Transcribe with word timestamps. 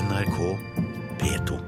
NRK 0.00 0.58
P2. 1.18 1.58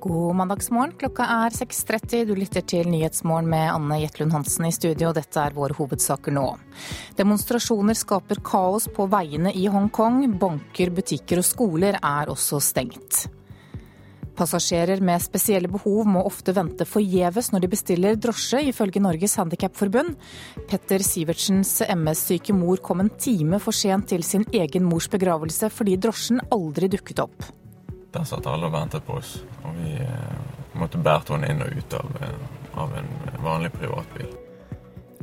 God 0.00 0.36
mandagsmorgen. 0.36 0.94
Klokka 0.96 1.26
er 1.26 1.52
6.30. 1.52 2.24
Du 2.24 2.32
lytter 2.38 2.64
til 2.64 2.88
Nyhetsmorgen 2.88 3.50
med 3.52 3.68
Anne 3.68 4.00
Jetlund 4.00 4.32
Hansen 4.32 4.70
i 4.70 4.72
studio. 4.72 5.12
Dette 5.12 5.44
er 5.44 5.56
våre 5.56 5.76
hovedsaker 5.76 6.32
nå. 6.32 6.48
Demonstrasjoner 7.20 7.98
skaper 7.98 8.40
kaos 8.40 8.88
på 8.88 9.10
veiene 9.12 9.52
i 9.52 9.68
Hongkong. 9.68 10.22
Banker, 10.40 10.94
butikker 11.02 11.44
og 11.44 11.50
skoler 11.52 12.00
er 12.00 12.32
også 12.32 12.64
stengt. 12.64 13.26
Passasjerer 14.36 15.00
med 15.00 15.22
spesielle 15.24 15.68
behov 15.72 16.04
må 16.08 16.20
ofte 16.28 16.52
vente 16.56 16.84
forgjeves 16.88 17.48
når 17.54 17.64
de 17.64 17.70
bestiller 17.72 18.18
drosje, 18.20 18.60
ifølge 18.68 19.00
Norges 19.00 19.38
Handikapforbund. 19.40 20.16
Petter 20.68 21.04
Sivertsens 21.04 21.78
MS-syke 21.88 22.52
mor 22.56 22.82
kom 22.84 23.00
en 23.00 23.12
time 23.16 23.60
for 23.62 23.76
sent 23.76 24.10
til 24.12 24.26
sin 24.26 24.44
egen 24.52 24.84
mors 24.84 25.08
begravelse 25.12 25.70
fordi 25.72 25.96
drosjen 25.96 26.42
aldri 26.52 26.90
dukket 26.92 27.24
opp. 27.24 27.48
Der 28.12 28.28
satt 28.28 28.48
alle 28.48 28.68
og 28.68 28.76
ventet 28.76 29.04
på 29.08 29.16
oss. 29.16 29.38
Og 29.64 29.76
vi 29.80 29.96
eh, 30.04 30.40
måtte 30.76 31.00
bære 31.00 31.34
henne 31.34 31.52
inn 31.52 31.64
og 31.64 31.80
ut 31.80 31.96
av, 31.96 32.18
av 32.84 32.98
en 33.00 33.14
vanlig 33.44 33.72
privatbil. 33.76 34.28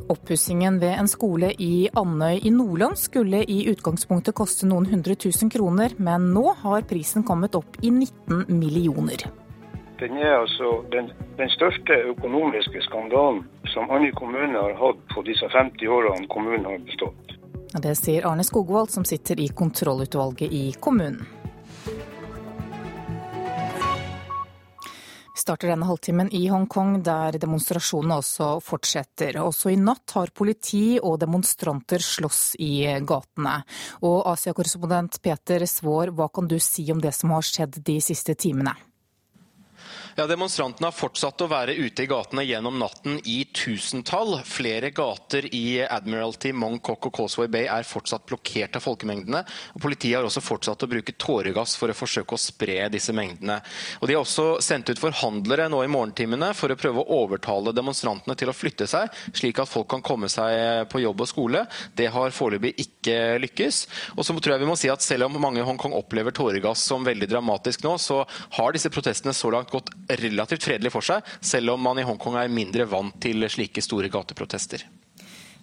Oppussingen 0.08 0.80
ved 0.80 0.98
en 0.98 1.08
skole 1.08 1.52
i 1.58 1.88
Andøy 1.96 2.42
i 2.44 2.50
Nordland 2.52 2.98
skulle 3.00 3.40
i 3.48 3.62
utgangspunktet 3.70 4.36
koste 4.36 4.68
noen 4.68 4.84
hundre 4.90 5.16
tusen 5.16 5.48
kroner, 5.50 5.94
men 5.96 6.28
nå 6.34 6.50
har 6.60 6.84
prisen 6.90 7.24
kommet 7.24 7.56
opp 7.56 7.78
i 7.80 7.90
19 7.90 8.44
millioner. 8.52 9.24
Den 10.00 10.18
er 10.20 10.34
altså 10.42 10.82
den, 10.92 11.08
den 11.38 11.52
største 11.54 11.96
økonomiske 12.10 12.82
skandalen 12.84 13.44
som 13.72 13.88
Andøy 13.88 14.12
kommune 14.18 14.58
har 14.58 14.76
hatt 14.82 15.00
på 15.14 15.24
disse 15.24 15.48
50 15.48 15.88
årene 15.88 16.28
kommunen 16.28 16.68
har 16.68 16.84
bestått. 16.84 17.38
Det 17.74 17.96
sier 17.98 18.28
Arne 18.28 18.44
Skogvold, 18.44 18.92
som 18.92 19.06
sitter 19.08 19.40
i 19.40 19.48
kontrollutvalget 19.56 20.52
i 20.52 20.66
kommunen. 20.80 21.24
Starter 25.44 25.68
denne 25.74 25.88
halvtimen 25.88 26.30
i 26.32 26.46
Hongkong, 26.48 27.02
der 27.04 27.36
demonstrasjonene 27.40 28.16
også 28.22 28.48
fortsetter. 28.64 29.36
Også 29.42 29.74
i 29.74 29.76
natt 29.80 30.16
har 30.16 30.32
politi 30.32 30.96
og 31.02 31.18
demonstranter 31.20 32.00
slåss 32.00 32.54
i 32.64 32.86
gatene. 33.04 33.58
Og 34.08 34.22
Asia-korrespondent 34.32 35.20
Peter 35.24 35.66
Svaar, 35.68 36.14
hva 36.16 36.30
kan 36.32 36.48
du 36.48 36.56
si 36.62 36.86
om 36.94 37.02
det 37.04 37.12
som 37.16 37.36
har 37.36 37.44
skjedd 37.44 37.82
de 37.84 38.00
siste 38.04 38.36
timene? 38.40 38.72
Ja, 40.14 40.28
Demonstrantene 40.30 40.86
har 40.86 40.94
fortsatt 40.94 41.42
å 41.42 41.48
være 41.50 41.72
ute 41.74 42.04
i 42.04 42.06
gatene 42.06 42.44
gjennom 42.46 42.76
natten 42.78 43.16
i 43.26 43.40
tusentall. 43.50 44.36
Flere 44.46 44.92
gater 44.94 45.48
i 45.50 45.80
Admiralty, 45.82 46.52
Mong 46.54 46.76
Kok 46.86 47.08
og 47.08 47.16
Causeway 47.16 47.48
Bay 47.50 47.66
er 47.66 47.82
fortsatt 47.82 48.22
blokkert 48.30 48.78
av 48.78 48.84
folkemengdene. 48.84 49.40
og 49.74 49.82
Politiet 49.82 50.20
har 50.20 50.28
også 50.28 50.38
fortsatt 50.44 50.84
å 50.86 50.88
bruke 50.92 51.16
tåregass 51.18 51.74
for 51.80 51.90
å 51.90 51.96
forsøke 51.98 52.36
å 52.36 52.38
spre 52.38 52.76
disse 52.94 53.10
mengdene. 53.10 53.56
Og 53.98 54.06
De 54.06 54.14
har 54.14 54.22
også 54.22 54.60
sendt 54.62 54.92
ut 54.92 55.02
forhandlere 55.02 55.66
nå 55.66 55.80
i 55.82 55.90
morgentimene 55.90 56.52
for 56.54 56.70
å 56.70 56.78
prøve 56.78 57.02
å 57.02 57.18
overtale 57.24 57.74
demonstrantene 57.74 58.38
til 58.38 58.52
å 58.52 58.54
flytte 58.54 58.86
seg, 58.86 59.10
slik 59.34 59.58
at 59.58 59.72
folk 59.72 59.90
kan 59.96 60.06
komme 60.12 60.30
seg 60.30 60.86
på 60.94 61.02
jobb 61.02 61.26
og 61.26 61.32
skole. 61.32 61.64
Det 61.90 62.06
har 62.14 62.38
foreløpig 62.38 62.76
ikke 62.86 63.18
lykkes. 63.48 63.82
Og 64.14 64.22
så 64.22 64.38
tror 64.38 64.54
jeg 64.54 64.62
vi 64.62 64.70
må 64.70 64.78
si 64.78 64.94
at 64.94 65.02
Selv 65.02 65.26
om 65.26 65.42
mange 65.42 65.58
i 65.58 65.66
Hongkong 65.66 65.98
opplever 65.98 66.30
tåregass 66.30 66.86
som 66.86 67.02
veldig 67.02 67.26
dramatisk 67.34 67.82
nå, 67.82 67.98
så 67.98 68.22
har 68.60 68.72
disse 68.72 68.94
protestene 68.94 69.34
så 69.34 69.50
langt 69.50 69.74
gått 69.74 69.90
relativt 70.08 70.66
fredelig 70.66 70.92
for 70.92 71.04
seg, 71.04 71.24
selv 71.40 71.74
om 71.74 71.82
man 71.82 72.00
i 72.00 72.06
Hongkong 72.06 72.38
er 72.40 72.52
mindre 72.52 72.86
vant 72.88 73.16
til 73.22 73.46
slike 73.50 73.82
store 73.84 74.10
gateprotester. 74.12 74.84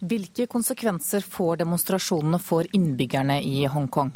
Hvilke 0.01 0.47
konsekvenser 0.49 1.21
får 1.21 1.61
demonstrasjonene 1.61 2.39
for 2.41 2.65
innbyggerne 2.73 3.37
i 3.45 3.67
Hongkong? 3.69 4.09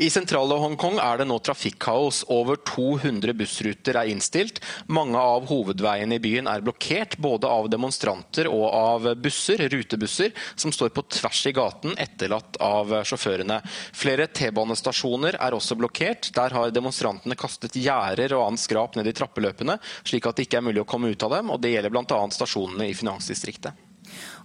I 0.00 0.08
sentrale 0.10 0.56
Hongkong 0.60 0.98
er 1.02 1.20
det 1.20 1.26
nå 1.28 1.36
trafikkaos. 1.44 2.22
Over 2.32 2.58
200 2.68 3.34
bussruter 3.36 3.98
er 4.00 4.10
innstilt. 4.12 4.60
Mange 4.88 5.20
av 5.20 5.48
hovedveiene 5.50 6.16
i 6.16 6.22
byen 6.22 6.48
er 6.50 6.64
blokkert, 6.64 7.18
både 7.20 7.48
av 7.50 7.68
demonstranter 7.72 8.48
og 8.50 8.66
av 8.70 9.10
busser, 9.20 9.66
rutebusser, 9.70 10.32
som 10.54 10.72
står 10.72 10.94
på 10.96 11.04
tvers 11.18 11.42
i 11.50 11.54
gaten, 11.56 11.96
etterlatt 12.00 12.60
av 12.64 12.94
sjåførene. 13.06 13.60
Flere 13.96 14.28
T-banestasjoner 14.32 15.38
er 15.40 15.56
også 15.56 15.76
blokkert. 15.78 16.32
Der 16.36 16.56
har 16.56 16.74
demonstrantene 16.74 17.38
kastet 17.38 17.76
gjerder 17.80 18.36
og 18.38 18.48
annet 18.48 18.64
skrap 18.64 18.96
ned 18.96 19.10
i 19.10 19.16
trappeløpene, 19.16 19.78
slik 20.04 20.28
at 20.28 20.38
det 20.38 20.48
ikke 20.48 20.60
er 20.60 20.68
mulig 20.70 20.84
å 20.84 20.88
komme 20.88 21.12
ut 21.12 21.28
av 21.28 21.36
dem. 21.36 21.52
og 21.52 21.60
Det 21.60 21.74
gjelder 21.74 21.94
bl.a. 21.94 22.20
stasjonene 22.34 22.88
i 22.90 22.96
finansdistriktet. 22.96 23.86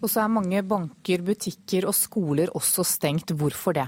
Og 0.03 0.11
så 0.11 0.21
er 0.21 0.33
mange 0.33 0.61
banker, 0.67 1.23
butikker 1.25 1.87
og 1.89 1.95
skoler 1.97 2.51
også 2.53 2.85
stengt. 2.85 3.33
Hvorfor 3.33 3.77
det? 3.77 3.87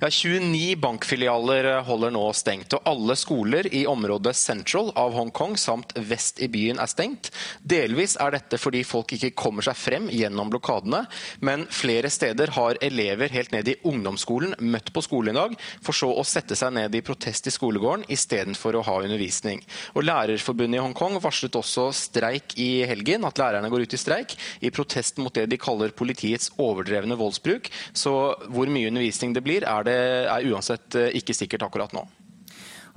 Ja, 0.00 0.06
29 0.10 0.76
bankfilialer 0.78 1.80
holder 1.82 2.12
nå 2.14 2.20
stengt, 2.36 2.70
og 2.76 2.84
alle 2.86 3.16
skoler 3.18 3.66
i 3.74 3.80
området 3.90 4.36
Central 4.38 4.92
av 4.94 5.16
Hongkong 5.16 5.56
samt 5.58 5.90
vest 6.06 6.38
i 6.38 6.46
byen 6.46 6.78
er 6.78 6.86
stengt. 6.86 7.32
Delvis 7.66 8.14
er 8.22 8.36
dette 8.36 8.60
fordi 8.62 8.84
folk 8.86 9.16
ikke 9.16 9.32
kommer 9.34 9.66
seg 9.66 9.74
frem 9.74 10.06
gjennom 10.14 10.52
blokadene, 10.52 11.00
men 11.42 11.64
flere 11.74 12.12
steder 12.14 12.52
har 12.54 12.78
elever 12.78 13.32
helt 13.34 13.50
ned 13.50 13.72
i 13.72 13.74
ungdomsskolen 13.90 14.54
møtt 14.70 14.92
på 14.94 15.02
skolen 15.02 15.34
i 15.34 15.40
dag, 15.40 15.56
for 15.82 15.98
så 15.98 16.12
å 16.14 16.22
sette 16.22 16.54
seg 16.54 16.76
ned 16.78 16.94
i 16.94 17.02
protest 17.02 17.50
i 17.50 17.54
skolegården 17.56 18.06
istedenfor 18.14 18.78
å 18.78 18.84
ha 18.86 19.00
undervisning. 19.02 19.64
Og 19.98 20.06
Lærerforbundet 20.06 20.78
i 20.78 20.84
Hongkong 20.84 21.18
varslet 21.24 21.58
også 21.58 21.88
streik 22.04 22.54
i 22.54 22.84
helgen, 22.86 23.26
at 23.26 23.42
lærerne 23.42 23.72
går 23.74 23.88
ut 23.88 23.98
i 23.98 24.02
streik, 24.04 24.38
i 24.62 24.70
protest 24.70 25.18
mot 25.18 25.34
det 25.34 25.48
de 25.50 25.58
kaller 25.58 25.90
politiets 25.90 26.54
overdrevne 26.54 27.18
voldsbruk. 27.18 27.66
Så 27.90 28.14
hvor 28.46 28.70
mye 28.70 28.94
undervisning 28.94 29.34
det 29.34 29.42
blir, 29.42 29.66
er 29.66 29.82
det 29.82 29.87
er 29.92 30.48
uansett 30.50 30.94
eh, 30.98 31.14
ikke 31.18 31.36
sikkert 31.36 31.66
akkurat 31.68 31.94
nå. 31.96 32.04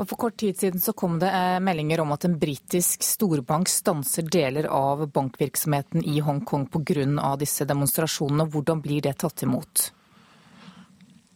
Og 0.02 0.08
For 0.10 0.18
kort 0.18 0.38
tid 0.42 0.58
siden 0.58 0.82
så 0.82 0.96
kom 0.98 1.20
det 1.22 1.30
eh, 1.30 1.60
meldinger 1.64 2.02
om 2.02 2.14
at 2.16 2.26
en 2.26 2.38
britisk 2.42 3.04
storbank 3.06 3.70
stanser 3.70 4.26
deler 4.26 4.70
av 4.72 5.06
bankvirksomheten 5.14 6.04
i 6.04 6.20
Hongkong 6.26 6.68
pga. 6.74 7.36
disse 7.38 7.66
demonstrasjonene. 7.66 8.50
Hvordan 8.50 8.82
blir 8.82 9.02
det 9.02 9.18
tatt 9.22 9.44
imot? 9.44 9.92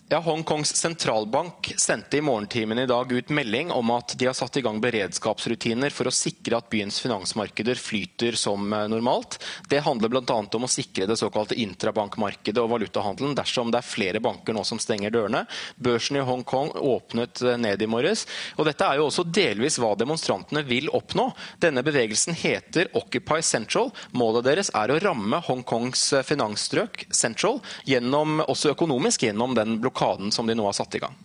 Ja, 0.07 0.19
Hongkongs 0.19 0.75
sentralbank 0.75 1.73
sendte 1.77 2.17
i 2.17 2.21
morgentimen 2.21 2.79
i 2.79 2.85
dag 2.85 3.11
ut 3.11 3.29
melding 3.29 3.71
om 3.71 3.89
at 3.89 4.13
de 4.17 4.27
har 4.29 4.35
satt 4.37 4.57
i 4.57 4.61
gang 4.61 4.77
beredskapsrutiner 4.77 5.89
for 5.89 6.05
å 6.05 6.11
sikre 6.13 6.59
at 6.59 6.67
byens 6.69 6.99
finansmarkeder 7.01 7.79
flyter 7.81 8.37
som 8.37 8.69
eh, 8.69 8.83
normalt. 8.85 9.39
Det 9.65 9.79
handler 9.81 10.13
bl.a. 10.13 10.35
om 10.45 10.67
å 10.67 10.69
sikre 10.69 11.07
det 11.09 11.17
såkalte 11.17 11.57
intrabankmarkedet 11.57 12.61
og 12.61 12.69
valutahandelen 12.75 13.33
dersom 13.33 13.71
det 13.73 13.79
er 13.81 13.87
flere 13.87 14.21
banker 14.21 14.53
nå 14.53 14.61
som 14.69 14.77
stenger 14.77 15.09
dørene. 15.15 15.41
Børsen 15.81 16.21
i 16.21 16.27
Hongkong 16.29 16.75
åpnet 16.77 17.41
eh, 17.41 17.57
ned 17.65 17.81
i 17.81 17.89
morges. 17.89 18.27
og 18.59 18.69
Dette 18.69 18.85
er 18.85 19.01
jo 19.01 19.09
også 19.09 19.25
delvis 19.25 19.79
hva 19.81 19.95
demonstrantene 19.97 20.61
vil 20.69 20.93
oppnå. 20.93 21.31
Denne 21.65 21.81
bevegelsen 21.81 22.37
heter 22.37 22.93
Occupy 22.93 23.41
Central. 23.41 23.89
Målet 24.13 24.51
deres 24.51 24.69
er 24.69 24.93
å 24.93 25.01
ramme 25.01 25.41
Hongkongs 25.49 26.05
eh, 26.13 26.27
finansstrøk 26.29 27.07
Central, 27.09 27.57
gjennom, 27.89 28.45
også 28.45 28.77
økonomisk 28.77 29.25
gjennom 29.25 29.57
den 29.57 29.79
blokaden 29.79 29.94
blokaden 29.95 30.31
som 30.31 30.47
de 30.47 30.55
nå 30.55 30.65
har 30.65 30.73
satt 30.73 30.95
i 30.95 30.99
gang. 30.99 31.15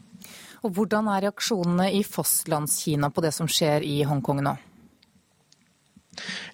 Og 0.62 0.74
Hvordan 0.74 1.08
er 1.08 1.22
reaksjonene 1.22 1.90
i 1.92 2.04
fastlandskina 2.04 3.10
på 3.10 3.20
det 3.20 3.32
som 3.32 3.48
skjer 3.48 3.82
i 3.82 4.02
Hongkong 4.04 4.42
nå? 4.44 4.56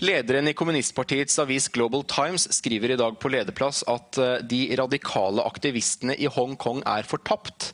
Lederen 0.04 0.48
i 0.48 0.54
kommunistpartiets 0.56 1.38
avis 1.40 1.68
Global 1.72 2.04
Times 2.04 2.46
skriver 2.52 2.92
i 2.92 2.98
dag 3.00 3.16
på 3.20 3.30
lederplass 3.32 3.82
at 3.88 4.18
eh, 4.20 4.34
de 4.44 4.60
radikale 4.78 5.44
aktivistene 5.46 6.16
i 6.20 6.28
Hongkong 6.30 6.82
er 6.86 7.06
fortapt, 7.08 7.70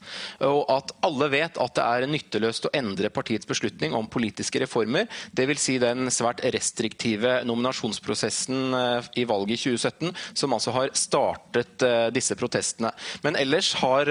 og 0.46 0.70
at 0.72 0.92
alle 1.06 1.28
vet 1.32 1.58
at 1.60 1.74
det 1.78 1.86
er 1.86 2.08
nytteløst 2.10 2.68
å 2.68 2.72
endre 2.78 3.10
partiets 3.12 3.48
beslutning 3.48 3.96
om 3.98 4.10
politiske 4.10 4.62
reformer, 4.62 5.08
dvs. 5.34 5.62
Si 5.62 5.76
den 5.78 6.10
svært 6.10 6.40
restriktive 6.54 7.40
nominasjonsprosessen 7.46 8.78
eh, 8.78 9.10
i 9.22 9.26
valget 9.28 9.58
i 9.58 9.74
2017, 9.76 10.14
som 10.38 10.56
altså 10.56 10.74
har 10.76 10.94
startet 10.98 11.86
eh, 11.86 12.08
disse 12.14 12.36
protestene. 12.38 12.92
Men 13.26 13.38
ellers 13.38 13.72
har 13.82 14.08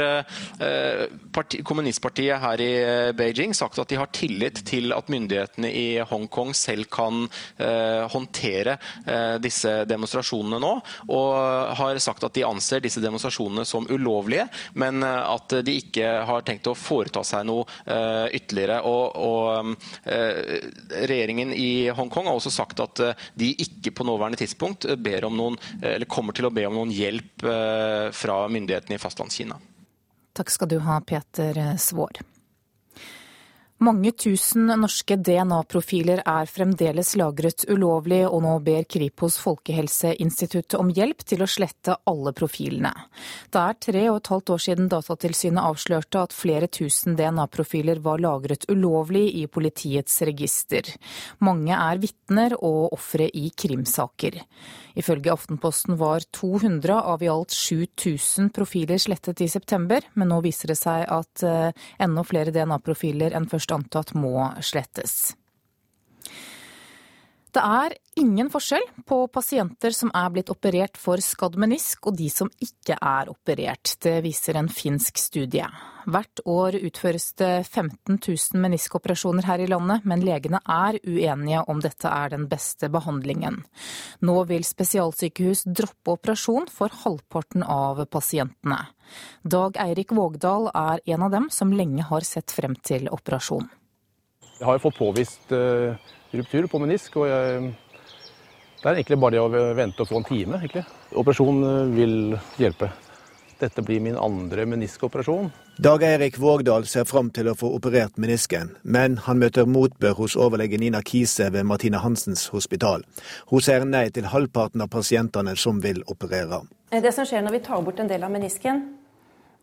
parti, 1.33 1.60
kommunistpartiet 1.66 2.39
her 2.42 2.62
i 2.63 2.72
Beijing 3.18 3.54
sagt 3.57 3.80
at 3.81 3.89
de 3.92 3.98
har 4.00 4.10
tillit 4.16 4.62
til 4.68 4.94
at 4.95 5.10
myndighetene 5.12 5.69
i 5.72 5.86
Hongkong 6.07 6.54
selv 6.57 6.88
kan 6.92 7.25
håndtere 8.12 8.77
eh, 9.06 9.35
disse 9.41 9.73
demonstrasjonene 9.89 10.59
nå, 10.62 10.71
og 11.12 11.75
har 11.79 12.00
sagt 12.03 12.25
at 12.27 12.35
de 12.35 12.45
anser 12.47 12.83
disse 12.83 13.01
demonstrasjonene 13.03 13.65
som 13.68 13.88
ulovlige, 13.89 14.47
men 14.79 15.03
eh, 15.06 15.19
at 15.35 15.57
de 15.65 15.77
ikke 15.81 16.13
har 16.27 16.45
tenkt 16.47 16.69
å 16.71 16.77
foreta 16.77 17.23
seg 17.25 17.45
noe 17.47 17.65
ytterligere. 18.31 18.79
Og, 18.88 19.18
og 19.21 19.75
Regjeringen 20.91 21.51
i 21.53 21.89
Hongkong 21.94 22.27
har 22.29 22.38
også 22.38 22.51
sagt 22.53 22.81
at 22.83 23.01
de 23.38 23.51
ikke 23.63 23.94
på 23.95 24.06
nåværende 24.07 24.39
tidspunkt 24.41 24.88
ber 25.01 25.27
om 25.27 25.38
noen, 25.38 25.59
eller 25.81 26.09
kommer 26.09 26.35
til 26.38 26.47
å 26.47 26.53
be 26.53 26.65
om 26.68 26.77
noen 26.77 26.94
hjelp 26.95 27.45
fra 28.15 28.38
myndighetene 28.51 28.97
i 28.97 29.01
Fastlandskina. 29.01 29.59
Takk 30.38 30.53
skal 30.53 30.71
du 30.71 30.79
ha, 30.85 31.00
Peter 31.06 31.57
Svaar. 31.81 32.21
Mange 33.81 34.12
tusen 34.13 34.68
norske 34.78 35.16
DNA-profiler 35.18 36.19
er 36.30 36.50
fremdeles 36.54 37.16
lagret 37.18 37.63
ulovlig, 37.66 38.19
og 38.28 38.44
nå 38.45 38.51
ber 38.62 38.83
Kripos 38.86 39.39
Folkehelseinstituttet 39.42 40.75
om 40.78 40.92
hjelp 40.94 41.24
til 41.25 41.42
å 41.42 41.48
slette 41.50 41.95
alle 42.06 42.30
profilene. 42.38 42.92
Det 43.50 43.63
er 43.63 43.80
tre 43.81 44.04
og 44.12 44.19
et 44.19 44.30
halvt 44.36 44.51
år 44.54 44.62
siden 44.68 44.92
Datatilsynet 44.92 45.63
avslørte 45.66 46.22
at 46.22 46.36
flere 46.38 46.69
tusen 46.69 47.18
DNA-profiler 47.18 48.04
var 48.06 48.22
lagret 48.22 48.68
ulovlig 48.69 49.24
i 49.42 49.48
politiets 49.50 50.19
register. 50.30 50.86
Mange 51.42 51.74
er 51.74 52.04
vitner 52.06 52.54
og 52.60 52.94
ofre 52.94 53.31
i 53.33 53.48
krimsaker. 53.50 54.44
Ifølge 54.94 55.33
Aftenposten 55.33 55.98
var 55.98 56.22
200 56.38 57.00
av 57.01 57.25
i 57.25 57.31
alt 57.31 57.50
7000 57.56 58.54
profiler 58.54 59.01
slettet 59.01 59.42
i 59.42 59.50
september, 59.50 60.06
men 60.13 60.30
nå 60.30 60.42
viser 60.45 60.75
det 60.75 60.78
seg 60.78 61.07
at 61.10 61.45
eh, 61.48 61.72
enda 61.98 62.22
flere 62.28 62.54
DNA-profiler 62.54 63.33
enn 63.33 63.50
først 63.50 63.70
antatt 63.71 64.13
må 64.18 64.50
slettes. 64.62 65.33
Det 67.51 67.59
er 67.59 67.94
ingen 68.15 68.48
forskjell 68.48 68.86
på 69.07 69.18
pasienter 69.27 69.92
som 69.92 70.07
er 70.15 70.30
blitt 70.31 70.50
operert 70.53 70.95
for 71.00 71.19
skadd 71.19 71.57
menisk 71.59 72.07
og 72.07 72.15
de 72.15 72.30
som 72.31 72.48
ikke 72.63 72.95
er 72.95 73.27
operert. 73.27 73.92
Det 74.00 74.21
viser 74.24 74.56
en 74.56 74.69
finsk 74.71 75.19
studie. 75.19 75.65
Hvert 76.07 76.42
år 76.48 76.77
utføres 76.80 77.25
det 77.42 77.50
15 77.68 78.21
000 78.24 78.62
meniskoperasjoner 78.63 79.50
her 79.50 79.65
i 79.65 79.68
landet, 79.68 80.07
men 80.07 80.24
legene 80.24 80.62
er 80.63 80.95
uenige 81.03 81.65
om 81.68 81.81
dette 81.83 82.07
er 82.07 82.31
den 82.31 82.48
beste 82.51 82.88
behandlingen. 82.94 83.59
Nå 84.24 84.38
vil 84.47 84.63
spesialsykehus 84.65 85.65
droppe 85.68 86.15
operasjon 86.15 86.71
for 86.71 86.95
halvparten 87.04 87.68
av 87.68 88.00
pasientene. 88.15 88.80
Dag 89.44 89.75
Eirik 89.89 90.15
Vågdal 90.15 90.71
er 90.71 91.04
en 91.04 91.27
av 91.27 91.36
dem 91.36 91.51
som 91.51 91.75
lenge 91.75 92.07
har 92.07 92.24
sett 92.24 92.56
frem 92.56 92.80
til 92.80 93.12
operasjon. 93.12 93.68
Jeg 94.56 94.69
har 94.71 94.80
fått 94.80 95.00
påvist 95.04 95.51
uh 95.51 96.00
ruptur 96.33 96.68
på 96.72 96.80
menisk. 96.81 97.16
og 97.18 97.28
jeg, 97.28 97.74
Det 98.81 98.89
er 98.89 98.95
egentlig 98.98 99.19
bare 99.19 99.31
det 99.31 99.39
å 99.42 99.75
vente 99.78 100.01
og 100.01 100.07
få 100.10 100.18
en 100.18 100.24
time. 100.24 100.57
egentlig. 100.57 100.86
Operasjon 101.13 101.63
eh, 101.63 101.95
vil 101.95 102.39
hjelpe. 102.57 102.92
Dette 103.62 103.83
blir 103.86 104.00
min 104.01 104.18
andre 104.18 104.66
meniskoperasjon. 104.66 105.51
Dag 105.78 106.01
Eirik 106.04 106.39
Vågdal 106.42 106.88
ser 106.89 107.06
fram 107.06 107.30
til 107.30 107.48
å 107.51 107.54
få 107.56 107.69
operert 107.75 108.18
menisken, 108.18 108.72
men 108.81 109.18
han 109.28 109.38
møter 109.38 109.69
motbør 109.69 110.16
hos 110.18 110.36
overlege 110.36 110.80
Nina 110.81 111.01
Kise 111.06 111.51
ved 111.54 111.66
Martine 111.69 112.01
Hansens 112.01 112.48
hospital. 112.50 113.06
Hun 113.51 113.62
sier 113.62 113.86
nei 113.86 114.07
til 114.10 114.25
halvparten 114.33 114.81
av 114.81 114.89
pasientene 114.89 115.54
som 115.56 115.78
vil 115.81 116.01
operere. 116.10 116.63
Det 116.89 117.13
som 117.13 117.25
skjer 117.25 117.45
når 117.45 117.60
vi 117.60 117.63
tar 117.69 117.86
bort 117.86 118.01
en 118.01 118.10
del 118.10 118.24
av 118.25 118.33
menisken, 118.33 118.81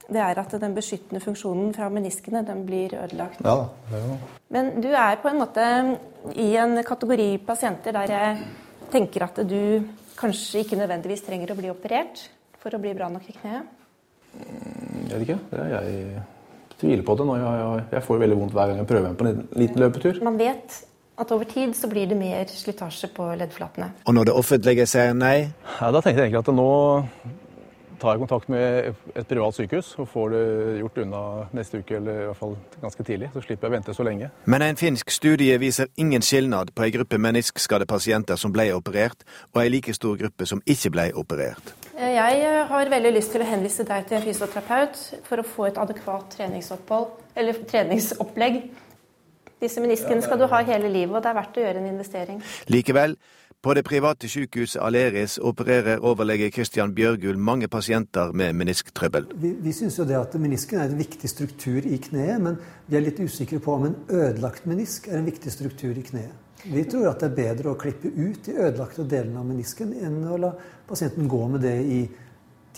det 0.09 0.21
er 0.25 0.41
at 0.41 0.55
den 0.61 0.75
beskyttende 0.77 1.21
funksjonen 1.21 1.75
fra 1.77 1.91
meniskene 1.93 2.41
den 2.47 2.65
blir 2.69 2.95
ødelagt. 2.97 3.43
Ja, 3.45 3.69
det 3.91 3.99
er 3.99 4.07
jo. 4.07 4.17
Men 4.55 4.71
du 4.81 4.89
er 4.89 5.19
på 5.21 5.29
en 5.29 5.41
måte 5.43 5.65
i 6.35 6.49
en 6.57 6.81
kategori 6.85 7.29
pasienter 7.47 7.93
der 7.97 8.15
jeg 8.15 8.39
tenker 8.93 9.27
at 9.27 9.43
du 9.45 9.85
kanskje 10.19 10.65
ikke 10.65 10.79
nødvendigvis 10.81 11.27
trenger 11.27 11.53
å 11.53 11.59
bli 11.59 11.71
operert 11.71 12.25
for 12.59 12.75
å 12.75 12.81
bli 12.83 12.95
bra 12.97 13.11
nok 13.13 13.29
i 13.29 13.37
kneet? 13.37 13.75
Jeg 14.39 15.13
vet 15.13 15.25
ikke. 15.27 15.39
Jeg 15.75 16.23
tviler 16.81 17.05
på 17.07 17.17
det 17.19 17.27
nå. 17.29 17.37
Jeg, 17.39 17.85
jeg 17.93 18.07
får 18.07 18.23
veldig 18.25 18.39
vondt 18.41 18.57
hver 18.57 18.71
gang 18.71 18.81
jeg 18.83 18.91
prøver 18.91 19.11
meg 19.11 19.19
på 19.19 19.29
en 19.29 19.43
liten 19.63 19.83
løpetur. 19.85 20.23
Man 20.25 20.41
vet 20.41 20.79
at 21.19 21.35
over 21.35 21.49
tid 21.51 21.75
så 21.75 21.91
blir 21.91 22.07
det 22.07 22.17
mer 22.19 22.49
slitasje 22.51 23.11
på 23.15 23.27
leddflatene. 23.41 23.91
Og 24.07 24.15
når 24.15 24.31
det 24.31 24.35
offentlige 24.39 24.87
sier 24.87 25.15
nei? 25.19 25.51
Ja, 25.81 25.91
da 25.91 26.01
tenkte 26.01 26.23
jeg 26.23 26.31
egentlig 26.31 26.45
at 26.45 26.53
nå 26.55 26.69
tar 28.01 28.15
jeg 28.15 28.23
kontakt 28.23 28.49
med 28.53 28.95
et 29.15 29.29
privat 29.29 29.57
sykehus 29.57 29.91
og 29.99 30.09
får 30.13 30.33
det 30.35 30.43
gjort 30.81 31.01
unna 31.05 31.23
neste 31.57 31.83
uke, 31.83 31.99
eller 31.99 32.23
i 32.23 32.27
hvert 32.29 32.41
fall 32.41 32.55
ganske 32.83 33.07
tidlig. 33.07 33.31
Så 33.35 33.43
slipper 33.45 33.69
jeg 33.69 33.73
å 33.73 33.77
vente 33.77 33.97
så 33.97 34.07
lenge. 34.07 34.31
Men 34.47 34.65
en 34.67 34.81
finsk 34.81 35.13
studie 35.15 35.59
viser 35.61 35.91
ingen 36.01 36.25
skilnad 36.25 36.73
på 36.75 36.87
en 36.87 36.95
gruppe 36.99 37.21
meniskskadepasienter 37.29 38.41
som 38.41 38.55
ble 38.55 38.71
operert, 38.77 39.27
og 39.55 39.63
en 39.63 39.73
like 39.75 39.95
stor 39.97 40.19
gruppe 40.21 40.49
som 40.49 40.63
ikke 40.67 40.95
ble 40.95 41.09
operert. 41.19 41.75
Jeg 41.99 42.67
har 42.71 42.91
veldig 42.93 43.15
lyst 43.17 43.33
til 43.35 43.43
å 43.43 43.49
henvise 43.49 43.87
deg 43.87 44.07
til 44.07 44.21
en 44.21 44.27
fysioterapeut 44.27 45.01
for 45.27 45.43
å 45.43 45.47
få 45.47 45.71
et 45.71 45.81
adekvat 45.83 46.29
treningsopphold, 46.37 47.09
eller 47.39 47.65
treningsopplegg. 47.69 48.63
Disse 49.59 49.83
meniskene 49.83 50.23
skal 50.23 50.39
du 50.39 50.47
ha 50.47 50.63
hele 50.63 50.87
livet, 50.87 51.17
og 51.17 51.25
det 51.25 51.33
er 51.33 51.39
verdt 51.41 51.59
å 51.59 51.65
gjøre 51.65 51.81
en 51.83 51.91
investering. 51.91 52.39
Likevel, 52.71 53.17
på 53.63 53.75
det 53.75 53.83
private 53.83 54.29
sykehuset 54.31 54.79
Aleris 54.83 55.39
opererer 55.43 56.05
overlege 56.07 56.51
Christian 56.55 56.93
Bjørgul 56.95 57.39
mange 57.39 57.69
pasienter 57.69 58.33
med 58.33 58.53
menisktrøbbel. 58.55 59.27
Vi, 59.35 59.51
vi 59.65 59.73
syns 59.75 59.99
jo 59.99 60.07
det 60.07 60.15
at 60.19 60.37
menisken 60.39 60.79
er 60.79 60.93
en 60.93 60.99
viktig 60.99 61.31
struktur 61.31 61.87
i 61.87 61.99
kneet, 62.03 62.39
men 62.43 62.61
vi 62.87 62.99
er 62.99 63.03
litt 63.03 63.19
usikre 63.19 63.59
på 63.63 63.75
om 63.75 63.89
en 63.89 63.97
ødelagt 64.09 64.69
menisk 64.71 65.09
er 65.11 65.19
en 65.19 65.27
viktig 65.27 65.53
struktur 65.53 65.91
i 65.91 66.07
kneet. 66.07 66.37
Vi 66.65 66.85
tror 66.91 67.11
at 67.11 67.23
det 67.23 67.31
er 67.31 67.37
bedre 67.39 67.73
å 67.73 67.79
klippe 67.79 68.11
ut 68.11 68.47
de 68.47 68.55
ødelagte 68.55 69.07
delene 69.11 69.43
av 69.43 69.47
menisken 69.47 69.93
enn 69.95 70.23
å 70.27 70.39
la 70.43 70.53
pasienten 70.89 71.31
gå 71.31 71.43
med 71.51 71.63
det 71.67 71.77
i 71.83 72.01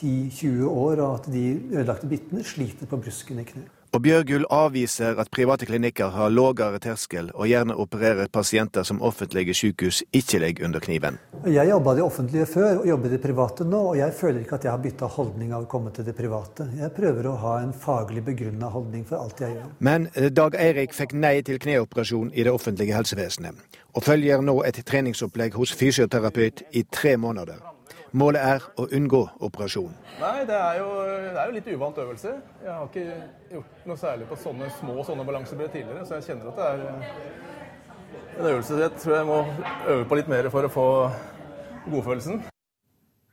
10-20 0.00 0.64
år, 0.64 1.04
og 1.04 1.14
at 1.18 1.28
de 1.32 1.44
ødelagte 1.74 2.08
bitene 2.08 2.44
sliter 2.44 2.88
på 2.88 3.00
brusken 3.00 3.40
i 3.40 3.46
kneet. 3.48 3.79
Og 3.90 4.02
Bjørgul 4.04 4.44
avviser 4.54 5.18
at 5.18 5.32
private 5.34 5.66
klinikker 5.66 6.12
har 6.14 6.30
lavere 6.30 6.78
terskel 6.78 7.32
og 7.34 7.48
gjerne 7.50 7.74
opererer 7.74 8.28
pasienter 8.30 8.84
som 8.86 9.00
offentlige 9.02 9.56
sykehus 9.58 10.04
ikke 10.14 10.38
legger 10.38 10.68
under 10.68 10.84
kniven. 10.84 11.18
Jeg 11.50 11.66
jobba 11.72 11.96
i 11.96 11.98
det 11.98 12.04
offentlige 12.04 12.46
før 12.46 12.84
og 12.84 12.86
jobber 12.86 13.10
i 13.10 13.12
det 13.16 13.20
private 13.24 13.66
nå, 13.66 13.80
og 13.90 13.98
jeg 13.98 14.14
føler 14.20 14.44
ikke 14.44 14.60
at 14.60 14.68
jeg 14.68 14.72
har 14.76 14.84
bytta 14.84 15.08
holdning 15.16 15.50
av 15.56 15.66
å 15.66 15.70
komme 15.72 15.90
til 15.96 16.06
det 16.06 16.14
private. 16.14 16.68
Jeg 16.78 16.94
prøver 16.94 17.26
å 17.26 17.34
ha 17.42 17.56
en 17.64 17.74
faglig 17.74 18.22
begrunna 18.30 18.70
holdning 18.70 19.02
for 19.10 19.24
alt 19.24 19.42
jeg 19.42 19.56
gjør. 19.56 19.74
Men 19.82 20.06
eh, 20.14 20.30
Dag 20.30 20.54
Eirik 20.54 20.94
fikk 20.94 21.16
nei 21.18 21.40
til 21.42 21.58
kneoperasjon 21.58 22.30
i 22.30 22.46
det 22.46 22.54
offentlige 22.54 22.94
helsevesenet, 22.94 23.58
og 23.90 24.06
følger 24.06 24.46
nå 24.46 24.60
et 24.70 24.78
treningsopplegg 24.86 25.58
hos 25.58 25.74
fysioterapeut 25.74 26.62
i 26.70 26.86
tre 26.94 27.18
måneder. 27.18 27.58
Målet 28.10 28.42
er 28.42 28.64
å 28.74 28.88
unngå 28.90 29.20
operasjon. 29.46 29.92
Nei, 30.18 30.42
det 30.48 30.56
er, 30.56 30.80
jo, 30.80 30.86
det 31.06 31.38
er 31.38 31.44
jo 31.46 31.54
litt 31.54 31.68
uvant 31.70 31.98
øvelse. 32.02 32.32
Jeg 32.64 32.72
har 32.72 32.88
ikke 32.88 33.04
gjort 33.54 33.84
noe 33.86 34.00
særlig 34.00 34.26
på 34.30 34.38
sånne 34.42 34.70
små 34.80 35.04
sånne 35.06 35.26
balansebrett 35.28 35.76
tidligere, 35.76 36.06
så 36.08 36.18
jeg 36.18 36.26
kjenner 36.32 36.50
at 36.50 36.58
det 36.58 36.70
er 36.70 36.80
en 38.40 38.48
øvelse 38.50 38.78
jeg 38.80 38.96
tror 38.98 39.16
jeg 39.16 39.28
må 39.28 39.38
øve 39.94 40.08
på 40.10 40.18
litt 40.18 40.30
mer 40.32 40.48
for 40.50 40.66
å 40.66 40.72
få 40.74 40.86
godfølelsen. 41.86 42.42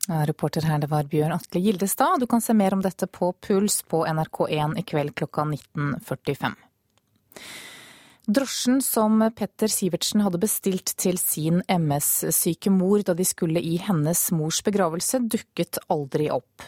Ja, 0.08 0.22
reporter 0.30 0.64
her, 0.70 0.78
det 0.80 0.92
var 0.92 1.10
Bjørn 1.10 1.34
Atle 1.36 1.60
Gildestad. 1.60 2.22
Du 2.22 2.30
kan 2.30 2.44
se 2.44 2.54
mer 2.56 2.78
om 2.78 2.84
dette 2.86 3.10
på 3.12 3.34
Puls 3.44 3.82
på 3.90 4.06
NRK1 4.08 4.78
i 4.80 4.86
kveld 4.88 5.18
klokka 5.18 5.44
19.45. 5.50 6.54
Drosjen 8.28 8.82
som 8.82 9.22
Petter 9.36 9.72
Sivertsen 9.72 10.20
hadde 10.20 10.40
bestilt 10.42 10.92
til 11.00 11.16
sin 11.16 11.62
MS-syke 11.72 12.68
mor 12.76 13.00
da 13.08 13.14
de 13.16 13.24
skulle 13.24 13.62
i 13.64 13.78
hennes 13.80 14.20
mors 14.36 14.58
begravelse, 14.68 15.22
dukket 15.32 15.80
aldri 15.88 16.26
opp. 16.36 16.66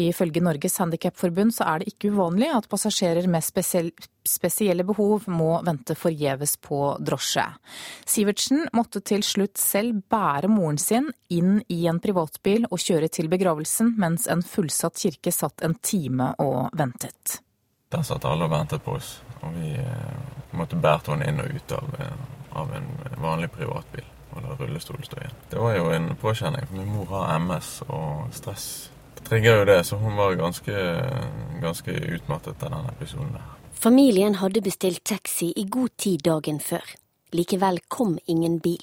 Ifølge 0.00 0.40
Norges 0.40 0.78
Handikapforbund 0.80 1.52
så 1.52 1.66
er 1.68 1.82
det 1.82 1.92
ikke 1.92 2.14
uvanlig 2.14 2.48
at 2.56 2.70
passasjerer 2.72 3.28
med 3.28 3.44
spesielle 3.44 4.88
behov 4.88 5.28
må 5.28 5.50
vente 5.68 5.92
forgjeves 5.92 6.56
på 6.64 6.80
drosje. 7.04 7.44
Sivertsen 8.08 8.64
måtte 8.72 9.04
til 9.04 9.20
slutt 9.28 9.60
selv 9.60 10.00
bære 10.08 10.48
moren 10.48 10.80
sin 10.80 11.12
inn 11.28 11.58
i 11.68 11.82
en 11.84 12.00
privatbil 12.00 12.64
og 12.70 12.80
kjøre 12.80 13.12
til 13.12 13.28
begravelsen, 13.28 13.92
mens 14.00 14.24
en 14.24 14.40
fullsatt 14.40 14.96
kirke 15.04 15.36
satt 15.36 15.68
en 15.68 15.76
time 15.84 16.32
og 16.40 16.72
ventet. 16.72 17.42
Der 17.92 18.08
satt 18.08 18.24
alle 18.24 18.48
og 18.48 18.56
ventet 18.56 18.80
på 18.88 18.96
oss. 18.96 19.18
Og 19.42 19.54
vi 19.56 19.74
eh, 19.80 20.56
måtte 20.56 20.78
bære 20.80 21.12
henne 21.12 21.28
inn 21.28 21.42
og 21.42 21.54
ut 21.54 21.76
av, 21.76 21.94
eh, 21.98 22.16
av 22.60 22.74
en 22.76 22.90
vanlig 23.22 23.50
privatbil. 23.54 24.06
Og 24.34 24.42
la 24.42 24.56
rullestolen 24.58 25.06
stå 25.06 25.20
igjen. 25.20 25.36
Det 25.50 25.60
var 25.62 25.76
jo 25.76 25.90
en 25.94 26.08
påkjenning, 26.18 26.66
min 26.74 26.90
mor 26.90 27.06
har 27.12 27.38
MS 27.38 27.70
og 27.88 28.32
stress. 28.34 28.66
Det 29.14 29.28
trigger 29.28 29.60
jo 29.60 29.68
det, 29.68 29.78
så 29.86 29.98
hun 30.00 30.16
var 30.18 30.34
ganske, 30.34 30.74
ganske 31.62 31.94
utmattet 32.16 32.62
av 32.62 32.74
den 32.74 32.90
episoden 32.96 33.36
der. 33.36 33.52
Familien 33.84 34.40
hadde 34.40 34.62
bestilt 34.64 35.04
taxi 35.04 35.52
i 35.56 35.66
god 35.70 35.94
tid 35.98 36.24
dagen 36.26 36.58
før. 36.60 36.82
Likevel 37.34 37.80
kom 37.88 38.18
ingen 38.26 38.58
bil. 38.58 38.82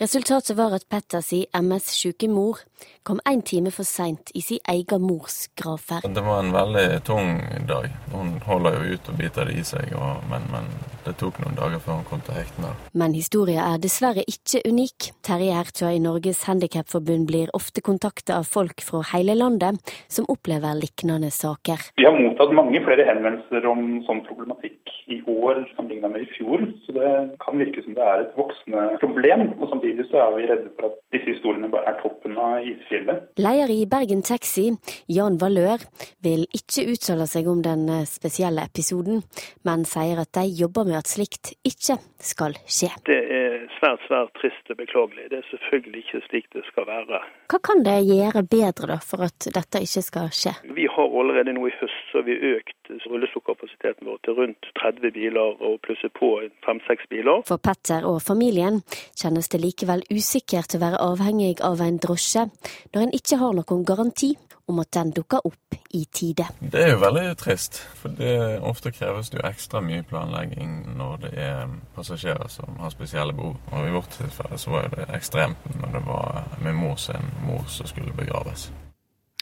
Resultatet 0.00 0.56
var 0.56 0.72
at 0.72 0.86
Petters 0.88 1.32
MS-syke 1.52 2.28
mor 2.30 2.62
kom 3.02 3.20
én 3.28 3.42
time 3.42 3.72
for 3.74 3.84
seint 3.88 4.30
i 4.34 4.42
sin 4.44 4.62
egen 4.68 5.02
mors 5.02 5.48
gravferd. 5.58 6.06
Det 6.14 6.24
var 6.24 6.44
en 6.44 6.52
veldig 6.54 7.02
tung 7.04 7.40
dag. 7.68 7.88
Hun 8.12 8.38
holder 8.46 8.78
jo 8.78 8.94
ut 8.94 9.10
og 9.12 9.18
biter 9.20 9.50
det 9.50 9.58
i 9.60 9.64
seg, 9.66 9.92
og, 9.96 10.24
men, 10.30 10.46
men, 10.54 10.70
det 11.04 11.16
tok 11.20 11.38
noen 11.40 11.56
dager 11.56 11.80
før 11.80 12.00
hun 12.00 12.08
kom 12.08 12.22
til 12.26 12.36
hektene. 12.36 12.74
Men 12.92 13.16
historien 13.16 13.62
er 13.64 13.80
dessverre 13.80 14.24
ikke 14.28 14.60
unik. 14.68 15.10
Terje 15.26 15.56
Hertø 15.56 15.88
i 15.88 16.02
Norges 16.02 16.44
Handikapforbund 16.48 17.26
blir 17.30 17.52
ofte 17.56 17.80
kontakta 17.84 18.36
av 18.40 18.48
folk 18.48 18.84
fra 18.84 19.00
hele 19.14 19.34
landet 19.38 19.80
som 20.12 20.28
opplever 20.28 20.76
lignende 20.78 21.32
saker. 21.34 21.90
Vi 22.00 22.06
har 22.06 22.16
mottatt 22.16 22.52
mange 22.56 22.84
flere 22.84 23.08
henvendelser 23.08 23.68
om 23.70 24.02
sånn 24.08 24.22
problematikk 24.28 24.92
i 25.10 25.22
år 25.26 25.64
sammenlignet 25.74 26.12
med 26.12 26.26
i 26.26 26.30
fjor, 26.36 26.62
så 26.84 26.94
det 26.94 27.14
kan 27.42 27.58
virke 27.58 27.82
som 27.82 27.96
det 27.96 28.04
er 28.06 28.26
et 28.26 28.36
voksende 28.38 28.86
problem. 29.02 29.48
og 29.58 29.72
samtidig 29.72 29.80
Samtidig 29.80 30.10
så 30.10 30.18
er 30.22 30.36
vi 30.36 30.46
redde 30.46 30.70
for 30.76 30.86
at 30.86 30.96
disse 31.12 31.32
historiene 31.34 31.68
bare 31.72 31.88
er 31.90 31.96
toppen 32.02 32.36
av 32.38 32.60
isfjellet. 32.74 33.30
Leder 33.40 33.72
i 33.74 33.86
Bergen 33.90 34.22
Taxi, 34.26 34.68
Jan 35.10 35.38
Valør, 35.40 35.84
vil 36.24 36.46
ikke 36.56 36.86
uttale 36.92 37.26
seg 37.30 37.48
om 37.50 37.62
den 37.64 37.86
eh, 37.88 38.06
spesielle 38.08 38.64
episoden, 38.70 39.22
men 39.66 39.86
sier 39.88 40.22
at 40.22 40.32
de 40.36 40.46
jobber 40.62 40.88
med 40.88 41.00
at 41.00 41.10
slikt 41.10 41.54
ikke 41.66 41.98
skal 42.20 42.56
skje. 42.68 42.90
Det 43.08 43.20
er 43.20 43.60
svært, 43.78 44.02
svært 44.08 44.32
trist 44.40 44.72
og 44.72 44.78
beklagelig. 44.80 45.28
Det 45.32 45.40
er 45.40 45.46
selvfølgelig 45.50 46.02
ikke 46.04 46.22
slik 46.28 46.50
det 46.54 46.64
skal 46.68 46.86
være. 46.88 47.22
Hva 47.50 47.60
kan 47.64 47.84
det 47.86 47.96
gjøre 48.08 48.44
bedre 48.50 48.90
da, 48.92 48.98
for 49.04 49.24
at 49.26 49.48
dette 49.54 49.82
ikke 49.86 50.04
skal 50.06 50.30
skje? 50.34 50.54
Vi 50.76 50.86
har 50.90 51.16
allerede 51.20 51.54
nå 51.56 51.66
i 51.68 51.74
høst 51.80 52.12
så 52.12 52.22
vi 52.26 52.36
økt 52.54 52.92
rullestolkapasiteten 53.06 54.08
vår 54.08 54.20
til 54.26 54.36
rundt 54.38 54.70
30 54.80 55.12
biler 55.14 55.62
og 55.62 55.78
plusset 55.86 56.12
på 56.18 56.32
fem-seks 56.66 57.08
biler. 57.10 57.44
For 57.48 57.62
Petter 57.62 58.06
og 58.08 58.20
familien 58.24 58.80
kjennes 59.18 59.50
det 59.52 59.62
likevel 59.62 60.04
usikkert 60.10 60.76
å 60.76 60.82
være 60.82 61.02
avhengig 61.04 61.56
av 61.66 61.82
en 61.84 62.00
drosje, 62.02 62.46
når 62.94 63.06
en 63.06 63.14
ikke 63.16 63.40
har 63.40 63.56
noen 63.56 63.84
garanti 63.88 64.34
om 64.70 64.78
at 64.78 64.92
den 64.94 65.10
dukker 65.14 65.46
opp 65.46 65.76
i 65.90 66.04
tide. 66.04 66.46
Det 66.60 66.82
er 66.84 66.92
jo 66.92 67.00
veldig 67.02 67.24
trist, 67.40 67.80
for 67.98 68.14
det 68.14 68.60
ofte 68.66 68.92
kreves 68.94 69.32
det 69.32 69.40
jo 69.40 69.46
ekstra 69.48 69.82
mye 69.82 70.04
planlegging 70.06 70.76
når 70.98 71.16
det 71.24 71.32
er 71.42 71.72
passasjerer 71.96 72.50
som 72.52 72.78
har 72.82 72.94
spesielle 72.94 73.34
behov. 73.34 73.56
Og 73.72 73.88
i 73.88 73.94
vårt 73.96 74.14
tilfelle 74.18 74.58
så 74.58 74.76
var 74.76 74.92
det 74.94 75.08
ekstremt 75.16 75.66
når 75.80 75.96
det 75.98 76.04
var 76.06 76.44
min 76.62 76.78
mor 76.78 76.96
sin 77.02 77.34
mor 77.46 77.66
som 77.68 77.90
skulle 77.90 78.14
begraves. 78.14 78.70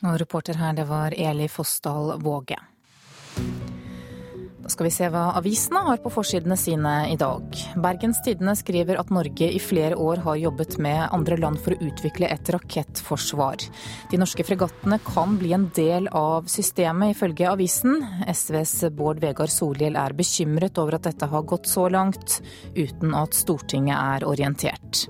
Og 0.07 0.21
reporter 0.21 0.57
her, 0.57 0.73
det 0.79 0.87
var 0.89 1.15
Eli 1.17 1.49
Fossdal 1.51 2.21
Våge. 2.23 2.57
Skal 4.69 4.85
vi 4.85 4.93
se 4.93 5.09
hva 5.09 5.31
avisene 5.39 5.81
har 5.87 6.01
på 6.03 6.11
forsidene 6.13 6.57
sine 6.61 6.93
i 7.09 7.17
dag. 7.19 7.57
Bergens 7.81 8.21
Tidende 8.25 8.53
skriver 8.59 9.01
at 9.01 9.11
Norge 9.15 9.49
i 9.49 9.61
flere 9.63 9.97
år 9.97 10.21
har 10.27 10.41
jobbet 10.43 10.77
med 10.85 11.07
andre 11.15 11.39
land 11.41 11.61
for 11.65 11.73
å 11.73 11.89
utvikle 11.89 12.29
et 12.29 12.53
rakettforsvar. 12.53 13.65
De 14.13 14.21
norske 14.21 14.45
fregattene 14.45 15.01
kan 15.07 15.39
bli 15.41 15.55
en 15.57 15.71
del 15.77 16.11
av 16.13 16.51
systemet, 16.53 17.17
ifølge 17.17 17.49
avisen. 17.49 18.03
SVs 18.29 18.91
Bård 18.93 19.25
Vegar 19.25 19.49
Solhjell 19.53 19.97
er 19.97 20.17
bekymret 20.19 20.79
over 20.79 20.99
at 20.99 21.09
dette 21.09 21.33
har 21.33 21.49
gått 21.49 21.71
så 21.71 21.89
langt, 21.93 22.43
uten 22.77 23.17
at 23.17 23.37
Stortinget 23.39 23.97
er 23.97 24.29
orientert. 24.29 25.09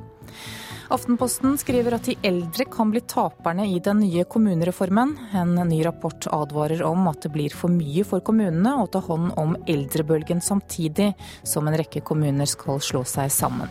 Aftenposten 0.88 1.58
skriver 1.60 1.98
at 1.98 2.06
de 2.08 2.14
eldre 2.24 2.64
kan 2.64 2.88
bli 2.88 3.02
taperne 3.04 3.66
i 3.68 3.76
den 3.84 3.98
nye 4.00 4.22
kommunereformen. 4.24 5.10
En 5.36 5.52
ny 5.68 5.82
rapport 5.84 6.28
advarer 6.32 6.80
om 6.82 7.10
at 7.10 7.26
det 7.26 7.32
blir 7.34 7.52
for 7.52 7.68
mye 7.68 8.06
for 8.08 8.24
kommunene 8.24 8.72
å 8.80 8.86
ta 8.88 9.02
hånd 9.04 9.34
om 9.36 9.52
eldrebølgen 9.68 10.40
samtidig 10.40 11.10
som 11.44 11.68
en 11.68 11.76
rekke 11.76 12.00
kommuner 12.00 12.48
skal 12.48 12.80
slå 12.80 13.04
seg 13.04 13.28
sammen. 13.28 13.68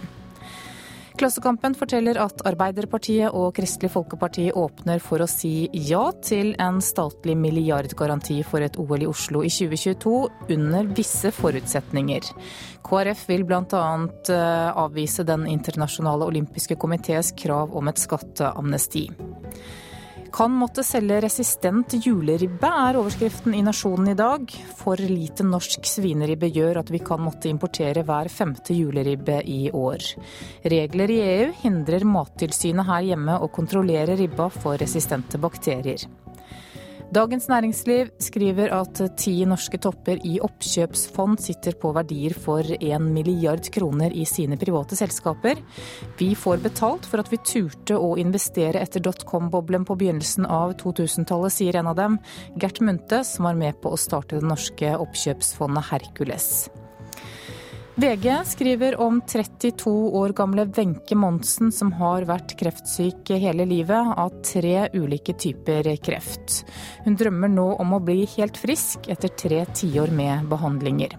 Klassekampen 1.17 1.73
forteller 1.73 2.19
at 2.21 2.43
Arbeiderpartiet 2.45 3.33
og 3.33 3.55
Kristelig 3.57 3.89
Folkeparti 3.89 4.51
åpner 4.53 4.99
for 5.01 5.23
å 5.23 5.27
si 5.29 5.65
ja 5.87 6.03
til 6.21 6.51
en 6.61 6.77
statlig 6.83 7.33
milliardgaranti 7.41 8.37
for 8.45 8.61
et 8.61 8.77
OL 8.77 9.01
i 9.01 9.07
Oslo 9.09 9.41
i 9.41 9.49
2022, 9.49 10.13
under 10.53 10.91
visse 10.99 11.31
forutsetninger. 11.33 12.29
KrF 12.85 13.25
vil 13.31 13.47
bl.a. 13.49 13.81
Eh, 14.29 14.69
avvise 14.85 15.25
Den 15.25 15.47
internasjonale 15.49 16.29
olympiske 16.29 16.77
komités 16.77 17.33
krav 17.33 17.73
om 17.73 17.89
et 17.89 17.97
skatteamnesti. 17.97 19.07
Kan 20.33 20.51
måtte 20.51 20.83
selge 20.83 21.21
resistent 21.23 21.93
juleribbe, 22.03 22.67
er 22.67 22.99
overskriften 22.99 23.55
i 23.55 23.63
Nasjonen 23.65 24.11
i 24.11 24.17
dag. 24.17 24.51
For 24.79 24.99
lite 24.99 25.45
norsk 25.47 25.87
svineribbe 25.87 26.49
gjør 26.51 26.81
at 26.83 26.91
vi 26.93 27.01
kan 27.03 27.23
måtte 27.23 27.49
importere 27.51 28.03
hver 28.07 28.29
femte 28.31 28.75
juleribbe 28.75 29.39
i 29.47 29.71
år. 29.71 30.03
Regler 30.75 31.13
i 31.13 31.19
EU 31.31 31.51
hindrer 31.63 32.05
Mattilsynet 32.07 32.89
her 32.89 33.11
hjemme 33.11 33.39
å 33.39 33.51
kontrollere 33.53 34.17
ribba 34.19 34.49
for 34.53 34.79
resistente 34.81 35.39
bakterier. 35.41 36.05
Dagens 37.07 37.45
Næringsliv 37.47 38.09
skriver 38.19 38.73
at 38.75 38.99
ti 39.15 39.31
norske 39.47 39.77
topper 39.79 40.19
i 40.27 40.33
oppkjøpsfond 40.43 41.39
sitter 41.39 41.77
på 41.79 41.93
verdier 41.95 42.33
for 42.35 42.67
1 42.75 43.05
milliard 43.05 43.69
kroner 43.71 44.11
i 44.11 44.25
sine 44.27 44.57
private 44.59 44.97
selskaper. 44.99 45.61
Vi 46.19 46.33
får 46.35 46.59
betalt 46.65 47.07
for 47.07 47.23
at 47.23 47.31
vi 47.31 47.39
turte 47.47 47.95
å 47.95 48.17
investere 48.19 48.81
etter 48.83 49.05
dotcom-boblen 49.07 49.87
på 49.87 49.95
begynnelsen 50.01 50.49
av 50.51 50.75
2000-tallet, 50.81 51.55
sier 51.55 51.79
en 51.79 51.93
av 51.93 51.95
dem, 51.95 52.19
Gert 52.59 52.83
Munthe, 52.83 53.21
som 53.23 53.47
var 53.47 53.55
med 53.55 53.79
på 53.79 53.95
å 53.95 54.01
starte 54.01 54.41
det 54.41 54.51
norske 54.51 54.91
oppkjøpsfondet 54.99 55.87
Hercules. 55.93 56.67
VG 57.99 58.45
skriver 58.45 58.99
om 59.01 59.21
32 59.27 60.17
år 60.17 60.29
gamle 60.29 60.65
Wenche 60.65 61.15
Monsen 61.15 61.71
som 61.71 61.89
har 61.97 62.27
vært 62.29 62.51
kreftsyk 62.59 63.31
hele 63.41 63.65
livet 63.65 64.11
av 64.21 64.35
tre 64.45 64.83
ulike 64.93 65.33
typer 65.33 65.87
kreft. 66.05 66.59
Hun 67.07 67.15
drømmer 67.17 67.49
nå 67.49 67.65
om 67.81 67.95
å 67.97 67.99
bli 68.05 68.27
helt 68.35 68.59
frisk 68.61 69.09
etter 69.09 69.33
tre 69.33 69.63
tiår 69.79 70.13
med 70.13 70.45
behandlinger. 70.51 71.15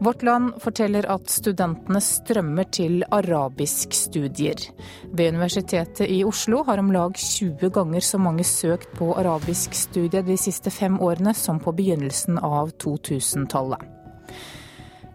Vårt 0.00 0.24
Land 0.24 0.56
forteller 0.64 1.10
at 1.12 1.28
studentene 1.28 2.00
strømmer 2.00 2.70
til 2.72 3.04
arabiskstudier. 3.12 4.64
Ved 5.12 5.34
Universitetet 5.36 6.08
i 6.08 6.22
Oslo 6.24 6.62
har 6.64 6.80
om 6.80 6.88
lag 6.96 7.20
20 7.20 7.68
ganger 7.76 8.00
så 8.00 8.16
mange 8.20 8.48
søkt 8.48 8.96
på 8.96 9.10
arabiskstudiet 9.12 10.24
de 10.24 10.38
siste 10.40 10.72
fem 10.72 10.96
årene 11.04 11.36
som 11.36 11.60
på 11.60 11.76
begynnelsen 11.76 12.40
av 12.40 12.72
2000-tallet. 12.80 13.95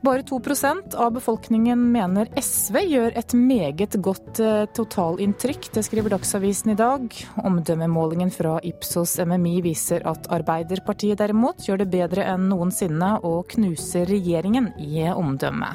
Bare 0.01 0.21
2% 0.21 0.95
av 0.95 1.11
befolkningen 1.13 1.81
mener 1.93 2.29
SV 2.41 2.77
gjør 2.89 3.17
et 3.19 3.33
meget 3.37 3.99
godt 4.01 4.39
eh, 4.41 4.63
totalinntrykk. 4.73 5.67
Det 5.75 5.83
skriver 5.85 6.15
Dagsavisen 6.15 6.71
i 6.73 6.77
dag. 6.79 7.05
Omdømmemålingen 7.45 8.33
fra 8.33 8.55
Ipsos 8.65 9.19
MMI 9.21 9.59
viser 9.61 10.01
at 10.09 10.25
Arbeiderpartiet 10.33 11.21
derimot 11.21 11.61
gjør 11.67 11.83
det 11.83 11.91
bedre 11.93 12.25
enn 12.33 12.49
noensinne 12.49 13.19
og 13.21 13.53
knuser 13.53 14.09
regjeringen 14.09 14.71
i 14.81 15.05
omdømme. 15.13 15.69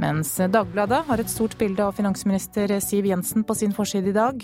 Mens 0.00 0.32
Dagbladet 0.40 1.02
har 1.06 1.20
et 1.20 1.30
stort 1.30 1.58
bilde 1.60 1.84
av 1.84 1.94
finansminister 2.00 2.72
Siv 2.82 3.10
Jensen 3.12 3.44
på 3.44 3.58
sin 3.60 3.76
forside 3.76 4.08
i 4.10 4.16
dag. 4.16 4.40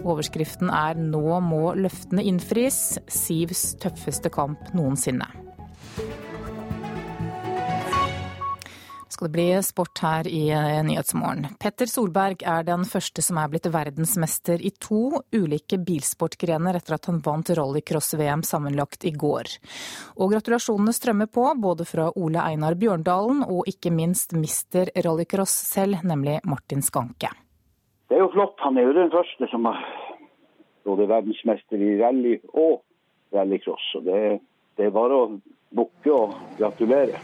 Overskriften 0.00 0.72
er 0.72 0.96
'Nå 0.96 1.40
må 1.44 1.76
løftene 1.76 2.24
innfris'. 2.24 2.98
Sivs 3.06 3.76
tøffeste 3.76 4.32
kamp 4.32 4.72
noensinne. 4.72 5.28
Skal 9.20 9.28
det 9.28 9.32
bli 9.32 9.62
sport 9.62 9.98
her 10.00 10.28
i 10.28 10.48
eh, 10.48 10.84
Nyhetsmorgen. 10.84 11.46
Petter 11.60 11.86
Solberg 11.86 12.40
er 12.40 12.62
den 12.64 12.86
første 12.88 13.20
som 13.20 13.36
er 13.36 13.50
blitt 13.52 13.66
verdensmester 13.68 14.62
i 14.64 14.70
to 14.80 15.20
ulike 15.36 15.76
bilsportgrener 15.76 16.78
etter 16.78 16.96
at 16.96 17.08
han 17.10 17.18
vant 17.20 17.50
rallycross-VM 17.52 18.40
sammenlagt 18.48 19.04
i 19.04 19.12
går. 19.12 19.50
Og 20.16 20.32
gratulasjonene 20.32 20.94
strømmer 20.96 21.28
på, 21.28 21.44
både 21.60 21.84
fra 21.84 22.06
Ole 22.16 22.40
Einar 22.40 22.78
Bjørndalen 22.80 23.42
og 23.44 23.68
ikke 23.68 23.92
minst 23.92 24.32
mister 24.32 24.88
rallycross 24.96 25.52
selv, 25.68 26.00
nemlig 26.00 26.38
Martin 26.48 26.80
Skanke. 26.80 27.28
Det 28.08 28.16
er 28.16 28.24
jo 28.24 28.30
flott. 28.32 28.56
Han 28.64 28.80
er 28.80 28.88
jo 28.88 28.96
den 28.96 29.12
første 29.12 29.50
som 29.52 29.68
er 29.68 29.84
både 30.88 31.10
verdensmester 31.12 31.76
i 31.76 31.98
rally 32.00 32.38
og 32.54 32.80
rallycross. 33.36 33.92
Det, 34.08 34.40
det 34.80 34.88
er 34.88 34.96
bare 34.96 35.20
å 35.26 35.28
bukke 35.76 36.16
og 36.16 36.40
gratulere. 36.56 37.20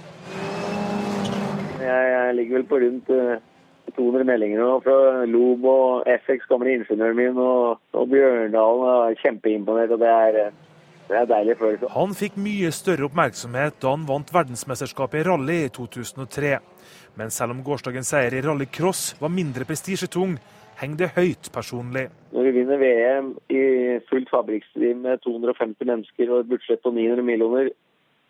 Jeg, 1.87 2.13
jeg 2.13 2.37
ligger 2.39 2.59
vel 2.59 2.69
på 2.71 2.81
rundt 2.83 3.11
200 3.97 4.21
eh, 4.21 4.29
meldinger 4.29 4.63
nå 4.63 4.71
fra 4.85 5.25
Lob 5.31 5.67
og 5.71 6.09
FX, 6.27 6.47
gamle 6.51 6.77
ingeniøren 6.81 7.19
min, 7.19 7.41
og, 7.41 7.83
og 7.97 8.09
Bjørndalen. 8.13 8.87
er 9.11 9.21
kjempeimponert. 9.23 9.95
og 9.95 10.03
det 10.03 10.11
er, 10.13 10.41
eh, 10.47 10.91
det 11.09 11.21
er 11.21 11.31
deilig 11.31 11.57
følelse. 11.61 11.93
Han 11.95 12.17
fikk 12.19 12.39
mye 12.43 12.73
større 12.75 13.07
oppmerksomhet 13.09 13.79
da 13.83 13.95
han 13.95 14.09
vant 14.09 14.35
verdensmesterskapet 14.35 15.23
i 15.23 15.29
rally 15.31 15.63
i 15.65 15.73
2003. 15.81 16.59
Men 17.17 17.33
selv 17.33 17.55
om 17.55 17.65
gårsdagens 17.65 18.11
seier 18.13 18.35
i 18.35 18.45
rallycross 18.45 19.15
var 19.23 19.33
mindre 19.33 19.65
prestisjetung, 19.65 20.37
henger 20.81 21.05
det 21.05 21.15
høyt 21.17 21.49
personlig. 21.55 22.09
Når 22.35 22.49
vi 22.49 22.55
vinner 22.59 22.81
VM 22.83 23.31
i 23.49 23.63
fullt 24.11 24.29
fabrikksdriv 24.29 24.99
med 25.01 25.23
250 25.25 25.89
mennesker 25.89 26.33
og 26.33 26.43
et 26.43 26.51
budsjett 26.51 26.83
på 26.85 26.93
900 26.93 27.25
millioner, 27.25 27.71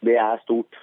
det 0.06 0.14
er 0.20 0.44
stort 0.44 0.78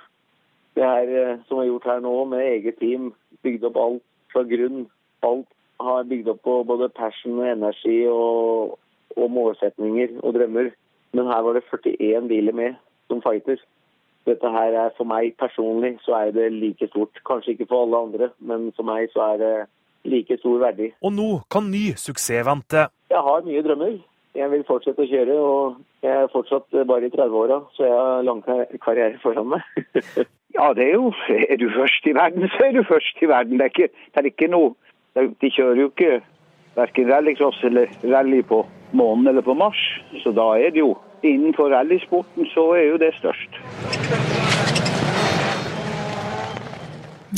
det 0.75 0.83
her 0.83 1.09
eh, 1.21 1.41
som 1.47 1.59
er 1.61 1.69
gjort 1.69 1.89
her 1.89 1.99
nå, 2.03 2.13
med 2.25 2.45
eget 2.45 2.79
team, 2.79 3.11
bygd 3.43 3.67
opp 3.69 3.77
alt 3.77 4.05
fra 4.33 4.43
grunn. 4.49 4.87
Alt 5.23 5.49
har 5.83 6.07
bygd 6.09 6.31
opp 6.33 6.41
på 6.47 6.55
både 6.67 6.89
passion, 6.89 7.39
og 7.39 7.51
energi 7.51 7.99
og, 8.09 8.79
og 9.17 9.31
målsetninger 9.31 10.17
og 10.23 10.33
drømmer. 10.37 10.71
Men 11.13 11.29
her 11.29 11.45
var 11.45 11.53
det 11.53 11.67
41 11.69 12.27
biler 12.27 12.53
med 12.53 12.75
som 13.07 13.21
fighter. 13.21 13.61
Dette 14.25 14.49
her 14.49 14.77
er 14.85 14.93
For 14.97 15.05
meg 15.05 15.35
personlig 15.37 15.97
så 16.05 16.15
er 16.23 16.31
det 16.31 16.51
like 16.53 16.87
stort. 16.87 17.19
Kanskje 17.27 17.53
ikke 17.53 17.67
for 17.69 17.83
alle 17.83 17.99
andre, 18.07 18.29
men 18.39 18.71
for 18.75 18.87
meg 18.87 19.11
så 19.13 19.33
er 19.33 19.37
det 19.43 19.53
like 20.07 20.37
stor 20.39 20.57
verdi. 20.63 20.89
Og 21.03 21.13
nå 21.13 21.29
kan 21.51 21.69
ny 21.71 21.91
suksess 21.99 22.47
vente. 22.47 22.87
Jeg 23.11 23.21
har 23.27 23.45
mye 23.45 23.63
drømmer. 23.67 23.99
Jeg 24.33 24.49
vil 24.49 24.63
fortsette 24.65 25.03
å 25.03 25.09
kjøre, 25.09 25.33
og 25.37 26.05
jeg 26.05 26.13
er 26.23 26.31
fortsatt 26.33 26.79
bare 26.89 27.05
i 27.05 27.11
30-åra, 27.13 27.59
så 27.75 27.85
jeg 27.85 27.93
har 27.93 28.23
lang 28.25 28.41
karriere 28.45 29.19
foran 29.23 29.53
meg. 29.55 29.67
Ja, 30.53 30.67
det 30.77 30.83
er 30.85 30.91
jo 30.93 31.07
Er 31.49 31.57
du 31.57 31.65
først 31.73 32.05
i 32.05 32.11
verden, 32.13 32.43
så 32.53 32.67
er 32.67 32.75
du 32.75 32.83
først 32.85 33.17
i 33.21 33.27
verden. 33.27 33.57
Det 33.57 33.65
er 33.65 33.71
ikke, 33.71 33.87
det 34.13 34.21
er 34.21 34.27
ikke 34.29 34.49
noe 34.53 34.75
De 35.41 35.49
kjører 35.49 35.81
jo 35.81 35.87
ikke 35.89 36.19
verken 36.75 37.09
rallycross 37.09 37.63
eller 37.63 37.89
rally 38.03 38.43
på 38.45 38.59
månen 38.93 39.27
eller 39.31 39.41
på 39.41 39.53
Mars. 39.57 39.81
Så 40.21 40.29
da 40.29 40.45
er 40.61 40.69
det 40.73 40.83
jo 40.83 40.93
innenfor 41.25 41.73
rallysporten 41.73 42.45
så 42.53 42.67
er 42.77 42.85
jo 42.91 43.01
det 43.01 43.13
størst. 43.17 43.57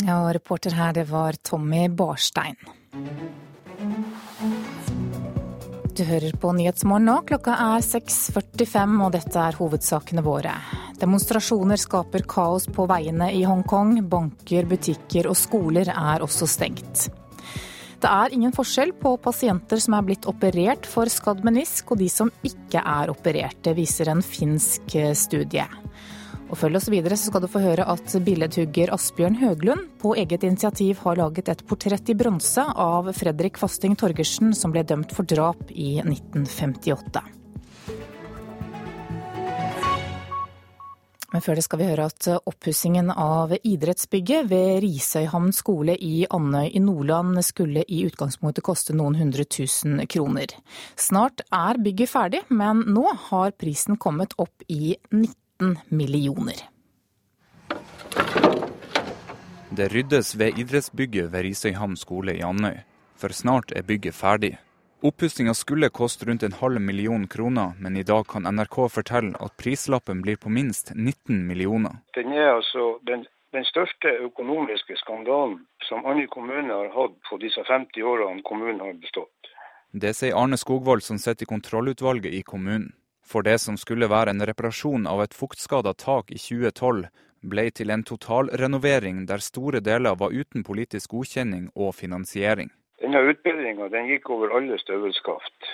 Ja, 0.04 0.20
og 0.20 0.34
reporter 0.36 0.76
her, 0.76 0.92
det 0.92 1.08
var 1.08 1.40
Tommy 1.44 1.88
Barstein. 1.88 2.56
Du 5.96 6.02
hører 6.04 6.34
på 6.36 6.50
Nyhetsmorgen 6.52 7.06
nå. 7.08 7.12
Klokka 7.24 7.54
er 7.56 7.80
6.45, 7.80 8.96
og 9.00 9.14
dette 9.14 9.40
er 9.40 9.56
hovedsakene 9.56 10.20
våre. 10.26 10.52
Demonstrasjoner 11.00 11.80
skaper 11.80 12.26
kaos 12.28 12.66
på 12.68 12.84
veiene 12.90 13.30
i 13.32 13.40
Hongkong. 13.48 14.02
Banker, 14.04 14.68
butikker 14.68 15.30
og 15.30 15.38
skoler 15.40 15.88
er 15.94 16.24
også 16.26 16.48
stengt. 16.52 17.06
Det 17.96 18.10
er 18.12 18.36
ingen 18.36 18.52
forskjell 18.52 18.92
på 19.00 19.14
pasienter 19.24 19.80
som 19.80 19.96
er 19.96 20.04
blitt 20.10 20.28
operert 20.28 20.84
for 20.84 21.08
skadd 21.08 21.40
menisk 21.48 21.94
og 21.94 22.02
de 22.04 22.10
som 22.12 22.28
ikke 22.44 22.84
er 22.84 23.14
operert. 23.14 23.62
Det 23.64 23.72
viser 23.80 24.12
en 24.12 24.20
finsk 24.20 24.98
studie. 25.16 25.64
Og 26.46 26.58
følg 26.60 26.78
oss 26.78 26.90
videre, 26.92 27.16
så 27.18 27.30
skal 27.30 27.42
du 27.42 27.50
få 27.50 27.62
høre 27.64 27.86
at 27.90 28.12
billedhugger 28.22 28.92
Asbjørn 28.94 29.38
Høglund 29.40 29.88
på 29.98 30.14
eget 30.14 30.44
initiativ 30.46 31.00
har 31.02 31.18
laget 31.18 31.50
et 31.50 31.64
portrett 31.66 32.12
i 32.12 32.14
bronse 32.18 32.62
av 32.62 33.10
Fredrik 33.18 33.58
Fasting 33.58 33.96
Torgersen, 33.98 34.54
som 34.54 34.74
ble 34.74 34.84
dømt 34.86 35.14
for 35.16 35.26
drap 35.26 35.72
i 35.74 35.96
1958. 36.04 37.24
Men 41.34 41.42
før 41.42 41.58
det 41.58 41.64
skal 41.66 41.80
vi 41.80 41.88
høre 41.88 42.04
at 42.08 42.28
oppussingen 42.48 43.10
av 43.10 43.50
idrettsbygget 43.58 44.46
ved 44.48 44.78
Risøyhamn 44.84 45.50
skole 45.52 45.96
i 46.00 46.22
Andøy 46.32 46.70
i 46.70 46.80
Nordland 46.80 47.42
skulle 47.44 47.82
i 47.92 48.04
utgangspunktet 48.06 48.64
koste 48.64 48.94
noen 48.96 49.18
hundre 49.18 49.44
tusen 49.44 49.98
kroner. 50.08 50.54
Snart 50.94 51.42
er 51.50 51.82
bygget 51.82 52.12
ferdig, 52.14 52.40
men 52.48 52.86
nå 52.94 53.04
har 53.26 53.52
prisen 53.58 53.98
kommet 54.00 54.38
opp 54.38 54.64
i 54.70 54.94
19 55.10 55.34
millioner. 55.88 56.60
Det 59.76 59.88
ryddes 59.88 60.34
ved 60.38 60.58
idrettsbygget 60.58 61.32
ved 61.32 61.42
Risøyhamn 61.42 61.96
skole 61.96 62.36
i 62.36 62.44
Andøy, 62.44 62.78
for 63.16 63.28
snart 63.28 63.72
er 63.76 63.82
bygget 63.82 64.14
ferdig. 64.14 64.56
Oppussinga 65.04 65.52
skulle 65.54 65.90
koste 65.92 66.26
rundt 66.26 66.42
en 66.42 66.52
halv 66.52 66.80
million 66.80 67.26
kroner, 67.28 67.72
men 67.80 67.96
i 67.96 68.02
dag 68.02 68.24
kan 68.32 68.48
NRK 68.48 68.76
fortelle 68.90 69.36
at 69.44 69.56
prislappen 69.60 70.22
blir 70.22 70.36
på 70.40 70.48
minst 70.48 70.92
19 70.94 71.46
millioner. 71.46 72.00
Den 72.14 72.32
er 72.32 72.54
altså 72.54 72.98
den, 73.06 73.26
den 73.52 73.64
største 73.68 74.08
økonomiske 74.28 74.96
skandalen 74.96 75.58
som 75.88 76.06
andre 76.06 76.26
kommuner 76.26 76.72
har 76.74 76.94
hatt 76.96 77.18
på 77.28 77.38
disse 77.44 77.64
50 77.68 78.02
årene 78.02 78.42
kommunen 78.42 78.80
har 78.80 78.96
bestått. 79.02 79.52
Det 79.92 80.14
sier 80.16 80.36
Arne 80.36 80.56
Skogvold, 80.56 81.04
som 81.04 81.18
sitter 81.18 81.44
i 81.44 81.52
kontrollutvalget 81.52 82.32
i 82.32 82.42
kommunen. 82.42 82.94
For 83.26 83.42
det 83.42 83.58
som 83.58 83.76
skulle 83.76 84.08
være 84.10 84.30
en 84.30 84.44
reparasjon 84.46 85.06
av 85.10 85.24
et 85.24 85.34
fuktskada 85.34 85.92
tak 85.98 86.30
i 86.30 86.38
2012, 86.38 87.08
ble 87.46 87.64
til 87.74 87.90
en 87.94 88.04
totalrenovering 88.06 89.24
der 89.30 89.42
store 89.42 89.82
deler 89.84 90.16
var 90.18 90.34
uten 90.34 90.64
politisk 90.66 91.10
godkjenning 91.14 91.68
og 91.74 91.94
finansiering. 91.98 92.70
Denne 93.02 93.22
utbedringa 93.30 93.90
den 93.92 94.08
gikk 94.10 94.30
over 94.30 94.54
alle 94.56 94.78
støvelskaft. 94.80 95.68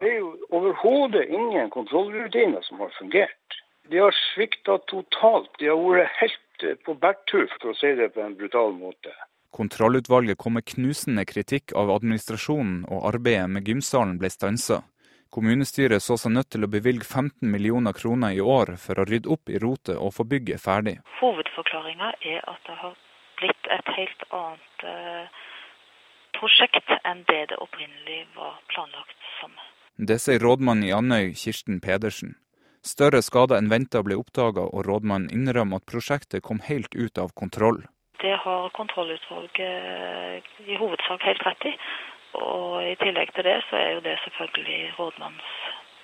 Det 0.00 0.08
er 0.10 0.18
jo 0.18 0.30
overhodet 0.50 1.28
ingen 1.28 1.70
kontrollrutiner 1.70 2.62
som 2.66 2.80
har 2.82 2.94
fungert. 2.98 3.58
De 3.90 4.00
har 4.02 4.14
svikta 4.32 4.78
totalt. 4.90 5.50
De 5.60 5.68
har 5.70 5.78
vært 5.78 6.16
helt 6.20 6.66
på 6.86 6.94
bærtur, 6.94 7.50
for 7.60 7.72
å 7.72 7.76
si 7.78 7.92
det 7.98 8.12
på 8.14 8.22
en 8.22 8.34
brutal 8.38 8.74
måte. 8.78 9.12
Kontrollutvalget 9.52 10.38
kom 10.40 10.56
med 10.56 10.64
knusende 10.70 11.26
kritikk 11.28 11.74
av 11.76 11.90
administrasjonen, 11.92 12.86
og 12.88 13.04
arbeidet 13.10 13.50
med 13.52 13.68
gymsalen 13.68 14.16
ble 14.18 14.30
stansa. 14.32 14.80
Kommunestyret 15.32 16.04
så 16.04 16.18
seg 16.20 16.34
nødt 16.34 16.50
til 16.52 16.66
å 16.66 16.68
bevilge 16.68 17.06
15 17.08 17.48
millioner 17.48 17.96
kroner 17.96 18.34
i 18.36 18.42
år 18.44 18.74
for 18.82 19.00
å 19.00 19.06
rydde 19.08 19.30
opp 19.32 19.48
i 19.48 19.60
rotet 19.62 19.96
og 19.96 20.12
få 20.12 20.26
bygget 20.28 20.60
ferdig. 20.60 20.98
Hovedforklaringa 21.22 22.10
er 22.20 22.44
at 22.52 22.60
det 22.68 22.76
har 22.82 22.98
blitt 23.40 23.70
et 23.72 23.88
helt 23.96 24.26
annet 24.28 24.84
eh, 24.90 25.40
prosjekt 26.36 26.92
enn 27.00 27.24
det 27.32 27.46
det 27.54 27.58
opprinnelig 27.64 28.26
var 28.36 28.60
planlagt 28.74 29.16
som. 29.38 29.56
Det 29.96 30.20
sier 30.20 30.44
rådmannen 30.44 30.90
i 30.90 30.92
Andøy, 30.92 31.32
Kirsten 31.32 31.80
Pedersen. 31.80 32.36
Større 32.84 33.22
skader 33.24 33.56
enn 33.56 33.72
venta 33.72 34.02
ble 34.04 34.18
oppdaga, 34.20 34.68
og 34.68 34.84
rådmannen 34.84 35.32
innrømmer 35.32 35.80
at 35.80 35.88
prosjektet 35.88 36.44
kom 36.44 36.60
helt 36.68 36.92
ut 36.92 37.16
av 37.16 37.32
kontroll. 37.38 37.84
Det 38.20 38.36
har 38.44 38.68
kontrollutvalget 38.76 40.50
i 40.68 40.76
hovedsak 40.76 41.24
helt 41.24 41.46
rett 41.46 41.70
i. 41.72 41.76
Og 42.38 42.80
i 42.84 42.96
tillegg 43.00 43.32
til 43.36 43.44
det, 43.44 43.58
så 43.68 43.76
er 43.76 43.88
jo 43.96 44.04
det 44.04 44.16
selvfølgelig 44.24 44.94
rådmannens 44.98 45.54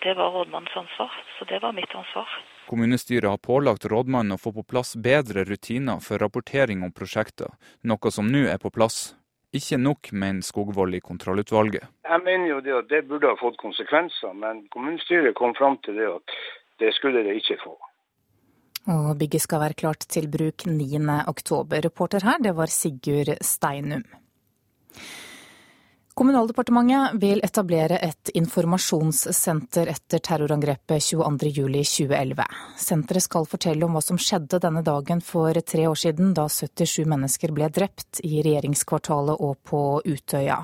Det 0.03 0.15
var 0.15 0.31
rådmannens 0.31 0.77
ansvar, 0.77 1.11
så 1.39 1.45
det 1.51 1.59
var 1.63 1.73
mitt 1.73 1.95
ansvar. 1.95 2.29
Kommunestyret 2.69 3.31
har 3.31 3.41
pålagt 3.43 3.89
rådmannen 3.91 4.37
å 4.37 4.39
få 4.39 4.53
på 4.55 4.63
plass 4.63 4.95
bedre 4.97 5.43
rutiner 5.49 5.99
for 6.05 6.23
rapportering 6.23 6.85
om 6.87 6.93
prosjekter, 6.93 7.51
noe 7.83 8.13
som 8.15 8.29
nå 8.31 8.45
er 8.47 8.61
på 8.63 8.71
plass. 8.71 9.17
Ikke 9.51 9.79
nok, 9.81 10.13
mener 10.13 10.45
Skogvold 10.45 10.95
i 10.95 11.01
kontrollutvalget. 11.01 11.89
Jeg 12.05 12.25
mener 12.25 12.47
jo 12.53 12.61
det 12.61 12.75
at 12.77 12.89
det 12.93 13.03
burde 13.09 13.33
ha 13.33 13.39
fått 13.41 13.57
konsekvenser, 13.59 14.35
men 14.37 14.67
kommunestyret 14.75 15.35
kom 15.35 15.55
fram 15.57 15.81
til 15.83 15.97
det 15.97 16.11
at 16.13 16.37
det 16.85 16.93
skulle 16.95 17.25
det 17.25 17.39
ikke 17.41 17.57
få. 17.65 17.75
Og 18.89 19.09
bygget 19.21 19.45
skal 19.45 19.65
være 19.65 19.77
klart 19.83 20.05
til 20.09 20.29
bruk 20.33 20.69
9.10. 20.69 21.81
Reporter 21.89 22.25
her, 22.25 22.39
det 22.45 22.55
var 22.57 22.71
Sigurd 22.73 23.35
Steinum. 23.45 24.05
Kommunaldepartementet 26.19 27.23
vil 27.23 27.39
etablere 27.47 28.01
et 28.03 28.33
informasjonssenter 28.35 29.87
etter 29.93 30.19
terrorangrepet 30.19 31.05
22.07.2011. 31.05 32.43
Senteret 32.75 33.23
skal 33.23 33.47
fortelle 33.47 33.87
om 33.87 33.95
hva 33.95 34.03
som 34.03 34.19
skjedde 34.19 34.59
denne 34.65 34.83
dagen 34.83 35.23
for 35.23 35.55
tre 35.63 35.85
år 35.87 35.95
siden, 36.03 36.33
da 36.35 36.49
77 36.51 37.07
mennesker 37.07 37.55
ble 37.55 37.71
drept 37.71 38.19
i 38.27 38.43
regjeringskvartalet 38.43 39.39
og 39.39 39.63
på 39.63 39.83
Utøya. 40.03 40.59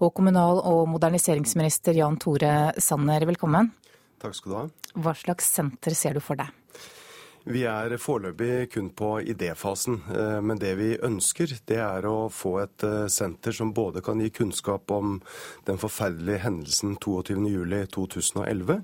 Og 0.00 0.14
kommunal- 0.16 0.64
og 0.64 0.86
moderniseringsminister 0.94 2.00
Jan 2.00 2.16
Tore 2.16 2.72
Sanner, 2.80 3.28
velkommen. 3.28 3.74
Takk 4.24 4.40
skal 4.40 4.48
du 4.54 4.60
ha. 4.62 4.68
Hva 4.96 5.12
slags 5.12 5.52
senter 5.58 5.92
ser 5.92 6.16
du 6.16 6.24
for 6.24 6.40
deg? 6.40 6.48
Vi 7.46 7.60
er 7.62 7.92
foreløpig 8.02 8.72
kun 8.74 8.88
på 8.90 9.20
idéfasen, 9.22 10.00
eh, 10.10 10.40
men 10.42 10.58
det 10.58 10.72
vi 10.80 10.88
ønsker, 10.98 11.52
det 11.70 11.78
er 11.78 12.08
å 12.10 12.26
få 12.26 12.56
et 12.64 12.82
eh, 12.82 13.06
senter 13.06 13.54
som 13.54 13.70
både 13.74 14.02
kan 14.02 14.18
gi 14.18 14.32
kunnskap 14.34 14.90
om 14.90 15.20
den 15.68 15.78
forferdelige 15.78 16.42
hendelsen 16.42 16.96
22.07.2011, 16.98 18.80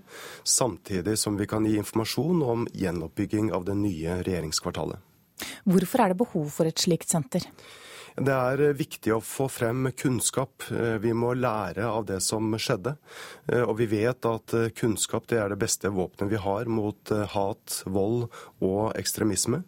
samtidig 0.46 1.16
som 1.18 1.40
vi 1.40 1.48
kan 1.50 1.66
gi 1.66 1.74
informasjon 1.80 2.46
om 2.46 2.68
gjenoppbygging 2.70 3.50
av 3.50 3.66
det 3.66 3.74
nye 3.82 4.20
regjeringskvartalet. 4.22 5.02
Hvorfor 5.66 6.04
er 6.04 6.12
det 6.12 6.22
behov 6.22 6.54
for 6.54 6.70
et 6.70 6.78
slikt 6.78 7.10
senter? 7.10 7.50
Det 8.16 8.32
er 8.32 8.60
eh, 8.60 8.74
viktig 8.76 9.14
å 9.14 9.22
få 9.24 9.46
frem 9.48 9.86
kunnskap. 9.96 10.66
Eh, 10.70 10.98
vi 11.00 11.14
må 11.16 11.32
lære 11.34 11.86
av 11.88 12.04
det 12.10 12.20
som 12.24 12.50
skjedde. 12.60 12.96
Eh, 13.48 13.62
og 13.62 13.76
vi 13.78 13.88
vet 13.88 14.28
at 14.28 14.54
kunnskap 14.76 15.28
det 15.30 15.38
er 15.40 15.52
det 15.52 15.60
beste 15.62 15.88
våpenet 15.92 16.32
vi 16.32 16.40
har 16.42 16.68
mot 16.68 17.12
hat, 17.32 17.78
vold 17.86 18.26
og 18.62 18.92
ekstremisme. 18.98 19.62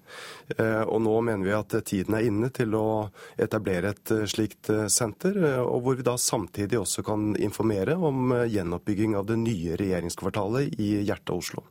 Og 0.58 0.98
nå 1.02 1.14
mener 1.24 1.46
vi 1.46 1.54
at 1.56 1.74
tiden 1.88 2.16
er 2.16 2.26
inne 2.28 2.50
til 2.54 2.74
å 2.78 3.10
etablere 3.40 3.94
et 3.94 4.12
slikt 4.30 4.70
senter, 4.92 5.38
og 5.62 5.84
hvor 5.84 5.98
vi 5.98 6.06
da 6.06 6.14
samtidig 6.20 6.78
også 6.80 7.04
kan 7.06 7.32
informere 7.36 7.96
om 7.96 8.34
gjenoppbygging 8.48 9.16
av 9.18 9.28
det 9.30 9.38
nye 9.42 9.78
regjeringskvartalet 9.80 10.78
i 10.78 10.90
hjertet 11.02 11.34
av 11.34 11.42
Oslo. 11.42 11.66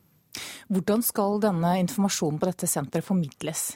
Hvordan 0.73 1.05
skal 1.05 1.39
denne 1.43 1.77
informasjonen 1.83 2.41
på 2.41 2.49
dette 2.49 2.69
senteret 2.69 3.05
formidles? 3.05 3.73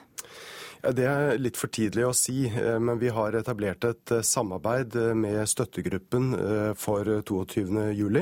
Det 0.81 1.05
er 1.09 1.39
litt 1.41 1.57
for 1.57 1.71
tidlig 1.73 2.05
å 2.05 2.13
si, 2.15 2.45
eh, 2.47 2.77
men 2.79 2.99
vi 3.01 3.09
har 3.13 3.35
etablert 3.37 3.85
et 3.87 4.13
eh, 4.13 4.23
samarbeid 4.25 4.95
eh, 4.95 5.13
med 5.17 5.41
støttegruppen 5.49 6.29
for 6.77 7.07
22.07. 7.25 8.19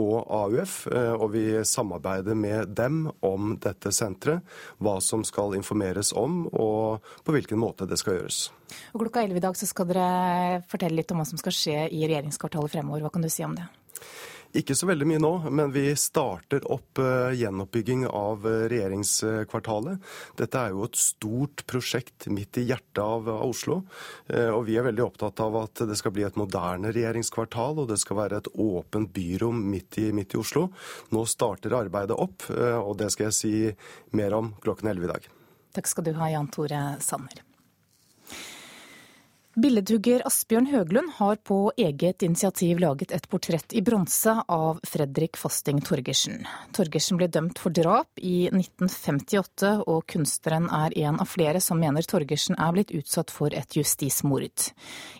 og 0.00 0.16
AUF. 0.40 0.74
Og 0.90 1.26
vi 1.32 1.44
samarbeider 1.66 2.36
med 2.36 2.74
dem 2.76 3.02
om 3.26 3.54
dette 3.62 3.92
senteret, 3.94 4.44
hva 4.78 4.98
som 5.04 5.24
skal 5.26 5.56
informeres 5.58 6.12
om 6.16 6.42
og 6.50 7.06
på 7.24 7.34
hvilken 7.34 7.60
måte 7.60 7.88
det 7.88 7.98
skal 8.00 8.18
gjøres. 8.18 8.42
Og 8.94 9.04
klokka 9.04 9.24
11 9.24 9.40
i 9.40 9.44
dag 9.44 9.56
skal 9.58 9.88
dere 9.90 10.62
fortelle 10.70 11.00
litt 11.00 11.12
om 11.14 11.22
hva 11.22 11.28
som 11.28 11.40
skal 11.40 11.54
skje 11.54 11.78
i 11.88 12.04
regjeringskvartalet 12.04 12.76
fremover. 12.76 13.06
Hva 13.06 13.14
kan 13.14 13.24
du 13.24 13.30
si 13.32 13.46
om 13.46 13.56
det? 13.58 13.66
Ikke 14.58 14.74
så 14.74 14.88
veldig 14.88 15.06
mye 15.06 15.20
nå, 15.22 15.30
men 15.54 15.70
vi 15.70 15.84
starter 15.94 16.64
opp 16.74 16.98
uh, 16.98 17.30
gjenoppbygging 17.38 18.02
av 18.08 18.42
uh, 18.42 18.64
regjeringskvartalet. 18.72 20.00
Dette 20.40 20.58
er 20.58 20.72
jo 20.74 20.82
et 20.88 20.98
stort 20.98 21.62
prosjekt 21.70 22.26
midt 22.34 22.58
i 22.58 22.64
hjertet 22.66 22.98
av, 23.04 23.28
Oslo. 23.46 23.84
Uh, 24.26 24.50
og 24.56 24.64
vi 24.66 24.74
er 24.80 24.88
veldig 24.88 25.04
opptatt 25.04 25.42
av 25.44 25.58
at 25.60 25.84
det 25.86 25.98
skal 26.00 26.14
bli 26.16 26.26
et 26.26 26.38
moderne 26.40 26.90
regjeringskvartal, 26.90 27.78
og 27.78 27.92
det 27.92 28.00
skal 28.02 28.18
være 28.24 28.40
et 28.42 28.50
åpent 28.58 29.12
byrom 29.14 29.60
midt 29.70 30.00
i, 30.02 30.08
midt 30.16 30.34
i 30.34 30.40
Oslo. 30.42 30.66
Nå 31.14 31.22
starter 31.30 31.76
arbeidet 31.78 32.18
opp, 32.18 32.48
og 32.50 32.96
det 32.98 33.12
skal 33.14 33.28
jeg 33.28 33.36
si 33.36 33.52
mer 34.18 34.34
om 34.34 34.50
klokken 34.64 34.90
11 34.90 35.06
i 35.06 35.12
dag. 35.12 35.30
Takk 35.78 35.92
skal 35.92 36.08
du 36.08 36.12
ha, 36.18 36.32
Jan 36.32 36.50
Tore 36.50 36.82
Sanner. 37.04 37.44
Billedhugger 39.60 40.22
Asbjørn 40.24 40.70
Høglund 40.70 41.10
har 41.18 41.36
på 41.44 41.56
eget 41.76 42.22
initiativ 42.24 42.78
laget 42.80 43.10
et 43.12 43.26
portrett 43.28 43.74
i 43.76 43.82
bronse 43.84 44.32
av 44.48 44.78
Fredrik 44.88 45.36
Fasting 45.36 45.82
Torgersen. 45.84 46.46
Torgersen 46.72 47.18
ble 47.20 47.26
dømt 47.28 47.58
for 47.60 47.74
drap 47.76 48.22
i 48.24 48.46
1958, 48.48 49.72
og 49.84 50.06
kunstneren 50.08 50.68
er 50.72 50.96
en 51.02 51.20
av 51.20 51.28
flere 51.28 51.60
som 51.60 51.82
mener 51.82 52.06
Torgersen 52.08 52.56
er 52.56 52.72
blitt 52.72 52.94
utsatt 52.96 53.34
for 53.34 53.52
et 53.52 53.76
justismord. 53.76 54.70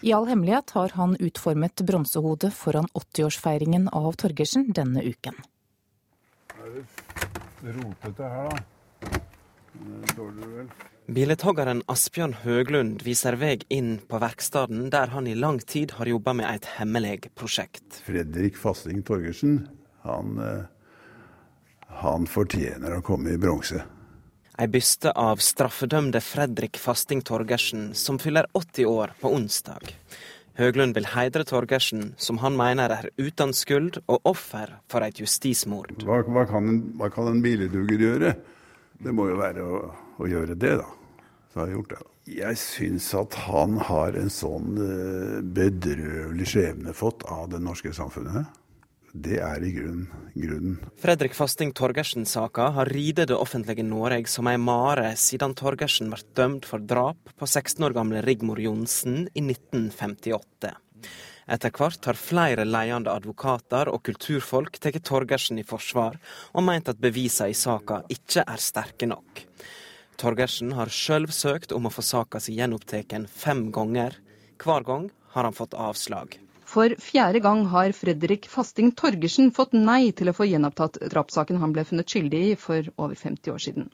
I 0.01 0.15
all 0.17 0.31
hemmelighet 0.31 0.73
har 0.79 0.95
han 0.97 1.19
utformet 1.21 1.85
bronsehodet 1.85 2.55
foran 2.57 2.89
80-årsfeiringen 2.97 3.91
av 3.93 4.17
Torgersen 4.23 4.71
denne 4.73 5.05
uken. 5.05 5.37
Det 6.55 7.75
er 7.75 7.77
rotete 7.83 8.33
her, 8.39 8.55
da. 8.55 9.21
Det 9.81 10.17
tåler 10.17 10.41
du 10.41 10.57
vel. 10.63 10.73
Billedhoggeren 11.11 11.81
Asbjørn 11.91 12.37
Høglund 12.45 13.01
viser 13.03 13.35
vei 13.35 13.57
inn 13.75 13.97
på 14.07 14.21
verkstedet 14.23 14.93
der 14.93 15.11
han 15.11 15.27
i 15.27 15.33
lang 15.35 15.57
tid 15.59 15.97
har 15.99 16.07
jobba 16.07 16.37
med 16.39 16.47
et 16.47 16.69
hemmelig 16.77 17.33
prosjekt. 17.35 17.97
Fredrik 18.07 18.55
Fasting 18.55 19.01
Torgersen, 19.03 19.57
han, 20.05 20.37
eh, 20.39 20.69
han 22.05 22.29
fortjener 22.31 22.95
å 22.95 23.03
komme 23.03 23.33
i 23.35 23.41
bronse. 23.43 23.83
Ei 24.55 24.69
byste 24.71 25.11
av 25.19 25.43
straffedømte 25.43 26.21
Fredrik 26.23 26.79
Fasting 26.79 27.25
Torgersen, 27.27 27.91
som 27.93 28.23
fyller 28.23 28.47
80 28.55 28.87
år 28.87 29.17
på 29.19 29.35
onsdag. 29.35 29.91
Høglund 30.63 30.95
vil 30.95 31.11
heidre 31.17 31.43
Torgersen, 31.43 32.15
som 32.19 32.39
han 32.39 32.55
mener 32.55 32.95
er 33.01 33.11
uten 33.19 33.51
skyld 33.51 33.99
og 34.07 34.31
offer 34.31 34.79
for 34.87 35.03
et 35.03 35.19
justismord. 35.19 35.91
Hva, 36.07 36.23
hva, 36.23 36.47
kan 36.47 36.71
en, 36.71 36.81
hva 37.03 37.11
kan 37.11 37.35
en 37.35 37.43
gjøre? 37.43 38.37
Det 39.03 39.11
må 39.11 39.27
jo 39.27 39.43
være 39.43 39.67
å, 39.67 39.85
å 40.21 40.31
gjøre 40.31 40.55
det, 40.55 40.79
da 40.79 41.00
så 41.53 41.63
har 41.63 41.75
gjort 41.75 41.93
det. 41.95 42.01
Jeg 42.31 42.59
syns 42.61 43.11
at 43.19 43.35
han 43.47 43.79
har 43.89 44.17
en 44.19 44.31
sånn 44.31 44.79
eh, 44.79 45.37
bedrøvelig 45.43 46.49
skjebne 46.53 46.95
fått 46.95 47.25
av 47.27 47.49
det 47.55 47.63
norske 47.65 47.93
samfunnet. 47.97 48.57
Det 49.11 49.41
er 49.43 49.65
i 49.67 49.73
grunnen 49.75 50.07
grunnen. 50.39 50.77
Fredrik 51.03 51.35
Fasting 51.35 51.73
Torgersen-saka 51.75 52.69
har 52.77 52.93
ridet 52.95 53.27
det 53.33 53.35
offentlige 53.35 53.83
Norge 53.83 54.31
som 54.31 54.47
ei 54.47 54.55
mare 54.61 55.17
siden 55.19 55.57
Torgersen 55.59 56.13
ble 56.13 56.23
dømt 56.39 56.69
for 56.69 56.79
drap 56.79 57.33
på 57.35 57.49
16 57.49 57.83
år 57.89 57.97
gamle 57.97 58.23
Rigmor 58.23 58.63
Johnsen 58.63 59.25
i 59.35 59.43
1958. 59.43 60.77
Etter 61.51 61.75
hvert 61.75 62.07
har 62.07 62.19
flere 62.19 62.63
ledende 62.69 63.11
advokater 63.11 63.91
og 63.91 64.05
kulturfolk 64.07 64.79
tatt 64.79 65.01
Torgersen 65.03 65.59
i 65.59 65.67
forsvar, 65.67 66.21
og 66.55 66.63
meint 66.63 66.91
at 66.93 67.03
bevisene 67.03 67.51
i 67.51 67.59
saka 67.59 68.05
ikke 68.15 68.47
er 68.47 68.63
sterke 68.63 69.11
nok. 69.11 69.43
Torgersen 70.21 70.75
har 70.77 70.91
sjøl 70.93 71.25
søkt 71.33 71.73
om 71.73 71.89
å 71.89 71.93
få 71.95 72.03
saka 72.05 72.41
si 72.45 72.53
gjenopptatt 72.59 73.15
fem 73.33 73.71
ganger. 73.73 74.19
Hver 74.61 74.85
gang 74.85 75.07
har 75.33 75.47
han 75.49 75.57
fått 75.57 75.73
avslag. 75.73 76.35
For 76.71 76.93
fjerde 77.03 77.41
gang 77.43 77.65
har 77.73 77.95
Fredrik 77.97 78.45
Fasting 78.47 78.93
Torgersen 78.93 79.49
fått 79.51 79.73
nei 79.73 80.13
til 80.13 80.29
å 80.31 80.35
få 80.37 80.47
gjenopptatt 80.47 81.01
drapssaken 81.11 81.59
han 81.63 81.73
ble 81.75 81.87
funnet 81.89 82.13
skyldig 82.13 82.43
i 82.51 82.53
for 82.61 82.85
over 83.01 83.17
50 83.17 83.55
år 83.55 83.63
siden. 83.65 83.89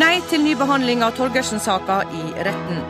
Nei 0.00 0.16
til 0.30 0.42
ny 0.46 0.56
behandling 0.58 1.04
av 1.06 1.12
Torgersen-saka 1.18 2.00
i 2.08 2.24
retten. 2.48 2.80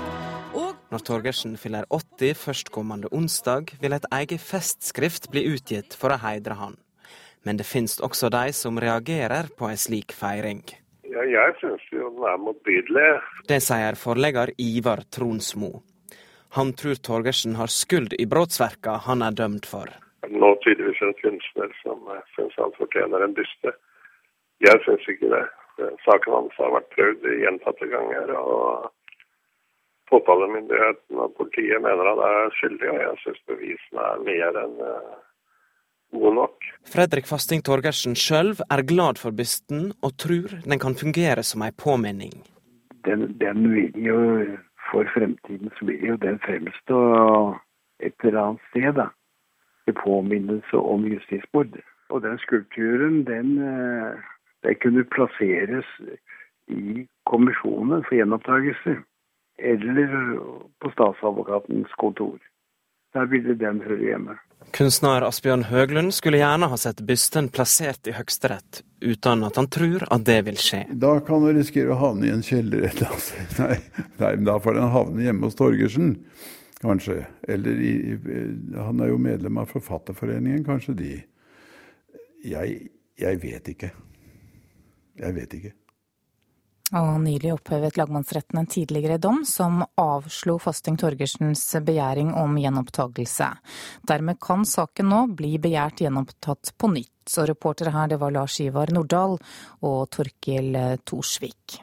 Og 0.54 0.78
Når 0.94 1.04
Torgersen 1.10 1.58
fyller 1.60 1.88
80 1.90 2.38
førstkommende 2.38 3.10
onsdag, 3.10 3.74
vil 3.82 3.98
et 3.98 4.06
eget 4.14 4.40
festskrift 4.40 5.28
bli 5.34 5.48
utgitt 5.56 5.98
for 5.98 6.14
å 6.14 6.22
heidre 6.22 6.56
han. 6.62 6.78
Men 7.42 7.58
det 7.58 7.66
finnes 7.66 7.98
også 7.98 8.30
de 8.30 8.52
som 8.54 8.78
reagerer 8.78 9.50
på 9.58 9.68
en 9.68 9.80
slik 9.80 10.14
feiring. 10.14 10.62
Ja, 11.10 11.24
jeg 11.26 11.54
syns 11.58 11.86
jo 11.90 12.10
den 12.14 12.26
er 12.30 12.38
motbydelig. 12.38 13.06
Det 13.48 13.58
sier 13.64 13.98
forlegger 13.98 14.52
Ivar 14.62 15.02
Tronsmo. 15.10 15.72
Han 16.56 16.72
tror 16.78 16.98
Torgersen 17.06 17.56
har 17.58 17.70
skyld 17.70 18.14
i 18.18 18.26
brotsverka 18.30 18.96
han 19.06 19.22
er 19.26 19.34
dømt 19.40 19.66
for. 19.70 19.90
Nå 20.30 20.50
tydeligvis 20.64 21.02
en 21.06 21.14
kunstner 21.22 21.74
som 21.82 22.06
syns 22.36 22.54
han 22.58 22.74
fortjener 22.78 23.24
en 23.26 23.34
byste. 23.34 23.74
Jeg 24.62 24.82
syns 24.86 25.06
ikke 25.10 25.30
det. 25.34 25.44
Saken 26.04 26.36
hans 26.36 26.58
har 26.60 26.74
vært 26.76 26.90
prøvd 26.94 27.28
gjentatte 27.42 27.90
ganger. 27.90 28.34
og 28.36 28.90
Påtalemyndigheten 30.10 31.22
og 31.22 31.34
politiet 31.38 31.82
mener 31.82 32.08
han 32.10 32.22
er 32.26 32.54
skyldig, 32.58 32.88
og 32.90 33.02
jeg 33.02 33.18
syns 33.24 33.42
bevisene 33.50 34.06
er 34.12 34.24
mer 34.26 34.58
enn 34.64 34.80
eh, 34.82 35.18
god 36.12 36.34
nok. 36.34 36.70
Fredrik 36.86 37.26
Fasting 37.26 37.62
Torgersen 37.64 38.16
sjøl 38.16 38.54
er 38.70 38.82
glad 38.86 39.20
for 39.22 39.34
bysten, 39.36 39.92
og 40.02 40.16
tror 40.18 40.56
den 40.64 40.82
kan 40.82 40.96
fungere 40.98 41.42
som 41.46 41.62
ei 41.62 41.70
påminning. 41.70 42.34
Den, 43.06 43.36
den, 43.40 43.70
vil 43.74 43.96
jo 43.96 44.18
for 44.90 45.04
fremtiden 45.14 45.70
så 45.78 45.86
vil 45.86 46.06
jo 46.08 46.16
den 46.16 46.38
fremstå 46.46 46.98
et 48.00 48.14
eller 48.24 48.40
annet 48.42 48.66
sted, 48.70 48.92
da. 48.98 49.06
Til 49.84 49.94
påminnelse 50.04 50.76
om 50.76 51.04
justismord. 51.04 51.78
Og 52.10 52.22
den 52.22 52.38
skulpturen, 52.38 53.24
den, 53.26 53.58
eh, 53.58 54.12
den 54.64 54.74
kunne 54.82 55.04
plasseres 55.04 55.88
i 56.68 57.06
kommisjonen 57.26 58.04
for 58.04 58.14
gjenopptakelse. 58.14 58.96
Eller 59.58 60.08
på 60.80 60.90
statsadvokatens 60.90 61.92
kontor. 61.98 62.38
Der 63.14 63.26
ville 63.30 63.56
den 63.58 63.80
høre 63.82 64.04
hjemme. 64.04 64.36
Kunstner 64.76 65.24
Asbjørn 65.26 65.64
Høglund 65.66 66.12
skulle 66.14 66.38
gjerne 66.38 66.68
ha 66.70 66.76
sett 66.78 67.00
bysten 67.06 67.48
plassert 67.50 68.06
i 68.06 68.14
Høyesterett, 68.14 68.84
uten 69.02 69.42
at 69.46 69.56
han 69.58 69.66
tror 69.72 70.04
at 70.06 70.26
det 70.28 70.38
vil 70.46 70.60
skje. 70.60 70.84
Da 71.02 71.16
kan 71.26 71.42
du 71.42 71.50
risikere 71.56 71.96
å 71.96 71.98
havne 71.98 72.28
i 72.28 72.32
en 72.34 72.44
kjeller 72.46 72.86
et 72.86 73.00
eller 73.00 73.16
annet 73.16 73.58
Nei, 73.64 74.06
nei, 74.20 74.32
da 74.46 74.58
får 74.62 74.78
den 74.78 74.94
havne 74.94 75.26
hjemme 75.26 75.48
hos 75.48 75.58
Torgersen, 75.58 76.12
kanskje. 76.84 77.24
Eller 77.50 77.82
i, 77.82 77.94
Han 78.76 79.02
er 79.02 79.10
jo 79.10 79.18
medlem 79.18 79.58
av 79.58 79.72
Forfatterforeningen, 79.74 80.62
kanskje 80.68 80.96
de 81.00 81.10
Jeg, 82.46 82.78
jeg 83.20 83.42
vet 83.42 83.74
ikke. 83.74 83.90
Jeg 85.20 85.36
vet 85.36 85.58
ikke. 85.58 85.74
Og 86.90 87.20
nylig 87.22 87.52
opphevet 87.54 87.98
lagmannsretten 88.00 88.58
en 88.58 88.66
tidligere 88.66 89.20
dom 89.22 89.44
som 89.46 89.84
avslo 90.00 90.56
Fasting 90.58 90.96
Torgersens 90.98 91.62
begjæring 91.86 92.32
om 92.34 92.56
gjenopptakelse. 92.58 93.52
Dermed 94.10 94.40
kan 94.42 94.66
saken 94.66 95.10
nå 95.12 95.20
bli 95.38 95.54
begjært 95.62 96.02
gjenopptatt 96.02 96.74
på 96.76 96.90
nytt. 96.90 97.14
Så 97.30 97.46
reportere 97.46 97.94
her 97.94 98.10
det 98.10 98.18
var 98.18 98.34
Lars 98.34 98.58
Ivar 98.64 98.90
Nordahl 98.90 99.38
og 99.86 100.02
Torkil 100.10 100.74
Torsvik. 101.06 101.78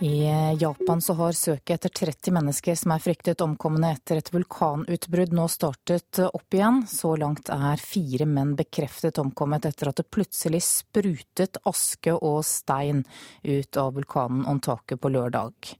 I 0.00 0.54
Japan 0.60 1.00
så 1.00 1.14
har 1.14 1.32
søket 1.32 1.70
etter 1.74 2.06
30 2.06 2.30
mennesker 2.36 2.76
som 2.78 2.92
er 2.94 3.00
fryktet 3.02 3.40
omkomne 3.42 3.88
etter 3.96 4.20
et 4.20 4.28
vulkanutbrudd 4.30 5.32
nå 5.34 5.46
startet 5.50 6.20
opp 6.22 6.54
igjen. 6.54 6.84
Så 6.86 7.16
langt 7.18 7.48
er 7.50 7.80
fire 7.82 8.28
menn 8.30 8.52
bekreftet 8.54 9.18
omkommet 9.18 9.66
etter 9.66 9.90
at 9.90 9.98
det 9.98 10.04
plutselig 10.14 10.60
sprutet 10.62 11.58
aske 11.66 12.14
og 12.14 12.44
stein 12.46 13.00
ut 13.42 13.78
av 13.82 13.96
vulkanen 13.96 14.44
Ontake 14.46 15.00
på 15.02 15.10
lørdag. 15.10 15.72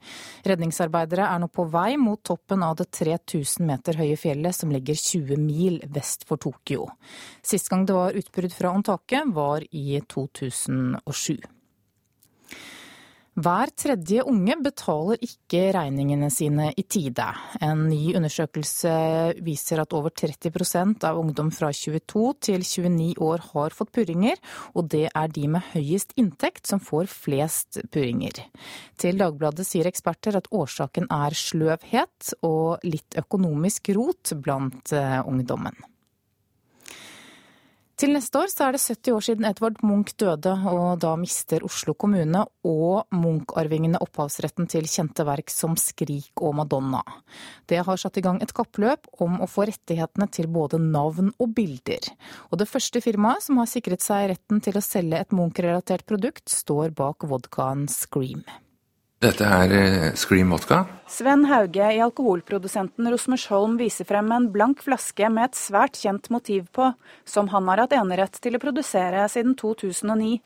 Redningsarbeidere 0.51 1.29
er 1.29 1.39
nå 1.39 1.47
på 1.55 1.69
vei 1.71 1.93
mot 1.95 2.19
toppen 2.27 2.65
av 2.67 2.75
det 2.81 2.89
3000 2.99 3.69
meter 3.71 4.01
høye 4.01 4.17
fjellet 4.19 4.57
som 4.57 4.73
ligger 4.75 4.99
20 4.99 5.39
mil 5.45 5.79
vest 5.95 6.27
for 6.27 6.43
Tokyo. 6.43 6.89
Sist 7.47 7.71
gang 7.71 7.87
det 7.87 7.95
var 7.95 8.19
utbrudd 8.19 8.57
fra 8.57 8.75
Ontake 8.75 9.23
var 9.31 9.63
i 9.71 10.03
2007. 10.11 11.39
Hver 13.39 13.71
tredje 13.79 14.25
unge 14.27 14.55
betaler 14.65 15.21
ikke 15.23 15.69
regningene 15.77 16.27
sine 16.33 16.73
i 16.75 16.83
tide. 16.91 17.27
En 17.63 17.85
ny 17.87 18.17
undersøkelse 18.19 18.95
viser 19.47 19.79
at 19.79 19.93
over 19.95 20.11
30% 20.11 21.05
av 21.07 21.21
ungdom 21.21 21.53
fra 21.55 21.69
22 21.71 22.25
til 22.49 22.65
29 22.67 23.13
år 23.23 23.45
har 23.53 23.77
fått 23.79 23.93
purringer, 23.95 24.41
og 24.75 24.89
det 24.91 25.05
er 25.13 25.31
de 25.37 25.45
med 25.55 25.69
høyest 25.71 26.17
inntekt 26.19 26.67
som 26.67 26.83
får 26.83 27.07
flest 27.13 27.79
purringer. 27.95 28.41
Til 28.99 29.23
Dagbladet 29.23 29.69
sier 29.69 29.87
eksperter 29.87 30.41
at 30.41 30.51
årsaken 30.51 31.07
er 31.07 31.39
sløvhet 31.39 32.33
og 32.43 32.83
litt 32.89 33.21
økonomisk 33.23 33.93
rot 33.95 34.35
blant 34.43 34.97
eh, 34.97 35.21
ungdommen. 35.23 35.79
Til 37.99 38.13
neste 38.15 38.39
år 38.39 38.53
er 38.63 38.77
det 38.77 38.79
70 38.79 39.11
år 39.11 39.25
siden 39.27 39.47
Edvard 39.49 39.81
Munch 39.83 40.13
døde, 40.23 40.53
og 40.71 41.01
da 41.03 41.17
mister 41.19 41.65
Oslo 41.67 41.97
kommune 41.99 42.45
og 42.63 43.09
Munch-arvingene 43.11 43.99
opphavsretten 44.05 44.69
til 44.71 44.87
kjente 44.87 45.27
verk 45.27 45.51
som 45.51 45.75
Skrik 45.75 46.39
og 46.39 46.55
Madonna. 46.61 47.01
Det 47.67 47.81
har 47.83 47.99
satt 47.99 48.21
i 48.21 48.23
gang 48.23 48.39
et 48.39 48.55
kappløp 48.55 49.11
om 49.19 49.41
å 49.43 49.51
få 49.51 49.67
rettighetene 49.73 50.31
til 50.31 50.47
både 50.47 50.79
navn 50.79 51.33
og 51.43 51.51
bilder. 51.59 52.07
Og 52.53 52.63
det 52.63 52.71
første 52.71 53.03
firmaet 53.03 53.49
som 53.49 53.59
har 53.59 53.67
sikret 53.67 54.07
seg 54.07 54.31
retten 54.31 54.63
til 54.63 54.79
å 54.79 54.85
selge 54.85 55.19
et 55.19 55.35
Munch-relatert 55.35 56.07
produkt, 56.07 56.47
står 56.55 56.95
bak 56.95 57.27
vodkaen 57.27 57.89
Scream. 57.91 58.47
Dette 59.19 59.43
er 59.43 59.73
eh, 59.75 60.13
Scream 60.15 60.53
Vodka. 60.55 60.85
Sven 61.11 61.43
Hauge 61.51 61.87
i 61.91 61.99
alkoholprodusenten 61.99 63.09
Rosmersholm 63.11 63.75
viser 63.81 64.07
frem 64.07 64.31
en 64.31 64.47
blank 64.55 64.85
flaske 64.87 65.27
med 65.35 65.49
et 65.49 65.59
svært 65.59 65.99
kjent 65.99 66.29
motiv 66.31 66.69
på, 66.71 66.93
som 67.27 67.51
han 67.51 67.67
har 67.67 67.83
hatt 67.83 67.97
enerett 67.99 68.39
til 68.39 68.55
å 68.55 68.61
produsere 68.63 69.25
siden 69.33 69.57
2009. 69.59 70.39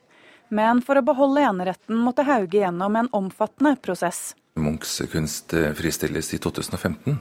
Men 0.56 0.80
for 0.84 0.96
å 0.96 1.04
beholde 1.04 1.44
eneretten 1.50 2.00
måtte 2.00 2.24
Hauge 2.24 2.62
gjennom 2.62 2.96
en 2.96 3.12
omfattende 3.12 3.74
prosess. 3.84 4.30
Munchs 4.56 5.02
kunst 5.12 5.52
fristilles 5.76 6.32
i 6.32 6.40
2015. 6.40 7.20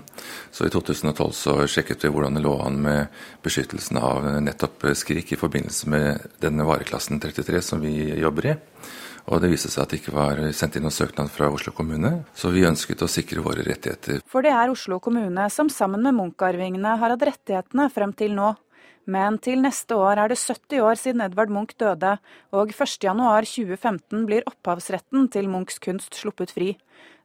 Så 0.55 0.67
i 0.67 0.71
2012 0.71 1.35
så 1.35 1.59
sjekket 1.67 2.07
vi 2.07 2.15
hvordan 2.15 2.39
det 2.39 2.47
lå 2.47 2.57
an 2.63 2.79
med 2.87 3.21
beskyttelsen 3.43 3.99
av 3.99 4.23
nettopp 4.43 4.87
Skrik 4.95 5.35
i 5.35 5.39
forbindelse 5.39 5.91
med 5.91 6.27
denne 6.43 6.67
vareklassen 6.67 7.19
33 7.19 7.63
som 7.73 7.83
vi 7.83 7.95
jobber 8.23 8.53
i. 8.53 8.59
Og 9.29 9.41
det 9.43 9.51
viste 9.51 9.69
seg 9.71 9.83
at 9.83 9.93
det 9.93 10.01
ikke 10.01 10.15
var 10.15 10.39
sendt 10.55 10.77
inn 10.77 10.85
noen 10.87 10.95
søknad 10.95 11.29
fra 11.33 11.51
Oslo 11.53 11.73
kommune, 11.75 12.23
så 12.33 12.49
vi 12.53 12.65
ønsket 12.67 13.03
å 13.05 13.09
sikre 13.11 13.43
våre 13.45 13.65
rettigheter. 13.67 14.23
For 14.29 14.45
det 14.45 14.53
er 14.55 14.73
Oslo 14.73 14.99
kommune 15.03 15.47
som 15.53 15.69
sammen 15.69 16.03
med 16.05 16.17
Munch-arvingene 16.17 16.97
har 16.97 17.13
hatt 17.13 17.29
rettighetene 17.31 17.89
frem 17.93 18.15
til 18.17 18.35
nå. 18.37 18.53
Men 19.11 19.37
til 19.43 19.59
neste 19.63 19.97
år 19.97 20.21
er 20.23 20.31
det 20.31 20.39
70 20.39 20.83
år 20.87 20.99
siden 20.99 21.23
Edvard 21.25 21.51
Munch 21.51 21.75
døde, 21.81 22.15
og 22.55 22.71
1.1.2015 22.71 24.27
blir 24.29 24.45
opphavsretten 24.47 25.27
til 25.33 25.49
Munchs 25.51 25.81
kunst 25.83 26.15
sluppet 26.15 26.53
fri. 26.55 26.75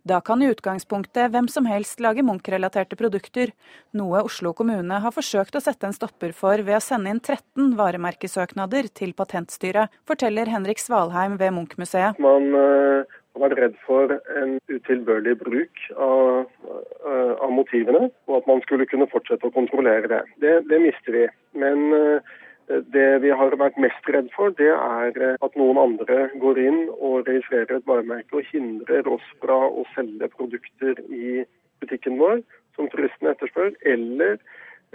Da 0.06 0.20
kan 0.22 0.42
i 0.42 0.48
utgangspunktet 0.52 1.32
hvem 1.34 1.48
som 1.50 1.66
helst 1.66 1.98
lage 2.02 2.22
Munch-relaterte 2.22 2.98
produkter, 2.98 3.50
noe 3.98 4.22
Oslo 4.26 4.52
kommune 4.54 5.00
har 5.02 5.14
forsøkt 5.14 5.58
å 5.58 5.62
sette 5.62 5.88
en 5.88 5.96
stopper 5.96 6.34
for 6.36 6.62
ved 6.62 6.78
å 6.78 6.82
sende 6.82 7.10
inn 7.10 7.18
13 7.18 7.74
varemerkesøknader 7.78 8.86
til 8.94 9.16
Patentstyret, 9.18 9.90
forteller 10.06 10.50
Henrik 10.52 10.82
Svalheim 10.82 11.34
ved 11.40 11.54
Munch-museet. 11.58 12.22
Man 12.22 12.54
uh, 13.36 13.42
har 13.42 13.50
vært 13.50 13.60
redd 13.60 13.76
for 13.84 14.16
en 14.40 14.56
utilbørlig 14.72 15.36
bruk 15.44 15.84
av, 15.94 16.48
uh, 16.64 17.34
av, 17.36 17.50
motivene, 17.52 18.08
og 18.26 18.40
at 18.40 18.50
man 18.50 18.64
skulle 18.64 18.88
kunne 18.88 19.08
fortsette 19.12 19.46
å 19.46 19.54
kontrollere 19.54 20.08
det. 20.10 20.24
Det, 20.42 20.58
det 20.72 20.82
mister 20.82 21.20
vi. 21.20 21.28
Men 21.60 21.86
uh, 21.92 22.34
det 22.66 23.08
vi 23.22 23.30
har 23.30 23.54
vært 23.60 23.78
mest 23.78 24.08
redd 24.10 24.28
for, 24.34 24.50
det 24.58 24.72
er 24.74 25.18
eh, 25.22 25.36
at 25.44 25.58
noen 25.58 25.78
andre 25.78 26.26
går 26.42 26.58
inn 26.58 26.80
og 26.96 27.28
registrerer 27.28 27.78
et 27.78 27.86
varemerke 27.86 28.40
og 28.40 28.48
hindrer 28.50 29.06
oss 29.06 29.26
fra 29.42 29.58
å 29.68 29.84
selge 29.94 30.28
produkter 30.34 30.98
i 31.06 31.44
butikken 31.82 32.18
vår 32.18 32.42
som 32.76 32.90
turistene 32.90 33.32
etterspør, 33.32 33.70
eller 33.86 34.40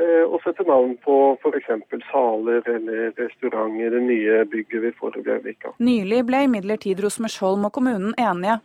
eh, 0.02 0.26
å 0.26 0.40
sette 0.44 0.66
navn 0.68 0.98
på 1.06 1.18
f.eks. 1.40 1.70
saler 2.10 2.68
eller 2.76 3.14
restauranter, 3.20 3.86
i 3.86 3.94
det 3.94 4.02
nye 4.08 4.42
bygget 4.52 4.88
vi 4.88 4.92
får 4.98 5.22
i 5.22 5.26
Bjørvika. 5.30 5.76
Nylig 5.80 6.26
ble 6.28 6.46
imidlertid 6.50 7.02
Rosmersholm 7.06 7.70
og 7.70 7.76
kommunen 7.78 8.18
enige 8.18 8.60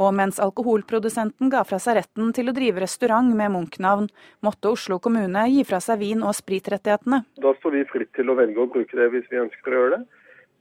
og 0.00 0.14
mens 0.16 0.40
alkoholprodusenten 0.42 1.50
ga 1.52 1.62
fra 1.68 1.78
seg 1.82 1.98
retten 2.00 2.32
til 2.36 2.50
å 2.50 2.56
drive 2.56 2.82
restaurant 2.82 3.34
med 3.36 3.52
Munch-navn, 3.54 4.08
måtte 4.44 4.72
Oslo 4.72 4.98
kommune 5.02 5.44
gi 5.52 5.64
fra 5.68 5.82
seg 5.84 6.00
vin- 6.00 6.24
og 6.24 6.34
spritrettighetene. 6.38 7.22
Da 7.44 7.54
står 7.58 7.78
vi 7.78 7.84
fritt 7.90 8.12
til 8.16 8.32
å 8.32 8.38
velge 8.38 8.62
å 8.62 8.70
bruke 8.72 8.98
det 8.98 9.10
hvis 9.12 9.28
vi 9.30 9.42
ønsker 9.42 9.72
å 9.72 9.80
gjøre 9.80 9.98
det. 9.98 10.02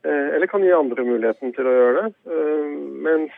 Eh, 0.04 0.28
eller 0.36 0.50
kan 0.50 0.64
gi 0.66 0.74
andre 0.74 1.06
muligheten 1.06 1.54
til 1.56 1.70
å 1.70 1.78
gjøre 1.78 2.02
det, 2.02 2.14
eh, 2.34 2.68
mens 3.08 3.32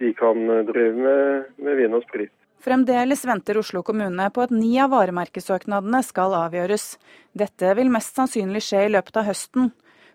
de 0.00 0.12
kan 0.14 0.46
drive 0.66 0.96
med, 0.96 1.50
med 1.58 1.76
vin 1.76 1.94
og 1.94 2.04
sprit. 2.08 2.32
Fremdeles 2.60 3.24
venter 3.24 3.56
Oslo 3.56 3.80
kommune 3.82 4.26
på 4.34 4.42
at 4.44 4.50
ni 4.52 4.74
av 4.82 4.90
varemerkesøknadene 4.92 6.02
skal 6.04 6.34
avgjøres. 6.36 6.98
Dette 7.32 7.72
vil 7.78 7.92
mest 7.92 8.18
sannsynlig 8.18 8.60
skje 8.66 8.82
i 8.84 8.92
løpet 8.92 9.16
av 9.16 9.30
høsten 9.30 9.70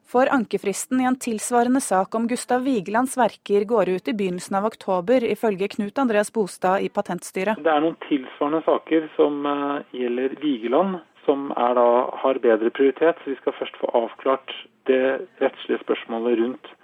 for 0.06 0.30
ankefristen 0.30 1.02
i 1.02 1.08
en 1.10 1.18
tilsvarende 1.18 1.82
sak 1.82 2.16
om 2.16 2.28
Gustav 2.30 2.64
Vigelands 2.68 3.18
verker 3.18 3.66
går 3.66 3.90
ut 3.96 4.08
i 4.08 4.14
begynnelsen 4.14 4.60
av 4.60 4.68
oktober, 4.70 5.26
ifølge 5.26 5.72
Knut 5.74 5.98
Andreas 5.98 6.32
Bostad 6.34 6.86
i 6.86 6.92
Patentstyret. 6.94 7.58
Det 7.66 7.74
er 7.74 7.82
noen 7.82 7.98
tilsvarende 8.06 8.62
saker 8.68 9.10
som 9.18 9.42
uh, 9.50 9.82
gjelder 9.98 10.38
Vigeland, 10.44 11.00
som 11.26 11.50
da, 11.50 11.90
har 12.22 12.42
bedre 12.44 12.70
prioritet. 12.70 13.18
Så 13.24 13.34
vi 13.34 13.40
skal 13.42 13.58
først 13.58 13.82
få 13.82 13.90
avklart 13.98 14.54
det 14.86 15.02
rettslige 15.42 15.82
spørsmålet 15.82 16.38
rundt 16.44 16.76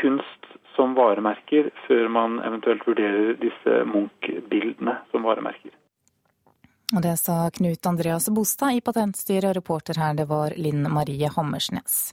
kunst 0.00 0.50
som 0.76 0.94
varemerker, 0.94 1.70
før 1.86 2.08
man 2.08 2.40
eventuelt 2.46 2.86
vurderer 2.86 3.36
disse 3.40 3.82
Munch-bildene 3.88 4.96
som 5.10 5.26
varemerker. 5.28 5.74
Og 6.92 7.02
Det 7.02 7.16
sa 7.16 7.50
Knut 7.50 7.86
Andreas 7.86 8.28
Bostad 8.28 8.76
i 8.76 8.80
Patentstyret, 8.84 9.48
og 9.50 9.56
reporter 9.56 10.00
her 10.00 10.16
det 10.16 10.28
var 10.28 10.52
Linn 10.56 10.84
Marie 10.92 11.28
Hammersnes. 11.36 12.12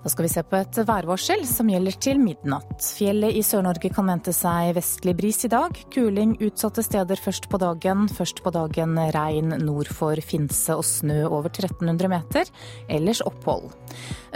Da 0.00 0.08
skal 0.08 0.24
vi 0.24 0.30
se 0.32 0.42
på 0.48 0.56
et 0.56 0.78
værvarsel 0.88 1.42
som 1.44 1.68
gjelder 1.68 1.96
til 2.00 2.20
midnatt. 2.22 2.86
Fjellet 2.96 3.36
i 3.36 3.42
Sør-Norge 3.44 3.90
kan 3.92 4.08
vente 4.08 4.32
seg 4.32 4.72
vestlig 4.78 5.12
bris 5.18 5.44
i 5.44 5.50
dag. 5.52 5.76
Kuling 5.92 6.38
utsatte 6.40 6.80
steder 6.86 7.20
først 7.20 7.50
på 7.52 7.60
dagen. 7.60 8.06
Først 8.08 8.40
på 8.40 8.52
dagen 8.54 8.96
regn 9.12 9.52
nord 9.60 9.92
for 9.92 10.16
Finse 10.24 10.72
og 10.72 10.86
snø 10.88 11.26
over 11.28 11.52
1300 11.52 12.08
meter. 12.08 12.48
Ellers 12.88 13.20
opphold. 13.28 13.68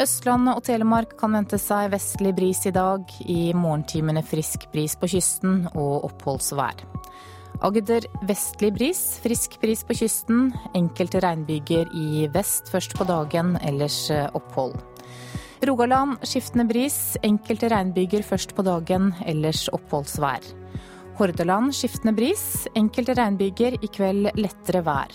Østlandet 0.05 0.61
og 0.61 0.69
Telemark 0.69 1.17
kan 1.21 1.33
vente 1.39 1.57
seg 1.57 1.95
vestlig 1.97 2.37
bris 2.37 2.61
i 2.69 2.77
dag. 2.77 3.09
I 3.25 3.55
morgentimene 3.57 4.21
frisk 4.27 4.69
bris 4.75 4.99
på 5.01 5.15
kysten 5.17 5.63
og 5.73 6.11
oppholdsvær. 6.11 6.85
Agder 7.65 8.05
vestlig 8.29 8.75
bris, 8.77 9.01
frisk 9.25 9.57
bris 9.63 9.81
på 9.89 9.97
kysten. 9.97 10.51
Enkelte 10.77 11.25
regnbyger 11.25 11.89
i 11.97 12.27
vest 12.35 12.69
først 12.69 12.99
på 12.99 13.09
dagen, 13.09 13.57
ellers 13.65 14.11
opphold. 14.35 14.77
Rogaland 15.65 16.21
skiftende 16.27 16.67
bris, 16.69 17.17
enkelte 17.25 17.71
regnbyger 17.73 18.25
først 18.27 18.53
på 18.57 18.65
dagen, 18.67 19.13
ellers 19.25 19.67
oppholdsvær. 19.73 20.45
Hordaland 21.17 21.73
skiftende 21.73 22.13
bris, 22.17 22.67
enkelte 22.77 23.15
regnbyger, 23.17 23.79
i 23.81 23.89
kveld 23.89 24.33
lettere 24.37 24.83
vær. 24.85 25.15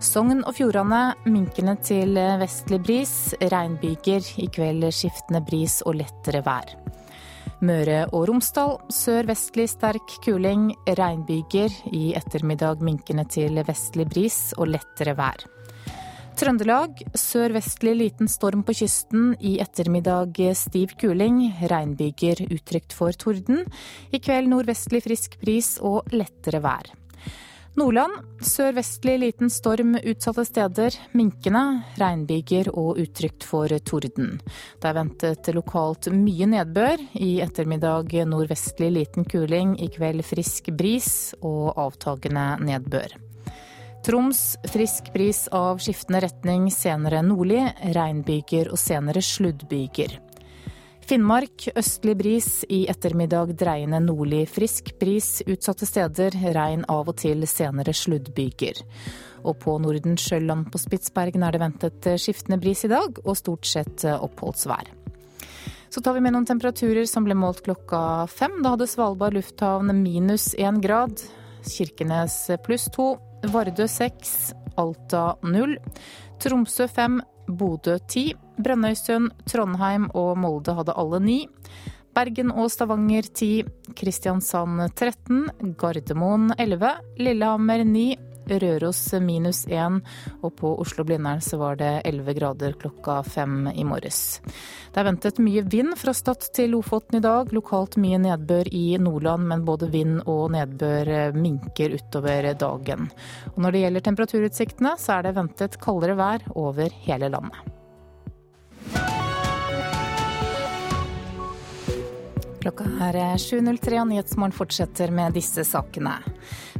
Sogn 0.00 0.44
og 0.44 0.54
Fjordane 0.56 1.16
minkende 1.26 1.74
til 1.84 2.16
vestlig 2.40 2.78
bris, 2.86 3.14
regnbyger, 3.52 4.24
i 4.44 4.46
kveld 4.52 4.86
skiftende 4.94 5.42
bris 5.44 5.80
og 5.84 5.98
lettere 6.00 6.44
vær. 6.46 6.76
Møre 7.64 8.02
og 8.12 8.26
Romsdal 8.28 8.76
sørvestlig 8.92 9.66
sterk 9.72 10.16
kuling, 10.24 10.70
regnbyger, 10.86 11.72
i 11.96 12.10
ettermiddag 12.16 12.84
minkende 12.84 13.24
til 13.32 13.60
vestlig 13.66 14.08
bris 14.12 14.40
og 14.56 14.74
lettere 14.76 15.16
vær. 15.16 15.55
Trøndelag 16.36 16.98
sørvestlig 17.16 17.94
liten 17.96 18.28
storm 18.28 18.60
på 18.66 18.74
kysten. 18.76 19.30
I 19.40 19.54
ettermiddag 19.64 20.36
stiv 20.52 20.92
kuling. 21.00 21.38
Regnbyger 21.70 22.42
utrygt 22.52 22.92
for 22.92 23.16
torden. 23.16 23.62
I 24.12 24.20
kveld 24.20 24.50
nordvestlig 24.52 25.00
frisk 25.06 25.38
bris 25.40 25.78
og 25.80 26.12
lettere 26.12 26.60
vær. 26.60 26.92
Nordland 27.80 28.44
sørvestlig 28.44 29.16
liten 29.22 29.48
storm 29.52 29.96
utsatte 29.96 30.44
steder. 30.44 30.98
Minkende. 31.16 31.64
Regnbyger 31.96 32.68
og 32.74 33.00
utrygt 33.00 33.44
for 33.48 33.72
torden. 33.88 34.36
Det 34.76 34.90
er 34.90 34.98
ventet 35.00 35.52
lokalt 35.56 36.10
mye 36.12 36.52
nedbør. 36.52 37.00
I 37.16 37.38
ettermiddag 37.48 38.12
nordvestlig 38.28 38.92
liten 38.92 39.24
kuling. 39.24 39.78
I 39.80 39.88
kveld 39.88 40.20
frisk 40.28 40.68
bris 40.76 41.32
og 41.40 41.72
avtagende 41.80 42.50
nedbør. 42.60 43.16
Troms 44.06 44.56
frisk 44.70 45.12
bris 45.12 45.48
av 45.48 45.80
skiftende 45.82 46.20
retning, 46.20 46.68
senere 46.70 47.24
nordlig. 47.26 47.64
Regnbyger 47.90 48.68
og 48.70 48.78
senere 48.78 49.18
sluddbyger. 49.18 50.12
Finnmark 51.02 51.66
østlig 51.74 52.14
bris, 52.20 52.50
i 52.70 52.84
ettermiddag 52.86 53.56
dreiende 53.58 53.98
nordlig 54.04 54.44
frisk 54.46 54.92
bris. 55.00 55.42
Utsatte 55.50 55.90
steder 55.90 56.38
regn 56.54 56.86
av 56.86 57.10
og 57.10 57.18
til, 57.18 57.42
senere 57.50 57.90
sluddbyger. 57.90 58.78
Og 59.42 59.58
på 59.66 59.74
Nordensjøland 59.82 60.70
på 60.70 60.84
Spitsbergen 60.86 61.42
er 61.42 61.58
det 61.58 61.64
ventet 61.66 62.10
skiftende 62.14 62.62
bris 62.62 62.86
i 62.86 62.94
dag, 62.94 63.18
og 63.26 63.42
stort 63.42 63.66
sett 63.66 64.06
oppholdsvær. 64.06 64.94
Så 65.90 65.98
tar 65.98 66.14
vi 66.14 66.22
med 66.22 66.38
noen 66.38 66.46
temperaturer 66.46 67.10
som 67.10 67.26
ble 67.26 67.34
målt 67.34 67.66
klokka 67.66 68.28
fem. 68.30 68.60
Da 68.62 68.76
hadde 68.76 68.86
Svalbard 68.86 69.34
lufthavn 69.34 69.90
minus 69.98 70.52
én 70.54 70.78
grad. 70.78 71.18
Kirkenes 71.66 72.44
pluss 72.62 72.86
to. 72.94 73.16
Vardø 73.44 73.86
6, 73.88 74.54
Alta 74.80 75.36
0, 75.42 75.76
Tromsø 76.40 76.86
5, 76.88 77.20
Bodø 77.46 77.98
10, 78.08 78.34
Brønnøysund, 78.58 79.30
Trondheim 79.46 80.08
og 80.16 80.36
Molde 80.40 80.74
hadde 80.76 80.96
alle 80.96 81.20
9. 81.22 81.36
Bergen 82.16 82.50
og 82.54 82.70
Stavanger 82.72 83.28
10, 83.28 83.66
Kristiansand 83.96 84.80
13, 84.96 85.74
Gardermoen 85.76 86.48
11, 86.56 86.94
Lillehammer 87.20 87.84
9, 87.84 88.06
Røros 88.46 89.00
minus 89.22 89.64
1, 89.68 90.00
og 90.42 90.54
på 90.58 90.72
Oslo-Blindern 90.82 91.42
så 91.44 91.58
var 91.60 91.78
det 91.80 91.92
11 92.08 92.36
grader 92.38 92.76
klokka 92.80 93.20
fem 93.26 93.68
i 93.74 93.84
morges. 93.86 94.40
Det 94.92 95.02
er 95.02 95.08
ventet 95.10 95.40
mye 95.42 95.64
vind 95.66 95.96
fra 96.00 96.14
Stad 96.16 96.48
til 96.56 96.72
Lofoten 96.74 97.18
i 97.18 97.24
dag. 97.24 97.52
Lokalt 97.54 97.98
mye 98.00 98.20
nedbør 98.22 98.70
i 98.72 98.84
Nordland, 99.02 99.48
men 99.50 99.64
både 99.68 99.90
vind 99.92 100.20
og 100.24 100.52
nedbør 100.56 101.36
minker 101.36 101.96
utover 101.98 102.52
dagen. 102.56 103.10
Og 103.54 103.62
når 103.62 103.74
det 103.74 103.86
gjelder 103.86 104.06
temperaturutsiktene, 104.10 104.94
så 105.00 105.18
er 105.18 105.26
det 105.26 105.36
ventet 105.40 105.80
kaldere 105.82 106.18
vær 106.18 106.46
over 106.54 107.02
hele 107.06 107.32
landet. 107.32 107.76
Klokka 112.66 112.86
er 113.06 113.16
7.03 113.38 114.00
og 114.00 114.08
Nyhetsmorgen 114.10 114.54
fortsetter 114.56 115.12
med 115.14 115.36
disse 115.38 115.62
sakene. 115.62 116.16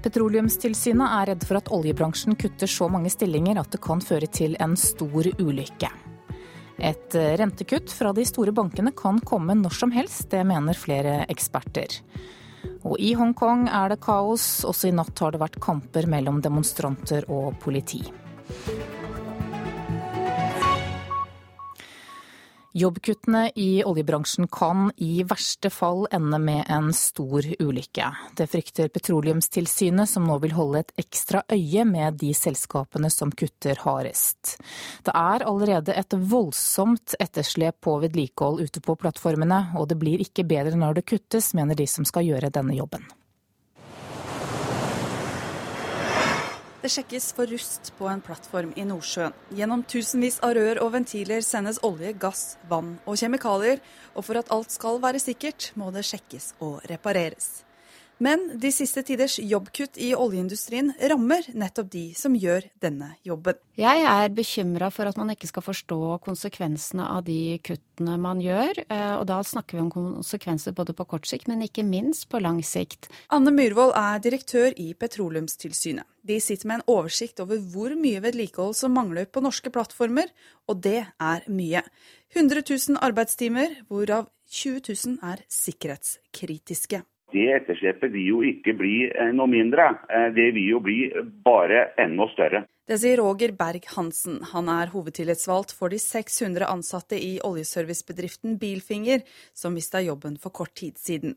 Petroleumstilsynet 0.03 1.13
er 1.15 1.29
redd 1.31 1.45
for 1.47 1.61
at 1.61 1.71
oljebransjen 1.71 2.35
kutter 2.35 2.67
så 2.67 2.89
mange 2.91 3.13
stillinger 3.13 3.61
at 3.61 3.71
det 3.71 3.79
kan 3.85 4.03
føre 4.03 4.27
til 4.27 4.57
en 4.59 4.75
stor 4.75 5.29
ulykke. 5.39 5.93
Et 6.91 7.19
rentekutt 7.39 7.95
fra 7.95 8.11
de 8.17 8.27
store 8.27 8.51
bankene 8.57 8.91
kan 8.99 9.23
komme 9.23 9.55
når 9.61 9.79
som 9.79 9.95
helst, 9.95 10.27
det 10.35 10.43
mener 10.51 10.75
flere 10.75 11.21
eksperter. 11.31 12.01
Og 12.83 12.99
i 12.99 13.15
Hongkong 13.15 13.69
er 13.71 13.95
det 13.95 14.03
kaos. 14.03 14.65
Også 14.67 14.91
i 14.91 14.97
natt 14.97 15.23
har 15.23 15.37
det 15.37 15.45
vært 15.45 15.63
kamper 15.63 16.11
mellom 16.11 16.43
demonstranter 16.43 17.31
og 17.31 17.55
politi. 17.63 18.03
Jobbkuttene 22.77 23.51
i 23.55 23.85
oljebransjen 23.85 24.49
kan 24.53 24.91
i 24.97 25.23
verste 25.25 25.71
fall 25.73 26.03
ende 26.13 26.37
med 26.39 26.67
en 26.69 26.91
stor 26.93 27.47
ulykke. 27.59 28.11
Det 28.37 28.47
frykter 28.53 28.91
Petroleumstilsynet, 28.93 30.11
som 30.11 30.29
nå 30.29 30.37
vil 30.43 30.53
holde 30.53 30.83
et 30.85 30.93
ekstra 31.01 31.41
øye 31.49 31.87
med 31.89 32.21
de 32.21 32.35
selskapene 32.37 33.09
som 33.09 33.33
kutter 33.33 33.81
hardest. 33.81 34.59
Det 35.09 35.17
er 35.17 35.49
allerede 35.49 35.97
et 35.97 36.21
voldsomt 36.21 37.17
etterslep 37.17 37.81
på 37.81 37.97
vedlikehold 38.05 38.61
ute 38.69 38.85
på 38.85 39.01
plattformene, 39.01 39.71
og 39.81 39.89
det 39.89 39.97
blir 40.03 40.21
ikke 40.21 40.45
bedre 40.45 40.77
når 40.77 41.01
det 41.01 41.09
kuttes, 41.15 41.55
mener 41.57 41.81
de 41.81 41.89
som 41.89 42.05
skal 42.05 42.29
gjøre 42.29 42.53
denne 42.53 42.77
jobben. 42.77 43.09
Det 46.83 46.91
sjekkes 46.93 47.31
for 47.33 47.49
rust 47.49 47.93
på 47.99 48.09
en 48.11 48.21
plattform 48.21 48.75
i 48.77 48.85
Nordsjøen. 48.85 49.35
Gjennom 49.57 49.83
tusenvis 49.89 50.37
av 50.45 50.53
rør 50.59 50.83
og 50.85 50.93
ventiler 50.93 51.41
sendes 51.45 51.81
olje, 51.87 52.13
gass, 52.21 52.45
vann 52.69 52.99
og 53.09 53.17
kjemikalier. 53.17 53.81
Og 54.15 54.29
for 54.29 54.39
at 54.39 54.53
alt 54.53 54.75
skal 54.75 55.01
være 55.03 55.23
sikkert, 55.23 55.73
må 55.75 55.89
det 55.95 56.05
sjekkes 56.07 56.53
og 56.61 56.85
repareres. 56.91 57.66
Men 58.19 58.47
de 58.57 58.71
siste 58.73 59.03
tiders 59.05 59.37
jobbkutt 59.43 59.99
i 60.01 60.15
oljeindustrien 60.17 60.89
rammer 61.13 61.45
nettopp 61.53 61.91
de 61.93 62.05
som 62.17 62.33
gjør 62.33 62.65
denne 62.81 63.11
jobben. 63.27 63.59
Jeg 63.77 64.05
er 64.09 64.33
bekymra 64.33 64.89
for 64.95 65.09
at 65.11 65.19
man 65.21 65.35
ikke 65.35 65.51
skal 65.51 65.65
forstå 65.67 65.99
konsekvensene 66.25 67.05
av 67.13 67.27
de 67.27 67.59
kuttene 67.67 68.15
man 68.21 68.41
gjør. 68.41 68.81
Eh, 68.87 69.15
og 69.19 69.27
da 69.29 69.43
snakker 69.45 69.77
vi 69.77 69.83
om 69.85 69.91
konsekvenser 69.93 70.73
både 70.77 70.95
på 70.97 71.05
kort 71.11 71.29
sikt, 71.29 71.51
men 71.53 71.65
ikke 71.67 71.85
minst 71.85 72.31
på 72.33 72.41
lang 72.41 72.63
sikt. 72.65 73.11
Anne 73.37 73.53
Myhrvold 73.53 73.93
er 74.01 74.23
direktør 74.25 74.73
i 74.81 74.95
Petroleumstilsynet. 74.97 76.09
De 76.27 76.39
sitter 76.41 76.71
med 76.71 76.81
en 76.81 76.89
oversikt 76.97 77.43
over 77.45 77.61
hvor 77.61 77.93
mye 78.01 78.23
vedlikehold 78.25 78.75
som 78.79 78.97
mangler 78.97 79.29
på 79.29 79.43
norske 79.45 79.71
plattformer, 79.71 80.33
og 80.67 80.81
det 80.89 81.03
er 81.05 81.45
mye. 81.53 81.85
100 82.33 82.65
000 82.65 82.97
arbeidstimer, 83.05 83.77
hvorav 83.93 84.31
20 84.49 84.81
000 84.89 85.21
er 85.27 85.45
sikkerhetskritiske. 85.53 87.03
Det 87.37 87.51
etterslepet 87.53 88.13
vil 88.15 88.29
jo 88.31 88.39
ikke 88.47 88.73
bli 88.79 88.95
eh, 89.11 89.33
noe 89.37 89.51
mindre, 89.51 89.91
eh, 90.09 90.31
det 90.37 90.49
vil 90.57 90.71
jo 90.71 90.81
bli 90.85 90.99
bare 91.45 91.91
enda 92.01 92.29
større. 92.33 92.65
Det 92.87 93.01
sier 93.03 93.19
Roger 93.21 93.53
Berg-Hansen. 93.59 94.39
Han 94.53 94.71
er 94.73 94.93
hovedtillitsvalgt 94.93 95.75
for 95.75 95.93
de 95.93 95.99
600 96.01 96.69
ansatte 96.71 97.19
i 97.19 97.35
oljeservicebedriften 97.45 98.57
Bilfinger, 98.63 99.27
som 99.53 99.75
mista 99.75 100.01
jobben 100.01 100.39
for 100.41 100.55
kort 100.55 100.77
tid 100.79 100.97
siden. 101.03 101.35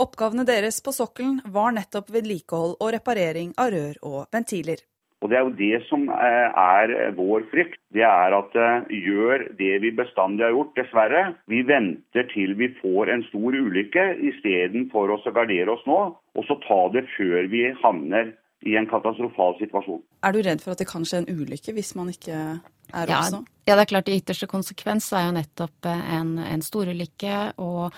Oppgavene 0.00 0.46
deres 0.46 0.80
på 0.82 0.94
sokkelen 0.94 1.42
var 1.54 1.74
nettopp 1.76 2.08
vedlikehold 2.14 2.78
og 2.78 2.94
reparering 2.96 3.52
av 3.60 3.74
rør 3.74 4.00
og 4.06 4.20
ventiler. 4.34 4.80
Og 5.24 5.30
Det 5.32 5.38
er 5.38 5.46
jo 5.46 5.54
det 5.56 5.78
som 5.88 6.04
eh, 6.12 6.48
er 6.52 7.14
vår 7.16 7.46
frykt. 7.48 7.80
Det 7.96 8.04
er 8.04 8.36
at 8.36 8.56
gjør 8.92 9.46
det 9.56 9.72
vi 9.80 9.94
bestandig 9.96 10.44
har 10.44 10.52
gjort, 10.52 10.74
dessverre. 10.76 11.22
Vi 11.48 11.62
venter 11.64 12.28
til 12.34 12.52
vi 12.60 12.68
får 12.82 13.08
en 13.08 13.24
stor 13.30 13.56
ulykke, 13.56 14.04
istedenfor 14.30 15.14
å 15.14 15.20
gardere 15.32 15.72
oss 15.72 15.86
nå. 15.88 16.00
Og 16.36 16.44
så 16.44 16.58
ta 16.66 16.80
det 16.92 17.06
før 17.16 17.48
vi 17.48 17.70
havner 17.80 18.34
i 18.64 18.76
en 18.76 18.88
katastrofal 18.90 19.58
situasjon. 19.60 20.02
Er 20.24 20.32
du 20.34 20.42
redd 20.44 20.62
for 20.64 20.74
at 20.74 20.80
det 20.80 20.88
kan 20.90 21.04
skje 21.06 21.22
en 21.22 21.32
ulykke 21.32 21.74
hvis 21.76 21.94
man 21.98 22.10
ikke 22.12 22.36
er 22.94 23.10
ja, 23.10 23.20
også? 23.20 23.42
Ja, 23.64 23.76
det 23.76 23.84
er 23.84 23.90
klart. 23.92 24.08
I 24.08 24.18
ytterste 24.20 24.48
konsekvens 24.48 25.06
er 25.16 25.26
jo 25.26 25.34
nettopp 25.36 25.88
en, 25.88 26.34
en 26.40 26.64
storulykke 26.64 27.36
og 27.64 27.94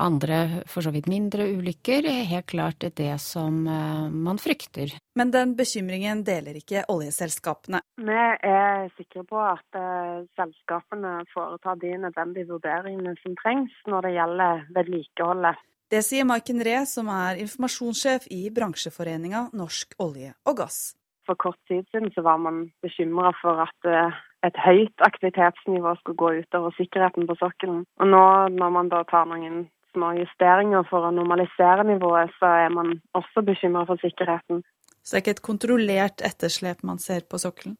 andre 0.00 0.64
for 0.68 0.84
så 0.84 0.92
vidt 0.92 1.08
mindre 1.08 1.46
ulykker 1.56 2.08
helt 2.28 2.48
klart 2.52 2.84
det 3.00 3.14
som 3.24 3.62
uh, 3.68 4.08
man 4.12 4.40
frykter. 4.40 4.92
Men 5.16 5.32
den 5.32 5.54
bekymringen 5.56 6.20
deler 6.26 6.58
ikke 6.60 6.84
oljeselskapene. 6.92 7.80
Vi 7.96 8.18
er 8.50 8.90
sikre 8.98 9.24
på 9.28 9.40
at 9.40 9.80
uh, 9.80 10.26
selskapene 10.36 11.22
foretar 11.32 11.80
de 11.80 11.94
nødvendige 12.04 12.50
vurderingene 12.52 13.16
som 13.22 13.36
trengs 13.40 13.72
når 13.88 14.08
det 14.08 14.16
gjelder 14.18 14.68
vedlikeholdet. 14.76 15.64
Det 15.86 16.00
sier 16.02 16.26
Maiken 16.26 16.58
Ree, 16.66 16.80
som 16.90 17.06
er 17.14 17.38
informasjonssjef 17.38 18.24
i 18.34 18.48
bransjeforeninga 18.50 19.44
Norsk 19.54 19.94
olje 20.02 20.32
og 20.42 20.56
gass. 20.58 20.96
For 21.26 21.38
kort 21.38 21.60
tid 21.70 21.86
siden 21.92 22.10
så 22.14 22.24
var 22.26 22.40
man 22.42 22.64
bekymra 22.82 23.30
for 23.38 23.62
at 23.62 23.86
uh, 23.86 24.16
et 24.46 24.58
høyt 24.64 25.04
aktivitetsnivå 25.06 25.94
skulle 26.00 26.18
gå 26.18 26.32
utover 26.42 26.74
sikkerheten 26.74 27.28
på 27.30 27.38
sokkelen. 27.38 27.84
Og 28.02 28.10
nå 28.10 28.26
når 28.58 28.74
man 28.78 28.90
da 28.90 29.04
tar 29.06 29.30
noen 29.30 29.68
små 29.94 30.10
justeringer 30.18 30.82
for 30.90 31.06
å 31.06 31.14
normalisere 31.14 31.86
nivået, 31.86 32.34
så 32.40 32.50
er 32.66 32.74
man 32.74 32.96
også 33.14 33.46
bekymra 33.46 33.86
for 33.86 34.02
sikkerheten. 34.02 34.64
Så 35.06 35.14
det 35.14 35.20
er 35.20 35.24
ikke 35.24 35.36
et 35.38 35.46
kontrollert 35.52 36.26
etterslep 36.26 36.82
man 36.82 36.98
ser 36.98 37.22
på 37.30 37.38
sokkelen? 37.38 37.78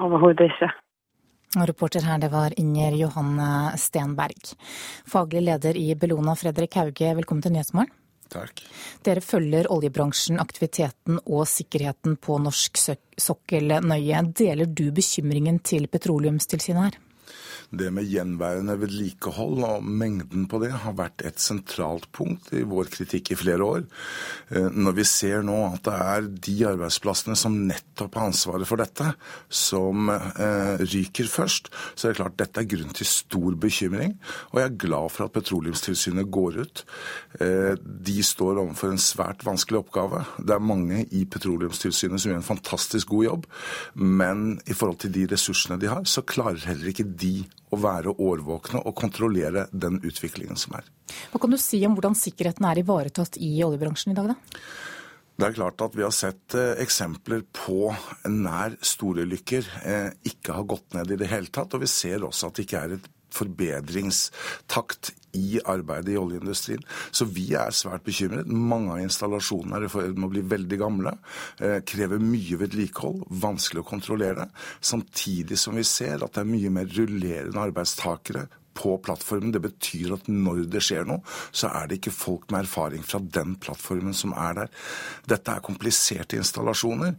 Overhodet 0.00 0.48
ikke. 0.48 0.72
Og 1.56 1.64
reporter 1.70 2.04
her, 2.04 2.18
det 2.20 2.28
var 2.28 2.52
Inger 2.60 2.92
Johanne 2.98 3.72
Stenberg. 3.80 4.50
Faglig 5.08 5.46
leder 5.46 5.78
i 5.80 5.94
Bellona, 5.96 6.34
Fredrik 6.36 6.76
Hauge, 6.76 7.14
velkommen 7.16 7.40
til 7.44 7.54
Nyhetsmorgen. 7.54 7.94
Takk. 8.28 8.60
Dere 9.06 9.22
følger 9.24 9.70
oljebransjen, 9.72 10.36
aktiviteten 10.42 11.16
og 11.24 11.46
sikkerheten 11.48 12.18
på 12.20 12.36
norsk 12.44 12.76
sokkel 13.16 13.78
nøye. 13.80 14.20
Deler 14.36 14.68
du 14.68 14.90
bekymringen 14.92 15.62
til 15.64 15.88
Petroleumstilsynet 15.88 16.90
her? 16.90 16.98
Det 17.70 17.90
med 17.92 18.08
gjenværende 18.08 18.78
vedlikehold 18.80 19.60
og 19.66 19.84
mengden 19.84 20.46
på 20.48 20.60
det 20.62 20.70
har 20.84 20.94
vært 20.96 21.24
et 21.26 21.40
sentralt 21.42 22.06
punkt 22.16 22.48
i 22.56 22.62
vår 22.64 22.88
kritikk 22.92 23.32
i 23.34 23.38
flere 23.38 23.66
år. 23.66 23.82
Eh, 24.48 24.70
når 24.72 24.96
vi 24.96 25.04
ser 25.08 25.44
nå 25.44 25.56
at 25.66 25.84
det 25.84 25.96
er 25.98 26.28
de 26.48 26.56
arbeidsplassene 26.70 27.36
som 27.36 27.58
nettopp 27.68 28.16
har 28.16 28.30
ansvaret 28.30 28.68
for 28.68 28.80
dette, 28.80 29.10
som 29.52 30.08
eh, 30.08 30.80
ryker 30.80 31.28
først, 31.28 31.68
så 31.92 32.08
er 32.08 32.14
det 32.14 32.20
klart 32.22 32.38
dette 32.40 32.64
er 32.64 32.70
grunn 32.72 32.96
til 32.96 33.10
stor 33.10 33.58
bekymring. 33.60 34.16
Og 34.52 34.62
jeg 34.62 34.70
er 34.70 34.80
glad 34.86 35.12
for 35.12 35.28
at 35.28 35.36
Petroleumstilsynet 35.36 36.32
går 36.32 36.62
ut. 36.62 36.84
Eh, 37.42 37.74
de 37.76 38.18
står 38.24 38.62
overfor 38.64 38.94
en 38.94 39.02
svært 39.02 39.44
vanskelig 39.44 39.82
oppgave. 39.82 40.24
Det 40.40 40.56
er 40.56 40.64
mange 40.64 41.04
i 41.12 41.26
Petroleumstilsynet 41.28 42.16
som 42.16 42.32
gjør 42.32 42.40
en 42.40 42.50
fantastisk 42.50 43.12
god 43.12 43.28
jobb, 43.28 43.46
men 43.94 44.48
i 44.64 44.72
forhold 44.72 45.02
til 45.04 45.12
de 45.14 45.28
ressursene 45.34 45.76
de 45.80 45.92
har, 45.92 46.08
så 46.08 46.24
klarer 46.24 46.64
heller 46.64 46.94
ikke 46.94 47.10
de 47.12 47.44
å 47.70 47.78
være 47.80 48.14
årvåkne 48.16 48.82
og 48.84 48.96
kontrollere 48.98 49.66
den 49.72 50.00
utviklingen 50.02 50.58
som 50.60 50.76
er. 50.78 50.86
Hva 51.32 51.40
kan 51.42 51.52
du 51.52 51.58
si 51.60 51.80
om 51.86 51.96
hvordan 51.96 52.16
sikkerheten 52.18 52.66
er 52.68 52.82
ivaretatt 52.82 53.40
i 53.42 53.56
oljebransjen 53.64 54.12
i 54.12 54.18
dag, 54.18 54.34
da? 54.34 54.62
Det 55.38 55.46
er 55.46 55.54
klart 55.54 55.82
at 55.84 55.94
Vi 55.94 56.02
har 56.02 56.14
sett 56.14 56.54
eh, 56.58 56.80
eksempler 56.82 57.44
på 57.54 57.92
nær 58.26 58.74
storulykker 58.82 59.68
eh, 59.86 60.08
ikke 60.26 60.56
har 60.56 60.66
gått 60.66 60.96
ned 60.98 61.12
i 61.14 61.18
det 61.20 61.28
hele 61.30 61.52
tatt. 61.54 61.76
Og 61.76 61.84
vi 61.84 61.90
ser 61.90 62.26
også 62.26 62.50
at 62.50 62.58
det 62.58 62.66
ikke 62.66 62.82
er 62.82 62.96
et 62.96 63.06
forbedringstakt 63.34 65.12
i 65.38 65.60
arbeidet 65.68 66.14
i 66.14 66.18
oljeindustrien. 66.18 66.84
Så 67.10 67.26
vi 67.28 67.50
er 67.58 67.74
svært 67.76 68.06
bekymret. 68.06 68.48
Mange 68.48 68.94
av 68.94 69.02
installasjonene 69.02 69.78
er 69.78 69.86
i 69.86 69.92
ferd 69.92 70.16
med 70.16 70.28
å 70.28 70.32
bli 70.32 70.44
veldig 70.54 70.78
gamle. 70.80 71.14
Eh, 71.60 71.80
krever 71.86 72.22
mye 72.22 72.60
vedlikehold, 72.60 73.26
vanskelig 73.44 73.84
å 73.84 73.90
kontrollere. 73.90 74.48
Samtidig 74.80 75.58
som 75.60 75.76
vi 75.78 75.84
ser 75.86 76.24
at 76.24 76.34
det 76.34 76.44
er 76.44 76.52
mye 76.52 76.72
mer 76.72 76.88
rullerende 76.96 77.68
arbeidstakere 77.68 78.48
på 78.78 78.94
plattformen. 79.02 79.52
Det 79.54 79.62
betyr 79.64 80.14
at 80.14 80.28
når 80.30 80.64
det 80.72 80.82
skjer 80.84 81.08
noe, 81.08 81.22
så 81.50 81.70
er 81.74 81.88
det 81.88 81.98
ikke 81.98 82.14
folk 82.14 82.48
med 82.52 82.66
erfaring 82.66 83.04
fra 83.06 83.20
den 83.20 83.56
plattformen 83.60 84.14
som 84.16 84.34
er 84.38 84.60
der. 84.60 84.72
Dette 85.30 85.54
er 85.54 85.64
kompliserte 85.64 86.38
installasjoner, 86.38 87.16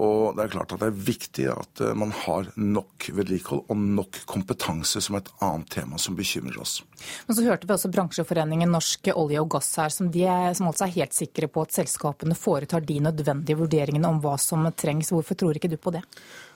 og 0.00 0.38
det 0.38 0.46
er 0.46 0.54
klart 0.54 0.72
at 0.74 0.82
det 0.82 0.90
er 0.90 1.04
viktig 1.12 1.48
at 1.52 1.84
eh, 1.84 1.94
man 1.98 2.14
har 2.24 2.48
nok 2.56 3.10
vedlikehold 3.12 3.66
og 3.72 3.82
nok 4.00 4.22
kompetanse 4.30 5.02
som 5.04 5.18
et 5.18 5.28
annet 5.44 5.68
tema 5.72 6.00
som 6.00 6.16
bekymrer 6.18 6.60
oss. 6.62 6.80
Men 7.26 7.36
så 7.36 7.44
hørte 7.46 7.68
vi 7.68 7.74
også 7.74 7.90
bransjeforeningen 7.92 8.72
Norsk 8.72 9.10
olje 9.14 9.42
og 9.42 9.50
gass 9.56 9.72
her, 9.80 9.92
som, 9.92 10.10
de 10.14 10.24
som 10.56 10.70
altså 10.70 10.86
er 10.86 10.96
helt 10.96 11.16
sikre 11.16 11.48
på 11.50 11.66
at 11.66 11.74
selskapene 11.76 12.36
foretar 12.38 12.84
de 12.86 13.00
nødvendige 13.02 13.58
vurderingene 13.58 14.08
om 14.08 14.22
hva 14.22 14.36
som 14.40 14.64
trengs. 14.78 15.12
Hvorfor 15.12 15.38
tror 15.38 15.58
ikke 15.58 15.72
du 15.72 15.78
på 15.80 15.94
det? 15.94 16.04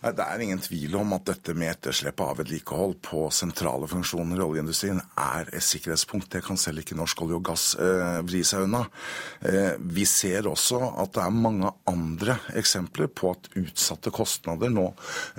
Det 0.02 0.22
er 0.22 0.42
ingen 0.44 0.60
tvil 0.60 0.94
om 1.00 1.14
at 1.16 1.24
dette 1.30 1.54
med 1.56 1.72
etterslepet 1.72 2.22
av 2.22 2.40
vedlikehold 2.40 2.98
på 3.04 3.26
sentrale 3.34 3.88
funksjoner 3.90 4.38
i 4.38 4.44
oljeindustrien 4.44 5.00
er 5.00 5.48
et 5.48 5.64
sikkerhetspunkt. 5.64 6.28
Det 6.32 6.44
kan 6.44 6.60
selv 6.60 6.82
ikke 6.82 6.98
norsk 6.98 7.24
olje 7.24 7.38
og 7.38 7.46
gass 7.48 7.64
eh, 7.80 8.20
vri 8.26 8.42
seg 8.46 8.66
unna. 8.68 8.84
Eh, 9.40 9.74
vi 9.80 10.06
ser 10.08 10.50
også 10.50 10.82
at 11.02 11.16
det 11.16 11.24
er 11.24 11.40
mange 11.48 11.72
andre 11.88 12.38
eksempler 12.60 13.08
på 13.08 13.32
at 13.34 13.50
utsatte 13.56 14.12
kostnader 14.14 14.72
nå 14.72 14.90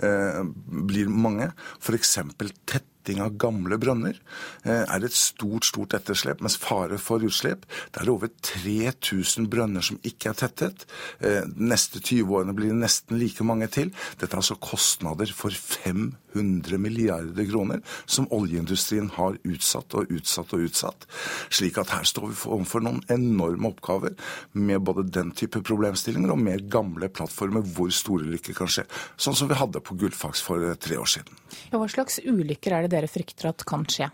eh, 0.04 0.44
blir 0.90 1.12
mange. 1.14 1.52
F.eks. 1.80 2.18
tett 2.66 2.92
tetting 3.08 3.24
av 3.24 3.38
gamle 3.40 3.78
brønner 3.80 4.18
eh, 4.66 4.84
er 4.84 5.06
et 5.06 5.16
stort, 5.16 5.66
stort 5.66 5.96
etterslep, 5.96 6.42
mens 6.44 6.58
fare 6.60 6.98
for 7.00 7.24
utslipp 7.24 7.66
Det 7.94 8.04
er 8.04 8.12
over 8.12 8.30
3000 8.44 9.48
brønner 9.48 9.82
som 9.82 10.00
ikke 10.04 10.32
er 10.32 10.38
tettet. 10.38 10.86
De 11.22 11.40
eh, 11.40 11.48
neste 11.58 12.02
20 12.02 12.28
årene 12.28 12.56
blir 12.56 12.74
det 12.74 12.82
nesten 12.82 13.18
like 13.20 13.44
mange 13.48 13.68
til. 13.72 13.94
Dette 14.20 14.34
er 14.34 14.42
altså 14.42 14.58
kostnader 14.60 15.32
for 15.34 15.52
500 15.52 16.78
milliarder 16.82 17.48
kroner 17.48 17.82
som 18.06 18.28
oljeindustrien 18.34 19.10
har 19.16 19.40
utsatt 19.48 19.96
og 19.98 20.12
utsatt 20.14 20.54
og 20.56 20.68
utsatt. 20.68 21.08
Slik 21.54 21.80
at 21.82 21.94
her 21.96 22.08
står 22.08 22.32
vi 22.32 22.40
overfor 22.46 22.84
noen 22.84 23.04
enorme 23.14 23.72
oppgaver 23.72 24.18
med 24.54 24.84
både 24.88 25.08
den 25.14 25.34
type 25.38 25.64
problemstillinger 25.66 26.34
og 26.34 26.44
mer 26.44 26.64
gamle 26.72 27.10
plattformer 27.10 27.66
hvor 27.76 27.94
store 27.94 28.28
lykker 28.28 28.58
kan 28.58 28.72
skje. 28.72 28.88
Sånn 29.16 29.38
som 29.38 29.50
vi 29.50 29.60
hadde 29.60 29.84
på 29.84 29.98
Gullfaks 29.98 30.44
for 30.44 30.68
tre 30.82 31.00
år 31.00 31.16
siden. 31.18 31.47
Ja, 31.72 31.78
hva 31.78 31.88
slags 31.92 32.20
ulykker 32.24 32.76
er 32.76 32.86
det 32.86 32.94
dere 32.96 33.12
frykter 33.12 33.52
at 33.52 33.66
kan 33.68 33.86
skje? 33.90 34.10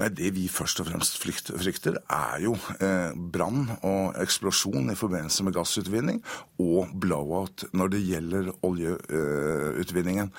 Nei, 0.00 0.08
Det 0.16 0.30
vi 0.32 0.46
først 0.48 0.80
og 0.80 0.88
fremst 0.88 1.18
frykter, 1.20 1.98
er 2.08 2.40
jo 2.40 2.54
eh, 2.80 3.12
brann 3.12 3.66
og 3.84 4.16
eksplosjon 4.22 4.88
i 4.92 4.96
forbindelse 4.96 5.44
med 5.44 5.54
gassutvinning, 5.56 6.22
og 6.62 6.94
blowout 7.02 7.66
når 7.76 7.92
det 7.92 8.00
gjelder 8.06 8.48
oljeutvinningen. 8.66 10.30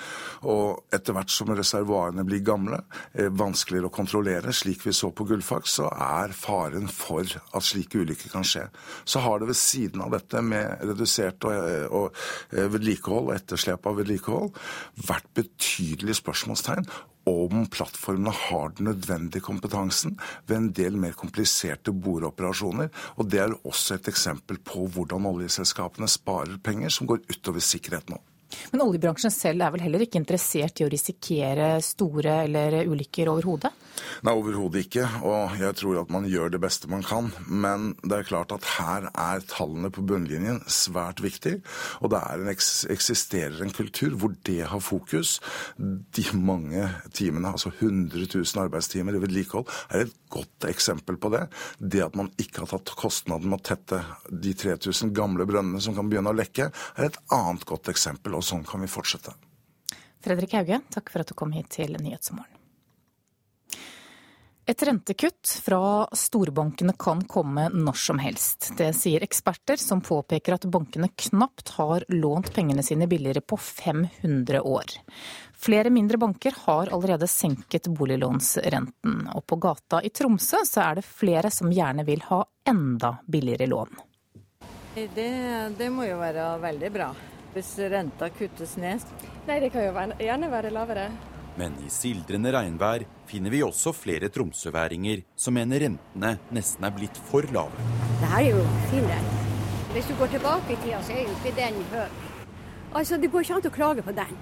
Og 0.50 0.82
etter 0.94 1.14
hvert 1.14 1.30
som 1.30 1.52
reservoarene 1.54 2.24
blir 2.26 2.42
gamle, 2.46 2.80
eh, 3.14 3.30
vanskeligere 3.30 3.90
å 3.90 3.94
kontrollere, 3.94 4.54
slik 4.56 4.82
vi 4.86 4.96
så 4.96 5.12
på 5.14 5.28
Gullfaks, 5.30 5.78
så 5.78 5.92
er 5.92 6.34
faren 6.34 6.90
for 6.90 7.22
at 7.22 7.66
slike 7.66 8.02
ulykker 8.02 8.34
kan 8.34 8.46
skje. 8.46 8.66
Så 9.06 9.22
har 9.22 9.38
det 9.38 9.52
ved 9.52 9.60
siden 9.60 10.02
av 10.02 10.10
dette 10.16 10.42
med 10.42 10.82
redusert 10.82 11.46
og, 11.46 11.54
eh, 11.54 11.86
og 11.86 12.10
eh, 12.50 12.66
vedlikehold 12.66 13.30
etterslep 13.36 13.86
av 13.86 14.02
vedlikehold 14.02 14.58
vært 15.06 15.30
betydelige 15.38 16.18
spørsmålstegn 16.18 16.90
om 17.28 17.66
plattformene 17.70 18.32
har 18.34 18.74
den 18.76 18.88
nødvendige 18.90 19.44
kompetansen 19.44 20.16
ved 20.46 20.56
en 20.56 20.68
del 20.76 20.98
mer 21.00 21.14
kompliserte 21.18 21.94
boreoperasjoner. 21.94 22.90
Og 23.16 23.30
det 23.30 23.42
er 23.44 23.54
også 23.62 23.98
et 23.98 24.10
eksempel 24.12 24.58
på 24.64 24.88
hvordan 24.94 25.28
oljeselskapene 25.30 26.10
sparer 26.10 26.58
penger 26.64 26.92
som 26.92 27.10
går 27.10 27.24
utover 27.30 27.64
sikkerhet 27.64 28.10
nå. 28.12 28.18
Men 28.72 28.84
oljebransjen 28.84 29.32
selv 29.32 29.64
er 29.64 29.72
vel 29.72 29.84
heller 29.86 30.04
ikke 30.04 30.20
interessert 30.20 30.80
i 30.80 30.86
å 30.86 30.90
risikere 30.92 31.74
store 31.84 32.42
eller 32.44 32.82
ulykker 32.84 33.30
overhodet? 33.32 33.72
Nei, 34.22 34.34
overhodet 34.34 34.86
ikke. 34.86 35.06
Og 35.26 35.56
jeg 35.60 35.76
tror 35.78 36.00
at 36.02 36.12
man 36.14 36.26
gjør 36.30 36.52
det 36.54 36.60
beste 36.62 36.90
man 36.90 37.04
kan. 37.06 37.30
Men 37.46 37.92
det 38.02 38.18
er 38.18 38.28
klart 38.28 38.54
at 38.54 38.66
her 38.76 39.08
er 39.10 39.44
tallene 39.50 39.90
på 39.92 40.04
bunnlinjen 40.06 40.62
svært 40.70 41.22
viktig. 41.24 41.58
Og 42.00 42.12
det 42.12 42.22
en 42.32 42.50
eksisterer 42.52 43.60
en 43.62 43.74
kultur 43.74 44.16
hvor 44.18 44.34
det 44.46 44.60
har 44.70 44.82
fokus. 44.84 45.38
De 45.78 46.26
mange 46.38 46.86
timene, 47.14 47.54
altså 47.54 47.72
100 47.72 48.26
000 48.28 48.64
arbeidstimer 48.64 49.16
i 49.16 49.22
vedlikehold, 49.22 49.68
er 49.90 50.06
et 50.06 50.16
godt 50.32 50.68
eksempel 50.70 51.18
på 51.20 51.32
det. 51.34 51.46
Det 51.78 52.04
at 52.04 52.18
man 52.18 52.32
ikke 52.40 52.64
har 52.64 52.72
tatt 52.72 52.94
kostnaden 52.98 53.50
med 53.52 53.60
å 53.60 53.66
tette 53.72 54.02
de 54.30 54.54
3000 54.56 55.14
gamle 55.16 55.46
brønnene 55.48 55.82
som 55.82 55.96
kan 55.96 56.10
begynne 56.10 56.32
å 56.32 56.38
lekke, 56.38 56.70
er 56.72 57.10
et 57.10 57.20
annet 57.34 57.66
godt 57.68 57.92
eksempel 57.92 58.38
og 58.38 58.46
sånn 58.46 58.66
kan 58.68 58.82
vi 58.82 58.90
fortsette. 58.90 59.34
Fredrik 60.22 60.54
Hauge, 60.54 60.78
takk 60.94 61.10
for 61.10 61.24
at 61.24 61.30
du 61.32 61.34
kom 61.38 61.54
hit 61.54 61.72
til 61.74 61.96
Nyhetsmorgen. 61.98 62.61
Et 64.66 64.82
rentekutt 64.82 65.48
fra 65.64 66.08
storbankene 66.14 66.92
kan 66.98 67.24
komme 67.26 67.64
når 67.74 67.96
som 67.98 68.20
helst. 68.22 68.68
Det 68.78 68.92
sier 68.94 69.24
eksperter, 69.26 69.76
som 69.76 70.00
påpeker 70.00 70.54
at 70.54 70.66
bankene 70.70 71.08
knapt 71.18 71.72
har 71.80 72.06
lånt 72.14 72.52
pengene 72.54 72.84
sine 72.86 73.08
billigere 73.10 73.42
på 73.42 73.58
500 73.58 74.60
år. 74.62 74.94
Flere 75.58 75.90
mindre 75.90 76.18
banker 76.18 76.54
har 76.62 76.92
allerede 76.94 77.26
senket 77.26 77.90
boliglånsrenten, 77.90 79.26
og 79.34 79.42
på 79.46 79.58
gata 79.66 79.98
i 80.02 80.12
Tromsø 80.14 80.62
så 80.68 80.86
er 80.86 81.00
det 81.00 81.06
flere 81.10 81.50
som 81.50 81.74
gjerne 81.74 82.06
vil 82.06 82.22
ha 82.30 82.44
enda 82.68 83.16
billigere 83.26 83.66
lån. 83.66 83.98
Det, 84.94 85.28
det 85.78 85.90
må 85.90 86.06
jo 86.06 86.22
være 86.22 86.46
veldig 86.62 86.94
bra 86.94 87.10
hvis 87.52 87.74
renta 87.92 88.30
kuttes 88.32 88.78
ned? 88.80 89.02
Nei, 89.48 89.58
det 89.60 89.74
kan 89.74 89.84
jo 89.84 89.92
gjerne 90.22 90.48
være 90.52 90.70
lavere. 90.72 91.10
Men 91.60 91.74
i 91.84 91.90
sildrende 91.92 92.52
regnvær 92.54 93.04
finner 93.28 93.52
vi 93.52 93.60
også 93.64 93.92
flere 93.92 94.30
tromsøværinger 94.32 95.24
som 95.36 95.56
mener 95.56 95.84
rentene 95.84 96.32
nesten 96.54 96.86
er 96.88 96.94
blitt 96.96 97.18
for 97.28 97.44
lave. 97.52 97.88
Det 98.20 98.30
her 98.30 98.38
er 98.38 98.48
jo 98.54 98.62
fin 98.92 99.08
rent. 99.10 99.34
Hvis 99.92 100.08
du 100.08 100.14
går 100.16 100.32
tilbake 100.32 100.72
i 100.72 100.78
tida, 100.84 101.02
så 101.04 101.12
er 101.12 101.26
jo 101.26 101.34
ikke 101.36 101.52
den 101.58 101.82
høy. 101.92 102.06
Altså, 102.94 103.16
Det 103.16 103.30
går 103.32 103.44
ikke 103.44 103.54
an 103.54 103.68
å 103.68 103.74
klage 103.74 104.04
på 104.06 104.14
den. 104.16 104.38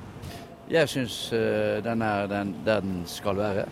Jeg 0.71 0.89
syns 0.89 1.17
uh, 1.35 1.83
den 1.83 2.03
er 2.07 2.31
den, 2.31 2.55
den 2.67 3.03
skal 3.07 3.37
være. 3.39 3.67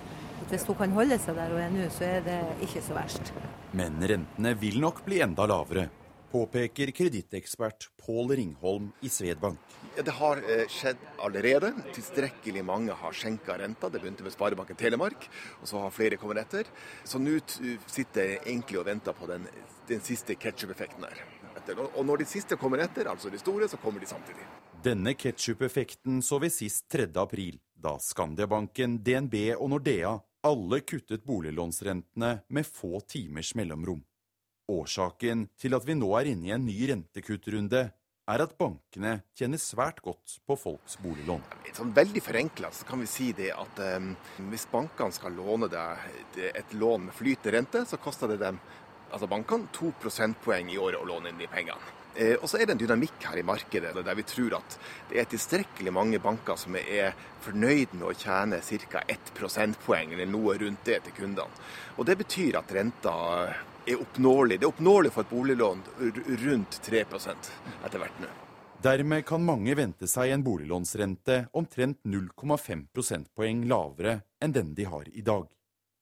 Hvis 0.48 0.66
hun 0.66 0.78
kan 0.78 0.90
holde 0.96 1.18
seg 1.22 1.38
der 1.38 1.54
hun 1.54 1.62
er 1.62 1.70
nå, 1.70 1.86
så 1.94 2.04
er 2.08 2.26
det 2.26 2.40
ikke 2.66 2.82
så 2.82 2.96
verst. 2.96 3.32
Men 3.78 4.02
rentene 4.02 4.54
vil 4.58 4.80
nok 4.82 5.04
bli 5.06 5.22
enda 5.22 5.46
lavere 5.46 5.86
påpeker 6.32 6.92
kredittekspert 6.92 7.88
Pål 8.04 8.34
Ringholm 8.36 8.90
i 9.00 9.08
Svedbank. 9.08 9.60
Ja, 9.98 10.04
det 10.06 10.12
har 10.14 10.38
eh, 10.46 10.68
skjedd 10.70 11.00
allerede. 11.26 11.72
Tilstrekkelig 11.90 12.62
mange 12.62 12.94
har 12.94 13.16
skjenka 13.18 13.56
renta. 13.58 13.88
Det 13.90 13.98
begynte 13.98 14.22
med 14.22 14.30
Sparebanken 14.30 14.78
Telemark, 14.78 15.26
og 15.58 15.66
så 15.66 15.80
har 15.82 15.90
flere 15.90 16.14
kommet 16.22 16.38
etter. 16.44 16.70
Så 17.02 17.18
nå 17.18 17.34
sitter 17.50 18.22
jeg 18.22 18.38
egentlig 18.44 18.78
og 18.78 18.86
venter 18.86 19.16
på 19.18 19.26
den, 19.26 19.48
den 19.90 20.04
siste 20.06 20.38
ketsjup-effekten 20.38 21.02
her. 21.02 21.24
Og 21.88 22.06
når 22.06 22.22
de 22.22 22.28
siste 22.30 22.54
kommer 22.56 22.84
etter, 22.84 23.10
altså 23.10 23.26
de 23.26 23.42
store, 23.42 23.66
så 23.66 23.82
kommer 23.82 23.98
de 23.98 24.06
samtidig. 24.06 24.46
Denne 24.86 25.16
ketsjup-effekten 25.18 26.22
så 26.22 26.38
vi 26.46 26.52
sist 26.54 26.86
3. 26.94 27.10
april, 27.18 27.58
da 27.74 27.96
Skandiabanken, 27.98 29.00
DNB 29.02 29.34
og 29.58 29.72
Nordea 29.74 30.14
alle 30.46 30.84
kuttet 30.86 31.26
boliglånsrentene 31.26 32.36
med 32.54 32.70
få 32.70 33.02
timers 33.02 33.56
mellomrom. 33.58 34.04
Årsaken 34.68 35.48
til 35.58 35.74
at 35.74 35.86
vi 35.88 35.98
nå 35.98 36.14
er 36.20 36.30
inne 36.36 36.52
i 36.52 36.54
en 36.54 36.66
ny 36.68 36.76
rentekuttrunde, 36.86 37.88
er 38.28 38.44
at 38.44 38.56
bankene 38.60 39.14
tjener 39.36 39.60
svært 39.60 40.02
godt 40.04 40.38
på 40.46 40.56
folks 40.60 40.98
boliglån. 41.02 41.44
Sånn 41.76 41.94
veldig 41.96 42.22
forenkla 42.24 42.70
kan 42.88 43.00
vi 43.02 43.08
si 43.10 43.30
det 43.36 43.50
at 43.56 43.80
um, 43.96 44.10
hvis 44.50 44.68
bankene 44.72 45.16
skal 45.16 45.36
låne 45.38 45.70
deg 45.72 46.50
et 46.52 46.74
lån 46.76 47.08
med 47.08 47.16
flytende 47.16 47.56
rente, 47.56 47.84
så 47.88 48.00
koster 48.02 48.34
det 48.34 48.42
dem 48.42 48.60
altså 49.08 49.28
bankene 49.30 49.72
to 49.72 49.94
prosentpoeng 50.02 50.68
i 50.68 50.80
året 50.80 51.00
å 51.00 51.08
låne 51.08 51.32
inn 51.32 51.40
de 51.40 51.48
pengene. 51.48 51.94
Eh, 52.18 52.34
og 52.40 52.48
så 52.50 52.58
er 52.58 52.66
det 52.66 52.74
en 52.74 52.80
dynamikk 52.80 53.28
her 53.28 53.38
i 53.38 53.46
markedet 53.46 53.92
der 53.94 54.16
vi 54.18 54.24
tror 54.26 54.56
at 54.58 54.76
det 55.10 55.20
er 55.20 55.28
tilstrekkelig 55.30 55.92
mange 55.94 56.18
banker 56.22 56.58
som 56.58 56.74
er 56.80 57.14
fornøyd 57.44 57.94
med 57.94 58.08
å 58.08 58.16
tjene 58.16 58.58
ca. 58.90 59.04
1 59.06 59.32
prosentpoeng 59.36 60.16
eller 60.16 60.26
noe 60.26 60.56
rundt 60.58 60.82
det 60.88 60.98
til 61.06 61.14
kundene. 61.20 61.64
Og 61.96 62.08
Det 62.08 62.18
betyr 62.18 62.58
at 62.58 62.72
renta 62.74 63.14
er 63.88 64.02
oppnåelig. 64.02 64.58
Det 64.58 64.66
er 64.66 64.72
oppnåelig 64.72 65.12
for 65.14 65.24
et 65.24 65.32
boliglån 65.32 65.82
rundt 66.44 66.80
3% 66.84 67.50
etter 67.86 68.02
hvert 68.02 68.22
nå. 68.22 68.30
Dermed 68.82 69.24
kan 69.26 69.42
mange 69.42 69.74
vente 69.74 70.06
seg 70.06 70.30
en 70.30 70.44
boliglånsrente 70.46 71.48
omtrent 71.58 71.98
0,5 72.06 72.84
prosentpoeng 72.94 73.64
lavere 73.66 74.20
enn 74.38 74.54
den 74.54 74.74
de 74.78 74.86
har 74.86 75.08
i 75.10 75.24
dag. 75.26 75.48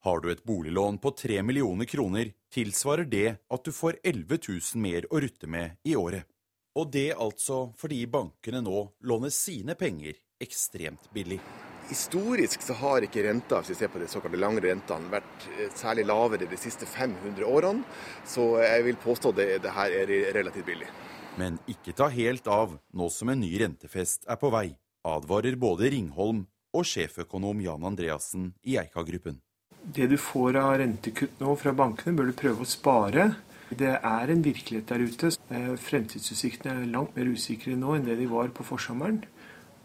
Har 0.04 0.20
du 0.20 0.28
et 0.30 0.44
boliglån 0.44 0.98
på 1.00 1.10
3 1.10 1.40
millioner 1.42 1.88
kroner, 1.88 2.34
tilsvarer 2.52 3.08
det 3.08 3.38
at 3.48 3.64
du 3.64 3.72
får 3.72 3.96
11 4.04 4.38
000 4.48 4.82
mer 4.84 5.08
å 5.10 5.22
rutte 5.24 5.48
med 5.48 5.80
i 5.88 5.96
året. 5.96 6.28
Og 6.76 6.92
det 6.92 7.14
altså 7.16 7.70
fordi 7.80 8.04
bankene 8.06 8.60
nå 8.60 8.84
låner 9.08 9.32
sine 9.32 9.74
penger 9.74 10.20
ekstremt 10.38 11.08
billig. 11.16 11.40
Historisk 11.86 12.64
så 12.66 12.74
har 12.80 13.04
ikke 13.06 13.22
renta 13.28 13.60
hvis 13.60 13.70
vi 13.70 13.78
ser 13.78 13.90
på 13.92 14.00
de 14.02 14.08
såkalte 14.10 14.40
lange 14.42 14.62
rentene, 14.64 15.06
vært 15.12 15.44
eh, 15.54 15.68
særlig 15.74 16.06
lavere 16.08 16.48
de 16.50 16.58
siste 16.58 16.88
500 16.88 17.46
årene. 17.46 17.84
Så 18.26 18.56
jeg 18.64 18.88
vil 18.88 18.98
påstå 19.02 19.32
det, 19.36 19.46
det 19.62 19.74
her 19.76 19.94
er 20.02 20.14
relativt 20.34 20.66
billig. 20.66 20.90
Men 21.38 21.60
ikke 21.70 21.94
ta 21.94 22.08
helt 22.10 22.48
av 22.50 22.74
nå 22.96 23.08
som 23.12 23.30
en 23.30 23.42
ny 23.42 23.52
rentefest 23.60 24.26
er 24.26 24.38
på 24.40 24.50
vei, 24.50 24.70
advarer 25.06 25.58
både 25.60 25.92
Ringholm 25.92 26.46
og 26.76 26.86
sjeføkonom 26.88 27.60
Jan 27.62 27.84
Andreassen 27.86 28.50
i 28.66 28.78
Eika-gruppen. 28.80 29.38
Det 29.86 30.08
du 30.10 30.16
får 30.18 30.58
av 30.58 30.72
rentekutt 30.80 31.38
nå 31.38 31.52
fra 31.60 31.70
bankene, 31.76 32.16
bør 32.18 32.32
du 32.32 32.38
prøve 32.40 32.64
å 32.64 32.68
spare. 32.68 33.28
Det 33.70 33.92
er 33.94 34.30
en 34.32 34.42
virkelighet 34.42 34.90
der 34.90 35.04
ute. 35.06 35.30
Eh, 35.54 35.72
fremtidsutsiktene 35.78 36.82
er 36.82 36.90
langt 36.90 37.14
mer 37.14 37.30
usikre 37.30 37.76
nå 37.78 37.94
enn 37.94 38.06
det 38.08 38.18
de 38.18 38.26
var 38.30 38.50
på 38.54 38.66
forsommeren. 38.66 39.22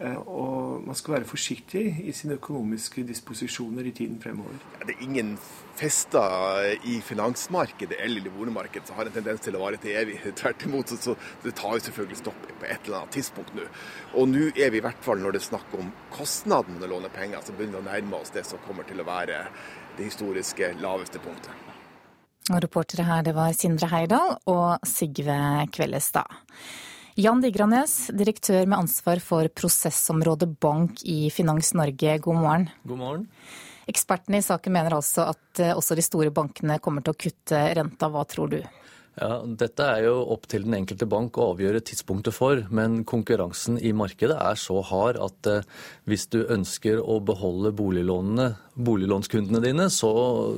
Eh, 0.01 0.17
og 0.17 0.81
man 0.87 0.97
skal 0.97 1.19
være 1.19 1.29
forsiktig 1.29 1.83
i 2.09 2.13
sine 2.15 2.39
økonomiske 2.39 3.03
disposisjoner 3.05 3.85
i 3.85 3.93
tiden 3.93 4.17
fremover. 4.21 4.57
Det 4.81 4.95
er 4.95 5.03
ingen 5.05 5.35
fester 5.77 6.71
i 6.89 6.97
finansmarkedet 7.05 7.99
eller 8.01 8.25
i 8.25 8.33
boligmarkedet 8.33 8.89
som 8.89 8.97
har 8.97 9.09
en 9.09 9.13
tendens 9.13 9.43
til 9.45 9.57
å 9.57 9.61
vare 9.61 9.77
til 9.81 9.93
evig. 10.01 10.17
Tvert 10.41 10.65
imot, 10.65 10.95
så 10.97 11.15
det 11.43 11.53
tar 11.59 11.77
jo 11.77 11.85
selvfølgelig 11.85 12.21
stopp 12.23 12.47
på 12.49 12.65
et 12.65 12.89
eller 12.89 13.03
annet 13.03 13.17
tidspunkt 13.19 13.53
nå. 13.57 13.67
Og 14.17 14.29
nå 14.31 14.47
er 14.55 14.73
vi 14.73 14.81
i 14.81 14.85
hvert 14.87 15.05
fall, 15.05 15.21
når 15.21 15.37
det 15.37 15.43
er 15.43 15.49
snakk 15.51 15.77
om 15.77 15.93
kostnaden 16.15 16.79
med 16.79 16.89
å 16.89 16.95
låne 16.95 17.13
penger, 17.13 17.45
så 17.45 17.53
begynner 17.53 17.77
vi 17.77 17.85
å 17.85 17.89
nærme 17.91 18.23
oss 18.23 18.33
det 18.33 18.47
som 18.49 18.61
kommer 18.65 18.87
til 18.89 19.03
å 19.03 19.07
være 19.07 19.43
det 19.99 20.07
historiske 20.07 20.73
laveste 20.81 21.21
punktet. 21.21 21.67
Og 22.49 22.57
reportere 22.63 23.05
her, 23.05 23.21
det 23.21 23.35
var 23.37 23.53
Sindre 23.53 23.91
Heidal 23.91 24.33
og 24.49 24.81
Sigve 24.87 25.37
Kvellestad. 25.71 26.41
Jan 27.20 27.41
Digranes, 27.43 28.07
direktør 28.16 28.64
med 28.64 28.78
ansvar 28.86 29.20
for 29.20 29.49
prosessområdet 29.51 30.47
bank 30.64 31.01
i 31.03 31.28
Finans 31.34 31.74
Norge, 31.76 32.14
god 32.24 32.38
morgen. 32.39 32.70
God 32.88 33.01
morgen. 33.01 33.26
Ekspertene 33.91 34.39
i 34.39 34.45
saken 34.45 34.72
mener 34.72 34.95
altså 34.95 35.26
at 35.34 35.59
eh, 35.59 35.74
også 35.76 35.97
de 35.99 36.05
store 36.05 36.32
bankene 36.32 36.80
kommer 36.80 37.03
til 37.03 37.12
å 37.12 37.20
kutte 37.20 37.59
renta. 37.76 38.07
Hva 38.07 38.24
tror 38.32 38.53
du? 38.53 38.62
Ja, 39.20 39.41
Dette 39.43 39.84
er 39.84 40.05
jo 40.05 40.14
opp 40.32 40.45
til 40.47 40.64
den 40.64 40.78
enkelte 40.78 41.03
bank 41.09 41.36
å 41.36 41.49
avgjøre 41.51 41.82
tidspunktet 41.84 42.32
for, 42.32 42.62
men 42.72 43.01
konkurransen 43.07 43.76
i 43.76 43.91
markedet 43.91 44.38
er 44.39 44.59
så 44.59 44.78
hard 44.88 45.20
at 45.20 45.49
eh, 45.51 45.66
hvis 46.07 46.30
du 46.32 46.39
ønsker 46.45 47.01
å 47.03 47.18
beholde 47.28 47.74
boliglånene, 47.76 48.53
boliglånskundene 48.80 49.59
dine, 49.66 49.89
så, 49.91 50.12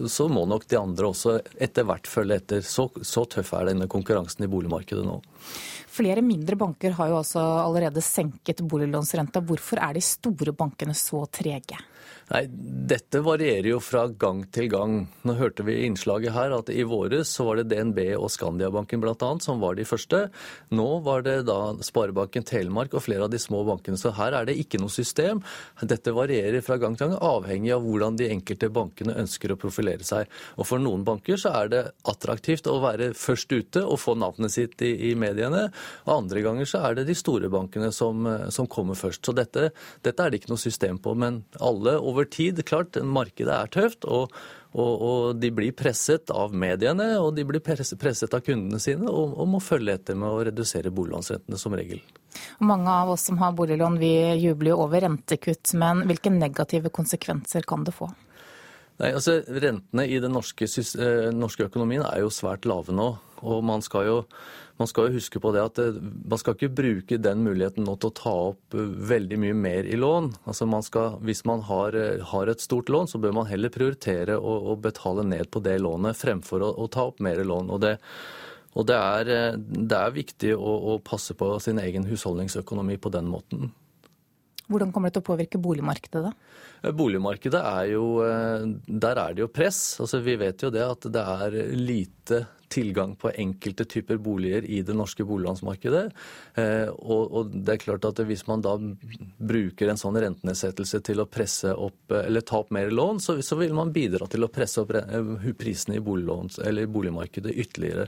så, 0.05 0.27
må 0.29 0.45
nok 0.49 0.67
de 0.69 0.77
andre 0.77 1.09
også 1.09 1.39
etter 1.57 1.87
hvert 1.89 2.09
følge 2.09 2.37
etter. 2.43 2.61
Så, 2.61 2.91
så 3.01 3.25
tøff 3.25 3.55
er 3.57 3.71
denne 3.71 3.89
konkurransen 3.89 4.45
i 4.45 4.51
boligmarkedet 4.51 5.07
nå. 5.07 5.17
Flere 5.93 6.21
mindre 6.25 6.57
banker 6.57 6.93
har 6.99 7.09
jo 7.09 7.17
altså 7.23 7.41
allerede 7.41 8.05
senket 8.05 8.61
boliglånsrenta. 8.69 9.41
Hvorfor 9.45 9.81
er 9.81 9.97
de 9.97 10.05
store 10.05 10.53
bankene 10.57 10.93
så 10.97 11.25
trege? 11.33 11.81
Nei, 12.31 12.45
Dette 12.93 13.19
varierer 13.23 13.67
jo 13.73 13.79
fra 13.83 14.05
gang 14.07 14.43
til 14.53 14.69
gang. 14.71 14.95
Nå 15.27 15.35
hørte 15.37 15.65
vi 15.67 15.75
i 15.79 15.87
innslaget 15.87 16.33
her 16.35 16.53
at 16.55 16.71
i 16.71 16.85
våres 16.87 17.31
så 17.35 17.45
var 17.47 17.59
det 17.59 17.67
DNB 17.71 17.99
og 18.17 18.31
Skandiabanken 18.31 19.03
bl.a. 19.03 19.29
som 19.43 19.61
var 19.61 19.77
de 19.77 19.85
første. 19.87 20.25
Nå 20.73 20.87
var 21.05 21.25
det 21.27 21.35
da 21.49 21.57
Sparebanken 21.83 22.45
Telemark 22.47 22.95
og 22.95 23.05
flere 23.05 23.27
av 23.27 23.33
de 23.33 23.41
små 23.41 23.63
bankene. 23.67 23.99
Så 23.99 24.13
her 24.17 24.35
er 24.37 24.47
det 24.47 24.57
ikke 24.61 24.81
noe 24.81 24.93
system. 24.93 25.43
Dette 25.81 26.13
varierer 26.15 26.63
fra 26.65 26.79
gang 26.81 26.97
til 26.97 27.11
gang, 27.11 27.19
avhengig 27.21 27.73
av 27.75 27.83
hvordan 27.85 28.17
de 28.19 28.29
enkelte 28.33 28.71
bankene 28.73 29.17
ønsker 29.23 29.53
å 29.53 29.59
profilere 29.59 30.07
seg. 30.07 30.31
Og 30.57 30.67
For 30.69 30.81
noen 30.81 31.05
banker 31.07 31.39
så 31.39 31.53
er 31.61 31.71
det 31.73 31.83
attraktivt 32.09 32.69
å 32.71 32.79
være 32.83 33.11
først 33.17 33.51
ute 33.53 33.83
og 33.83 34.01
få 34.01 34.15
navnet 34.19 34.53
sitt 34.55 34.81
i, 34.85 34.93
i 35.11 35.13
mediene. 35.19 35.67
Og 36.07 36.15
andre 36.17 36.43
ganger 36.45 36.69
så 36.69 36.83
er 36.87 36.97
det 36.99 37.07
de 37.09 37.17
store 37.17 37.51
bankene 37.53 37.91
som, 37.93 38.25
som 38.53 38.69
kommer 38.71 38.97
først. 38.99 39.23
Så 39.25 39.35
dette, 39.37 39.69
dette 40.05 40.23
er 40.23 40.33
det 40.33 40.41
ikke 40.41 40.53
noe 40.53 40.61
system 40.61 40.99
på. 41.03 41.15
Men 41.19 41.43
alle 41.63 41.92
over 41.99 42.27
tid. 42.29 42.63
Klart, 42.67 42.99
markedet 43.03 43.53
er 43.53 43.73
tøft. 43.73 44.05
og 44.05 44.33
og, 44.73 45.01
og, 45.05 45.35
de 45.37 45.51
blir 45.53 45.73
presset 45.77 46.31
av 46.33 46.53
mediene, 46.57 47.05
og 47.21 47.35
de 47.37 47.45
blir 47.45 47.61
presset 47.61 48.33
av 48.33 48.41
kundene 48.41 48.79
sine, 48.81 49.05
og, 49.05 49.35
og 49.37 49.49
må 49.51 49.61
følge 49.61 49.99
etter 49.99 50.17
med 50.17 50.33
å 50.33 50.43
redusere 50.47 50.89
boliglånsrentene 50.93 51.59
som 51.61 51.75
regel. 51.77 52.01
Mange 52.65 52.89
av 52.89 53.11
oss 53.13 53.27
som 53.29 53.37
har 53.37 53.53
boliglån, 53.53 53.99
vi 54.01 54.13
jubler 54.41 54.73
jo 54.73 54.79
over 54.87 55.05
rentekutt, 55.05 55.75
men 55.77 56.01
hvilke 56.09 56.33
negative 56.33 56.89
konsekvenser 56.93 57.67
kan 57.69 57.85
det 57.85 57.93
få? 57.93 58.09
Nei, 59.01 59.09
altså 59.09 59.39
Rentene 59.47 60.05
i 60.05 60.19
den 60.21 60.35
norske, 60.35 60.67
eh, 60.67 61.29
norske 61.33 61.65
økonomien 61.65 62.03
er 62.05 62.21
jo 62.21 62.33
svært 62.33 62.67
lave 62.69 62.93
nå. 62.93 63.13
Og 63.43 63.63
man 63.65 63.81
skal 63.83 64.05
jo 64.07 64.19
man 64.79 64.89
skal 64.89 65.05
jo 65.05 65.19
huske 65.19 65.37
på 65.37 65.51
det 65.53 65.61
at 65.61 65.79
eh, 65.81 65.97
man 66.01 66.39
skal 66.41 66.55
ikke 66.55 66.73
bruke 66.77 67.17
den 67.21 67.43
muligheten 67.45 67.85
nå 67.85 67.95
til 68.01 68.09
å 68.09 68.15
ta 68.17 68.33
opp 68.51 68.77
eh, 68.77 68.93
veldig 69.13 69.39
mye 69.41 69.57
mer 69.57 69.89
i 69.89 69.97
lån. 69.99 70.31
Altså 70.49 70.67
man 70.69 70.85
skal, 70.85 71.17
hvis 71.25 71.43
man 71.49 71.65
har, 71.67 71.97
har, 72.31 72.49
et 72.49 72.63
stort 72.63 72.89
lån, 72.93 73.09
så 73.09 73.21
bør 73.21 73.35
man 73.39 73.49
heller 73.49 73.73
prioritere 73.73 74.37
å, 74.37 74.55
å 74.73 74.77
betale 74.81 75.25
ned 75.25 75.49
på 75.53 75.61
det 75.65 75.79
lånet 75.81 76.17
fremfor 76.17 76.65
å, 76.65 76.73
å 76.85 76.89
ta 76.89 77.09
opp 77.09 77.21
mer 77.23 77.41
lån. 77.41 77.73
Og 77.73 77.81
det, 77.85 77.95
og 78.73 78.89
det, 78.89 78.97
er, 78.97 79.57
det 79.57 79.99
er, 79.99 80.17
viktig 80.17 80.55
å, 80.57 80.77
å 80.93 80.99
passe 81.05 81.37
på 81.37 81.53
sin 81.61 81.81
egen 81.81 82.05
husholdningsøkonomi 82.09 82.97
på 83.01 83.13
den 83.13 83.29
måten. 83.29 83.71
Hvordan 84.69 84.93
kommer 84.93 85.09
det 85.09 85.17
til 85.17 85.25
å 85.25 85.31
påvirke 85.33 85.61
boligmarkedet, 85.61 86.29
da? 86.29 86.52
Boligmarkedet 86.83 87.61
er 87.63 87.85
jo 87.93 88.19
Der 88.19 89.15
er 89.15 89.33
det 89.33 89.45
jo 89.45 89.47
press. 89.47 89.99
Altså, 90.03 90.19
vi 90.19 90.35
vet 90.35 90.65
jo 90.65 90.71
det 90.73 90.83
at 90.83 91.07
det 91.13 91.23
er 91.23 91.55
lite 91.79 92.41
tilgang 92.73 93.15
på 93.19 93.31
enkelte 93.31 93.85
typer 93.89 94.17
boliger 94.21 94.65
i 94.65 94.81
det 94.85 94.95
norske 94.97 95.25
boliglånsmarkedet. 95.27 96.03
Eh, 96.59 96.89
og, 96.89 97.53
det 97.53 97.75
er 97.75 97.81
klart 97.83 98.07
at 98.09 98.21
hvis 98.25 98.45
man 98.49 98.63
da 98.65 98.75
bruker 99.37 99.91
en 99.91 99.99
sånn 99.99 100.17
rentenedsettelse 100.19 101.01
til 101.05 101.21
å 101.23 101.27
presse 101.29 101.73
opp, 101.73 102.13
eller 102.17 102.45
ta 102.45 102.63
opp 102.63 102.73
mer 102.73 102.91
lån, 102.93 103.21
så, 103.23 103.37
vil 103.59 103.75
man 103.77 103.93
bidra 103.93 104.27
til 104.31 104.45
å 104.45 104.51
presse 104.53 104.81
opp 104.81 104.93
eh, 104.97 105.49
prisene 105.59 105.99
i 105.99 106.03
boligmarkedet 106.03 107.53
ytterligere. 107.65 108.07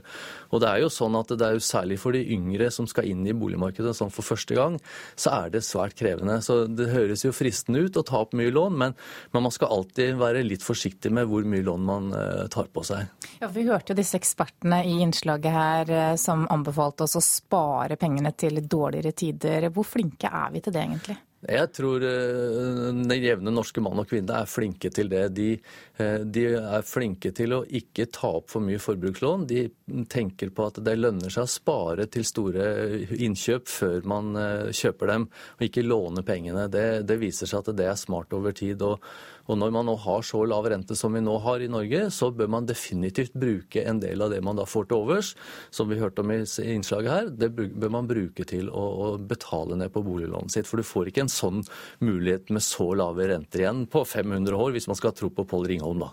Og 0.50 0.62
det 0.62 0.72
er 0.72 0.82
jo 0.84 0.92
sånn 0.92 1.18
at 1.18 1.34
det 1.36 1.46
er 1.46 1.58
jo 1.58 1.64
særlig 1.64 2.00
for 2.02 2.16
de 2.16 2.24
yngre 2.34 2.70
som 2.74 2.88
skal 2.90 3.08
inn 3.10 3.24
i 3.26 3.36
boligmarkedet 3.36 3.94
sånn 3.96 4.12
for 4.14 4.26
første 4.26 4.56
gang, 4.58 4.80
så 5.14 5.34
er 5.44 5.54
det 5.54 5.64
svært 5.66 5.96
krevende. 5.98 6.40
Så 6.44 6.64
det 6.70 6.90
høres 6.92 7.24
jo 7.26 7.34
fristende 7.36 7.84
ut 7.86 7.98
å 7.98 8.04
ta 8.06 8.22
opp 8.24 8.34
mye 8.36 8.52
lån, 8.54 8.78
men, 8.82 8.96
men 9.32 9.46
man 9.46 9.54
skal 9.54 9.72
alltid 9.78 10.18
være 10.20 10.44
litt 10.46 10.64
forsiktig 10.66 11.12
med 11.14 11.28
hvor 11.30 11.46
mye 11.46 11.64
lån 11.66 11.86
man 11.86 12.10
eh, 12.16 12.46
tar 12.52 12.70
på 12.72 12.84
seg. 12.86 13.06
Ja, 13.40 13.50
Vi 13.52 13.66
hørte 13.68 13.92
jo 13.92 13.98
disse 13.98 14.18
ekspertene 14.18 14.55
ekspertene 14.56 14.84
i 14.84 15.02
innslaget 15.02 15.52
her 15.52 15.90
eh, 15.90 16.16
som 16.16 16.46
anbefalte 16.50 17.04
oss 17.04 17.16
å 17.16 17.20
spare 17.20 17.96
pengene 17.96 18.32
til 18.32 18.66
dårligere 18.66 19.12
tider. 19.12 19.70
Hvor 19.70 19.84
flinke 19.84 20.28
er 20.28 20.50
vi 20.52 20.60
til 20.60 20.72
det, 20.72 20.80
egentlig? 20.80 21.16
Jeg 21.46 21.68
tror 21.72 22.02
eh, 22.02 22.92
den 23.06 23.22
jevne 23.22 23.52
norske 23.52 23.80
mann 23.80 24.00
og 24.00 24.08
kvinne 24.08 24.40
er 24.40 24.46
flinke 24.48 24.90
til 24.90 25.08
det. 25.08 25.28
De, 25.36 25.60
eh, 25.98 26.24
de, 26.24 26.46
er 26.56 26.82
flinke 26.82 27.32
til 27.32 27.52
å 27.52 27.64
ikke 27.68 28.08
ta 28.10 28.32
opp 28.40 28.50
for 28.50 28.64
mye 28.64 28.80
forbrukslån. 28.80 29.46
De 29.46 29.68
tenker 30.08 30.50
på 30.50 30.66
at 30.66 30.80
det 30.82 30.96
lønner 30.96 31.30
seg 31.30 31.44
å 31.44 31.52
spare 31.52 32.08
til 32.08 32.24
store 32.24 32.66
innkjøp 33.14 33.68
før 33.68 34.02
man 34.08 34.34
kjøper 34.72 35.12
dem, 35.12 35.28
og 35.58 35.62
ikke 35.68 35.86
låne 35.86 36.24
pengene. 36.26 36.66
Det, 36.72 37.06
det 37.06 37.20
viser 37.20 37.46
seg 37.46 37.62
at 37.62 37.76
det 37.76 37.90
er 37.90 37.98
smart 38.00 38.32
over 38.34 38.56
tid. 38.56 38.82
og 38.82 39.04
og 39.46 39.58
når 39.60 39.72
man 39.74 39.86
nå 39.88 39.94
har 40.02 40.24
så 40.26 40.42
lav 40.48 40.66
rente 40.70 40.96
som 40.98 41.14
vi 41.14 41.22
nå 41.24 41.36
har 41.44 41.62
i 41.62 41.70
Norge, 41.70 42.06
så 42.14 42.30
bør 42.34 42.50
man 42.52 42.66
definitivt 42.68 43.34
bruke 43.38 43.84
en 43.86 44.00
del 44.02 44.22
av 44.22 44.32
det 44.34 44.42
man 44.44 44.58
da 44.58 44.66
får 44.68 44.88
til 44.90 45.04
overs, 45.04 45.32
som 45.74 45.90
vi 45.90 46.00
hørte 46.00 46.24
om 46.24 46.32
i 46.34 46.40
innslaget 46.74 47.12
her, 47.12 47.30
det 47.30 47.52
bør 47.54 47.92
man 47.92 48.10
bruke 48.10 48.46
til 48.48 48.70
å, 48.70 49.16
betale 49.16 49.78
ned 49.78 49.92
på 49.94 50.02
boliglånet 50.04 50.52
sitt. 50.52 50.68
For 50.68 50.80
du 50.80 50.86
får 50.86 51.10
ikke 51.10 51.24
en 51.24 51.32
sånn 51.32 51.62
mulighet 52.04 52.50
med 52.54 52.64
så 52.64 52.88
lave 52.98 53.28
renter 53.30 53.64
igjen 53.64 53.86
på 53.90 54.04
500 54.06 54.56
år, 54.56 54.74
hvis 54.76 54.88
man 54.90 54.98
skal 54.98 55.14
tro 55.16 55.30
på 55.32 55.46
Pål 55.48 55.70
Ringholm, 55.72 56.06
da. 56.06 56.12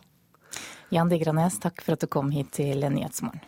Jan 0.94 1.10
Digranes, 1.10 1.58
takk 1.62 1.82
for 1.82 1.98
at 1.98 2.06
du 2.06 2.10
kom 2.12 2.30
hit 2.34 2.54
til 2.60 2.86
Nyhetsmorgen. 2.86 3.42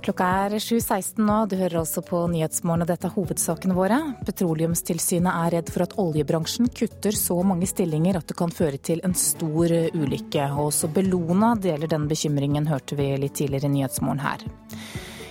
Klokka 0.00 0.26
er 0.46 0.54
7.16 0.56 1.20
nå. 1.20 1.34
Du 1.50 1.58
hører 1.60 1.82
altså 1.82 2.00
på 2.00 2.22
Nyhetsmorgen, 2.32 2.86
og 2.86 2.88
dette 2.88 3.04
er 3.04 3.12
hovedsakene 3.12 3.76
våre. 3.76 3.98
Petroleumstilsynet 4.24 5.28
er 5.28 5.52
redd 5.58 5.72
for 5.74 5.84
at 5.84 5.96
oljebransjen 6.00 6.70
kutter 6.72 7.16
så 7.16 7.36
mange 7.44 7.68
stillinger 7.68 8.16
at 8.16 8.30
det 8.30 8.38
kan 8.38 8.54
føre 8.54 8.80
til 8.80 9.02
en 9.04 9.16
stor 9.18 9.74
ulykke. 9.92 10.46
Og 10.54 10.70
også 10.70 10.88
Bellona 10.94 11.52
deler 11.60 11.90
den 11.90 12.08
bekymringen, 12.08 12.70
hørte 12.70 12.96
vi 12.96 13.10
litt 13.20 13.36
tidligere 13.42 13.68
i 13.68 13.74
Nyhetsmorgen 13.76 14.24
her. 14.24 14.46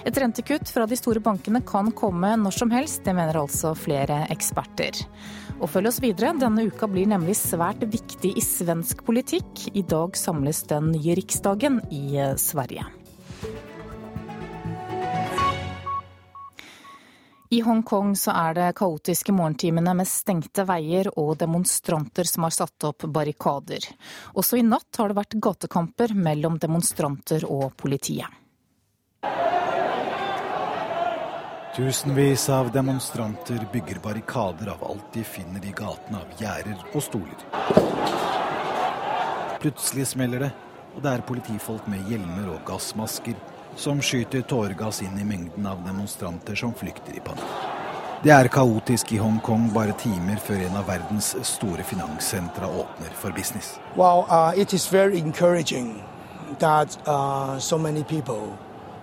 Et 0.05 0.21
rentekutt 0.21 0.69
fra 0.71 0.85
de 0.87 0.97
store 0.97 1.21
bankene 1.23 1.63
kan 1.65 1.89
komme 1.97 2.35
når 2.39 2.55
som 2.61 2.69
helst, 2.71 3.01
det 3.05 3.17
mener 3.17 3.41
altså 3.41 3.73
flere 3.75 4.21
eksperter. 4.29 5.01
Og 5.59 5.67
følg 5.73 5.89
oss 5.89 5.99
videre, 6.03 6.35
denne 6.37 6.69
uka 6.69 6.87
blir 6.87 7.09
nemlig 7.09 7.35
svært 7.41 7.81
viktig 7.89 8.35
i 8.37 8.45
svensk 8.45 9.01
politikk. 9.09 9.65
I 9.73 9.81
dag 9.81 10.15
samles 10.15 10.61
den 10.69 10.93
nye 10.93 11.17
riksdagen 11.19 11.81
i 11.89 12.21
Sverige. 12.37 12.85
I 17.51 17.61
Hongkong 17.61 18.15
så 18.15 18.29
er 18.37 18.53
det 18.53 18.65
kaotiske 18.77 19.33
morgentimene 19.33 19.95
med 19.97 20.05
stengte 20.07 20.67
veier 20.69 21.07
og 21.17 21.31
demonstranter 21.41 22.27
som 22.29 22.45
har 22.45 22.53
satt 22.53 22.85
opp 22.85 23.07
barrikader. 23.09 23.87
Også 24.37 24.59
i 24.59 24.61
natt 24.61 24.99
har 25.01 25.09
det 25.09 25.17
vært 25.17 25.33
gatekamper 25.41 26.13
mellom 26.13 26.59
demonstranter 26.61 27.47
og 27.49 27.73
politiet. 27.81 28.29
Tusenvis 31.73 32.45
av 32.53 32.69
demonstranter 32.75 33.65
bygger 33.73 33.97
barrikader 34.03 34.69
av 34.75 34.85
alt 34.85 35.09
de 35.17 35.25
finner 35.25 35.65
i 35.65 35.73
gatene 35.73 36.21
av 36.21 36.37
gjerder 36.37 36.85
og 36.93 37.01
stoler. 37.01 37.45
Plutselig 39.63 40.11
smeller 40.13 40.45
det, 40.45 40.55
og 40.93 41.01
det 41.01 41.15
er 41.15 41.25
politifolk 41.25 41.89
med 41.89 42.13
hjelmer 42.13 42.53
og 42.59 42.61
gassmasker 42.69 43.41
som 43.75 44.01
skyter 44.01 44.41
tåregass 44.41 45.01
inn 45.01 45.19
i 45.19 45.25
mengden 45.25 45.67
av 45.67 45.83
demonstranter 45.85 46.55
som 46.55 46.73
flykter 46.73 47.17
i 47.17 47.19
panikk. 47.19 47.77
Det 48.23 48.31
er 48.35 48.49
kaotisk 48.51 49.13
i 49.15 49.17
Hongkong 49.17 49.69
bare 49.73 49.93
timer 49.95 50.41
før 50.43 50.65
en 50.65 50.75
av 50.75 50.89
verdens 50.91 51.29
store 51.47 51.83
finanssentra 51.87 52.67
åpner 52.67 53.13
for 53.15 53.31
business. 53.31 53.79
Well, 53.95 54.25
uh, 54.27 54.51
it 54.57 54.73
is 54.73 54.87
very 54.91 55.19
encouraging 55.19 56.03
that 56.59 56.97
uh, 57.07 57.59
so 57.59 57.77
many 57.77 58.03
people 58.03 58.57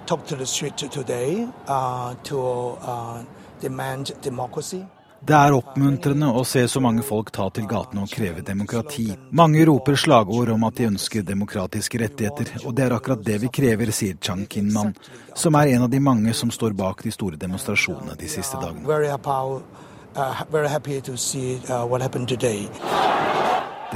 took 0.07 0.27
to 0.27 0.37
the 0.37 0.47
street 0.47 0.77
today 0.77 1.49
uh, 1.67 2.15
to 2.25 2.39
uh, 2.83 3.23
demand 3.61 4.13
democracy. 4.23 4.85
Det 5.27 5.35
er 5.35 5.55
oppmuntrende 5.57 6.29
å 6.39 6.45
se 6.47 6.61
så 6.71 6.79
mange 6.79 7.03
folk 7.03 7.33
ta 7.35 7.49
til 7.51 7.65
gatene 7.67 8.05
og 8.05 8.13
kreve 8.15 8.45
demokrati. 8.47 9.09
Mange 9.35 9.65
roper 9.67 9.97
slagord 9.99 10.53
om 10.53 10.65
at 10.69 10.77
de 10.79 10.87
ønsker 10.87 11.25
demokratiske 11.27 11.99
rettigheter, 11.99 12.53
og 12.63 12.77
det 12.79 12.85
er 12.85 12.95
akkurat 12.95 13.25
det 13.27 13.41
vi 13.43 13.51
krever, 13.51 13.91
sier 13.91 14.21
Chang 14.23 14.45
Kinman, 14.47 14.95
som 15.35 15.59
er 15.59 15.73
en 15.73 15.83
av 15.89 15.91
de 15.91 15.99
mange 15.99 16.31
som 16.31 16.53
står 16.55 16.79
bak 16.79 17.03
de 17.03 17.11
store 17.11 17.41
demonstrasjonene 17.43 18.15
de 18.21 18.31
siste 18.31 18.61
dagene. 18.63 18.87
Uh, 18.87 18.95
uh, 20.15 20.43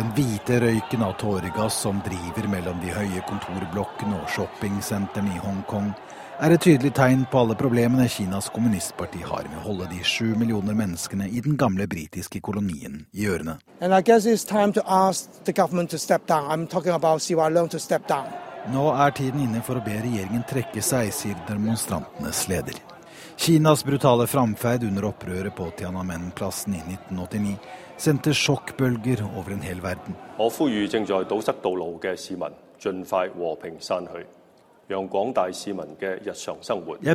Den 0.01 0.09
hvite 0.19 0.61
røyken 0.67 1.07
av 1.07 1.15
tåregass 1.23 1.79
som 1.87 2.03
driver 2.11 2.51
mellom 2.51 2.83
de 2.83 2.91
høye 2.91 3.23
kontorblokkene 3.31 4.19
og 4.19 4.27
shoppingsentrene 4.35 5.39
i 5.39 5.43
Hongkong, 5.47 5.95
er 6.41 6.55
et 6.55 6.63
tydelig 6.65 6.95
tegn 6.97 7.27
på 7.29 7.43
alle 7.43 7.55
problemene 7.59 8.07
Kinas 8.09 8.47
kommunistparti 8.55 9.21
har 9.29 9.45
med 9.51 9.59
å 9.61 9.65
holde 9.67 9.89
de 9.91 9.99
sju 10.07 10.33
millioner 10.41 10.77
menneskene 10.77 11.27
i 11.29 11.43
den 11.45 11.59
gamle 11.61 11.85
britiske 11.91 12.41
kolonien 12.41 13.03
i 13.13 13.27
ørene. 13.29 13.59
Nå 18.73 18.87
er 18.93 19.11
tiden 19.17 19.45
inne 19.45 19.61
for 19.65 19.77
å 19.77 19.85
be 19.85 19.99
regjeringen 20.01 20.45
trekke 20.49 20.83
seg, 20.85 21.13
sier 21.13 21.37
demonstrantenes 21.49 22.49
leder. 22.49 22.81
Kinas 23.41 23.85
brutale 23.85 24.27
framferd 24.29 24.85
under 24.89 25.05
opprøret 25.13 25.57
på 25.57 25.71
Tiananmen-plassen 25.77 26.77
i 26.77 26.83
1989 26.85 27.57
sendte 28.01 28.33
sjokkbølger 28.37 29.25
over 29.29 29.53
en 29.57 29.65
hel 29.65 29.81
verden. 29.85 30.17
Jeg 34.01 34.40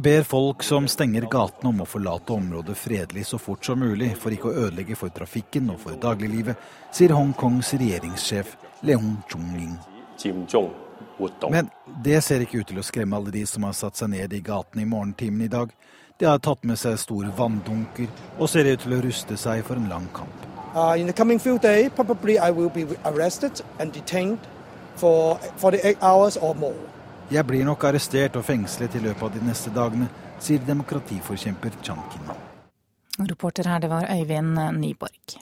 ber 0.02 0.24
folk 0.24 0.64
som 0.64 0.88
stenger 0.88 1.28
gatene 1.32 1.72
om 1.74 1.82
å 1.84 1.88
forlate 1.90 2.34
området 2.34 2.78
fredelig 2.80 3.26
så 3.28 3.40
fort 3.42 3.66
som 3.68 3.80
mulig, 3.84 4.14
for 4.20 4.32
ikke 4.32 4.48
å 4.48 4.56
ødelegge 4.68 4.96
for 5.00 5.12
trafikken 5.12 5.74
og 5.74 5.82
for 5.84 6.00
dagliglivet, 6.00 6.56
sier 6.96 7.12
Hongkongs 7.18 7.74
regjeringssjef 7.76 8.56
Leung 8.88 9.18
Chung-ling. 9.28 9.76
Men 11.50 11.70
det 12.04 12.24
ser 12.24 12.44
ikke 12.46 12.64
ut 12.64 12.72
til 12.72 12.80
å 12.80 12.88
skremme 12.88 13.20
alle 13.20 13.36
de 13.36 13.44
som 13.50 13.68
har 13.68 13.76
satt 13.76 14.00
seg 14.00 14.14
ned 14.16 14.34
i 14.34 14.42
gatene 14.46 14.86
i 14.86 14.90
morgentimene 14.90 15.50
i 15.50 15.52
dag. 15.52 15.76
De 16.16 16.32
har 16.32 16.40
tatt 16.40 16.64
med 16.64 16.80
seg 16.80 16.96
store 17.00 17.36
vanndunker 17.36 18.08
og 18.40 18.48
ser 18.48 18.72
ut 18.72 18.80
til 18.88 18.96
å 18.96 19.04
ruste 19.04 19.36
seg 19.40 19.68
for 19.68 19.76
en 19.76 19.92
lang 19.92 20.08
kamp. 20.16 20.32
Uh, 20.76 20.96
in 21.00 21.08
the 21.08 21.14
coming 21.14 21.40
few 21.40 21.58
days, 21.60 21.92
probably 21.96 22.38
I 22.38 22.52
will 22.52 22.70
be 22.70 22.88
arrested 23.06 23.62
and 23.80 23.92
detained 23.92 24.40
for 24.96 25.36
48 25.58 25.98
hours 26.02 26.38
or 26.38 26.56
more. 26.56 26.95
Jeg 27.32 27.42
blir 27.50 27.66
nok 27.66 27.84
arrestert 27.90 28.36
og 28.38 28.46
fengslet 28.46 28.96
i 28.96 29.02
løpet 29.02 29.24
av 29.26 29.32
de 29.34 29.42
neste 29.48 29.72
dagene, 29.74 30.10
sier 30.38 30.62
demokratiforkjemper 30.68 31.80
Chan 31.82 32.04
Kinman. 32.14 32.44
Reporter 33.26 33.66
her, 33.72 33.80
det 33.82 33.90
var 33.90 34.06
Øyvind 34.12 34.60
Nyborg. 34.78 35.40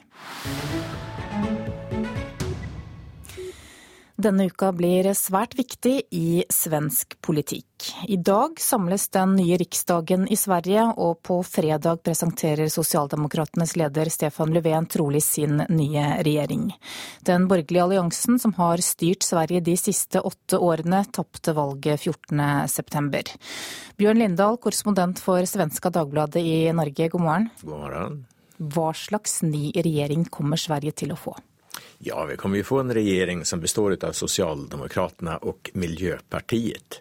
Denne 4.14 4.44
uka 4.46 4.68
blir 4.70 5.08
svært 5.18 5.56
viktig 5.58 6.04
i 6.14 6.44
svensk 6.46 7.16
politikk. 7.18 7.88
I 8.06 8.14
dag 8.22 8.60
samles 8.62 9.08
den 9.10 9.32
nye 9.34 9.56
riksdagen 9.58 10.28
i 10.30 10.36
Sverige, 10.38 10.84
og 10.94 11.18
på 11.26 11.40
fredag 11.42 11.98
presenterer 12.06 12.70
sosialdemokratenes 12.70 13.74
leder 13.74 14.06
Stefan 14.14 14.54
Löfven 14.54 14.86
trolig 14.86 15.24
sin 15.26 15.64
nye 15.66 16.04
regjering. 16.22 16.68
Den 17.26 17.48
borgerlige 17.50 17.88
alliansen 17.88 18.38
som 18.38 18.54
har 18.54 18.78
styrt 18.86 19.26
Sverige 19.26 19.64
de 19.66 19.74
siste 19.82 20.22
åtte 20.22 20.60
årene, 20.62 21.02
tapte 21.10 21.56
valget 21.56 22.06
14.9. 22.06 23.24
Bjørn 23.98 24.22
Lindahl, 24.22 24.60
korrespondent 24.62 25.18
for 25.24 25.42
Svenska 25.42 25.90
Dagbladet 25.90 26.44
i 26.44 26.70
Norge, 26.70 27.10
god 27.10 27.26
morgen. 27.26 27.50
God 27.64 27.82
morgen. 27.82 28.22
Hva 28.62 28.92
slags 28.94 29.40
ny 29.42 29.72
regjering 29.74 30.22
kommer 30.30 30.60
Sverige 30.60 30.94
til 31.02 31.16
å 31.16 31.18
få? 31.18 31.34
Ja, 31.98 32.24
vi 32.24 32.36
kommer 32.36 32.56
ju 32.56 32.64
få 32.64 32.80
en 32.80 32.94
regjering 32.94 33.44
som 33.44 33.60
består 33.60 33.96
av 34.04 34.12
Socialdemokraterna 34.12 35.36
och 35.36 35.70
Miljöpartiet 35.74 37.00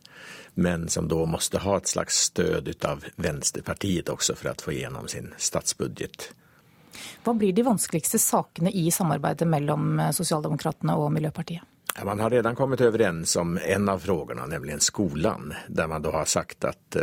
men 0.54 0.90
som 0.90 1.08
da 1.08 1.26
måste 1.26 1.58
ha 1.58 1.78
et 1.78 1.88
slags 1.88 2.16
stöd 2.16 2.86
av 2.86 3.06
Vänsterpartiet 3.16 4.10
også 4.10 4.36
for 4.36 4.52
å 4.52 4.56
få 4.62 4.74
gjennom 4.76 5.08
sin 5.08 5.34
statsbudget. 5.38 6.30
Hva 7.26 7.34
blir 7.34 7.54
de 7.54 7.66
vanskeligste 7.66 8.20
sakene 8.22 8.72
i 8.72 8.92
samarbeidet 8.94 9.48
mellom 9.50 9.98
Sosialdemokratene 10.14 10.96
og 11.00 11.10
Miljøpartiet? 11.16 11.66
Man 12.04 12.20
har 12.20 12.30
redan 12.34 12.56
kommet 12.58 12.82
overens 12.82 13.36
om 13.38 13.58
en 13.58 13.90
av 13.90 14.00
frågorna, 14.02 14.46
nemlig 14.50 14.82
skolan, 14.82 15.54
der 15.68 15.88
man 15.88 16.02
da 16.02 16.12
har 16.12 16.26
sagt 16.26 16.66
at 16.66 16.98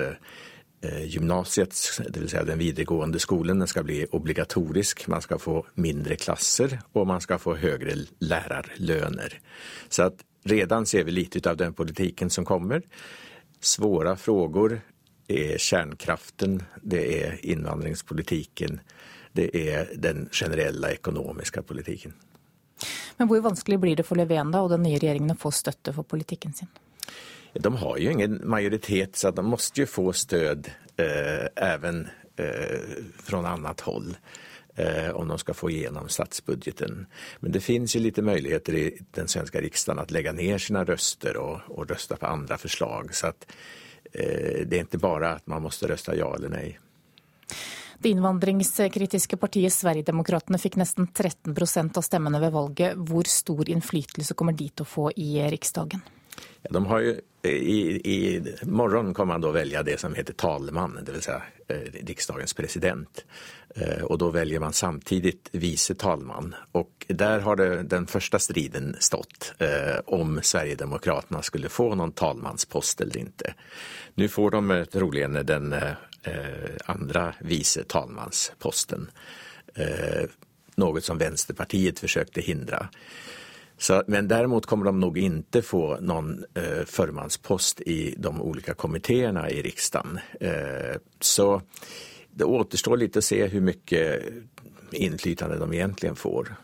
eh, 0.83 0.91
Eh, 1.01 1.05
gymnasiet, 1.05 1.75
dvs. 2.09 2.31
Si 2.31 2.37
den 2.47 2.59
videregående 2.59 3.19
skolen, 3.19 3.59
den 3.59 3.69
skal 3.69 3.85
bli 3.85 4.07
obligatorisk. 4.11 5.09
Man 5.09 5.23
skal 5.23 5.39
få 5.39 5.67
mindre 5.75 6.17
klasser, 6.17 6.79
og 6.93 7.07
man 7.07 7.21
skal 7.21 7.39
få 7.39 7.57
høyere 7.61 7.99
lærerlønner. 8.21 9.37
Så 9.89 10.09
at 10.09 10.25
redan 10.49 10.87
ser 10.87 11.05
vi 11.05 11.13
litt 11.13 11.47
av 11.47 11.59
den 11.61 11.75
politikken 11.77 12.31
som 12.31 12.45
kommer. 12.49 12.81
Svåre 13.61 14.17
frågor 14.17 14.79
er 15.29 15.59
kjernekraften, 15.59 16.63
det 16.83 17.05
er 17.21 17.39
innvandringspolitikken, 17.43 18.81
det 19.37 19.51
er 19.53 19.93
den 19.95 20.31
generelle 20.33 20.95
økonomiske 20.97 21.63
politikken. 21.63 22.17
Men 23.19 23.29
hvor 23.29 23.45
vanskelig 23.45 23.79
blir 23.81 23.97
det 24.01 24.09
for 24.09 24.17
Löfven 24.17 24.57
og 24.57 24.71
den 24.73 24.89
nye 24.89 24.97
regjeringen 24.97 25.37
å 25.37 25.43
få 25.43 25.53
støtte 25.53 25.93
for 25.93 26.09
politikken 26.09 26.57
sin? 26.57 26.73
De 27.53 27.77
har 27.77 27.99
ju 27.99 28.13
ingen 28.13 28.41
majoritet 28.45 29.17
så 29.17 29.31
de 29.31 29.47
måste 29.47 29.81
ju 29.81 29.87
få 29.87 30.13
stöd 30.13 30.71
eh, 30.97 31.47
även 31.57 32.09
eh, 32.37 32.81
från 33.23 33.47
annat 33.47 33.81
håll 33.81 34.17
eh, 34.75 35.11
om 35.11 35.29
de 35.29 35.39
ska 35.39 35.55
få 35.55 35.71
igenom 35.71 36.09
statsbudgeten. 36.09 37.07
Men 37.41 37.53
det 37.53 37.61
finns 37.61 37.97
ju 37.97 38.01
lite 38.01 38.23
möjligheter 38.23 38.75
i 38.75 38.99
den 39.11 39.29
svenska 39.29 39.61
riksdagen 39.61 39.99
att 39.99 40.11
lägga 40.11 40.33
ner 40.33 40.59
sina 40.59 40.85
röster 40.85 41.37
och, 41.37 41.61
och 41.67 41.89
rösta 41.89 42.17
på 42.17 42.27
andra 42.27 42.59
förslag. 42.59 43.15
Så 43.15 43.27
att 43.27 43.47
eh, 44.13 44.67
det 44.67 44.77
är 44.77 44.81
inte 44.81 44.99
bara 44.99 45.31
att 45.31 45.47
man 45.47 45.63
måste 45.63 45.89
rösta 45.89 46.17
ja 46.17 46.35
eller 46.35 46.49
nej. 46.49 46.79
Det 47.99 48.09
innvandringskritiske 48.09 49.37
partiet 49.37 49.73
Sverigedemokraterna 49.73 50.59
fikk 50.59 50.79
nesten 50.81 51.09
13% 51.09 51.99
av 51.99 52.03
stemmene 52.03 52.41
ved 52.41 52.53
valget. 52.53 52.97
Hvor 52.97 53.29
stor 53.29 53.69
innflytelse 53.69 54.35
kommer 54.35 54.57
de 54.57 54.71
til 54.73 54.87
å 54.87 54.89
få 54.89 55.11
i 55.13 55.37
Riksdagen? 55.53 56.01
De 56.63 56.87
har 56.87 57.01
ju, 57.01 57.21
i, 57.43 58.01
i 58.15 58.43
morgon 58.63 59.15
kommer 59.15 59.35
man 59.35 59.41
då 59.41 59.51
välja 59.51 59.83
det 59.83 60.01
som 60.01 60.15
heter 60.15 60.33
talman, 60.33 60.99
det 61.07 61.13
vill 61.13 61.23
säga 61.23 61.43
eh, 61.69 61.77
riksdagens 62.07 62.55
president. 62.55 63.25
Eh, 63.77 64.03
och 64.03 64.19
då 64.19 64.31
väljer 64.31 64.61
man 64.61 64.73
samtidigt 64.73 65.49
vice 65.53 65.95
talman. 65.95 66.55
Och 66.73 67.07
där 67.09 67.41
har 67.41 67.57
det, 67.57 67.83
den 67.83 68.07
första 68.07 68.39
striden 68.39 68.97
stått 68.99 69.55
eh, 69.59 70.01
om 70.05 70.41
Sverigedemokraterna 70.43 71.43
skulle 71.43 71.69
få 71.69 71.95
någon 71.95 72.13
talmanspost 72.13 73.01
eller 73.01 73.17
inte. 73.17 73.55
Nu 74.15 74.29
får 74.29 74.51
de 74.51 74.87
troligen 74.93 75.33
den 75.33 75.75
andra 76.85 77.35
vice 77.41 77.85
talmansposten. 77.85 79.11
Något 80.75 81.05
som 81.05 81.19
Vänsterpartiet 81.19 81.99
försökte 81.99 82.41
hindra. 82.41 82.89
Så, 83.81 84.03
men 84.07 84.29
däremot 84.29 84.67
kommer 84.67 84.85
de 84.85 85.01
nog 85.01 85.19
inte 85.19 85.63
få 85.63 85.99
någon 86.01 86.45
eh, 86.55 86.85
förmanspost 86.87 87.81
i 87.81 88.15
de 88.19 88.43
olika 88.43 88.75
kommittéerna 88.75 89.51
i 89.51 89.63
riksdagen. 89.63 90.19
Eh, 90.41 90.97
så 91.21 91.63
det 92.31 92.45
återstår 92.45 92.97
lite 92.97 93.19
att 93.19 93.25
se 93.25 93.47
hur 93.47 93.61
mycket 93.61 94.23
inflytande 94.93 95.59
de 95.59 95.73
egentligen 95.73 96.17
får. 96.17 96.57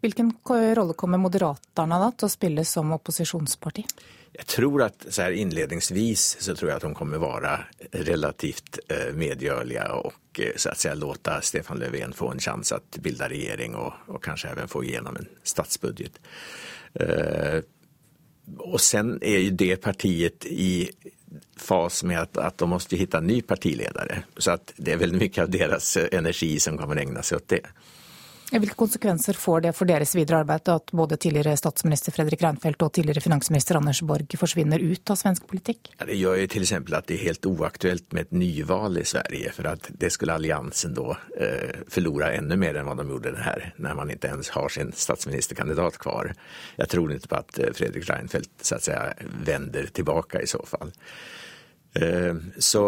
Hvilken 0.00 0.32
rolle 0.74 0.94
kommer 0.94 1.18
Moderaterna 1.18 2.12
til 2.12 2.26
å 2.26 2.30
spille 2.30 2.64
som 2.64 2.92
opposisjonsparti? 2.92 3.84
Jeg 4.32 4.46
tror 4.46 4.82
at 4.82 5.06
så 5.08 5.22
här 5.22 5.30
inledningsvis 5.30 6.36
så 6.40 6.54
tror 6.54 6.70
jeg 6.70 6.76
at 6.76 6.82
de 6.82 6.94
kommer 6.94 7.20
være 7.20 7.56
relativt 7.92 8.78
eh, 8.88 9.10
medgjørlige 9.14 9.84
og 9.92 10.14
eh, 10.38 10.56
så 10.56 10.70
att 10.70 10.78
säga 10.78 10.94
låta 10.94 11.40
Stefan 11.40 11.78
Löfven 11.78 12.12
få 12.12 12.30
en 12.30 12.40
chans 12.40 12.72
att 12.72 12.96
bilda 12.96 13.28
regjering 13.28 13.74
og 13.74 13.92
och 14.06 14.24
kanske 14.24 14.48
även 14.48 14.68
få 14.68 14.84
igenom 14.84 15.16
en 15.16 15.28
statsbudget. 15.42 16.20
Og 18.58 18.74
och 18.74 18.80
sen 18.80 19.18
er 19.22 19.38
jo 19.38 19.50
det 19.50 19.76
partiet 19.76 20.44
i 20.44 20.90
fas 21.56 22.02
med 22.02 22.20
at 22.20 22.36
att 22.36 22.58
de 22.58 22.68
måste 22.68 22.96
hitta 22.96 23.18
en 23.18 23.26
ny 23.26 23.42
partiledare. 23.42 24.22
Så 24.36 24.50
att 24.50 24.72
det 24.76 24.92
er 24.92 24.96
veldig 24.96 25.18
mye 25.18 25.42
av 25.42 25.50
deres 25.50 25.96
energi 26.12 26.58
som 26.60 26.78
kommer 26.78 26.96
ägna 26.96 27.22
seg 27.22 27.36
åt 27.36 27.48
det. 27.48 27.66
Hvilke 28.52 28.76
konsekvenser 28.76 29.32
får 29.40 29.62
det 29.64 29.70
for 29.72 29.88
deres 29.88 30.10
videre 30.12 30.42
arbeid 30.42 30.68
at 30.68 30.90
både 30.92 31.16
tidligere 31.16 31.54
statsminister 31.56 32.12
Fredrik 32.12 32.42
Reinfeldt 32.44 32.82
og 32.84 32.90
tidligere 32.92 33.22
finansminister 33.24 33.78
Anders 33.78 34.02
Borg 34.04 34.36
forsvinner 34.36 34.82
ut 34.82 35.12
av 35.12 35.16
svensk 35.16 35.46
politikk? 35.48 35.94
Ja, 35.96 36.04
det 36.10 36.18
gjør 36.20 36.36
jo 36.36 36.50
til 36.52 36.66
eksempel 36.66 36.98
at 36.98 37.08
det 37.08 37.16
er 37.16 37.30
helt 37.30 37.48
uaktuelt 37.48 38.12
med 38.12 38.26
et 38.28 38.36
nyvalg 38.36 39.00
i 39.00 39.06
Sverige. 39.08 39.54
For 39.56 39.70
at 39.72 39.88
det 40.04 40.12
skulle 40.12 40.36
alliansen 40.36 40.92
da 40.98 41.16
eh, 41.40 41.80
forlore 41.92 42.34
enda 42.36 42.60
mer 42.60 42.76
enn 42.76 42.90
hva 42.90 42.98
de 43.00 43.08
gjorde 43.08 43.32
det 43.38 43.46
her, 43.46 43.66
når 43.80 43.98
man 44.02 44.12
ikke 44.12 44.34
ens 44.36 44.52
har 44.52 44.76
sin 44.76 44.92
statsministerkandidat 44.92 45.96
kvar. 46.04 46.34
Jeg 46.76 46.92
tror 46.92 47.16
ikke 47.16 47.32
på 47.32 47.40
at 47.40 47.62
eh, 47.62 47.74
Fredrik 47.78 48.08
Reinfeldt 48.10 48.52
så 48.60 48.76
å 48.76 48.84
si, 48.84 49.00
vender 49.48 49.88
tilbake 49.96 50.44
i 50.44 50.50
så 50.50 50.60
fall. 50.68 50.92
Eh, 51.96 52.36
så 52.60 52.84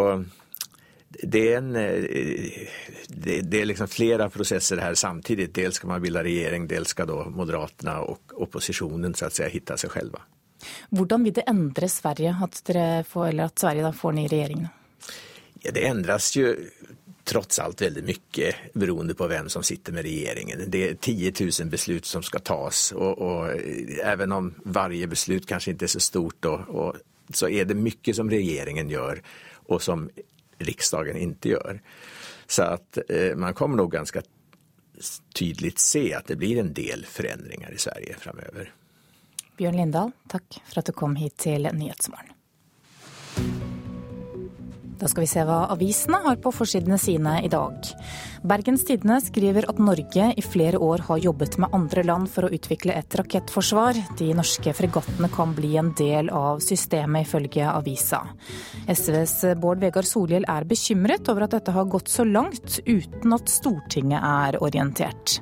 det 1.22 1.42
er, 1.52 1.56
en, 1.58 1.76
eh, 1.76 2.68
det, 3.08 3.40
det 3.42 3.60
er 3.60 3.68
liksom 3.70 3.88
flere 3.88 4.28
prosesser 4.30 4.82
her 4.82 4.94
samtidig. 4.98 5.50
Dels 5.54 5.80
skal 5.80 5.92
man 5.92 6.02
bilde 6.02 6.22
regjering, 6.24 6.68
dels 6.70 6.94
skal 6.94 7.10
da 7.10 7.24
Moderaterna 7.30 8.00
og 8.04 8.34
opposisjonen 8.46 9.14
så 9.18 9.30
seg 9.30 9.60
selv. 9.78 10.18
Hvordan 10.94 11.24
vil 11.26 11.36
det 11.36 11.46
endre 11.50 11.88
Sverige 11.92 12.34
at, 12.42 12.60
får, 13.08 13.28
eller 13.28 13.50
at 13.50 13.58
Sverige 13.60 13.92
får 13.92 14.16
ny 14.16 14.26
regjering? 14.32 14.66
Ja, 15.64 15.72
det 15.72 15.86
endres 15.88 16.32
jo 16.36 16.52
trots 17.24 17.58
alt 17.58 17.80
veldig 17.80 18.02
mye 18.04 18.50
beroende 18.76 19.14
på 19.16 19.26
hvem 19.28 19.48
som 19.52 19.64
sitter 19.64 19.94
med 19.96 20.04
regjeringen. 20.04 20.66
Det 20.68 20.82
er 20.84 20.98
10 21.00 21.32
000 21.40 21.70
beslut 21.72 22.08
som 22.08 22.22
skal 22.22 22.44
tas 22.44 22.90
og, 22.92 23.22
og 23.24 23.62
Even 24.04 24.32
om 24.36 24.50
varje 24.64 25.08
beslut 25.08 25.48
kanskje 25.48 25.72
ikke 25.72 25.88
er 25.88 25.94
så 25.94 26.02
stort 26.04 26.50
og, 26.50 26.68
og 26.68 27.32
så 27.32 27.48
er 27.48 27.64
det 27.64 27.78
mye 27.80 28.12
som 28.12 28.28
regjeringen 28.28 28.90
gjør, 28.92 29.22
og 29.72 29.80
som 29.80 30.04
riksdagen 30.58 31.16
inte 31.16 31.48
gör. 31.48 31.82
Så 32.46 32.62
att 32.62 32.98
eh, 33.08 33.36
man 33.36 33.54
kommer 33.54 33.76
nog 33.76 33.92
ganska 33.92 34.22
tydligt 35.34 35.78
se 35.78 36.14
at 36.14 36.26
det 36.26 36.36
blir 36.36 36.60
en 36.60 36.74
del 36.74 37.06
förändringar 37.06 37.72
i 37.72 37.78
Sverige 37.78 38.16
framöver. 38.18 38.72
Bjørn 39.56 39.76
Lindahl, 39.76 40.10
takk 40.28 40.62
for 40.66 40.78
at 40.82 40.86
du 40.86 40.92
kom 40.92 41.16
hit 41.16 41.36
til 41.36 41.68
Nyhetsmorgen. 41.72 42.32
Da 44.98 45.08
skal 45.10 45.24
vi 45.24 45.28
se 45.30 45.42
hva 45.46 45.64
avisene 45.74 46.20
har 46.22 46.38
på 46.42 46.52
forsidene 46.54 46.98
sine 47.02 47.38
i 47.44 47.50
dag. 47.50 47.88
Bergens 48.46 48.84
Tidende 48.86 49.16
skriver 49.24 49.66
at 49.70 49.80
Norge 49.82 50.28
i 50.38 50.44
flere 50.44 50.78
år 50.78 51.02
har 51.08 51.22
jobbet 51.24 51.58
med 51.62 51.74
andre 51.74 52.04
land 52.06 52.30
for 52.30 52.46
å 52.46 52.52
utvikle 52.54 52.94
et 52.94 53.16
rakettforsvar. 53.18 53.98
De 54.20 54.30
norske 54.38 54.74
fregattene 54.76 55.30
kan 55.34 55.54
bli 55.56 55.74
en 55.80 55.90
del 55.98 56.30
av 56.30 56.62
systemet, 56.64 57.26
ifølge 57.26 57.66
avisa. 57.72 58.22
SVs 58.86 59.56
Bård 59.60 59.82
Vegar 59.82 60.06
Solhjell 60.06 60.46
er 60.48 60.68
bekymret 60.68 61.28
over 61.32 61.48
at 61.48 61.58
dette 61.58 61.74
har 61.74 61.90
gått 61.90 62.12
så 62.12 62.26
langt 62.28 62.78
uten 62.86 63.34
at 63.34 63.50
Stortinget 63.50 64.22
er 64.22 64.62
orientert. 64.62 65.40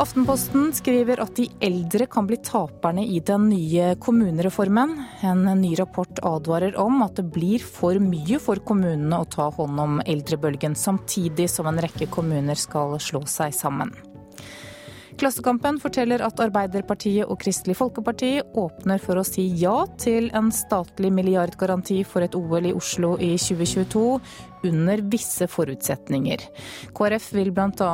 Aftenposten 0.00 0.70
skriver 0.72 1.20
at 1.20 1.34
de 1.36 1.44
eldre 1.60 2.06
kan 2.08 2.24
bli 2.24 2.38
taperne 2.40 3.02
i 3.04 3.18
den 3.20 3.50
nye 3.50 3.90
kommunereformen. 4.00 4.94
En 5.28 5.42
ny 5.60 5.74
rapport 5.76 6.22
advarer 6.24 6.78
om 6.80 7.02
at 7.04 7.20
det 7.20 7.26
blir 7.34 7.60
for 7.60 8.00
mye 8.00 8.40
for 8.40 8.62
kommunene 8.64 9.20
å 9.20 9.28
ta 9.28 9.50
hånd 9.52 9.82
om 9.84 10.00
eldrebølgen, 10.00 10.72
samtidig 10.72 11.50
som 11.52 11.68
en 11.68 11.82
rekke 11.84 12.08
kommuner 12.08 12.56
skal 12.56 12.96
slå 12.96 13.26
seg 13.28 13.52
sammen. 13.52 13.92
Klassekampen 15.18 15.80
forteller 15.82 16.22
at 16.22 16.40
Arbeiderpartiet 16.42 17.26
og 17.26 17.40
Kristelig 17.42 17.76
Folkeparti 17.80 18.30
åpner 18.60 19.02
for 19.02 19.18
å 19.18 19.24
si 19.26 19.48
ja 19.58 19.74
til 20.00 20.30
en 20.36 20.52
statlig 20.54 21.10
milliardgaranti 21.14 22.02
for 22.06 22.24
et 22.26 22.36
OL 22.38 22.70
i 22.70 22.74
Oslo 22.76 23.16
i 23.18 23.32
2022, 23.40 24.04
under 24.70 25.00
visse 25.12 25.48
forutsetninger. 25.48 26.44
KrF 26.96 27.30
vil 27.32 27.52
bl.a. 27.56 27.92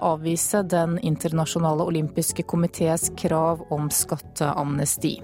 avvise 0.00 0.62
Den 0.64 0.98
internasjonale 1.04 1.84
olympiske 1.86 2.46
komitees 2.48 3.10
krav 3.20 3.66
om 3.70 3.90
skatteamnesti. 3.92 5.18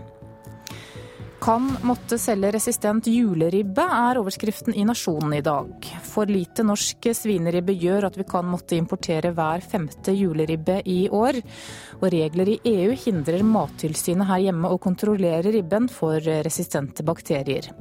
Kan 1.42 1.64
måtte 1.82 2.20
selge 2.22 2.52
resistent 2.54 3.08
juleribbe, 3.10 3.82
er 3.82 4.20
overskriften 4.20 4.76
i 4.78 4.84
Nasjonen 4.86 5.34
i 5.34 5.42
dag. 5.42 5.88
For 6.06 6.30
lite 6.30 6.62
norsk 6.62 7.08
svineribbe 7.18 7.74
gjør 7.74 8.06
at 8.06 8.18
vi 8.20 8.26
kan 8.30 8.46
måtte 8.46 8.78
importere 8.78 9.32
hver 9.34 9.64
femte 9.66 10.14
juleribbe 10.14 10.78
i 10.86 11.08
år. 11.10 11.40
Og 11.98 12.06
regler 12.14 12.54
i 12.54 12.60
EU 12.76 12.94
hindrer 12.94 13.42
Mattilsynet 13.42 14.30
her 14.30 14.44
hjemme 14.46 14.70
å 14.70 14.78
kontrollere 14.82 15.50
ribben 15.50 15.90
for 15.90 16.22
resistente 16.46 17.02
bakterier. 17.02 17.72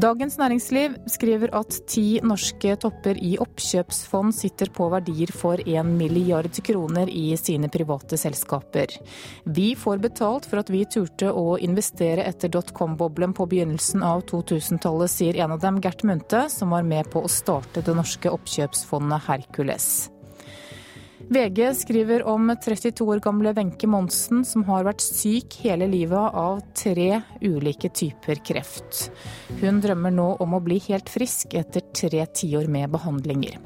Dagens 0.00 0.38
Næringsliv 0.38 0.94
skriver 1.12 1.50
at 1.58 1.74
ti 1.90 2.20
norske 2.24 2.72
topper 2.80 3.18
i 3.20 3.34
oppkjøpsfond 3.42 4.32
sitter 4.32 4.70
på 4.72 4.86
verdier 4.88 5.28
for 5.36 5.60
1 5.60 5.90
milliard 5.98 6.54
kroner 6.64 7.10
i 7.12 7.34
sine 7.36 7.68
private 7.68 8.16
selskaper. 8.16 8.94
Vi 9.44 9.74
får 9.76 10.00
betalt 10.00 10.48
for 10.48 10.62
at 10.62 10.72
vi 10.72 10.86
turte 10.88 11.28
å 11.28 11.58
investere 11.60 12.24
etter 12.30 12.52
dotcom-boblen 12.54 13.34
på 13.36 13.48
begynnelsen 13.50 14.06
av 14.06 14.22
2000-tallet, 14.30 15.12
sier 15.12 15.42
en 15.42 15.58
av 15.58 15.60
dem, 15.66 15.82
Gert 15.84 16.06
Munthe, 16.06 16.46
som 16.48 16.72
var 16.72 16.86
med 16.86 17.10
på 17.12 17.26
å 17.26 17.28
starte 17.28 17.84
det 17.84 17.98
norske 17.98 18.32
oppkjøpsfondet 18.32 19.28
Hercules. 19.28 19.90
VG 21.30 21.74
skriver 21.74 22.22
om 22.26 22.56
32 22.64 23.04
år 23.06 23.20
gamle 23.22 23.52
Wenche 23.52 23.86
Monsen 23.86 24.40
som 24.44 24.64
har 24.66 24.82
vært 24.82 25.04
syk 25.04 25.60
hele 25.62 25.86
livet 25.86 26.34
av 26.34 26.58
tre 26.74 27.20
ulike 27.38 27.86
typer 27.94 28.40
kreft. 28.42 29.12
Hun 29.60 29.78
drømmer 29.78 30.10
nå 30.10 30.24
om 30.42 30.56
å 30.58 30.60
bli 30.64 30.80
helt 30.88 31.06
frisk 31.06 31.54
etter 31.54 31.86
tre 31.94 32.24
tiår 32.26 32.66
med 32.66 32.90
behandlinger. 32.90 33.60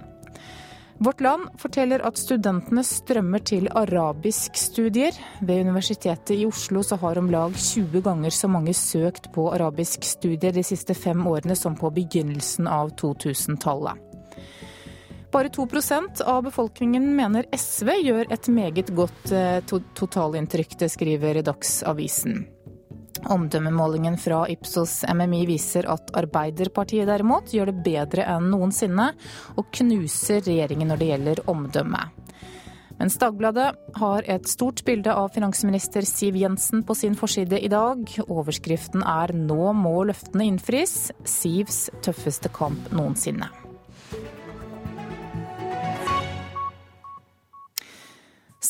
Vårt 1.00 1.24
Land 1.24 1.56
forteller 1.58 2.04
at 2.04 2.20
studentene 2.20 2.84
strømmer 2.84 3.40
til 3.40 3.72
arabiskstudier. 3.72 5.16
Ved 5.40 5.64
Universitetet 5.64 6.36
i 6.36 6.44
Oslo 6.44 6.84
så 6.84 7.00
har 7.00 7.16
om 7.16 7.32
lag 7.32 7.56
20 7.56 8.04
ganger 8.04 8.40
så 8.42 8.52
mange 8.52 8.76
søkt 8.76 9.32
på 9.32 9.48
arabiskstudier 9.56 10.52
de 10.52 10.68
siste 10.68 10.92
fem 10.92 11.24
årene 11.32 11.56
som 11.56 11.80
på 11.80 11.88
begynnelsen 11.96 12.68
av 12.68 12.92
2000-tallet. 13.00 14.10
Bare 15.35 15.49
2% 15.49 16.20
av 16.22 16.45
befolkningen 16.47 17.16
mener 17.16 17.47
SV 17.51 17.89
gjør 18.05 18.28
et 18.30 18.49
meget 18.55 18.93
godt 18.95 19.32
eh, 19.35 19.57
totalinntrykk, 19.99 20.76
det 20.78 20.89
skriver 20.93 21.41
Dagsavisen. 21.43 22.45
Omdømmemålingen 23.35 24.14
fra 24.20 24.45
Ipsos 24.53 25.01
MMI 25.11 25.41
viser 25.49 25.89
at 25.91 26.12
Arbeiderpartiet 26.14 27.11
derimot 27.11 27.51
gjør 27.51 27.72
det 27.72 27.82
bedre 27.82 28.28
enn 28.30 28.47
noensinne, 28.53 29.09
og 29.59 29.72
knuser 29.74 30.45
regjeringen 30.47 30.93
når 30.93 31.03
det 31.03 31.11
gjelder 31.11 31.43
omdømme. 31.51 32.05
Mens 33.01 33.18
Dagbladet 33.18 33.72
har 33.99 34.30
et 34.30 34.47
stort 34.47 34.85
bilde 34.87 35.11
av 35.18 35.35
finansminister 35.35 36.07
Siv 36.07 36.39
Jensen 36.39 36.87
på 36.87 36.95
sin 36.95 37.18
forside 37.18 37.59
i 37.59 37.72
dag. 37.74 38.07
Overskriften 38.28 39.03
er 39.03 39.35
'Nå 39.35 39.74
må 39.82 39.97
løftene 40.07 40.47
innfris'. 40.47 41.11
Sivs 41.26 41.91
tøffeste 42.07 42.55
kamp 42.55 42.93
noensinne. 42.95 43.63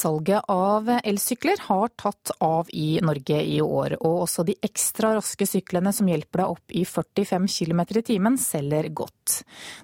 Salget 0.04 0.44
av 0.52 0.88
elsykler 1.00 1.62
har 1.64 1.88
tatt 1.96 2.34
av 2.44 2.68
i 2.76 2.98
Norge 3.00 3.38
i 3.40 3.60
år, 3.64 3.94
og 4.04 4.24
også 4.26 4.42
de 4.44 4.52
ekstra 4.66 5.14
raske 5.16 5.46
syklene 5.48 5.94
som 5.96 6.10
hjelper 6.10 6.42
deg 6.42 6.50
opp 6.52 6.74
i 6.76 6.82
45 6.84 7.46
km 7.48 7.80
i 7.86 8.02
timen, 8.04 8.34
selger 8.36 8.90
godt. 8.92 9.38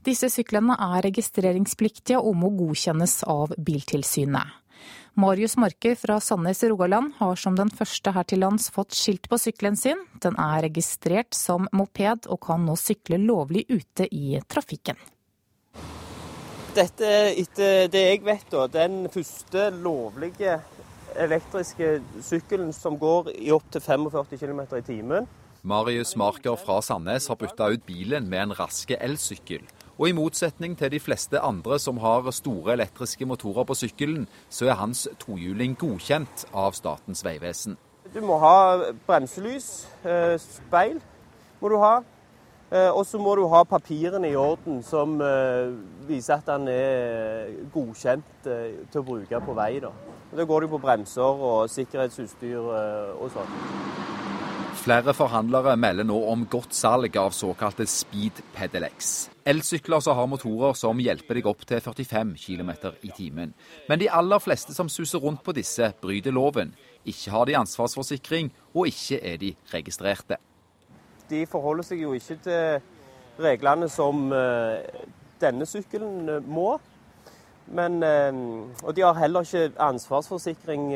Disse 0.04 0.28
syklene 0.28 0.76
er 0.76 1.06
registreringspliktige 1.06 2.20
og 2.20 2.36
må 2.36 2.50
godkjennes 2.58 3.14
av 3.32 3.54
Biltilsynet. 3.56 4.58
Marius 5.16 5.56
Marker 5.56 5.96
fra 5.96 6.18
Sandnes 6.20 6.60
i 6.64 6.68
Rogaland 6.68 7.14
har 7.16 7.40
som 7.40 7.56
den 7.56 7.72
første 7.72 8.12
her 8.12 8.28
til 8.28 8.42
lands 8.44 8.68
fått 8.74 8.92
skilt 8.98 9.24
på 9.30 9.38
sykkelen 9.40 9.78
sin. 9.80 10.04
Den 10.20 10.36
er 10.36 10.66
registrert 10.66 11.32
som 11.38 11.64
moped 11.72 12.28
og 12.28 12.42
kan 12.44 12.68
nå 12.68 12.76
sykle 12.76 13.22
lovlig 13.24 13.64
ute 13.72 14.04
i 14.12 14.36
trafikken. 14.52 15.00
Dette 16.70 17.02
er 17.02 17.32
etter 17.40 17.88
det 17.90 18.00
jeg 18.04 18.20
vet, 18.22 18.44
da, 18.52 18.68
den 18.70 19.08
første 19.10 19.64
lovlige 19.74 20.60
elektriske 21.18 21.96
sykkelen 22.22 22.70
som 22.70 22.94
går 23.00 23.32
i 23.34 23.48
opptil 23.50 23.82
45 23.82 24.38
km 24.38 24.60
i 24.78 24.82
timen. 24.86 25.26
Marius 25.66 26.14
Marker 26.16 26.54
fra 26.54 26.76
Sandnes 26.80 27.26
har 27.26 27.40
bytta 27.40 27.72
ut 27.74 27.82
bilen 27.88 28.28
med 28.30 28.44
en 28.44 28.54
raske 28.54 28.94
elsykkel. 29.02 29.66
Og 29.98 30.12
i 30.12 30.14
motsetning 30.14 30.78
til 30.78 30.94
de 30.94 31.00
fleste 31.02 31.42
andre 31.42 31.80
som 31.82 31.98
har 31.98 32.30
store 32.30 32.78
elektriske 32.78 33.26
motorer 33.26 33.66
på 33.66 33.74
sykkelen, 33.82 34.28
så 34.48 34.70
er 34.70 34.78
hans 34.78 35.08
tohjuling 35.18 35.74
godkjent 35.74 36.46
av 36.54 36.78
Statens 36.78 37.24
vegvesen. 37.26 37.74
Du 38.14 38.22
må 38.22 38.38
ha 38.38 38.94
bremselys, 39.10 39.88
eh, 40.06 40.38
speil 40.38 41.02
må 41.60 41.74
du 41.74 41.80
ha. 41.82 41.98
Eh, 42.70 42.90
og 42.94 43.02
så 43.06 43.18
må 43.18 43.34
du 43.34 43.48
ha 43.50 43.64
papirene 43.66 44.28
i 44.30 44.36
orden 44.38 44.78
som 44.86 45.16
eh, 45.26 45.72
viser 46.06 46.36
at 46.38 46.46
den 46.46 46.68
er 46.70 47.48
godkjent 47.74 48.46
eh, 48.46 48.84
til 48.92 49.02
å 49.02 49.06
bruke 49.08 49.40
på 49.42 49.56
vei. 49.58 49.72
Da, 49.82 49.90
da 50.38 50.46
går 50.46 50.64
du 50.64 50.70
på 50.76 50.78
bremser 50.82 51.42
og 51.50 51.64
sikkerhetsutstyr 51.72 52.60
og 52.62 53.26
sånn. 53.34 53.56
Flere 54.80 55.12
forhandlere 55.12 55.74
melder 55.76 56.06
nå 56.06 56.14
om 56.30 56.44
godt 56.48 56.72
salg 56.78 57.18
av 57.18 57.34
såkalte 57.36 57.84
speed 57.90 58.38
pedelecs. 58.54 59.10
Elsykler 59.50 60.00
som 60.04 60.16
har 60.16 60.28
motorer 60.30 60.78
som 60.78 61.02
hjelper 61.02 61.40
deg 61.40 61.48
opp 61.50 61.66
til 61.68 61.82
45 61.82 62.36
km 62.38 62.70
i 63.02 63.10
timen. 63.16 63.52
Men 63.90 64.00
de 64.00 64.08
aller 64.08 64.40
fleste 64.40 64.76
som 64.76 64.88
suser 64.88 65.20
rundt 65.20 65.42
på 65.44 65.56
disse, 65.58 65.90
bryter 66.00 66.32
loven. 66.32 66.70
Ikke 67.02 67.34
har 67.34 67.50
de 67.50 67.58
ansvarsforsikring, 67.58 68.54
og 68.72 68.88
ikke 68.92 69.18
er 69.26 69.42
de 69.42 69.52
registrerte 69.74 70.38
de 71.30 71.44
forholder 71.46 71.86
seg 71.86 72.02
jo 72.02 72.14
ikke 72.18 72.36
til 72.44 72.80
reglene 73.40 73.88
som 73.90 74.30
eh, 74.32 75.02
denne 75.40 75.66
sykkelen 75.68 76.28
eh, 76.28 76.46
må. 76.46 76.72
Men, 77.70 78.00
eh, 78.02 78.40
og 78.82 78.96
de 78.96 79.04
har 79.04 79.18
heller 79.20 79.46
ikke 79.46 79.76
ansvarsforsikring 79.78 80.88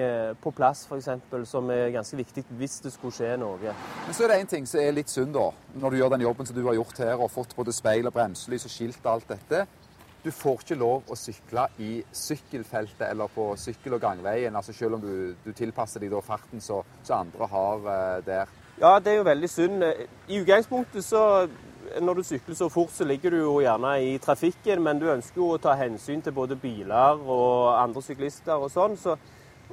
på 0.42 0.52
plass, 0.56 0.84
f.eks., 0.90 1.12
som 1.46 1.70
er 1.70 1.92
ganske 1.94 2.18
viktig 2.18 2.44
hvis 2.58 2.80
det 2.82 2.94
skulle 2.96 3.14
skje 3.14 3.36
noe. 3.38 3.74
Men 4.06 4.16
så 4.16 4.26
er 4.26 4.34
det 4.34 4.40
én 4.42 4.50
ting 4.56 4.66
som 4.66 4.82
er 4.82 4.96
litt 4.96 5.12
synd, 5.12 5.36
da. 5.36 5.50
Når 5.78 5.94
du 5.94 6.00
gjør 6.00 6.12
den 6.16 6.26
jobben 6.26 6.50
som 6.50 6.58
du 6.58 6.66
har 6.66 6.78
gjort 6.80 7.00
her, 7.04 7.14
og 7.14 7.30
fått 7.30 7.54
både 7.56 7.74
speil 7.74 8.10
og 8.10 8.16
bremselys 8.16 8.66
og 8.66 8.74
skilt 8.74 9.00
og 9.04 9.12
alt 9.14 9.34
dette. 9.36 9.64
Du 10.24 10.30
får 10.32 10.62
ikke 10.62 10.80
lov 10.80 11.10
å 11.12 11.16
sykle 11.20 11.66
i 11.84 11.98
sykkelfeltet 12.16 13.02
eller 13.10 13.28
på 13.28 13.50
sykkel- 13.60 13.98
og 13.98 14.00
gangveien, 14.00 14.56
altså 14.56 14.72
selv 14.72 14.96
om 14.96 15.02
du, 15.02 15.34
du 15.44 15.50
tilpasser 15.52 16.00
deg 16.00 16.16
farten 16.24 16.64
som 16.64 16.80
andre 17.12 17.48
har 17.52 18.22
der. 18.24 18.54
Ja, 18.80 18.98
det 18.98 19.12
er 19.12 19.20
jo 19.20 19.28
veldig 19.28 19.50
synd. 19.50 19.84
I 20.28 20.40
utgangspunktet 20.42 21.04
så 21.06 21.24
når 22.00 22.14
du 22.14 22.22
sykler 22.26 22.56
så 22.58 22.68
fort, 22.68 22.90
så 22.90 23.04
ligger 23.04 23.30
du 23.30 23.38
jo 23.38 23.54
gjerne 23.62 23.92
i 24.02 24.18
trafikken, 24.18 24.82
men 24.82 24.98
du 24.98 25.06
ønsker 25.12 25.40
jo 25.40 25.52
å 25.54 25.60
ta 25.62 25.76
hensyn 25.78 26.22
til 26.24 26.34
både 26.34 26.56
biler 26.58 27.20
og 27.20 27.74
andre 27.78 28.02
syklister 28.02 28.58
og 28.58 28.72
sånn. 28.72 28.96
Så 28.98 29.16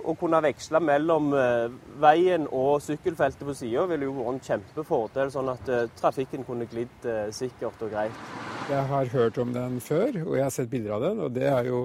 å 0.02 0.16
kunne 0.18 0.42
veksle 0.44 0.80
mellom 0.84 1.32
eh, 1.38 1.74
veien 2.02 2.48
og 2.48 2.82
sykkelfeltet 2.84 3.44
på 3.48 3.56
sida 3.58 3.84
ville 3.90 4.08
jo 4.08 4.16
vært 4.18 4.32
en 4.34 4.46
kjempefordel, 4.48 5.34
sånn 5.34 5.52
at 5.52 5.72
eh, 5.72 5.90
trafikken 6.00 6.46
kunne 6.48 6.68
glidd 6.70 7.10
eh, 7.10 7.28
sikkert 7.36 7.82
og 7.86 7.92
greit. 7.94 8.24
Jeg 8.72 8.88
har 8.92 9.12
hørt 9.16 9.42
om 9.42 9.52
den 9.56 9.82
før, 9.84 10.24
og 10.26 10.38
jeg 10.38 10.48
har 10.48 10.56
sett 10.56 10.72
bilder 10.72 10.98
av 10.98 11.06
den, 11.10 11.26
og 11.26 11.36
det 11.36 11.50
er 11.50 11.70
jo 11.70 11.84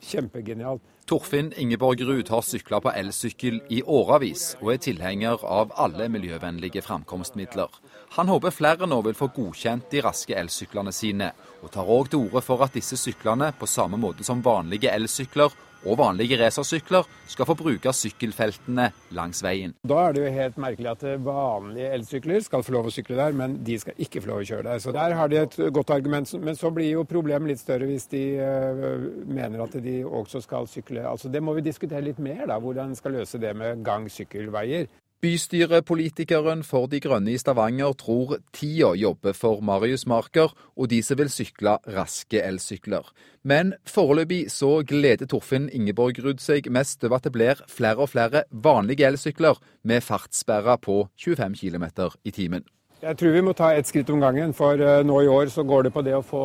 kjempegenialt. 0.00 0.82
Torfinn 1.08 1.54
Ingeborg 1.56 2.02
Ruud 2.04 2.28
har 2.28 2.42
sykla 2.44 2.82
på 2.84 2.92
elsykkel 2.92 3.62
i 3.72 3.78
årevis, 3.80 4.58
og 4.60 4.74
er 4.74 4.80
tilhenger 4.84 5.40
av 5.40 5.70
alle 5.80 6.10
miljøvennlige 6.12 6.82
framkomstmidler. 6.84 7.72
Han 8.18 8.28
håper 8.28 8.52
flere 8.52 8.88
nå 8.88 9.00
vil 9.06 9.16
få 9.16 9.30
godkjent 9.32 9.88
de 9.92 10.02
raske 10.04 10.36
elsyklene 10.36 10.92
sine, 10.92 11.30
og 11.62 11.72
tar 11.72 11.88
òg 11.88 12.10
til 12.12 12.26
orde 12.26 12.44
for 12.44 12.60
at 12.64 12.76
disse 12.76 13.00
syklene, 13.00 13.54
på 13.56 13.66
samme 13.66 13.96
måte 13.96 14.26
som 14.26 14.44
vanlige 14.44 14.92
elsykler 14.92 15.56
og 15.86 15.98
vanlige 16.00 16.38
racersykler 16.40 17.06
skal 17.28 17.46
få 17.48 17.56
bruke 17.58 17.92
sykkelfeltene 17.94 18.88
langs 19.14 19.42
veien. 19.44 19.74
Da 19.86 20.00
er 20.08 20.16
det 20.16 20.24
jo 20.24 20.32
helt 20.34 20.60
merkelig 20.60 20.90
at 20.92 21.04
vanlige 21.24 21.90
elsykler 21.98 22.44
skal 22.44 22.64
få 22.66 22.74
lov 22.74 22.88
å 22.90 22.94
sykle 22.94 23.18
der, 23.18 23.36
men 23.36 23.58
de 23.66 23.78
skal 23.80 23.98
ikke 24.00 24.22
få 24.24 24.32
lov 24.32 24.42
å 24.42 24.48
kjøre 24.50 24.66
der. 24.70 24.82
Så 24.82 24.94
der 24.96 25.16
har 25.18 25.30
de 25.30 25.40
et 25.42 25.58
godt 25.74 25.92
argument. 25.94 26.32
Men 26.42 26.56
så 26.58 26.70
blir 26.74 26.90
jo 26.90 27.06
problemet 27.08 27.52
litt 27.52 27.62
større 27.62 27.88
hvis 27.88 28.08
de 28.10 28.22
uh, 28.40 29.08
mener 29.28 29.64
at 29.64 29.76
de 29.84 30.00
også 30.04 30.42
skal 30.44 30.68
sykle. 30.70 31.04
Altså 31.08 31.30
Det 31.32 31.42
må 31.44 31.54
vi 31.58 31.66
diskutere 31.68 32.04
litt 32.04 32.22
mer, 32.22 32.46
da, 32.50 32.58
hvordan 32.62 32.92
en 32.92 32.98
skal 32.98 33.18
løse 33.20 33.40
det 33.40 33.54
med 33.56 33.84
gang-sykkelveier. 33.86 34.88
Bystyrepolitikeren 35.18 36.60
for 36.62 36.86
De 36.86 37.00
Grønne 37.02 37.32
i 37.34 37.38
Stavanger 37.42 37.90
tror 37.98 38.36
tida 38.54 38.92
jobber 38.94 39.34
for 39.34 39.58
Marius 39.66 40.04
Marker 40.06 40.52
og 40.76 40.86
de 40.92 41.00
som 41.02 41.18
vil 41.18 41.32
sykle 41.34 41.72
raske 41.90 42.38
elsykler. 42.38 43.02
Men 43.42 43.72
foreløpig 43.82 44.44
så 44.54 44.84
gleder 44.86 45.26
Torfinn 45.26 45.66
Ingeborg 45.74 46.22
Ruud 46.22 46.38
seg 46.38 46.70
mest 46.70 47.02
over 47.02 47.18
at 47.18 47.26
det 47.26 47.34
blir 47.34 47.64
flere 47.66 48.06
og 48.06 48.12
flere 48.14 48.44
vanlige 48.52 49.10
elsykler 49.10 49.58
med 49.82 50.06
fartssperre 50.06 50.78
på 50.78 51.08
25 51.18 51.58
km 51.64 51.88
i 52.22 52.30
timen. 52.30 52.62
Jeg 53.02 53.18
tror 53.18 53.34
vi 53.34 53.42
må 53.42 53.58
ta 53.58 53.72
ett 53.74 53.90
skritt 53.90 54.10
om 54.14 54.22
gangen, 54.22 54.54
for 54.54 54.78
eh, 54.78 55.02
nå 55.06 55.18
i 55.22 55.30
år 55.30 55.50
så 55.50 55.66
går 55.66 55.86
det 55.86 55.94
på 55.94 56.02
det 56.06 56.14
å 56.14 56.22
få 56.22 56.44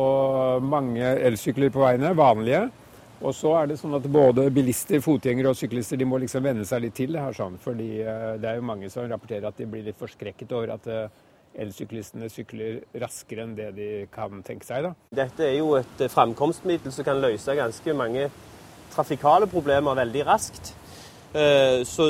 mange 0.62 1.14
elsykler 1.30 1.70
på 1.70 1.82
veiene, 1.82 2.10
vanlige. 2.18 2.68
Og 3.24 3.32
så 3.32 3.54
er 3.56 3.70
det 3.70 3.78
sånn 3.80 3.96
at 3.96 4.04
både 4.12 4.50
bilister, 4.52 5.00
fotgjengere 5.04 5.54
og 5.54 5.56
syklister 5.56 5.96
de 6.00 6.08
må 6.08 6.18
liksom 6.20 6.44
venne 6.44 6.66
seg 6.68 6.82
litt 6.84 6.96
til 6.98 7.14
det 7.16 7.22
her. 7.24 7.32
sånn, 7.36 7.56
fordi 7.62 8.02
eh, 8.02 8.34
det 8.40 8.50
er 8.50 8.58
jo 8.58 8.66
mange 8.68 8.90
som 8.92 9.08
rapporterer 9.08 9.48
at 9.48 9.60
de 9.60 9.68
blir 9.70 9.86
litt 9.86 10.00
forskrekket 10.00 10.52
over 10.52 10.74
at 10.76 10.88
eh, 10.92 11.22
elsyklistene 11.64 12.28
sykler 12.28 12.82
raskere 13.00 13.46
enn 13.46 13.56
det 13.56 13.70
de 13.78 13.88
kan 14.12 14.42
tenke 14.44 14.68
seg. 14.68 14.90
da. 14.90 14.92
Dette 15.24 15.46
er 15.46 15.56
jo 15.56 15.72
et 15.78 16.04
eh, 16.04 16.12
framkomstmiddel 16.12 16.92
som 16.92 17.06
kan 17.06 17.22
løse 17.22 17.56
ganske 17.56 17.96
mange 17.96 18.28
trafikale 18.94 19.48
problemer 19.50 19.96
veldig 20.04 20.26
raskt. 20.28 20.74
Så 21.34 22.04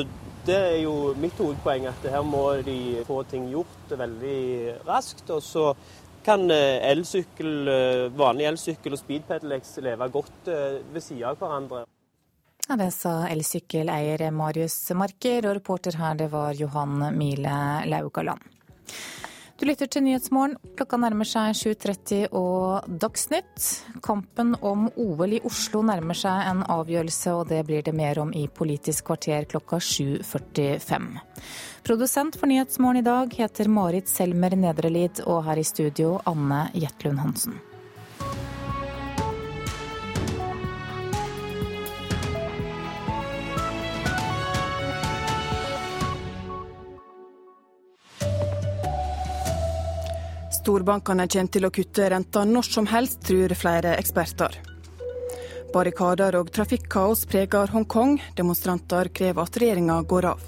det 0.45 0.57
er 0.59 0.75
jo 0.83 1.15
mitt 1.17 1.39
hovedpoeng, 1.41 1.87
at 1.89 2.03
her 2.13 2.21
må 2.29 2.43
de 2.61 3.01
få 3.07 3.23
ting 3.25 3.47
gjort 3.49 3.95
veldig 3.97 4.75
raskt. 4.85 5.31
Og 5.33 5.41
så 5.41 5.71
kan 6.25 6.51
eh, 6.51 6.91
elsykkel, 6.91 7.69
eh, 7.69 8.07
vanlig 8.17 8.49
elsykkel 8.53 8.97
og 8.97 9.01
Speedpedalex 9.01 9.77
leve 9.85 10.09
godt 10.13 10.49
eh, 10.53 10.81
ved 10.93 11.05
siden 11.05 11.29
av 11.31 11.39
hverandre. 11.41 11.85
Ja, 12.65 12.79
det 12.81 12.91
sa 12.97 13.13
elsykkeleier 13.29 14.31
Marius 14.33 14.79
Marker, 14.97 15.45
og 15.45 15.59
reporter 15.59 15.99
her 16.01 16.17
det 16.17 16.31
var 16.33 16.57
Johan 16.57 17.11
Mile 17.17 17.57
Laugaland. 17.91 18.41
Du 19.65 19.71
lytter 19.71 19.89
til 19.89 20.03
Nyhetsmorgen. 20.05 20.59
Klokka 20.77 20.99
nærmer 21.01 21.25
seg 21.25 21.55
7.30 21.57 22.35
og 22.37 22.85
Dagsnytt. 23.01 23.63
Kampen 24.05 24.53
om 24.61 24.91
OL 25.01 25.39
i 25.39 25.41
Oslo 25.49 25.81
nærmer 25.89 26.19
seg 26.21 26.51
en 26.51 26.61
avgjørelse, 26.69 27.33
og 27.33 27.49
det 27.49 27.63
blir 27.65 27.81
det 27.81 27.97
mer 27.97 28.21
om 28.21 28.35
i 28.37 28.45
Politisk 28.45 29.09
kvarter 29.09 29.49
klokka 29.49 29.81
7.45. 29.81 31.11
Produsent 31.89 32.37
for 32.37 32.53
Nyhetsmorgen 32.53 33.01
i 33.01 33.09
dag 33.09 33.33
heter 33.41 33.73
Marit 33.73 34.13
Selmer 34.13 34.53
Nedrelid, 34.53 35.25
og 35.25 35.47
her 35.49 35.57
i 35.57 35.65
studio 35.65 36.19
Anne 36.29 36.67
Jetlund 36.77 37.25
Hansen. 37.25 37.57
Storbankene 50.65 51.27
kommer 51.29 51.51
til 51.53 51.67
å 51.67 51.69
kutte 51.77 52.07
renta 52.09 52.41
når 52.49 52.65
som 52.65 52.87
helst, 52.89 53.19
tror 53.29 53.53
flere 53.53 53.99
eksperter. 54.01 54.55
Barrikader 55.75 56.39
og 56.39 56.49
trafikkaos 56.57 57.27
preger 57.29 57.69
Hongkong. 57.75 58.15
Demonstranter 58.39 59.11
krever 59.13 59.45
at 59.45 59.59
regjeringa 59.61 59.99
går 60.09 60.29
av. 60.31 60.47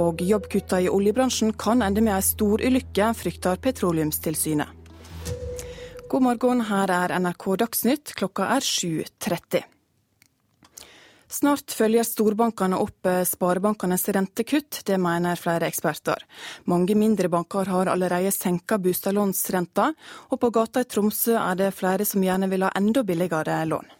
Og 0.00 0.22
jobbkutta 0.24 0.80
i 0.80 0.88
oljebransjen 0.88 1.52
kan 1.52 1.84
ende 1.84 2.00
med 2.00 2.14
ei 2.14 2.24
storulykke, 2.24 3.10
frykter 3.18 3.60
Petroleumstilsynet. 3.60 4.72
God 6.08 6.24
morgen, 6.24 6.64
her 6.70 6.88
er 6.88 7.12
NRK 7.20 7.50
Dagsnytt. 7.66 8.14
Klokka 8.16 8.48
er 8.56 8.64
7.30. 8.64 9.68
Snart 11.30 11.70
følger 11.70 12.02
storbankene 12.02 12.74
opp 12.82 13.06
eh, 13.06 13.22
sparebankenes 13.22 14.08
rentekutt, 14.16 14.80
det 14.86 14.96
mener 14.98 15.38
flere 15.38 15.68
eksperter. 15.70 16.24
Mange 16.66 16.96
mindre 16.98 17.30
banker 17.30 17.70
har 17.70 17.90
allerede 17.92 18.32
senka 18.34 18.80
bostadlånsrenta, 18.82 19.92
og 20.26 20.40
på 20.42 20.50
gata 20.50 20.82
i 20.82 20.88
Tromsø 20.90 21.36
er 21.38 21.60
det 21.60 21.70
flere 21.78 22.06
som 22.08 22.24
gjerne 22.26 22.50
vil 22.50 22.66
ha 22.66 22.72
enda 22.74 23.04
billigere 23.06 23.60
lån. 23.70 23.92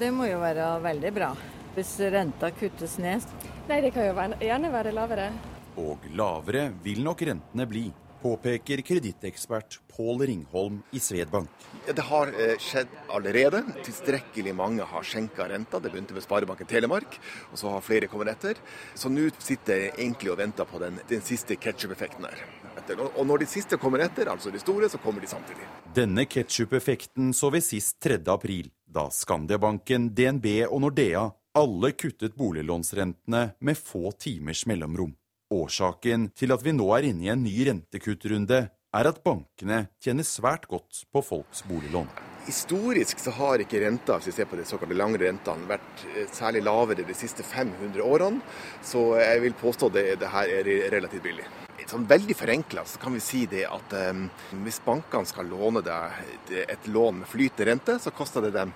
Det 0.00 0.08
må 0.16 0.30
jo 0.30 0.40
være 0.40 0.70
veldig 0.80 1.12
bra, 1.12 1.28
hvis 1.76 1.92
renta 2.14 2.48
kuttes 2.56 2.96
ned. 3.04 3.26
Nei, 3.68 3.82
det 3.84 3.92
kan 3.92 4.08
jo 4.08 4.30
gjerne 4.40 4.72
være 4.72 4.96
lavere. 4.96 5.28
Og 5.76 6.08
lavere 6.16 6.70
vil 6.84 7.04
nok 7.04 7.20
rentene 7.28 7.68
bli 7.68 7.90
påpeker 8.22 8.80
kredittekspert 8.86 9.80
Pål 9.92 10.22
Ringholm 10.26 10.78
i 10.90 11.00
Svedbank. 11.02 11.50
Det 11.86 12.04
har 12.08 12.30
eh, 12.32 12.54
skjedd 12.62 12.92
allerede. 13.12 13.64
Tilstrekkelig 13.84 14.54
mange 14.56 14.86
har 14.88 15.04
skjenka 15.06 15.48
renta. 15.50 15.80
Det 15.82 15.90
begynte 15.92 16.16
med 16.16 16.24
Sparebanken 16.24 16.70
Telemark, 16.70 17.18
og 17.50 17.60
så 17.60 17.74
har 17.74 17.84
flere 17.84 18.08
kommet 18.08 18.32
etter. 18.32 18.62
Så 18.94 19.10
nå 19.12 19.28
sitter 19.42 19.86
jeg 19.86 19.92
egentlig 19.98 20.32
og 20.32 20.40
venter 20.40 20.68
på 20.68 20.80
den, 20.82 21.02
den 21.10 21.26
siste 21.26 21.58
ketsjup-effekten 21.60 22.30
her. 22.30 22.46
Og 23.12 23.22
når 23.28 23.44
de 23.44 23.50
siste 23.50 23.76
kommer 23.78 24.02
etter, 24.06 24.30
altså 24.32 24.50
de 24.50 24.62
store, 24.62 24.88
så 24.90 24.98
kommer 25.02 25.22
de 25.22 25.30
samtidig. 25.30 25.68
Denne 25.94 26.24
ketsjup-effekten 26.30 27.34
så 27.36 27.52
vi 27.52 27.60
sist 27.62 28.00
3. 28.02 28.22
april, 28.32 28.72
da 28.86 29.10
Skandiabanken, 29.12 30.10
DNB 30.16 30.48
og 30.70 30.82
Nordea 30.86 31.28
alle 31.54 31.92
kuttet 31.92 32.34
boliglånsrentene 32.34 33.42
med 33.60 33.78
få 33.78 34.12
timers 34.16 34.64
mellomrom. 34.66 35.12
Årsaken 35.52 36.30
til 36.38 36.54
at 36.54 36.62
vi 36.64 36.72
nå 36.72 36.86
er 36.96 37.10
inne 37.10 37.26
i 37.26 37.32
en 37.32 37.42
ny 37.44 37.54
rentekuttrunde, 37.68 38.64
er 38.92 39.08
at 39.08 39.22
bankene 39.24 39.86
tjener 40.04 40.26
svært 40.26 40.66
godt 40.68 41.04
på 41.12 41.22
folks 41.24 41.62
boliglån. 41.68 42.10
Historisk 42.44 43.20
så 43.22 43.32
har 43.36 43.62
ikke 43.62 43.80
renta 43.84 44.18
hvis 44.18 44.32
vi 44.32 44.34
ser 44.36 44.48
på 44.50 44.58
de 44.58 44.66
såkalte 44.68 44.96
lange 44.98 45.20
rentene, 45.22 45.68
vært 45.70 46.04
eh, 46.10 46.28
særlig 46.34 46.64
lavere 46.66 47.06
de 47.06 47.16
siste 47.16 47.46
500 47.46 48.02
årene. 48.04 48.42
Så 48.84 49.12
jeg 49.20 49.44
vil 49.46 49.56
påstå 49.60 49.90
det, 49.94 50.06
det 50.20 50.32
her 50.32 50.52
er 50.58 50.72
relativt 50.92 51.24
billig. 51.24 51.46
Sånn 51.88 52.06
veldig 52.08 52.34
forenkla 52.38 52.84
så 52.88 53.00
kan 53.02 53.12
vi 53.16 53.20
si 53.20 53.42
det 53.50 53.64
at 53.68 53.94
um, 54.12 54.28
hvis 54.64 54.78
bankene 54.84 55.28
skal 55.28 55.50
låne 55.50 55.82
deg 55.84 56.62
et 56.62 56.86
lån 56.88 57.20
med 57.20 57.28
flytende 57.28 57.68
rente, 57.68 57.98
så 58.00 58.14
koster 58.14 58.46
det 58.46 58.54
dem, 58.54 58.72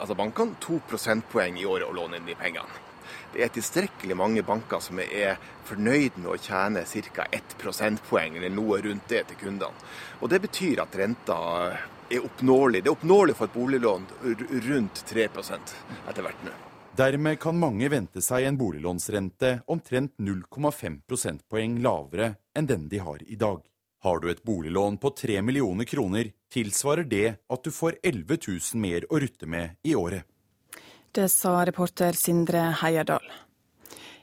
altså 0.00 0.16
bankene, 0.18 0.56
to 0.62 0.80
prosentpoeng 0.88 1.60
i 1.60 1.68
året 1.68 1.86
å 1.86 1.94
låne 1.94 2.18
inn 2.18 2.26
de 2.26 2.38
pengene 2.38 2.85
det 3.34 3.44
er 3.44 3.52
tilstrekkelig 3.54 4.16
mange 4.16 4.44
banker 4.46 4.80
som 4.84 5.00
er 5.02 5.36
fornøyd 5.66 6.20
med 6.20 6.30
å 6.32 6.38
tjene 6.38 6.84
ca. 6.86 7.26
1 7.30 7.56
prosentpoeng 7.60 8.38
eller 8.38 8.54
noe 8.54 8.80
rundt 8.84 9.08
det 9.08 9.26
til 9.30 9.40
kundene. 9.46 9.86
Og 10.20 10.30
Det 10.30 10.40
betyr 10.42 10.82
at 10.82 10.96
renta 10.96 11.38
er 12.10 12.22
oppnåelig. 12.22 12.82
Det 12.82 12.90
er 12.90 12.96
oppnåelig 12.96 13.36
for 13.36 13.48
et 13.48 13.56
boliglån 13.56 14.06
rundt 14.70 15.04
3 15.08 15.28
etter 15.28 16.22
hvert 16.22 16.44
nå. 16.46 16.54
Dermed 16.96 17.36
kan 17.36 17.58
mange 17.60 17.88
vente 17.92 18.22
seg 18.24 18.46
en 18.46 18.56
boliglånsrente 18.56 19.50
omtrent 19.68 20.14
0,5 20.16 21.02
prosentpoeng 21.04 21.80
lavere 21.84 22.36
enn 22.56 22.68
den 22.70 22.86
de 22.88 23.02
har 23.04 23.20
i 23.26 23.36
dag. 23.36 23.60
Har 24.06 24.20
du 24.22 24.30
et 24.30 24.42
boliglån 24.42 24.96
på 25.02 25.10
3 25.18 25.42
millioner 25.42 25.84
kroner, 25.84 26.30
tilsvarer 26.52 27.04
det 27.04 27.26
at 27.52 27.64
du 27.64 27.70
får 27.74 27.98
11 28.02 28.38
000 28.48 28.80
mer 28.80 29.04
å 29.10 29.20
rutte 29.20 29.48
med 29.50 29.76
i 29.84 29.92
året. 29.98 30.24
Det 31.16 31.28
sa 31.28 31.66
reporter 31.66 32.12
Sindre 32.12 32.58
Heierdal. 32.82 33.32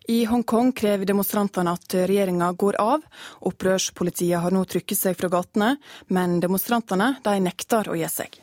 I 0.07 0.25
Hongkong 0.25 0.71
krever 0.71 1.05
demonstrantene 1.09 1.71
at 1.73 1.93
regjeringa 1.93 2.51
går 2.53 2.75
av. 2.77 3.01
Opprørspolitiet 3.49 4.37
har 4.43 4.53
nå 4.53 4.61
trykket 4.69 4.99
seg 4.99 5.17
fra 5.17 5.31
gatene, 5.33 5.71
men 6.13 6.35
demonstrantene 6.43 7.15
de 7.25 7.33
nekter 7.41 7.89
å 7.89 7.95
gi 7.97 8.09
seg. 8.13 8.37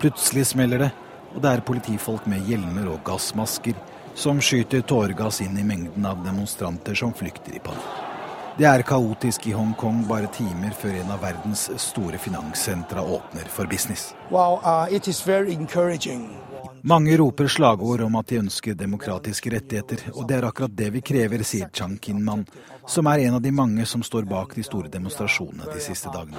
Plutselig 0.00 0.46
smeller 0.54 0.86
det, 0.86 0.88
og 1.34 1.44
det 1.44 1.52
er 1.52 1.64
politifolk 1.68 2.24
med 2.32 2.48
hjelmer 2.48 2.88
og 2.94 3.04
gassmasker 3.10 3.76
som 4.16 4.40
skyter 4.40 4.80
tåregass 4.88 5.42
inn 5.44 5.60
i 5.60 5.66
mengden 5.68 6.08
av 6.08 6.24
demonstranter 6.24 6.96
som 6.96 7.12
flykter 7.12 7.60
i 7.60 7.60
panikk. 7.60 8.11
Det 8.58 8.66
er 8.68 8.82
kaotisk 8.84 9.46
i 9.48 9.52
Hongkong 9.56 10.02
bare 10.04 10.28
timer 10.28 10.74
før 10.76 10.98
en 11.00 11.12
av 11.14 11.22
verdens 11.24 11.70
store 11.80 12.18
finanssentra 12.20 13.00
åpner 13.00 13.48
for 13.48 13.64
business. 13.66 14.10
Uh, 14.28 14.92
Mange 16.82 17.16
roper 17.16 17.48
slagord 17.48 18.00
om 18.04 18.18
at 18.20 18.28
de 18.28 18.40
ønsker 18.42 18.76
demokratiske 18.76 19.54
rettigheter, 19.54 20.04
og 20.12 20.28
det 20.28 20.36
er 20.36 20.48
akkurat 20.50 20.76
det 20.76 20.90
vi 20.92 21.00
krever, 21.00 21.44
sier 21.48 21.72
Chang 21.72 21.96
Kin-man, 21.96 22.44
som 22.86 23.08
er 23.08 23.24
en 23.24 23.38
av 23.38 23.42
de 23.42 23.52
mange 23.56 23.86
som 23.88 24.04
står 24.04 24.28
bak 24.28 24.52
de 24.58 24.66
store 24.66 24.92
demonstrasjonene 24.92 25.72
de 25.72 25.80
siste 25.80 26.12
dagene. 26.12 26.36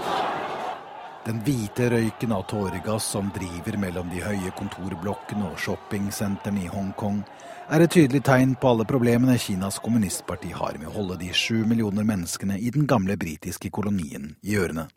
Den 1.26 1.40
hvite 1.42 1.88
røyken 1.90 2.36
av 2.36 2.46
tåregass 2.52 3.10
som 3.16 3.32
driver 3.34 3.80
mellom 3.80 4.10
de 4.12 4.22
høye 4.22 4.54
kontorblokkene 4.60 5.50
og 5.50 5.58
shoppingsentrene 5.66 6.68
i 6.68 6.70
Hongkong, 6.70 7.24
er 7.70 7.84
et 7.84 7.92
tydelig 7.94 8.24
tegn 8.28 8.56
på 8.60 8.72
alle 8.74 8.86
problemene 8.88 9.38
Kinas 9.40 9.80
kommunistparti 9.84 10.52
har 10.56 10.78
med 10.80 10.90
å 10.90 10.96
holde 10.98 11.20
de 11.22 11.30
sju 11.36 11.64
millioner 11.68 12.06
menneskene 12.08 12.58
i 12.60 12.72
den 12.74 12.88
gamle 12.90 13.16
britiske 13.20 13.72
kolonien 13.74 14.34
i 14.44 14.58
ørene. 14.60 14.88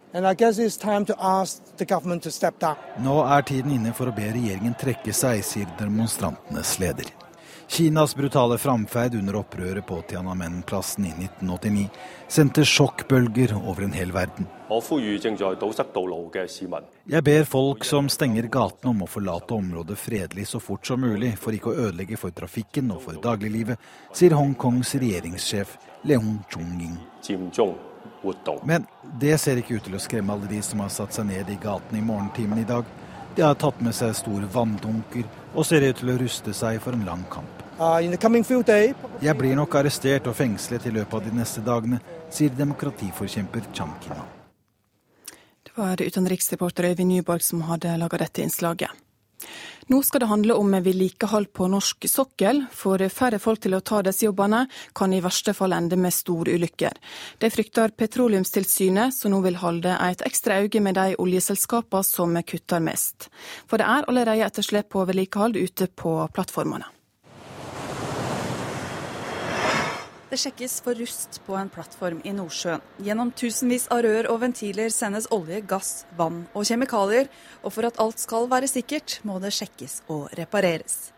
Nå 3.07 3.19
er 3.27 3.47
tiden 3.53 3.77
inne 3.79 3.95
for 3.95 4.11
å 4.11 4.17
be 4.17 4.33
regjeringen 4.33 4.75
trekke 4.81 5.15
seg, 5.15 5.45
sier 5.47 5.71
demonstrantenes 5.79 6.79
leder. 6.83 7.13
Kinas 7.69 8.17
brutale 8.17 8.59
framferd 8.59 9.15
under 9.15 9.37
opprøret 9.37 9.87
på 9.87 9.99
Tiananmen-plassen 10.09 11.05
i 11.05 11.11
1989 11.11 11.89
sendte 12.29 12.63
sjokkbølger 12.65 13.57
over 13.59 13.83
en 13.83 13.95
hel 13.97 14.13
verden. 14.15 14.47
Jeg 17.11 17.25
ber 17.27 17.49
folk 17.51 17.85
som 17.85 18.11
stenger 18.13 18.47
gatene 18.55 18.93
om 18.93 19.03
å 19.03 19.11
forlate 19.11 19.59
området 19.59 19.99
fredelig 19.99 20.47
så 20.53 20.61
fort 20.63 20.87
som 20.87 21.03
mulig, 21.03 21.33
for 21.43 21.59
ikke 21.59 21.73
å 21.73 21.89
ødelegge 21.89 22.21
for 22.21 22.35
trafikken 22.35 22.95
og 22.95 23.03
for 23.09 23.19
dagliglivet, 23.23 23.83
sier 24.15 24.39
Hongkongs 24.39 24.95
regjeringssjef 25.03 25.75
Leung 26.07 26.39
Chung-ying. 26.55 27.01
Men 28.63 28.87
det 29.21 29.35
ser 29.43 29.59
ikke 29.59 29.81
ut 29.81 29.85
til 29.91 29.99
å 29.99 30.03
skremme 30.03 30.39
alle 30.39 30.49
de 30.51 30.63
som 30.63 30.81
har 30.87 30.95
satt 30.95 31.19
seg 31.19 31.29
ned 31.35 31.51
i 31.51 31.59
gatene 31.63 31.99
i 31.99 32.07
morgentimen 32.07 32.63
i 32.63 32.69
dag. 32.69 32.87
De 33.37 33.43
har 33.45 33.59
tatt 33.61 33.83
med 33.85 33.93
seg 33.93 34.15
store 34.17 34.49
vanndunker 34.49 35.27
og 35.53 35.67
ser 35.69 35.85
ut 35.85 35.99
til 36.01 36.15
å 36.15 36.19
ruste 36.23 36.55
seg 36.57 36.81
for 36.81 36.97
en 36.97 37.05
lang 37.05 37.27
kamp. 37.33 37.56
Uh, 37.77 38.01
Jeg 39.21 39.37
blir 39.37 39.57
nok 39.57 39.75
arrestert 39.77 40.27
og 40.31 40.37
fengslet 40.39 40.87
i 40.89 40.93
løpet 40.97 41.15
av 41.19 41.27
de 41.27 41.33
neste 41.37 41.61
dagene, 41.61 41.99
sier 42.33 42.55
demokratiforkjemper 42.57 43.69
Chan 43.77 43.93
Kina. 44.01 44.25
Det 45.61 45.75
var 45.77 46.01
utenriksreporter 46.01 46.89
Øyvind 46.89 47.13
Nyborg 47.13 47.45
som 47.45 47.67
hadde 47.69 47.99
laga 48.01 48.23
dette 48.25 48.41
innslaget. 48.41 48.89
Nå 49.93 50.01
skal 50.03 50.25
det 50.25 50.31
handle 50.31 50.57
om 50.57 50.73
vedlikehold 50.73 51.53
på 51.53 51.69
norsk 51.69 52.09
sokkel, 52.09 52.65
for 52.73 53.05
færre 53.13 53.39
folk 53.39 53.61
til 53.61 53.77
å 53.77 53.83
ta 53.85 54.01
disse 54.03 54.25
jobbene 54.25 54.65
kan 54.97 55.13
i 55.13 55.21
verste 55.21 55.53
fall 55.55 55.77
ende 55.77 56.01
med 56.01 56.17
storulykker. 56.17 56.97
Det 57.39 57.53
frykter 57.53 57.93
Petroleumstilsynet, 57.93 59.15
som 59.15 59.37
nå 59.37 59.45
vil 59.45 59.61
holde 59.61 60.01
et 60.09 60.25
ekstra 60.25 60.63
øye 60.65 60.81
med 60.81 60.97
de 60.97 61.13
oljeselskapene 61.21 62.09
som 62.09 62.41
kutter 62.41 62.81
mest. 62.81 63.29
For 63.69 63.77
det 63.77 63.87
er 63.87 64.09
allerede 64.09 64.49
etterslep 64.49 64.95
på 64.97 65.05
vedlikehold 65.05 65.61
ute 65.61 65.93
på 65.93 66.19
plattformene. 66.33 66.96
Det 70.27 70.41
sjekkes 70.43 70.81
for 70.83 70.99
rust 70.99 71.37
på 71.47 71.55
en 71.55 71.69
plattform 71.71 72.19
i 72.27 72.33
Nordsjøen. 72.35 72.83
Gjennom 73.07 73.31
tusenvis 73.39 73.87
av 73.95 74.03
rør 74.03 74.27
og 74.33 74.41
ventiler 74.43 74.91
sendes 74.91 75.29
olje, 75.31 75.61
gass, 75.71 76.01
vann 76.19 76.49
og 76.51 76.67
kjemikalier. 76.67 77.31
Og 77.63 77.77
for 77.77 77.87
at 77.87 78.01
alt 78.03 78.19
skal 78.19 78.51
være 78.51 78.67
sikkert, 78.71 79.21
må 79.23 79.39
det 79.39 79.55
sjekkes 79.55 80.01
og 80.11 80.27
repareres. 80.35 81.16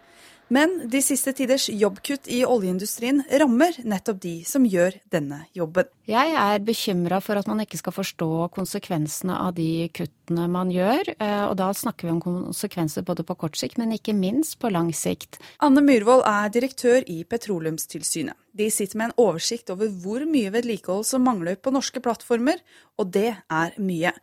Men 0.49 0.89
de 0.89 1.01
siste 1.05 1.35
tiders 1.37 1.67
jobbkutt 1.69 2.29
i 2.33 2.41
oljeindustrien 2.49 3.21
rammer 3.41 3.77
nettopp 3.85 4.21
de 4.23 4.33
som 4.49 4.65
gjør 4.65 4.95
denne 5.13 5.43
jobben. 5.57 5.89
Jeg 6.09 6.33
er 6.41 6.63
bekymra 6.65 7.19
for 7.21 7.37
at 7.37 7.49
man 7.51 7.61
ikke 7.61 7.77
skal 7.81 7.93
forstå 7.93 8.29
konsekvensene 8.55 9.37
av 9.37 9.53
de 9.59 9.89
kuttene 9.93 10.47
man 10.49 10.73
gjør. 10.73 11.11
Eh, 11.19 11.45
og 11.51 11.59
da 11.61 11.69
snakker 11.77 12.09
vi 12.09 12.15
om 12.15 12.23
konsekvenser 12.25 13.05
både 13.05 13.27
på 13.29 13.37
kort 13.43 13.59
sikt, 13.61 13.77
men 13.81 13.93
ikke 13.93 14.17
minst 14.17 14.57
på 14.63 14.71
lang 14.73 14.89
sikt. 14.97 15.37
Anne 15.65 15.83
Myhrvold 15.85 16.25
er 16.29 16.55
direktør 16.55 17.05
i 17.05 17.21
Petroleumstilsynet. 17.29 18.39
De 18.59 18.71
sitter 18.73 18.99
med 18.99 19.11
en 19.11 19.19
oversikt 19.21 19.69
over 19.75 19.93
hvor 20.01 20.25
mye 20.27 20.53
vedlikehold 20.55 21.05
som 21.07 21.29
mangler 21.29 21.61
på 21.61 21.75
norske 21.75 22.01
plattformer, 22.03 22.57
og 22.97 23.13
det 23.13 23.35
er 23.37 23.77
mye. 23.77 24.15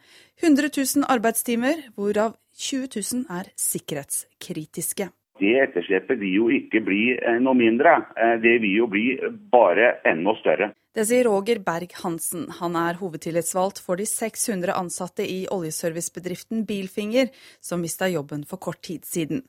100 0.42 0.74
000 0.74 1.06
arbeidstimer, 1.06 1.86
hvorav 1.96 2.34
20 2.58 2.90
000 2.98 3.30
er 3.30 3.54
sikkerhetskritiske. 3.60 5.12
Det 5.40 5.52
etterslepet 5.60 6.20
vil 6.22 6.34
jo 6.34 6.48
ikke 6.54 6.80
bli 6.86 7.02
eh, 7.18 7.40
noe 7.44 7.58
mindre, 7.60 7.98
eh, 8.16 8.38
det 8.44 8.56
vil 8.64 8.78
jo 8.80 8.90
bli 8.92 9.06
bare 9.52 9.98
enda 10.08 10.36
større. 10.40 10.72
Det 10.96 11.04
sier 11.10 11.28
Roger 11.28 11.60
Berg-Hansen. 11.60 12.46
Han 12.62 12.78
er 12.80 12.96
hovedtillitsvalgt 13.02 13.82
for 13.84 14.00
de 14.00 14.06
600 14.08 14.72
ansatte 14.80 15.26
i 15.28 15.42
oljeservicebedriften 15.52 16.64
Bilfinger, 16.70 17.34
som 17.60 17.84
mista 17.84 18.08
jobben 18.08 18.46
for 18.48 18.64
kort 18.64 18.80
tid 18.88 19.04
siden. 19.04 19.44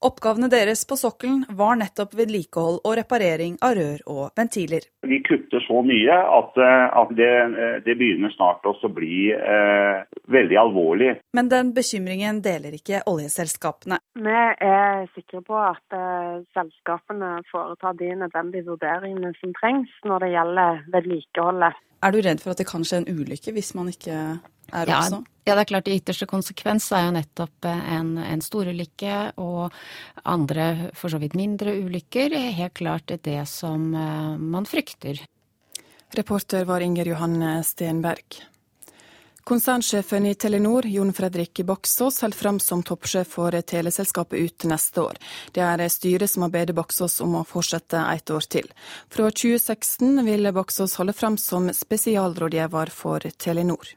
Oppgavene 0.00 0.48
deres 0.48 0.86
på 0.88 0.96
sokkelen 0.96 1.42
var 1.52 1.74
nettopp 1.76 2.14
vedlikehold 2.16 2.78
og 2.88 2.94
reparering 2.96 3.58
av 3.60 3.74
rør 3.76 3.98
og 4.08 4.22
ventiler. 4.38 4.86
Vi 5.04 5.18
kutter 5.26 5.60
så 5.66 5.82
mye 5.84 6.14
at, 6.38 6.56
eh, 6.56 6.86
at 7.02 7.10
det, 7.18 7.28
eh, 7.28 7.74
det, 7.84 7.98
begynner 8.00 8.32
snart 8.32 8.64
å 8.64 8.72
bli 8.88 9.28
eh, 9.34 10.00
veldig 10.24 10.56
alvorlig. 10.56 11.10
Men 11.36 11.50
den 11.52 11.74
bekymringen 11.76 12.40
deler 12.40 12.78
ikke 12.78 13.02
oljeselskapene. 13.12 14.00
Vi 14.16 14.38
er 14.70 15.04
sikre 15.12 15.42
på 15.44 15.60
at 15.60 15.84
eh, 15.92 16.40
selskapene 16.56 17.42
foretar 17.52 18.00
de 18.00 18.14
nødvendige 18.22 18.70
vurderingene 18.72 19.34
som 19.36 19.52
trengs 19.60 19.92
når 20.08 20.24
det 20.24 20.32
gjelder 20.32 20.80
vedlikeholdet. 20.96 21.84
Er 22.00 22.16
du 22.16 22.22
redd 22.24 22.40
for 22.40 22.54
at 22.54 22.62
det 22.62 22.70
kan 22.70 22.88
skje 22.88 23.02
en 23.02 23.10
ulykke 23.20 23.52
hvis 23.52 23.74
man 23.76 23.92
ikke 23.92 24.16
er 24.72 24.90
ja, 24.90 25.00
også? 25.00 25.22
Ja, 25.46 25.54
det 25.54 25.64
er 25.64 25.70
klart. 25.72 25.88
I 25.88 25.98
ytterste 25.98 26.28
konsekvens 26.30 26.90
er 26.94 27.08
jo 27.08 27.16
nettopp 27.16 27.66
en, 27.70 28.14
en 28.22 28.44
storulykke 28.44 29.16
og 29.42 29.74
andre 30.28 30.90
for 30.94 31.12
så 31.12 31.20
vidt 31.22 31.36
mindre 31.38 31.74
ulykker 31.80 32.36
helt 32.58 32.76
klart 32.78 33.12
det 33.24 33.42
som 33.50 33.90
eh, 33.94 34.38
man 34.38 34.68
frykter. 34.68 35.22
Reporter 36.16 36.64
var 36.66 36.82
Inger 36.82 37.12
Johanne 37.12 37.60
Stenberg. 37.64 38.42
Konsernsjefen 39.44 40.26
i 40.26 40.34
Telenor, 40.34 40.86
Jon 40.86 41.12
Fredrik 41.12 41.60
Baksås, 41.64 42.20
holder 42.22 42.36
fram 42.36 42.58
som 42.60 42.82
toppsjef 42.82 43.32
for 43.34 43.54
teleselskapet 43.72 44.38
ut 44.38 44.66
neste 44.70 45.02
år. 45.02 45.18
Det 45.50 45.64
er 45.64 45.82
styret 45.90 46.30
som 46.30 46.44
har 46.44 46.52
bedt 46.54 46.74
Baksås 46.76 47.20
om 47.24 47.38
å 47.40 47.46
fortsette 47.48 48.02
et 48.12 48.30
år 48.30 48.46
til. 48.46 48.68
Fra 49.10 49.30
2016 49.30 50.22
vil 50.26 50.52
Baksås 50.54 50.98
holde 51.00 51.16
fram 51.16 51.38
som 51.40 51.70
spesialrådgiver 51.74 52.92
for 52.94 53.26
Telenor. 53.38 53.96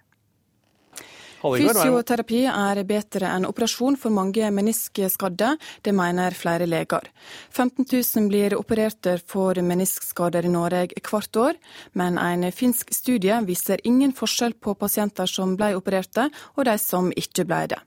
Fysioterapi 1.44 2.46
er 2.48 2.80
bedre 2.88 3.28
enn 3.36 3.44
operasjon 3.50 3.98
for 4.00 4.16
mange 4.16 4.48
meniskskadde, 4.56 5.50
det 5.84 5.94
mener 5.96 6.36
flere 6.38 6.68
leger. 6.70 7.10
15 7.52 7.84
000 7.90 8.30
blir 8.32 8.56
operert 8.56 9.10
for 9.28 9.60
meniskskader 9.60 10.48
i 10.48 10.54
Norge 10.54 11.04
hvert 11.04 11.40
år, 11.40 11.60
men 12.00 12.18
en 12.22 12.48
finsk 12.56 12.94
studie 12.96 13.42
viser 13.44 13.84
ingen 13.84 14.16
forskjell 14.16 14.56
på 14.56 14.78
pasienter 14.80 15.28
som 15.28 15.58
ble 15.60 15.74
opererte 15.76 16.30
og 16.56 16.64
de 16.70 16.78
som 16.80 17.12
ikke 17.12 17.48
ble 17.50 17.66
det. 17.76 17.82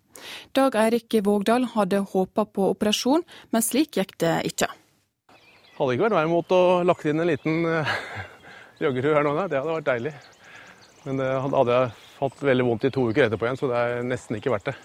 Dag 0.57 0.77
Eirik 0.81 1.17
Vågdal 1.25 1.69
hadde 1.73 2.05
håpa 2.13 2.45
på 2.45 2.71
operasjon, 2.75 3.25
men 3.53 3.65
slik 3.65 3.97
gikk 3.97 4.17
det 4.21 4.37
ikke. 4.53 4.69
Hadde 5.77 5.97
ikke 5.97 6.09
vært 6.09 6.21
vei 6.21 6.29
mot 6.29 6.57
å 6.57 6.63
lagt 6.89 7.09
inn 7.09 7.21
en 7.21 7.29
liten 7.29 7.61
joggerud 8.81 9.15
her 9.17 9.25
nå, 9.25 9.37
det 9.49 9.61
hadde 9.61 9.77
vært 9.77 9.93
deilig. 9.93 10.17
Men 11.07 11.21
det 11.23 11.31
hadde 11.39 11.71
jeg 11.71 11.95
hatt 12.19 12.45
veldig 12.51 12.67
vondt 12.67 12.85
i 12.89 12.93
to 12.95 13.07
uker 13.07 13.29
etterpå 13.29 13.47
igjen, 13.47 13.59
så 13.61 13.71
det 13.71 13.81
er 13.81 14.07
nesten 14.07 14.39
ikke 14.41 14.51
verdt 14.51 14.73
det 14.73 14.77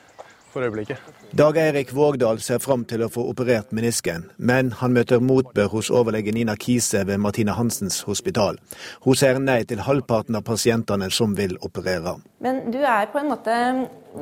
for 0.51 0.65
øyeblikket. 0.67 0.99
Dag 1.39 1.57
Eirik 1.57 1.93
Vågdal 1.95 2.41
ser 2.43 2.59
fram 2.59 2.83
til 2.85 3.05
å 3.05 3.09
få 3.11 3.23
operert 3.31 3.71
menisken, 3.73 4.27
men 4.37 4.73
han 4.81 4.93
møter 4.93 5.23
motbør 5.23 5.71
hos 5.71 5.89
overlege 5.89 6.33
Nina 6.35 6.57
Kise 6.59 7.05
ved 7.07 7.21
Martine 7.23 7.55
Hansens 7.57 8.01
hospital. 8.07 8.59
Hun 9.05 9.17
sier 9.17 9.39
nei 9.41 9.61
til 9.67 9.83
halvparten 9.87 10.37
av 10.37 10.45
pasientene 10.47 11.09
som 11.09 11.33
vil 11.39 11.55
operere. 11.63 12.17
Men 12.43 12.65
du 12.73 12.81
er 12.83 13.07
på 13.13 13.21
en 13.21 13.31
måte 13.31 13.57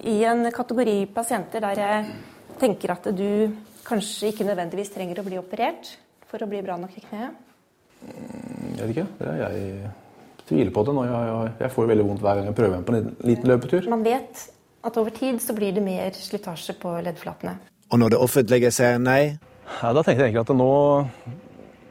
i 0.05 0.19
en 0.29 0.45
kategori 0.53 0.99
pasienter 1.15 1.65
der 1.65 1.81
jeg 1.83 2.19
tenker 2.61 2.93
at 2.93 3.09
du 3.15 3.57
kanskje 3.87 4.29
ikke 4.31 4.45
nødvendigvis 4.47 4.93
trenger 4.93 5.19
å 5.19 5.25
bli 5.25 5.39
operert 5.41 5.95
for 6.29 6.45
å 6.45 6.49
bli 6.49 6.61
bra 6.61 6.77
nok 6.77 6.93
i 6.93 7.07
kneet? 7.07 7.47
Jeg 8.05 8.85
vet 8.85 8.93
ikke. 8.93 9.09
Det 9.17 9.33
er 9.33 9.41
jeg 9.47 9.89
tviler 10.49 10.71
på 10.75 10.85
det 10.87 10.95
nå. 10.97 11.03
Jeg, 11.07 11.51
jeg 11.63 11.73
får 11.75 11.91
veldig 11.93 12.07
vondt 12.11 12.23
hver 12.25 12.39
gang 12.39 12.49
jeg 12.49 12.57
prøver 12.57 12.87
på 12.87 12.95
en 12.97 13.11
liten 13.31 13.53
løpetur. 13.53 13.89
Man 13.91 14.05
vet 14.05 14.47
at 14.85 14.97
over 14.97 15.13
tid 15.15 15.41
så 15.43 15.55
blir 15.55 15.75
det 15.75 15.83
mer 15.83 16.15
slitasje 16.15 16.75
på 16.81 16.95
leddflatene. 17.05 17.57
Og 17.89 17.99
når 17.99 18.13
det 18.13 18.21
offentlige 18.21 18.71
sier 18.73 18.99
nei? 19.01 19.37
Ja, 19.79 19.93
da 19.93 20.01
tenkte 20.01 20.23
jeg 20.23 20.31
egentlig 20.31 20.45
at 20.45 20.57
nå 20.57 20.73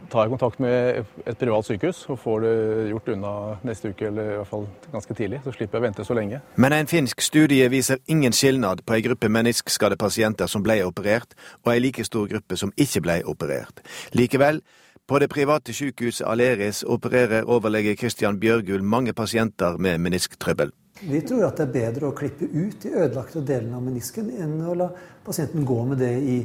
tar 0.08 0.24
jeg 0.24 0.32
kontakt 0.32 0.60
med 0.62 1.04
et 1.28 1.38
privat 1.38 1.66
sykehus 1.66 2.00
og 2.08 2.18
får 2.22 2.44
det 2.44 2.52
gjort 2.92 3.10
unna 3.12 3.32
neste 3.66 3.92
uke, 3.92 4.08
eller 4.08 4.32
i 4.32 4.36
hvert 4.38 4.50
fall 4.50 4.66
ganske 4.92 5.16
tidlig. 5.18 5.42
Så 5.44 5.52
slipper 5.56 5.78
jeg 5.78 5.82
å 5.82 5.86
vente 5.86 6.06
så 6.06 6.16
lenge. 6.16 6.40
Men 6.56 6.76
en 6.78 6.90
finsk 6.90 7.22
studie 7.24 7.68
viser 7.72 8.00
ingen 8.08 8.32
skilnad 8.32 8.84
på 8.88 8.96
en 8.96 9.04
gruppe 9.04 9.30
meniskskadde 9.32 9.98
pasienter 10.00 10.48
som 10.50 10.64
ble 10.64 10.80
operert, 10.86 11.36
og 11.64 11.74
en 11.74 11.84
like 11.84 12.06
stor 12.08 12.28
gruppe 12.30 12.56
som 12.56 12.72
ikke 12.80 13.04
ble 13.04 13.20
operert. 13.28 13.84
Likevel 14.16 14.62
På 15.08 15.18
det 15.18 15.28
private 15.32 15.72
sykehuset 15.72 16.26
Aleris 16.28 16.82
opererer 16.84 17.46
overlege 17.48 17.94
Christian 17.96 18.36
Bjørgul 18.40 18.82
mange 18.84 19.14
pasienter 19.16 19.78
med 19.80 20.02
menisktrøbbel. 20.04 20.72
Vi 21.00 21.20
tror 21.24 21.46
at 21.46 21.56
det 21.56 21.64
er 21.64 21.72
bedre 21.72 22.10
å 22.10 22.16
klippe 22.18 22.44
ut 22.44 22.76
de 22.82 22.92
ødelagte 22.92 23.40
delene 23.40 23.78
av 23.78 23.86
menisken 23.86 24.28
enn 24.36 24.58
å 24.68 24.74
la 24.76 24.90
pasienten 25.24 25.64
gå 25.64 25.78
med 25.88 26.02
det 26.04 26.12
i 26.12 26.36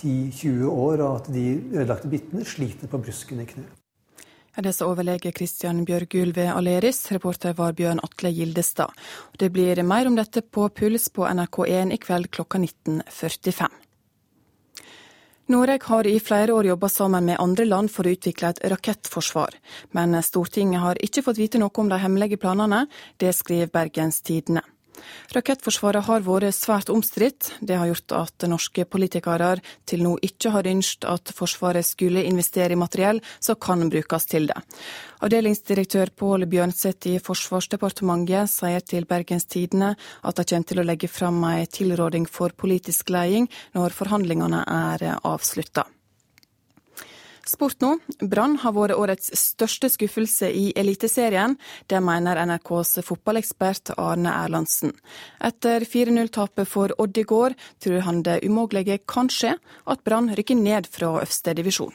10-20 0.00 0.64
år, 0.72 1.04
og 1.04 1.20
at 1.20 1.30
de 1.36 1.44
ødelagte 1.70 2.10
bitene 2.10 2.42
sliter 2.42 2.90
på 2.90 2.98
brusken 2.98 3.44
i 3.44 3.46
kneet. 3.52 3.70
Det 4.54 4.74
sa 4.74 4.90
overlege 4.90 5.30
Kristian 5.34 5.84
Bjørgul 5.86 6.34
ved 6.34 6.50
Aleris. 6.50 7.04
Reporter 7.14 7.54
var 7.54 7.78
Bjørn 7.78 8.02
Atle 8.02 8.34
Gildestad. 8.34 8.90
Det 9.38 9.52
blir 9.54 9.82
mer 9.86 10.10
om 10.10 10.18
dette 10.18 10.42
på 10.42 10.66
Puls 10.74 11.08
på 11.14 11.30
NRK1 11.30 11.94
i 11.94 12.02
kveld 12.02 12.30
klokka 12.34 12.58
19.45. 12.58 13.83
Norge 15.46 15.78
har 15.84 16.06
i 16.06 16.20
flere 16.20 16.52
år 16.52 16.66
jobba 16.66 16.88
sammen 16.88 17.24
med 17.24 17.36
andre 17.40 17.64
land 17.68 17.90
for 17.92 18.06
å 18.06 18.12
utvikle 18.16 18.48
et 18.54 18.62
rakettforsvar. 18.72 19.52
Men 19.92 20.16
Stortinget 20.24 20.80
har 20.80 21.00
ikke 21.04 21.24
fått 21.26 21.40
vite 21.40 21.60
noe 21.60 21.74
om 21.82 21.90
de 21.92 21.98
hemmelige 22.00 22.40
planene. 22.40 22.86
Det 23.20 23.34
skriver 23.36 23.68
Bergens 23.74 24.22
Tidende. 24.24 24.64
Rakettforsvaret 25.34 26.06
har 26.06 26.24
vært 26.26 26.54
svært 26.56 26.92
omstridt. 26.92 27.52
Det 27.60 27.78
har 27.78 27.90
gjort 27.90 28.14
at 28.16 28.46
norske 28.50 28.84
politikere 28.88 29.54
til 29.88 30.04
nå 30.04 30.16
ikke 30.22 30.52
har 30.54 30.68
ønsket 30.70 31.08
at 31.10 31.32
Forsvaret 31.34 31.86
skulle 31.86 32.24
investere 32.24 32.74
i 32.74 32.80
materiell 32.80 33.20
som 33.38 33.58
kan 33.60 33.88
brukes 33.90 34.28
til 34.30 34.48
det. 34.50 34.58
Avdelingsdirektør 35.24 36.12
Pål 36.16 36.46
Bjørnseth 36.50 37.08
i 37.14 37.18
Forsvarsdepartementet 37.22 38.50
sier 38.52 38.84
til 38.84 39.08
Bergens 39.08 39.48
Tidende 39.48 39.94
at 40.22 40.36
de 40.36 40.46
kommer 40.50 40.68
til 40.68 40.82
å 40.82 40.86
legge 40.86 41.08
fram 41.08 41.42
en 41.48 41.66
tilråding 41.66 42.28
for 42.28 42.52
politisk 42.56 43.10
ledelse 43.14 43.24
når 43.74 43.94
forhandlingene 43.96 44.64
er 44.68 45.04
avslutta. 45.22 45.86
Sport 47.48 47.82
nå. 47.84 47.90
Brann 48.20 48.56
har 48.62 48.72
vært 48.76 48.96
årets 48.96 49.32
største 49.36 49.90
skuffelse 49.92 50.48
i 50.48 50.70
Eliteserien. 50.76 51.58
Det 51.90 52.00
mener 52.04 52.40
NRKs 52.48 52.98
fotballekspert 53.04 53.94
Arne 53.98 54.32
Erlandsen. 54.44 54.94
Etter 55.44 55.84
4-0-tapet 55.84 56.68
for 56.68 56.94
Odd 56.98 57.20
i 57.20 57.26
går, 57.28 57.56
tror 57.84 58.06
han 58.06 58.22
det 58.24 58.40
umulige 58.46 59.00
kan 59.10 59.28
skje 59.32 59.54
at 59.90 60.04
Brann 60.06 60.32
rykker 60.32 60.58
ned 60.58 60.88
fra 60.90 61.12
øverste 61.18 61.54
divisjon. 61.56 61.94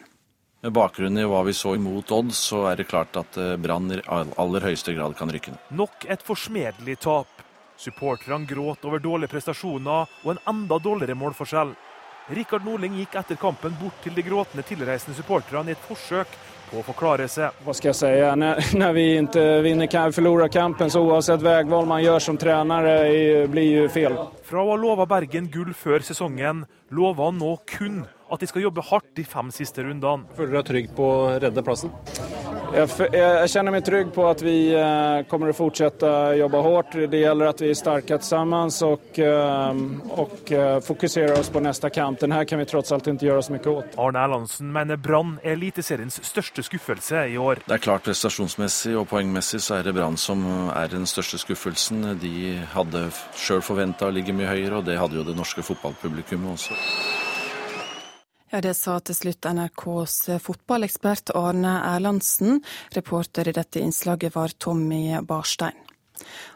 Med 0.60 0.74
bakgrunn 0.76 1.16
i 1.16 1.24
hva 1.24 1.42
vi 1.48 1.54
så 1.56 1.74
imot 1.78 2.12
Odd, 2.12 2.34
så 2.36 2.66
er 2.68 2.80
det 2.80 2.90
klart 2.90 3.16
at 3.16 3.38
eh, 3.40 3.56
Brann 3.62 3.94
i 3.96 4.00
aller 4.12 4.66
høyeste 4.68 4.92
grad 4.92 5.16
kan 5.16 5.32
rykke 5.32 5.54
ned. 5.54 5.70
Nok 5.80 6.04
et 6.12 6.26
forsmedelig 6.26 6.98
tap. 7.06 7.46
Supporterne 7.80 8.44
gråt 8.44 8.84
over 8.84 9.00
dårlige 9.00 9.32
prestasjoner 9.32 10.10
og 10.26 10.34
en 10.34 10.42
enda 10.52 10.82
dårligere 10.84 11.16
målforskjell. 11.16 11.72
Rikard 12.30 12.66
Norling 12.66 13.00
gikk 13.00 13.16
etter 13.18 13.38
kampen 13.42 13.74
bort 13.80 14.04
til 14.04 14.14
de 14.14 14.22
gråtende 14.22 14.62
tilreisende 14.68 15.18
supporterne 15.18 15.72
i 15.72 15.74
et 15.74 15.86
forsøk 15.88 16.36
på 16.70 16.78
å 16.78 16.84
forklare 16.86 17.26
seg. 17.32 17.56
Hva 17.66 17.74
skal 17.74 17.90
jeg 17.90 17.98
si? 17.98 18.12
Når, 18.42 18.62
når 18.78 18.94
vi 18.94 19.06
ikke 19.18 19.46
vinner 19.66 20.14
forlorer 20.14 20.52
kampen, 20.54 20.92
så 20.94 21.02
uansett 21.02 21.42
veivalg 21.42 21.90
man 21.90 22.04
gjør 22.04 22.22
som 22.28 22.38
trener, 22.38 22.90
blir 23.50 23.70
jo 23.72 23.88
feil. 23.90 24.20
Fra 24.46 24.62
å 24.62 24.76
ha 24.76 24.78
lova 24.78 25.10
Bergen 25.10 25.50
gull 25.50 25.74
før 25.74 26.06
sesongen, 26.06 26.68
lover 26.94 27.32
han 27.32 27.42
nå 27.42 27.56
kun 27.70 28.04
at 28.30 28.44
de 28.44 28.52
skal 28.52 28.68
jobbe 28.68 28.86
hardt 28.92 29.10
de 29.18 29.26
fem 29.26 29.50
siste 29.54 29.82
rundene. 29.82 30.30
Føler 30.38 30.54
du 30.54 30.60
deg 30.60 30.70
trygg 30.70 30.94
på 30.94 31.10
å 31.16 31.26
redde 31.42 31.66
plassen? 31.66 31.90
Jeg, 32.70 32.90
jeg 33.16 33.50
kjenner 33.50 33.74
meg 33.74 33.86
trygg 33.86 34.12
på 34.14 34.26
at 34.30 34.42
vi 34.46 34.70
uh, 34.78 35.24
kommer 35.30 35.50
å 35.50 35.56
fortsette 35.58 36.06
å 36.06 36.36
jobbe 36.38 36.62
hardt. 36.62 36.98
Det 37.10 37.22
gjelder 37.22 37.50
at 37.50 37.64
vi 37.64 37.72
er 37.72 37.78
sterke 37.78 38.20
sammen 38.26 38.70
og, 38.86 39.18
uh, 39.18 39.80
og 40.22 40.52
uh, 40.54 40.78
fokuserer 40.86 41.34
oss 41.40 41.50
på 41.50 41.64
neste 41.66 41.90
kamp. 41.94 42.20
Den 42.22 42.36
her 42.36 42.46
kan 42.50 42.62
vi 42.62 42.68
tross 42.70 42.94
alt 42.94 43.10
ikke 43.10 43.26
gjøre 43.26 43.46
så 43.48 43.56
mye 43.56 43.74
åt. 43.74 43.98
Arne 44.02 44.22
Erlandsen 44.22 44.70
mener 44.76 45.00
Brann 45.02 45.38
er 45.42 45.56
Eliteseriens 45.56 46.20
største 46.26 46.64
skuffelse 46.66 47.26
i 47.34 47.40
år. 47.42 47.64
Det 47.66 47.80
er 47.80 47.86
klart 47.88 48.06
prestasjonsmessig 48.06 48.94
og 49.00 49.10
poengmessig 49.10 49.64
så 49.66 49.80
er 49.80 49.90
det 49.90 49.96
Brann 49.98 50.20
som 50.22 50.46
er 50.70 50.94
den 50.94 51.10
største 51.10 51.42
skuffelsen. 51.42 52.06
De 52.22 52.60
hadde 52.76 53.08
sjøl 53.34 53.66
forventa 53.66 54.10
å 54.10 54.14
ligge 54.14 54.36
mye 54.36 54.52
høyere, 54.52 54.78
og 54.80 54.86
det 54.88 55.00
hadde 55.02 55.18
jo 55.18 55.26
det 55.26 55.38
norske 55.40 55.66
fotballpublikummet 55.66 56.54
også. 56.60 57.29
Ja, 58.52 58.62
Det 58.62 58.74
sa 58.74 59.00
til 59.00 59.16
slutt 59.16 59.46
NRKs 59.46 60.42
fotballekspert 60.42 61.30
Arne 61.38 61.76
Erlandsen. 61.86 62.64
Reporter 62.96 63.48
i 63.48 63.54
dette 63.54 63.80
innslaget 63.80 64.34
var 64.36 64.50
Tommy 64.58 65.22
Barstein. 65.22 65.78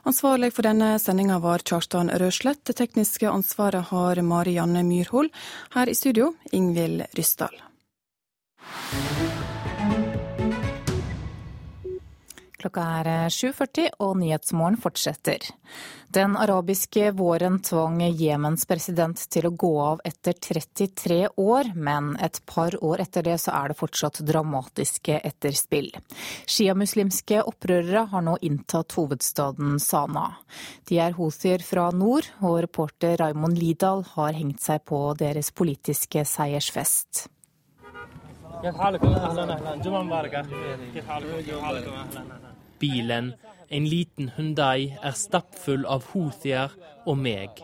Ansvarlig 0.03 0.49
for 0.55 0.65
denne 0.65 0.97
sendinga 0.99 1.37
var 1.39 1.63
Kjartan 1.63 2.09
Røslett. 2.09 2.63
Det 2.65 2.75
tekniske 2.81 3.29
ansvaret 3.29 3.93
har 3.93 4.21
Mari 4.21 4.57
Janne 4.57 4.83
Myrhol. 4.83 5.29
Her 5.75 5.89
i 5.89 5.95
studio, 5.95 6.33
Ingvild 6.51 7.05
Ryssdal. 7.13 7.61
Klokka 12.63 12.83
er 13.01 13.07
7.40 13.27 13.89
og 14.05 14.13
Nyhetsmorgen 14.21 14.77
fortsetter. 14.79 15.43
Den 16.15 16.37
arabiske 16.39 17.09
våren 17.17 17.57
tvang 17.59 17.97
Jemens 18.15 18.63
president 18.69 19.19
til 19.33 19.49
å 19.49 19.51
gå 19.51 19.71
av 19.83 19.99
etter 20.07 20.37
33 20.39 21.17
år, 21.43 21.73
men 21.75 22.13
et 22.23 22.39
par 22.47 22.77
år 22.79 23.03
etter 23.03 23.27
det 23.27 23.35
så 23.43 23.51
er 23.57 23.73
det 23.73 23.77
fortsatt 23.81 24.21
dramatiske 24.23 25.19
etterspill. 25.27 25.91
Sjiamuslimske 26.47 27.43
opprørere 27.43 28.05
har 28.13 28.23
nå 28.29 28.37
inntatt 28.39 28.95
hovedstaden 28.95 29.75
Sana. 29.83 30.29
De 30.87 31.03
er 31.03 31.19
houthier 31.19 31.67
fra 31.67 31.89
nord, 31.91 32.31
og 32.39 32.61
reporter 32.63 33.19
Raymond 33.19 33.59
Lidahl 33.59 34.07
har 34.15 34.39
hengt 34.39 34.63
seg 34.63 34.87
på 34.87 35.03
deres 35.19 35.51
politiske 35.51 36.23
seiersfest. 36.23 37.27
Bilen, 42.83 43.33
en 43.71 43.85
liten 43.87 44.31
Hundai, 44.35 44.91
er 45.01 45.15
stappfull 45.15 45.85
av 45.87 46.09
houthier 46.11 46.73
og 47.07 47.17
meg. 47.17 47.61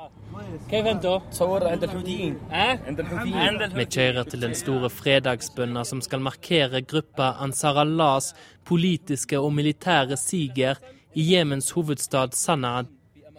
Vi 3.75 3.85
kjører 3.95 4.29
til 4.29 4.45
den 4.45 4.55
store 4.55 4.89
fredagsbønna 4.93 5.83
som 5.91 6.01
skal 6.05 6.23
markere 6.23 6.81
gruppa 6.87 7.33
Ansar 7.43 7.81
Allahs 7.83 8.31
politiske 8.69 9.39
og 9.39 9.51
militære 9.57 10.17
siger 10.17 10.79
i 11.13 11.25
Jemens 11.33 11.71
hovedstad 11.75 12.37
Sanad. 12.37 12.87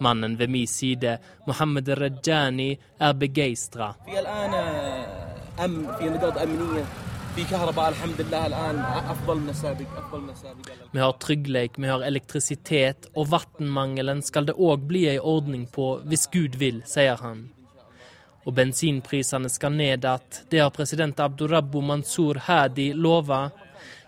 Mannen 0.01 0.39
ved 0.39 0.47
min 0.47 0.67
side, 0.67 1.17
Mohammed 1.47 1.89
Rajani, 1.89 2.77
er 2.99 3.13
begeistra. 3.13 3.93
Vi 10.91 10.99
har 10.99 11.11
tryggleik, 11.11 11.71
vi 11.77 11.87
har 11.87 12.01
elektrisitet, 12.01 13.07
og 13.15 13.27
vannmangelen 13.31 14.21
skal 14.21 14.49
det 14.49 14.55
òg 14.59 14.83
bli 14.89 15.05
ei 15.13 15.19
ordning 15.19 15.63
på 15.71 15.85
hvis 16.11 16.27
Gud 16.33 16.57
vil, 16.59 16.81
sier 16.83 17.21
han. 17.23 17.45
Og 18.43 18.55
bensinprisene 18.57 19.49
skal 19.53 19.71
ned 19.77 20.03
igjen, 20.03 20.41
det 20.51 20.59
har 20.59 20.73
president 20.75 21.19
Abdurabbu 21.23 21.81
Mansour 21.81 22.41
Hadi 22.49 22.91
lova. 22.93 23.49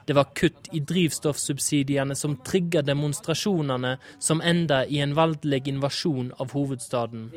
Det 0.06 0.14
var 0.18 0.34
kutt 0.36 0.68
i 0.76 0.82
drivstoffsubsidiene 0.84 2.16
som 2.16 2.36
trigga 2.44 2.82
demonstrasjonene 2.84 3.98
som 4.20 4.42
enda 4.42 4.84
i 4.86 5.00
en 5.00 5.16
valdelig 5.16 5.68
invasjon 5.72 6.34
av 6.44 6.52
hovedstaden. 6.52 7.30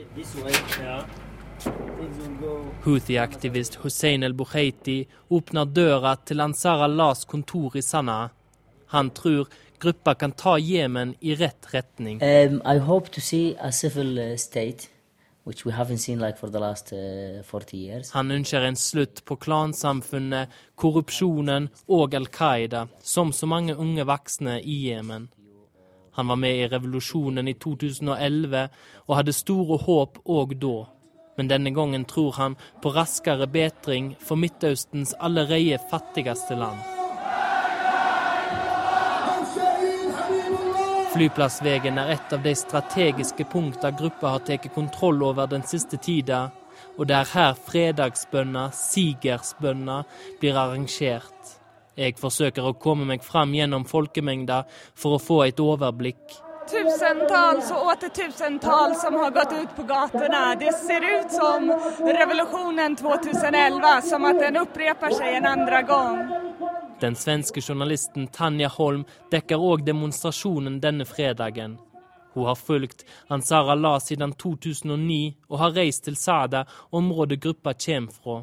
Houthi-aktivist 2.86 3.80
Hussein 3.82 4.22
el-Bukhaiti 4.22 5.00
åpner 5.34 5.64
døra 5.64 6.12
til 6.22 6.40
Ansar 6.40 6.84
Allahs 6.86 7.24
kontor 7.26 7.74
i 7.76 7.82
Sanaa. 7.82 8.28
Han 8.94 9.10
tror 9.10 9.48
gruppa 9.82 10.14
kan 10.14 10.32
ta 10.32 10.56
Jemen 10.58 11.16
i 11.20 11.34
rett 11.34 11.66
retning. 11.72 12.22
Um, 12.22 12.60
Han 18.12 18.30
ønsker 18.30 18.60
en 18.60 18.76
slutt 18.76 19.24
på 19.24 19.36
klansamfunnet, 19.36 20.48
korrupsjonen 20.74 21.68
og 21.88 22.14
Al 22.14 22.26
Qaida, 22.26 22.86
som 23.02 23.32
så 23.32 23.46
mange 23.46 23.76
unge 23.76 24.06
voksne 24.06 24.60
i 24.62 24.88
Jemen. 24.88 25.28
Han 26.16 26.28
var 26.28 26.36
med 26.36 26.56
i 26.56 26.68
revolusjonen 26.68 27.48
i 27.48 27.54
2011 27.54 28.68
og 29.06 29.16
hadde 29.16 29.32
store 29.36 29.76
håp 29.84 30.22
òg 30.24 30.54
da 30.62 30.76
men 31.36 31.48
denne 31.48 31.70
gangen 31.70 32.04
tror 32.04 32.32
han 32.40 32.56
på 32.82 32.92
raskere 32.96 33.46
bedring 33.46 34.14
for 34.20 34.40
Midtøstens 34.40 35.14
allerede 35.20 35.78
fattigste 35.90 36.58
land. 36.58 36.80
Flyplassveien 41.16 41.96
er 41.96 42.10
et 42.12 42.32
av 42.36 42.42
de 42.44 42.52
strategiske 42.52 43.46
punktene 43.48 43.96
gruppa 43.96 44.34
har 44.34 44.42
tatt 44.44 44.66
kontroll 44.74 45.22
over 45.24 45.48
den 45.48 45.62
siste 45.64 45.96
tida, 45.96 46.50
og 46.98 47.08
det 47.08 47.16
er 47.16 47.30
her 47.32 47.54
fredagsbønna, 47.68 48.66
sigersbønna, 48.76 50.02
blir 50.40 50.58
arrangert. 50.60 51.54
Jeg 51.96 52.18
forsøker 52.20 52.68
å 52.68 52.76
komme 52.76 53.06
meg 53.08 53.24
fram 53.24 53.54
gjennom 53.56 53.86
folkemengda 53.88 54.64
for 54.92 55.16
å 55.16 55.22
få 55.22 55.38
et 55.46 55.60
overblikk. 55.62 56.36
Tusentals 56.70 57.70
og 57.70 57.86
åter 57.92 58.08
tusentals 58.08 59.00
som 59.00 59.14
har 59.14 59.30
gått 59.30 59.52
ut 59.52 59.76
på 59.76 59.82
gatene. 59.86 60.42
Det 60.58 60.72
ser 60.74 61.04
ut 61.20 61.30
som 61.32 61.70
revolusjonen 62.18 62.96
2011, 62.96 64.02
som 64.02 64.24
at 64.24 64.40
den 64.42 64.58
upprepar 64.62 65.14
seg 65.14 65.38
en 65.38 65.46
andre 65.52 65.82
gang. 65.86 66.18
Den 67.00 67.14
svenske 67.14 67.60
journalisten 67.60 68.26
Tanja 68.34 68.68
Holm 68.72 69.04
dekker 69.30 69.62
òg 69.62 69.84
demonstrasjonen 69.86 70.80
denne 70.82 71.06
fredagen. 71.06 71.78
Hun 72.34 72.50
har 72.50 72.58
fulgt 72.58 73.06
Ansar 73.28 73.70
Allah 73.70 74.00
siden 74.02 74.32
2009 74.32 75.36
og 75.48 75.58
har 75.62 75.78
reist 75.78 76.04
til 76.04 76.16
Sada, 76.16 76.66
området 76.90 77.40
gruppa 77.40 77.76
kommer 77.86 78.12
fra. 78.12 78.42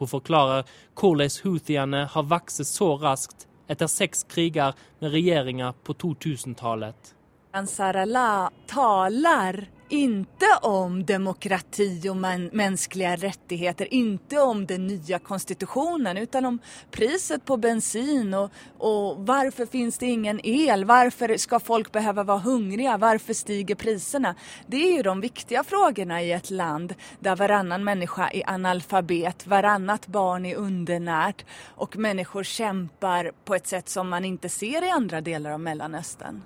Hun 0.00 0.08
forklarer 0.08 0.64
hvordan 0.96 1.38
houthiene 1.44 2.06
har 2.14 2.28
vokst 2.32 2.64
så 2.64 2.94
raskt 2.96 3.46
etter 3.68 3.86
seks 3.86 4.24
kriger 4.24 4.72
med 4.98 5.12
regjeringa 5.12 5.74
på 5.84 5.94
2000-tallet. 5.94 7.19
Ansar 7.52 7.94
Allah 7.94 8.50
taler 8.66 9.70
inte 9.88 10.46
om 10.62 11.04
demokrati 11.04 12.08
och 12.08 12.16
mänskliga 12.52 13.16
rättigheter, 13.16 13.94
inte 13.94 14.40
om 14.40 14.66
den 14.66 14.86
nya 14.86 15.18
konstitutionen 15.18 16.16
utan 16.16 16.44
om 16.44 16.58
priset 16.90 17.44
på 17.44 17.56
bensin 17.56 18.34
och, 18.34 18.50
och 18.78 19.26
varför 19.26 19.66
finns 19.66 19.98
det 19.98 20.06
ingen 20.06 20.40
el? 20.46 20.84
Varför 20.84 21.36
ska 21.36 21.60
folk 21.60 21.92
behöva 21.92 22.22
vara 22.22 22.38
hungriga? 22.38 22.96
Varför 22.96 23.34
stiger 23.34 23.74
priserna? 23.74 24.34
Det 24.66 24.76
är 24.76 24.96
ju 24.96 25.02
de 25.02 25.20
viktiga 25.20 25.64
frågorna 25.64 26.22
i 26.22 26.32
ett 26.32 26.50
land 26.50 26.94
där 27.20 27.36
varannan 27.36 27.84
människa 27.84 28.28
är 28.28 28.50
analfabet, 28.50 29.46
varannat 29.46 30.06
barn 30.06 30.46
är 30.46 30.56
undernärt 30.56 31.44
och 31.64 31.96
människor 31.96 32.42
kämpar 32.42 33.32
på 33.44 33.54
ett 33.54 33.66
sätt 33.66 33.88
som 33.88 34.08
man 34.08 34.24
inte 34.24 34.48
ser 34.48 34.84
i 34.84 34.90
andra 34.90 35.20
delar 35.20 35.50
av 35.50 35.60
Mellanöstern. 35.60 36.42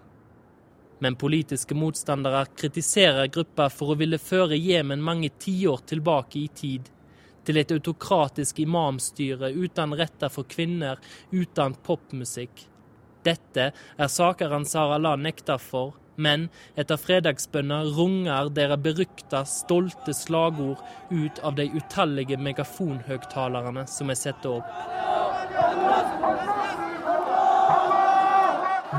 Men 0.99 1.17
politiske 1.17 1.75
motstandere 1.75 2.45
kritiserer 2.57 3.31
gruppa 3.33 3.69
for 3.71 3.93
å 3.93 3.99
ville 4.01 4.21
føre 4.23 4.59
Jemen 4.59 5.03
mange 5.03 5.31
tiår 5.43 5.83
tilbake 5.91 6.39
i 6.45 6.49
tid. 6.49 6.91
Til 7.45 7.61
et 7.61 7.73
autokratisk 7.75 8.63
imamstyre 8.65 9.51
uten 9.53 9.93
retter 9.99 10.33
for 10.33 10.49
kvinner, 10.49 11.01
uten 11.33 11.75
popmusikk. 11.85 12.69
Dette 13.25 13.71
er 13.73 14.09
saker 14.09 14.53
Ansar 14.53 14.95
Allah 14.97 15.17
nekter 15.21 15.61
for, 15.61 15.95
men 16.17 16.49
etter 16.79 17.01
fredagsbønner 17.01 17.89
runger 17.97 18.51
deres 18.55 18.81
berykta, 18.85 19.43
stolte 19.49 20.15
slagord 20.15 20.81
ut 21.11 21.41
av 21.43 21.57
de 21.59 21.67
utallige 21.75 22.39
megafonhøgtalerne 22.39 23.87
som 23.91 24.13
er 24.13 24.21
satt 24.21 24.47
opp. 24.49 24.69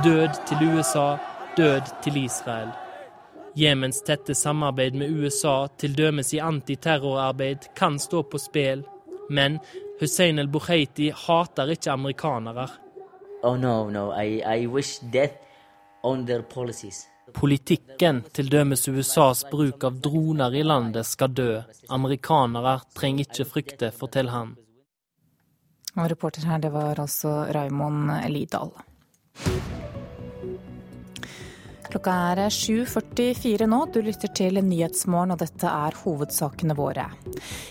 Død 0.04 0.42
til 0.50 0.76
USA, 0.76 1.16
død 1.58 1.82
til 2.04 2.18
Israel. 2.26 2.70
Jemens 3.56 4.02
tette 4.04 4.36
samarbeid 4.36 4.96
med 5.00 5.10
USA, 5.10 5.68
til 5.78 5.96
dømes 5.96 6.34
i 6.34 6.40
antiterrorarbeid, 6.44 7.70
kan 7.76 8.00
stå 8.00 8.24
på 8.24 8.40
spill. 8.40 8.84
Men 9.30 9.60
Hussein 10.00 10.40
el-Bukhaiti 10.40 11.12
hater 11.16 11.72
ikke 11.72 11.92
amerikanere. 11.92 12.68
Oh, 13.44 13.60
no, 13.60 13.90
no. 13.90 14.12
I, 14.22 14.42
I 14.44 14.68
wish 14.68 15.00
death 15.00 15.36
on 16.04 16.26
their 16.26 16.42
policies. 16.42 17.08
Politikken, 17.34 18.24
dømes 18.36 18.88
USAs 18.88 19.46
bruk 19.52 19.84
av 19.84 20.02
droner 20.02 20.56
i 20.56 20.64
landet, 20.64 21.06
skal 21.06 21.34
dø. 21.34 21.62
Amerikanere 21.90 22.80
trenger 22.94 23.26
ikke 23.26 23.48
frykte, 23.50 23.92
forteller 23.92 24.32
han. 24.32 24.54
Og 25.96 26.12
reporter 26.12 26.46
her, 26.46 26.60
det 26.60 26.74
var 26.76 27.00
altså 27.00 27.46
Raymond 27.56 28.12
Lidal. 28.30 28.76
Klokka 31.96 32.14
er 32.34 32.40
7.44 32.52 33.70
nå. 33.72 33.78
Du 33.88 34.02
lytter 34.04 34.28
til 34.36 34.60
Nyhetsmorgen, 34.60 35.32
og 35.32 35.40
dette 35.40 35.70
er 35.72 35.96
hovedsakene 35.96 36.76
våre. 36.76 37.06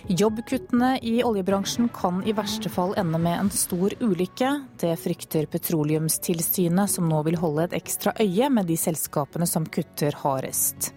Jobbkuttene 0.08 0.94
i 1.04 1.18
oljebransjen 1.20 1.90
kan 1.92 2.22
i 2.24 2.32
verste 2.32 2.72
fall 2.72 2.94
ende 2.96 3.20
med 3.20 3.36
en 3.36 3.50
stor 3.52 3.92
ulykke. 4.00 4.54
Det 4.80 4.94
frykter 4.96 5.44
Petroleumstilsynet, 5.52 6.94
som 6.94 7.10
nå 7.12 7.20
vil 7.26 7.36
holde 7.42 7.66
et 7.66 7.76
ekstra 7.82 8.14
øye 8.16 8.48
med 8.48 8.72
de 8.72 8.78
selskapene 8.80 9.44
som 9.44 9.68
kutter 9.68 10.16
hardest. 10.22 10.94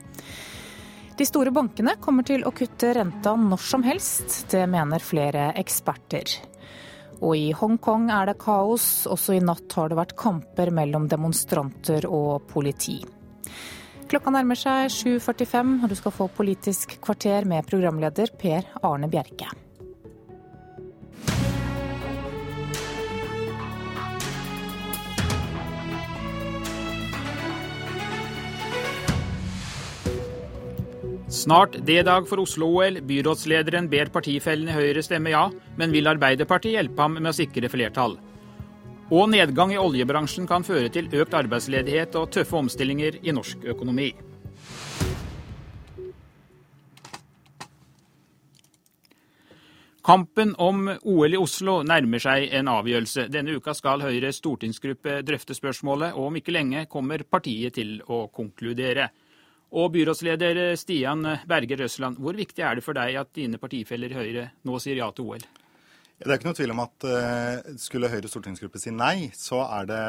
De 1.19 1.27
store 1.27 1.51
bankene 1.51 1.97
kommer 1.99 2.23
til 2.23 2.47
å 2.47 2.55
kutte 2.55 2.93
renta 2.95 3.35
når 3.35 3.65
som 3.73 3.83
helst. 3.83 4.45
Det 4.55 4.63
mener 4.71 5.03
flere 5.03 5.49
eksperter. 5.59 6.37
Og 7.19 7.35
i 7.35 7.51
Hongkong 7.51 8.07
er 8.13 8.31
det 8.31 8.39
kaos. 8.39 9.03
Også 9.11 9.35
i 9.35 9.43
natt 9.43 9.75
har 9.75 9.91
det 9.91 9.99
vært 9.99 10.15
kamper 10.15 10.71
mellom 10.71 11.11
demonstranter 11.11 12.07
og 12.07 12.47
politi. 12.47 13.01
Klokka 14.07 14.31
nærmer 14.31 14.55
seg 14.55 14.87
7.45, 14.93 15.77
og 15.83 15.91
du 15.91 15.95
skal 15.99 16.13
få 16.15 16.29
Politisk 16.31 16.97
kvarter 17.03 17.47
med 17.49 17.67
programleder 17.67 18.31
Per 18.39 18.67
Arne 18.87 19.09
Bjerke. 19.11 19.49
Snart 31.27 31.75
D-dag 31.83 32.25
for 32.27 32.39
Oslo-OL. 32.39 33.01
Byrådslederen 33.07 33.89
ber 33.91 34.09
partifellene 34.11 34.71
i 34.71 34.77
Høyre 34.77 35.03
stemme 35.03 35.33
ja, 35.33 35.43
men 35.75 35.91
vil 35.91 36.07
Arbeiderpartiet 36.07 36.79
hjelpe 36.79 37.03
ham 37.03 37.19
med 37.19 37.29
å 37.33 37.35
sikre 37.35 37.69
flertall. 37.71 38.15
Og 39.07 39.29
nedgang 39.31 39.71
i 39.71 39.77
oljebransjen 39.79 40.47
kan 40.49 40.65
føre 40.67 40.89
til 40.91 41.05
økt 41.15 41.35
arbeidsledighet 41.37 42.15
og 42.19 42.31
tøffe 42.35 42.57
omstillinger 42.59 43.21
i 43.23 43.31
norsk 43.31 43.61
økonomi. 43.71 44.09
Kampen 50.07 50.53
om 50.59 50.89
OL 51.03 51.35
i 51.35 51.39
Oslo 51.39 51.81
nærmer 51.87 52.19
seg 52.23 52.49
en 52.55 52.67
avgjørelse. 52.71 53.25
Denne 53.31 53.55
uka 53.55 53.73
skal 53.75 54.03
Høyres 54.03 54.39
stortingsgruppe 54.39 55.21
drøfte 55.27 55.55
spørsmålet, 55.55 56.15
og 56.15 56.29
om 56.29 56.39
ikke 56.39 56.55
lenge 56.55 56.85
kommer 56.91 57.23
partiet 57.27 57.75
til 57.79 57.97
å 58.07 58.25
konkludere. 58.31 59.07
Og 59.75 59.91
byrådsleder 59.95 60.75
Stian 60.79 61.23
Berger 61.47 61.83
Røsland, 61.83 62.19
hvor 62.23 62.39
viktig 62.39 62.63
er 62.63 62.79
det 62.79 62.83
for 62.83 62.95
deg 62.95 63.19
at 63.19 63.31
dine 63.35 63.59
partifeller 63.59 64.11
i 64.11 64.19
Høyre 64.19 64.49
nå 64.67 64.79
sier 64.83 64.99
ja 64.99 65.11
til 65.15 65.31
OL? 65.31 65.47
Det 66.17 66.31
er 66.31 66.39
ikke 66.39 66.47
noe 66.49 66.57
tvil 66.57 66.73
om 66.73 66.79
at 66.81 67.05
uh, 67.05 67.67
skulle 67.77 68.09
Høyres 68.09 68.31
stortingsgruppe 68.33 68.79
si 68.81 68.89
nei, 68.89 69.27
så 69.37 69.59
er 69.67 69.89
det 69.91 69.99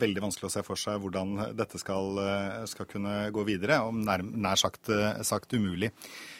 veldig 0.00 0.24
vanskelig 0.24 0.48
å 0.48 0.54
se 0.56 0.64
for 0.66 0.80
seg 0.80 0.98
hvordan 1.04 1.54
dette 1.58 1.78
skal, 1.78 2.18
uh, 2.18 2.64
skal 2.66 2.88
kunne 2.90 3.20
gå 3.34 3.44
videre, 3.46 3.78
og 3.86 3.94
nær, 4.02 4.24
nær 4.26 4.58
sagt, 4.58 4.90
uh, 4.90 5.14
sagt 5.26 5.54
umulig. 5.54 5.92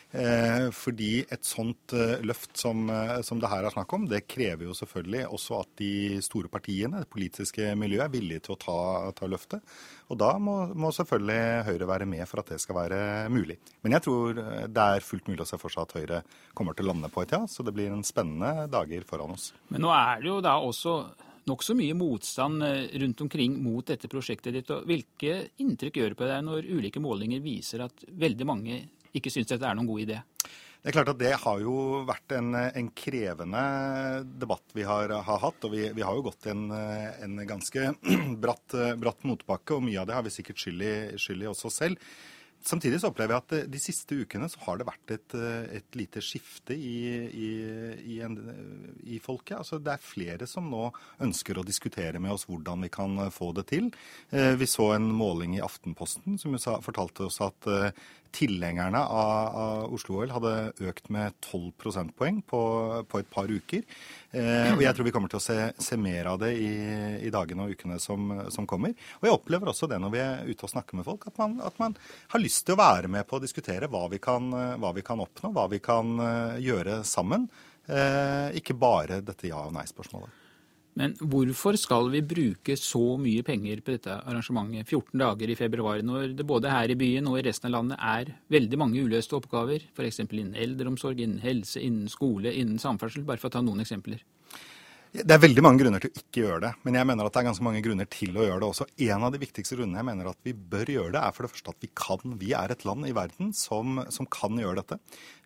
Eh, 0.08 0.70
fordi 0.72 1.18
et 1.28 1.44
sånt 1.44 1.92
eh, 1.92 2.14
løft 2.24 2.56
som, 2.56 2.86
eh, 2.88 3.18
som, 3.26 3.40
det 3.42 3.50
her 3.52 3.66
er 3.68 3.74
snakk 3.74 3.92
om, 3.92 4.06
det 4.08 4.22
krever 4.24 4.64
jo 4.64 4.76
selvfølgelig 4.76 5.26
også 5.36 5.58
at 5.58 5.74
de 5.82 5.90
store 6.24 6.48
partiene, 6.48 7.02
det 7.02 7.12
politiske 7.12 7.74
miljøet, 7.76 8.06
er 8.06 8.14
villige 8.14 8.46
til 8.46 8.54
å 8.56 8.60
ta, 8.62 8.78
ta 9.18 9.28
løftet. 9.28 9.60
Og 10.08 10.16
da 10.16 10.30
må, 10.40 10.54
må, 10.72 10.88
selvfølgelig 10.94 11.64
Høyre 11.66 11.88
være 11.90 12.08
med 12.08 12.24
for 12.28 12.40
at 12.40 12.54
det 12.54 12.60
skal 12.62 12.78
være 12.78 13.00
mulig. 13.32 13.58
Men 13.84 13.98
jeg 13.98 14.06
tror 14.06 14.38
det 14.72 14.84
er 14.84 15.04
fullt 15.04 15.28
mulig 15.28 15.44
å 15.44 15.48
se 15.50 15.58
for 15.60 15.72
seg 15.72 15.84
at 15.84 15.96
Høyre 15.98 16.20
kommer 16.56 16.76
til 16.76 16.88
å 16.88 16.94
lande 16.94 17.10
på 17.12 17.24
et 17.24 17.34
ja, 17.36 17.42
så 17.50 17.64
det 17.66 17.74
blir 17.76 17.92
en 17.92 18.04
spennende 18.06 18.68
dager 18.72 19.04
foran 19.08 19.34
oss. 19.36 19.50
Men 19.68 19.84
nå 19.84 19.92
er 19.92 20.22
det 20.22 20.30
jo 20.30 20.38
da 20.44 20.56
også 20.64 20.94
nokså 21.48 21.76
mye 21.76 21.96
motstand 21.96 22.64
rundt 23.02 23.20
omkring 23.24 23.56
mot 23.64 23.84
dette 23.88 24.08
prosjektet 24.10 24.56
ditt. 24.56 24.72
og 24.72 24.88
Hvilke 24.88 25.36
inntrykk 25.64 26.00
gjør 26.00 26.14
det 26.14 26.20
på 26.20 26.28
deg 26.28 26.44
når 26.46 26.72
ulike 26.72 27.02
målinger 27.04 27.44
viser 27.44 27.84
at 27.84 28.08
veldig 28.08 28.48
mange 28.48 28.80
ikke 29.16 29.32
syns 29.32 29.52
dette 29.52 29.68
er 29.68 29.76
noen 29.76 29.88
god 29.88 30.04
idé? 30.04 30.18
Det 30.78 30.92
er 30.92 30.94
klart 30.94 31.10
at 31.10 31.18
det 31.20 31.34
har 31.42 31.60
jo 31.60 31.74
vært 32.06 32.32
en, 32.36 32.54
en 32.54 32.88
krevende 32.96 33.62
debatt 34.38 34.76
vi 34.76 34.86
har, 34.86 35.10
har 35.26 35.42
hatt. 35.42 35.66
Og 35.66 35.74
vi, 35.74 35.88
vi, 35.90 36.04
har 36.06 36.14
jo 36.14 36.24
gått 36.28 36.46
en, 36.52 36.68
en 36.70 37.38
ganske 37.48 37.90
bratt, 38.44 38.78
bratt, 39.02 39.26
motbakke, 39.26 39.74
og 39.74 39.86
mye 39.88 39.98
av 40.00 40.08
det 40.08 40.18
har 40.18 40.26
vi 40.26 40.34
sikkert 40.38 40.62
skyld 40.62 40.86
i, 40.86 41.50
også 41.50 41.72
selv. 41.74 42.10
Samtidig 42.64 42.98
så 43.00 43.10
opplever 43.12 43.36
jeg 43.36 43.44
at 43.44 43.70
de 43.70 43.80
siste 43.80 44.16
ukene 44.18 44.48
så 44.50 44.58
har 44.64 44.80
det 44.80 44.86
vært 44.88 45.12
et, 45.14 45.34
et 45.78 45.98
lite 45.98 46.22
skifte 46.24 46.74
i, 46.74 46.98
i, 47.30 47.50
i, 48.14 48.18
en, 48.26 48.34
i, 49.06 49.20
folket. 49.22 49.56
Altså 49.60 49.78
Det 49.78 49.94
er 49.94 50.02
flere 50.02 50.48
som 50.50 50.66
nå 50.70 50.88
ønsker 51.22 51.58
å 51.58 51.66
diskutere 51.66 52.18
med 52.22 52.34
oss 52.34 52.48
hvordan 52.50 52.82
vi 52.86 52.90
kan 52.92 53.14
få 53.34 53.52
det 53.56 53.68
til. 53.70 53.92
Eh, 54.34 54.56
vi 54.58 54.66
så 54.66 54.90
en 54.96 55.06
måling 55.14 55.54
i 55.56 55.62
Aftenposten 55.62 56.38
som 56.42 56.58
fortalte 56.58 57.28
oss 57.30 57.38
at 57.46 57.70
tilhengerne 58.34 59.00
av, 59.00 59.56
av 59.62 59.94
Oslo-OL 59.96 60.32
hadde 60.34 60.54
økt 60.88 61.10
med 61.14 61.36
12 61.44 61.70
prosentpoeng 61.80 62.40
på, 62.48 62.60
på 63.08 63.20
et 63.22 63.30
par 63.32 63.50
uker. 63.50 63.84
Eh, 64.30 64.72
og 64.74 64.82
jeg 64.84 64.96
tror 64.96 65.08
vi 65.08 65.14
kommer 65.14 65.32
til 65.32 65.40
å 65.40 65.44
se, 65.44 65.56
se 65.82 65.98
mer 66.00 66.32
av 66.32 66.40
det 66.42 66.52
i, 66.56 66.72
i, 67.24 67.32
dagene 67.34 67.66
og 67.66 67.76
ukene 67.76 68.00
som, 68.02 68.28
som, 68.54 68.68
kommer. 68.68 68.96
Og 69.20 69.28
jeg 69.28 69.36
opplever 69.38 69.72
også 69.72 69.88
det 69.90 70.00
når 70.02 70.14
vi 70.14 70.24
er 70.24 70.50
ute 70.50 70.68
og 70.68 70.74
snakker 70.74 71.00
med 71.00 71.08
folk, 71.08 71.28
at 71.30 71.40
man, 71.40 71.56
at 71.64 71.80
man 71.80 71.96
har 72.34 72.44
lyst 72.44 72.66
til 72.66 72.76
å 72.76 72.82
være 72.82 73.12
med 73.12 73.28
på 73.28 73.38
å 73.38 73.44
diskutere 73.44 73.90
hva 73.92 74.04
vi 74.12 74.20
kan, 74.22 74.52
hva 74.80 74.92
vi 74.96 75.06
kan 75.06 75.24
oppnå, 75.24 75.54
hva 75.56 75.68
vi 75.72 75.80
kan 75.84 76.14
uh, 76.20 76.60
gjøre 76.60 77.02
sammen. 77.08 77.48
Eh, 77.88 78.56
ikke 78.60 78.76
bare 78.76 79.22
dette 79.24 79.48
ja- 79.48 79.64
og 79.64 79.72
nei-spørsmålet. 79.72 80.44
Men 80.98 81.14
hvorfor 81.18 81.76
skal 81.78 82.08
vi 82.10 82.24
bruke 82.26 82.74
så 82.78 83.02
mye 83.22 83.44
penger 83.46 83.82
på 83.84 83.94
dette 83.94 84.16
arrangementet 84.18 84.88
14 84.88 85.20
dager 85.20 85.52
i 85.52 85.58
februar, 85.58 86.02
når 86.02 86.34
det 86.38 86.46
både 86.48 86.72
her 86.72 86.90
i 86.90 86.98
byen 86.98 87.28
og 87.30 87.38
i 87.38 87.44
resten 87.46 87.70
av 87.70 87.76
landet 87.76 88.00
er 88.02 88.32
veldig 88.50 88.80
mange 88.82 89.04
uløste 89.04 89.38
oppgaver, 89.38 89.84
f.eks. 89.94 90.24
innen 90.26 90.56
eldreomsorg, 90.58 91.22
innen 91.22 91.38
helse, 91.44 91.78
innen 91.78 92.10
skole, 92.10 92.50
innen 92.50 92.82
samferdsel, 92.82 93.22
bare 93.28 93.38
for 93.38 93.52
å 93.52 93.54
ta 93.54 93.62
noen 93.62 93.84
eksempler? 93.86 94.24
Det 95.08 95.32
er 95.32 95.40
veldig 95.40 95.62
mange 95.64 95.80
grunner 95.80 96.02
til 96.02 96.10
å 96.10 96.20
ikke 96.20 96.42
gjøre 96.42 96.60
det, 96.66 96.70
men 96.84 96.96
jeg 96.98 97.08
mener 97.08 97.24
at 97.24 97.32
det 97.32 97.40
er 97.40 97.46
ganske 97.46 97.64
mange 97.64 97.80
grunner 97.84 98.08
til 98.12 98.34
å 98.36 98.44
gjøre 98.44 98.60
det 98.60 98.66
også. 98.68 98.86
En 99.08 99.22
av 99.24 99.32
de 99.32 99.40
viktigste 99.40 99.78
grunnene 99.78 100.02
jeg 100.02 100.08
mener 100.10 100.28
at 100.28 100.40
vi 100.44 100.52
bør 100.52 100.92
gjøre 100.92 101.14
det, 101.14 101.22
er 101.22 101.34
for 101.36 101.46
det 101.46 101.52
første 101.54 101.72
at 101.72 101.86
vi 101.86 101.90
kan. 101.96 102.34
Vi 102.42 102.50
er 102.58 102.74
et 102.74 102.84
land 102.84 103.08
i 103.08 103.14
verden 103.16 103.54
som, 103.56 104.02
som 104.12 104.28
kan 104.28 104.60
gjøre 104.60 104.82
dette. 104.82 104.98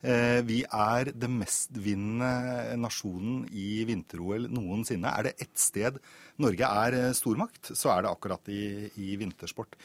Eh, 0.03 0.41
vi 0.49 0.59
er 0.67 1.13
det 1.15 1.31
mestvinnende 1.31 2.75
nasjonen 2.83 3.45
i 3.55 3.85
vinter-OL 3.87 4.51
noensinne. 4.51 5.15
Er 5.15 5.31
det 5.31 5.37
ett 5.47 5.55
sted 5.63 6.03
Norge 6.43 6.73
er 6.83 6.99
eh, 6.99 7.13
stormakt, 7.15 7.71
så 7.79 7.95
er 7.95 8.03
det 8.03 8.11
akkurat 8.11 8.51
i, 8.51 8.65
i 8.99 9.15
vintersport. 9.21 9.79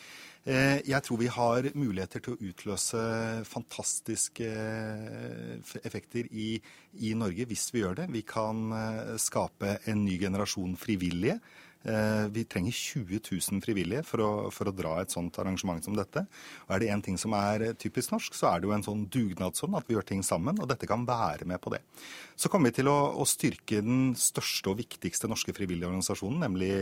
Eh, 0.47 0.79
jeg 0.87 1.03
tror 1.03 1.19
vi 1.19 1.27
har 1.27 1.65
muligheter 1.75 2.23
til 2.23 2.37
å 2.37 2.49
utløse 2.49 3.01
fantastiske 3.49 4.47
eh, 4.47 5.71
effekter 5.83 6.29
i, 6.31 6.53
i, 7.03 7.11
Norge 7.19 7.49
hvis 7.49 7.67
vi 7.75 7.83
gjør 7.83 7.97
det. 7.99 8.09
Vi 8.15 8.23
kan 8.27 8.71
eh, 8.71 9.15
skape 9.19 9.81
en 9.91 10.05
ny 10.07 10.15
generasjon 10.21 10.77
frivillige. 10.79 11.41
Vi 11.87 12.41
trenger 12.49 12.73
20 12.73 13.19
000 13.23 13.61
frivillige 13.63 14.01
for 14.03 14.19
å, 14.19 14.29
for 14.51 14.67
å, 14.67 14.73
dra 14.75 14.95
et 14.99 15.13
sånt 15.13 15.37
arrangement 15.39 15.85
som 15.85 15.95
dette. 15.95 16.25
Og 16.65 16.73
Er 16.73 16.81
det 16.81 16.89
én 16.91 17.03
ting 17.05 17.19
som 17.21 17.31
er 17.37 17.63
typisk 17.79 18.11
norsk, 18.11 18.35
så 18.35 18.49
er 18.49 18.59
det 18.59 18.67
jo 18.67 18.73
en 18.75 18.83
sånn 18.83 19.05
dugnadsånd, 19.13 19.77
at 19.77 19.87
vi 19.87 19.95
gjør 19.95 20.07
ting 20.09 20.25
sammen. 20.25 20.57
Og 20.59 20.67
dette 20.67 20.89
kan 20.89 21.05
være 21.07 21.47
med 21.47 21.61
på 21.63 21.71
det. 21.71 21.79
Så 22.35 22.51
kommer 22.51 22.73
vi 22.73 22.81
til 22.81 22.91
å, 22.91 22.97
å 23.21 23.29
styrke 23.29 23.79
den 23.85 24.17
største 24.19 24.73
og 24.73 24.81
viktigste 24.81 25.29
norske 25.31 25.55
frivillige 25.55 25.87
organisasjonen, 25.87 26.43
nemlig 26.43 26.73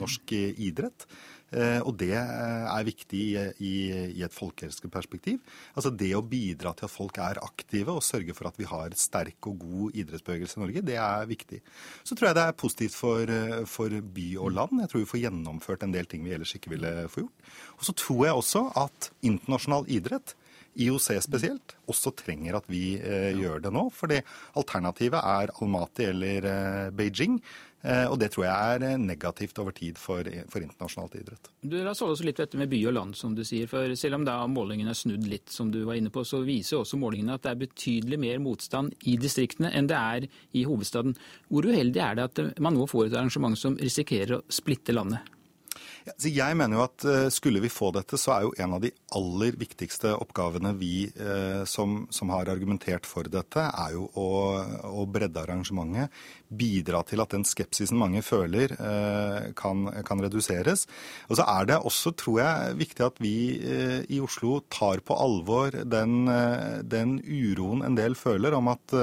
norsk 0.00 0.34
idrett. 0.40 1.06
Eh, 1.48 1.80
og 1.80 1.94
det 2.00 2.12
eh, 2.12 2.64
er 2.68 2.84
viktig 2.84 3.22
i, 3.64 3.74
i 4.12 4.24
et 4.24 4.34
folkehelseperspektiv. 4.34 5.38
Altså 5.74 5.92
det 5.94 6.10
å 6.16 6.24
bidra 6.24 6.74
til 6.76 6.88
at 6.88 6.92
folk 6.92 7.20
er 7.24 7.40
aktive 7.44 7.94
og 7.96 8.04
sørge 8.04 8.36
for 8.36 8.50
at 8.50 8.58
vi 8.60 8.68
har 8.68 8.96
sterk 8.98 9.48
og 9.48 9.62
god 9.64 9.96
idrettsbevegelse 10.02 10.58
i 10.58 10.64
Norge, 10.64 10.84
det 10.84 10.98
er 11.00 11.30
viktig. 11.30 11.62
Så 12.04 12.18
tror 12.18 12.30
jeg 12.30 12.38
det 12.38 12.44
er 12.44 12.58
positivt 12.64 12.98
for, 12.98 13.32
eh, 13.32 13.62
for 13.64 13.88
by 14.18 14.28
og 14.36 14.52
land. 14.58 14.82
Jeg 14.84 14.92
tror 14.92 15.04
vi 15.04 15.12
får 15.14 15.24
gjennomført 15.24 15.86
en 15.86 15.96
del 15.96 16.10
ting 16.10 16.26
vi 16.26 16.36
ellers 16.36 16.52
ikke 16.58 16.74
ville 16.74 16.92
få 17.08 17.24
gjort. 17.24 17.48
Og 17.78 17.88
så 17.88 17.96
tror 18.04 18.26
jeg 18.26 18.42
også 18.42 18.66
at 18.84 19.10
internasjonal 19.22 19.88
idrett 19.88 20.36
IOC 20.78 21.08
spesielt 21.24 21.74
også 21.90 22.12
trenger 22.18 22.58
at 22.58 22.68
vi 22.70 22.98
eh, 22.98 23.32
gjør 23.36 23.62
det 23.64 23.72
nå. 23.74 23.88
fordi 23.94 24.20
alternativet 24.58 25.18
er 25.18 25.52
Almaty 25.58 26.04
eller 26.06 26.46
eh, 26.46 26.90
Beijing. 26.94 27.40
Eh, 27.82 28.06
og 28.10 28.16
det 28.18 28.32
tror 28.34 28.44
jeg 28.48 28.74
er 28.74 28.84
eh, 28.88 28.98
negativt 28.98 29.58
over 29.62 29.74
tid 29.76 29.98
for, 30.02 30.26
for 30.50 30.64
internasjonalt 30.64 31.14
idrett. 31.20 31.50
Du, 31.62 31.76
La 31.78 31.92
oss 31.92 32.02
holde 32.02 32.16
oss 32.16 32.24
litt 32.26 32.40
dette 32.40 32.58
med 32.58 32.70
by 32.72 32.80
og 32.90 32.96
land, 32.96 33.16
som 33.18 33.36
du 33.38 33.44
sier. 33.46 33.70
for 33.70 33.94
Selv 33.98 34.18
om 34.18 34.26
da 34.26 34.40
målingene 34.50 34.90
er 34.94 34.98
snudd 34.98 35.28
litt, 35.30 35.46
som 35.54 35.70
du 35.74 35.84
var 35.86 36.00
inne 36.00 36.10
på, 36.14 36.26
så 36.26 36.42
viser 36.46 36.80
også 36.80 36.98
målingene 36.98 37.38
at 37.38 37.46
det 37.46 37.54
er 37.54 37.62
betydelig 37.62 38.18
mer 38.18 38.42
motstand 38.42 38.96
i 39.06 39.14
distriktene 39.20 39.70
enn 39.70 39.90
det 39.90 39.98
er 39.98 40.28
i 40.58 40.66
hovedstaden. 40.66 41.14
Hvor 41.52 41.70
uheldig 41.70 42.02
er 42.02 42.18
det 42.18 42.28
at 42.28 42.60
man 42.64 42.74
nå 42.74 42.88
får 42.90 43.08
et 43.08 43.18
arrangement 43.18 43.58
som 43.58 43.78
risikerer 43.78 44.40
å 44.40 44.44
splitte 44.50 44.96
landet? 44.96 45.37
Ja, 46.08 46.46
jeg 46.48 46.56
mener 46.56 46.78
jo 46.78 46.84
at 46.86 47.04
uh, 47.06 47.26
Skulle 47.32 47.60
vi 47.62 47.70
få 47.72 47.90
dette, 47.94 48.18
så 48.20 48.34
er 48.34 48.46
jo 48.46 48.54
en 48.60 48.76
av 48.76 48.82
de 48.84 48.90
aller 49.16 49.56
viktigste 49.58 50.14
oppgavene 50.16 50.72
vi 50.78 51.08
uh, 51.20 51.64
som, 51.68 52.06
som, 52.14 52.32
har 52.32 52.50
argumentert 52.52 53.06
for 53.08 53.28
dette, 53.28 53.64
er 53.68 53.94
jo 53.96 54.06
å, 54.16 54.28
å, 54.88 55.04
bredde 55.10 55.42
arrangementet. 55.42 56.12
Bidra 56.48 57.02
til 57.04 57.20
at 57.20 57.34
den 57.34 57.44
skepsisen 57.44 57.98
mange 58.00 58.22
føler, 58.24 58.72
uh, 58.80 59.50
kan, 59.58 59.88
kan, 60.08 60.22
reduseres. 60.24 60.86
Og 61.28 61.38
så 61.40 61.46
er 61.48 61.68
det 61.68 61.80
også, 61.80 62.14
tror 62.16 62.40
jeg, 62.42 62.78
viktig 62.82 63.06
at 63.06 63.20
vi 63.22 63.34
i 64.08 64.20
Oslo 64.24 64.58
tar 64.72 65.02
på 65.04 65.16
alvor 65.16 65.74
den, 65.88 66.30
den, 66.88 67.18
uroen 67.24 67.84
en 67.86 67.98
del 67.98 68.16
føler 68.18 68.56
om 68.56 68.70
at 68.72 68.94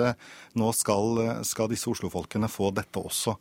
nå 0.57 0.71
skal, 0.75 1.21
skal 1.47 1.69
disse 1.71 1.89
Oslo-folkene 1.91 2.49
få 2.51 2.71
dette 2.75 3.01
også. 3.01 3.35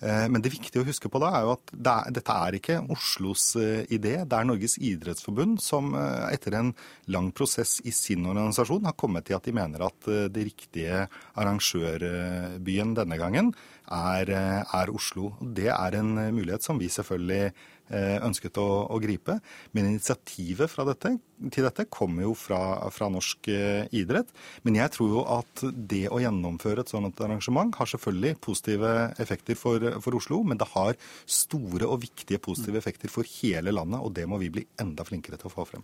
Eh, 0.00 0.26
men 0.32 0.40
det 0.40 0.52
viktige 0.54 0.80
å 0.80 0.86
huske 0.88 1.10
på 1.12 1.20
da 1.20 1.30
er 1.36 1.44
jo 1.44 1.54
at 1.58 1.72
det 1.72 1.92
er, 1.92 2.14
dette 2.16 2.36
er 2.46 2.56
ikke 2.56 2.78
Oslos 2.94 3.50
eh, 3.60 3.82
idé. 3.92 4.14
Det 4.24 4.36
er 4.38 4.48
Norges 4.48 4.78
idrettsforbund 4.80 5.60
som 5.64 5.92
eh, 5.98 6.30
etter 6.32 6.56
en 6.56 6.72
lang 7.12 7.28
prosess 7.36 7.78
i 7.84 7.92
sin 7.94 8.24
organisasjon 8.24 8.88
har 8.88 8.96
kommet 9.00 9.28
til 9.28 9.36
at 9.36 9.44
de 9.44 9.56
mener 9.56 9.84
at 9.84 10.10
det 10.32 10.46
riktige 10.46 11.04
arrangørbyen 11.40 12.94
denne 12.96 13.20
gangen 13.20 13.52
er, 13.90 14.32
er 14.62 14.94
Oslo. 14.94 15.34
Det 15.40 15.68
er 15.72 15.98
en 15.98 16.14
mulighet 16.34 16.64
som 16.64 16.78
vi 16.80 16.88
selvfølgelig 16.92 17.50
Eh, 17.90 18.20
ønsket 18.22 18.54
å, 18.62 18.64
å 18.86 18.96
gripe. 19.02 19.34
Men 19.74 19.88
initiativet 19.88 20.76
dette, 20.86 21.10
til 21.50 21.66
dette 21.66 21.88
kommer 21.90 22.22
jo 22.22 22.36
fra, 22.38 22.60
fra, 22.94 23.08
norsk 23.10 23.48
eh, 23.50 23.88
idrett. 23.98 24.30
Men 24.62 24.78
jeg 24.78 24.92
tror 24.94 25.16
jo 25.16 25.24
at 25.34 25.64
det 25.74 26.04
å 26.06 26.20
gjennomføre 26.22 26.84
et 26.84 26.92
sånt 26.92 27.18
arrangement 27.26 27.74
har 27.80 27.90
selvfølgelig 27.90 28.38
positive 28.46 28.92
effekter 29.18 29.58
for, 29.58 29.88
for 30.04 30.20
Oslo, 30.20 30.38
men 30.46 30.60
det 30.60 30.70
har 30.76 30.94
store 31.26 31.90
og 31.90 32.04
viktige 32.06 32.38
positive 32.38 32.78
effekter 32.78 33.10
for 33.10 33.26
hele 33.40 33.74
landet, 33.74 33.98
og 33.98 34.14
det 34.14 34.28
må 34.30 34.38
vi 34.38 34.54
bli 34.54 34.66
enda 34.78 35.06
flinkere 35.08 35.40
til 35.40 35.50
å 35.50 35.54
få 35.56 35.66
frem. 35.72 35.82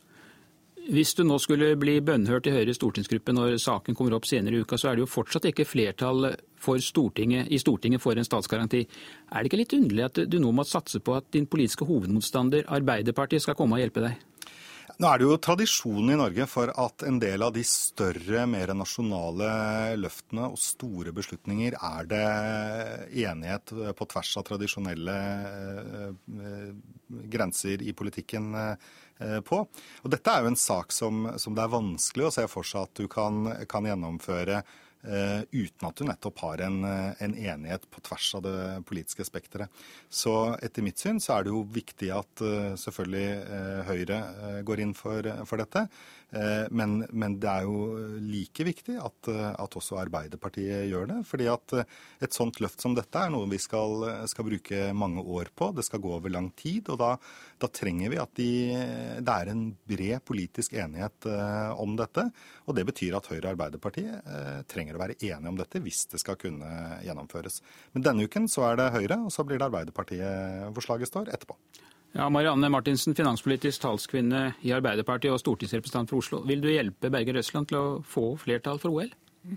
Hvis 0.86 1.16
du 1.18 1.24
nå 1.26 1.34
skulle 1.42 1.72
bli 1.80 1.96
bønnhørt 2.04 2.46
i 2.46 2.52
Høyres 2.54 2.78
stortingsgruppe 2.78 3.32
når 3.34 3.56
saken 3.58 3.96
kommer 3.98 4.14
opp 4.14 4.28
senere 4.28 4.54
i 4.54 4.62
uka, 4.62 4.78
så 4.78 4.92
er 4.92 4.96
det 4.96 5.02
jo 5.02 5.10
fortsatt 5.10 5.48
ikke 5.50 5.66
flertall 5.66 6.30
Stortinget, 6.82 7.50
i 7.50 7.58
Stortinget 7.62 8.02
for 8.02 8.18
en 8.18 8.26
statsgaranti. 8.26 8.84
Er 9.30 9.42
det 9.42 9.50
ikke 9.50 9.60
litt 9.60 9.74
underlig 9.76 10.06
at 10.06 10.22
du 10.30 10.38
nå 10.42 10.52
må 10.54 10.64
satse 10.66 11.02
på 11.02 11.14
at 11.18 11.28
din 11.34 11.46
politiske 11.50 11.86
hovedmotstander 11.86 12.66
Arbeiderpartiet 12.78 13.42
skal 13.42 13.58
komme 13.58 13.78
og 13.78 13.82
hjelpe 13.82 14.02
deg? 14.02 14.24
Nå 14.96 15.08
er 15.10 15.20
det 15.20 15.26
jo 15.26 15.36
tradisjon 15.42 16.08
i 16.08 16.16
Norge 16.16 16.46
for 16.48 16.70
at 16.72 17.02
en 17.04 17.18
del 17.20 17.42
av 17.44 17.50
de 17.52 17.60
større, 17.68 18.46
mer 18.48 18.70
nasjonale 18.72 19.48
løftene 20.00 20.46
og 20.54 20.60
store 20.62 21.12
beslutninger 21.16 21.76
er 21.76 22.08
det 22.08 22.22
enighet 23.26 23.74
på 23.98 24.08
tvers 24.08 24.30
av 24.40 24.46
tradisjonelle 24.48 25.16
eh, 25.82 26.70
grenser 27.34 27.84
i 27.84 27.92
politikken 27.98 28.54
eh, 28.56 28.94
på. 29.18 29.62
Og 30.02 30.10
dette 30.12 30.32
er 30.32 30.44
jo 30.44 30.50
en 30.50 30.58
sak 30.60 30.92
som, 30.92 31.28
som 31.40 31.54
det 31.56 31.62
er 31.64 31.72
vanskelig 31.72 32.26
å 32.26 32.32
se 32.34 32.44
for 32.52 32.66
seg 32.68 32.84
at 32.84 33.00
du 33.00 33.06
kan, 33.10 33.48
kan 33.70 33.88
gjennomføre 33.88 34.60
Uh, 35.06 35.44
uten 35.54 35.86
at 35.86 35.94
du 35.94 36.02
nettopp 36.02 36.40
har 36.42 36.60
en, 36.66 36.80
eh, 36.84 37.12
en, 37.22 37.34
enighet 37.38 37.84
på 37.94 38.00
tvers 38.02 38.26
av 38.34 38.42
det 38.42 38.62
politiske 38.88 39.22
spekteret. 39.28 39.70
Så 40.10 40.32
etter 40.58 40.82
mitt 40.82 40.98
syn 40.98 41.20
så 41.22 41.36
er 41.36 41.46
det 41.46 41.52
jo 41.52 41.60
viktig 41.70 42.08
at 42.10 42.42
uh, 42.42 42.74
selvfølgelig 42.80 43.84
Høyre 43.86 44.18
går 44.66 44.82
inn 44.82 44.96
for, 44.98 45.28
for 45.46 45.62
dette. 45.62 45.84
Men, 46.26 47.04
men, 47.14 47.36
det 47.40 47.48
er 47.48 47.66
jo 47.68 48.16
like 48.18 48.64
viktig 48.66 48.96
at, 48.98 49.28
at, 49.30 49.76
også 49.78 50.00
Arbeiderpartiet 50.00 50.88
gjør 50.90 51.06
det. 51.12 51.18
fordi 51.28 51.46
at 51.48 51.74
et 51.78 52.34
sånt 52.34 52.58
løft 52.60 52.82
som 52.82 52.96
dette 52.96 53.20
er 53.22 53.30
noe 53.30 53.46
vi 53.48 53.60
skal, 53.62 54.02
skal 54.28 54.48
bruke 54.48 54.90
mange 54.90 55.22
år 55.22 55.52
på. 55.54 55.70
Det 55.76 55.86
skal 55.86 56.02
gå 56.02 56.16
over 56.18 56.32
lang 56.34 56.50
tid. 56.58 56.90
og 56.90 56.98
da, 57.00 57.12
da 57.62 57.70
trenger 57.70 58.10
vi 58.12 58.20
at 58.20 58.34
de, 58.36 58.50
det 59.22 59.36
er 59.36 59.52
en 59.52 59.64
bred 59.86 60.26
politisk 60.26 60.74
enighet 60.74 61.30
om 61.78 61.94
dette. 61.98 62.26
Og 62.66 62.76
det 62.76 62.88
betyr 62.90 63.16
at 63.20 63.30
Høyre 63.30 63.44
og 63.46 63.52
Arbeiderpartiet 63.54 64.66
trenger 64.70 64.98
å 64.98 65.04
være 65.06 65.20
enige 65.20 65.52
om 65.54 65.60
dette 65.62 65.82
hvis 65.84 66.08
det 66.10 66.20
skal 66.22 66.40
kunne 66.42 67.00
gjennomføres. 67.06 67.62
Men 67.94 68.10
denne 68.10 68.26
uken 68.26 68.50
så 68.50 68.66
er 68.72 68.80
det 68.82 68.92
Høyre, 68.98 69.22
og 69.28 69.32
så 69.32 69.46
blir 69.46 69.62
det 69.62 69.70
Arbeiderpartiet 69.70 70.72
hvor 70.74 70.84
slaget 70.84 71.12
står 71.12 71.30
etterpå. 71.30 71.56
Ja, 72.14 72.28
Marianne 72.32 72.70
Martinsen, 72.72 73.14
finanspolitisk 73.14 73.82
talskvinne 73.82 74.54
i 74.64 74.72
Arbeiderpartiet 74.72 75.34
og 75.34 75.42
stortingsrepresentant 75.42 76.12
for 76.12 76.22
Oslo. 76.22 76.40
Vil 76.48 76.62
du 76.64 76.70
hjelpe 76.70 77.10
Berger 77.12 77.36
Røsland 77.36 77.68
til 77.70 77.80
å 77.80 77.86
få 78.06 78.30
flertall 78.40 78.82
for 78.82 78.94
OL? 78.94 79.12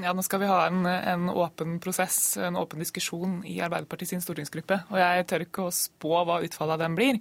Ja, 0.00 0.14
Nå 0.16 0.22
skal 0.24 0.40
vi 0.40 0.46
ha 0.48 0.62
en, 0.70 0.86
en, 0.88 1.26
åpen 1.28 1.74
prosess, 1.84 2.38
en 2.40 2.56
åpen 2.56 2.80
diskusjon 2.80 3.42
i 3.44 3.58
Arbeiderpartiet 3.60 4.14
sin 4.14 4.22
stortingsgruppe. 4.24 4.78
Og 4.88 4.96
jeg 4.96 5.26
tør 5.28 5.44
ikke 5.44 5.66
å 5.66 5.74
spå 5.74 6.22
hva 6.24 6.38
utfallet 6.46 6.78
av 6.78 6.84
den 6.86 6.96
blir. 6.96 7.18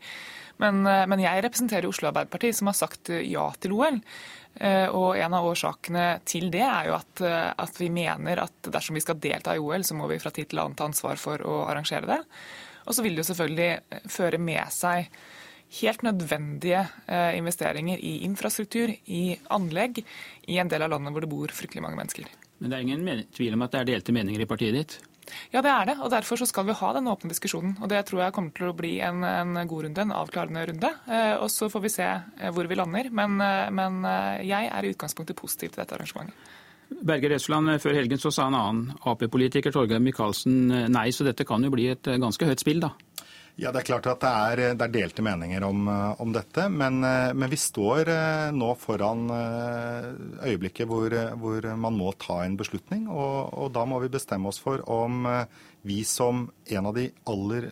Men, 0.63 0.79
men 0.87 1.19
jeg 1.19 1.43
representerer 1.43 1.89
Oslo 1.89 2.07
Arbeiderparti, 2.13 2.53
som 2.55 2.71
har 2.71 2.77
sagt 2.79 3.11
ja 3.11 3.49
til 3.59 3.75
OL. 3.75 3.99
Eh, 4.55 4.87
og 4.87 5.17
en 5.19 5.33
av 5.35 5.45
årsakene 5.49 6.05
til 6.23 6.47
det 6.53 6.63
er 6.63 6.87
jo 6.87 6.95
at, 6.95 7.21
eh, 7.27 7.49
at, 7.59 7.75
vi 7.79 7.89
mener 7.91 8.39
at 8.45 8.69
dersom 8.71 8.95
vi 8.95 9.03
skal 9.03 9.19
delta 9.19 9.55
i 9.55 9.59
OL, 9.59 9.83
så 9.83 9.97
må 9.99 10.07
vi 10.07 10.19
fra 10.21 10.31
tid 10.31 10.47
til 10.51 10.61
annen 10.63 10.77
ta 10.79 10.87
ansvar 10.87 11.19
for 11.19 11.43
å 11.43 11.65
arrangere 11.67 12.07
det. 12.07 12.21
Og 12.85 12.95
så 12.95 13.05
vil 13.05 13.17
det 13.17 13.23
jo 13.23 13.29
selvfølgelig 13.31 13.71
eh, 13.73 14.05
føre 14.11 14.39
med 14.41 14.73
seg 14.73 15.09
helt 15.81 16.03
nødvendige 16.05 16.83
investeringer 17.35 17.99
i 17.99 18.19
infrastruktur, 18.23 18.91
i 19.11 19.33
anlegg, 19.51 19.97
i 20.47 20.59
en 20.61 20.69
del 20.71 20.85
av 20.85 20.91
landet 20.93 21.11
hvor 21.11 21.25
det 21.25 21.31
bor 21.31 21.51
fryktelig 21.51 21.81
mange 21.83 21.97
mennesker. 21.99 22.29
Men 22.61 22.71
det 22.71 22.77
er 22.77 22.85
ingen 22.85 23.23
tvil 23.35 23.57
om 23.57 23.65
at 23.65 23.73
det 23.73 23.81
er 23.81 23.89
delte 23.89 24.15
meninger 24.15 24.45
i 24.45 24.47
partiet 24.47 24.77
ditt? 24.77 24.95
Ja, 25.53 25.61
det 25.61 25.71
er 25.71 25.89
det. 25.89 25.95
og 26.03 26.11
Derfor 26.13 26.39
så 26.39 26.47
skal 26.49 26.67
vi 26.67 26.75
ha 26.77 26.91
den 26.95 27.09
åpne 27.09 27.31
diskusjonen. 27.31 27.75
og 27.81 27.89
Det 27.89 28.03
tror 28.07 28.23
jeg 28.23 28.35
kommer 28.35 28.53
til 28.55 28.69
å 28.69 28.77
bli 28.77 28.93
en, 29.05 29.23
en 29.23 29.55
god 29.67 29.87
runde, 29.87 30.05
en 30.05 30.15
avklarende 30.15 30.65
runde. 30.69 30.91
Eh, 31.07 31.35
og 31.39 31.49
Så 31.51 31.69
får 31.71 31.85
vi 31.85 31.93
se 31.93 32.05
eh, 32.05 32.51
hvor 32.53 32.69
vi 32.69 32.77
lander. 32.77 33.09
Men, 33.09 33.39
eh, 33.41 33.71
men 33.73 34.03
eh, 34.05 34.45
jeg 34.51 34.69
er 34.69 34.85
i 34.85 34.93
utgangspunktet 34.93 35.39
positiv 35.39 35.73
til 35.73 35.81
dette 35.81 35.97
arrangementet. 35.97 36.53
Berger 36.89 37.35
Røsland, 37.35 37.75
før 37.81 37.97
helgen 37.97 38.21
så 38.21 38.31
sa 38.33 38.47
en 38.49 38.57
annen 38.57 38.93
Ap-politiker, 39.09 39.73
Torgeir 39.73 40.01
Micaelsen, 40.03 40.69
nei, 40.93 41.09
så 41.13 41.25
dette 41.25 41.47
kan 41.47 41.63
jo 41.65 41.73
bli 41.73 41.89
et 41.93 42.15
ganske 42.21 42.47
høyt 42.47 42.61
spill, 42.61 42.83
da? 42.83 42.93
Ja, 43.55 43.71
Det 43.71 43.85
er 43.85 43.87
klart 43.87 44.07
at 44.11 44.19
det 44.19 44.29
er, 44.29 44.61
det 44.75 44.83
er 44.83 44.91
delte 44.91 45.23
meninger 45.23 45.63
om, 45.63 45.87
om 46.19 46.31
dette. 46.35 46.65
Men, 46.67 46.99
men, 46.99 47.47
vi 47.47 47.55
står 47.55 48.09
nå 48.51 48.73
foran 48.75 49.29
øyeblikket 50.43 50.89
hvor, 50.89 51.15
hvor, 51.39 51.67
man 51.79 51.95
må 51.95 52.11
ta 52.19 52.41
en 52.43 52.57
beslutning. 52.59 53.05
Og, 53.07 53.53
og, 53.55 53.69
da 53.71 53.85
må 53.87 54.01
vi 54.03 54.11
bestemme 54.11 54.51
oss 54.51 54.59
for 54.59 54.83
om 54.91 55.23
vi 55.87 56.01
som 56.03 56.49
en 56.67 56.89
av 56.91 56.99
de 56.99 57.07
aller 57.31 57.69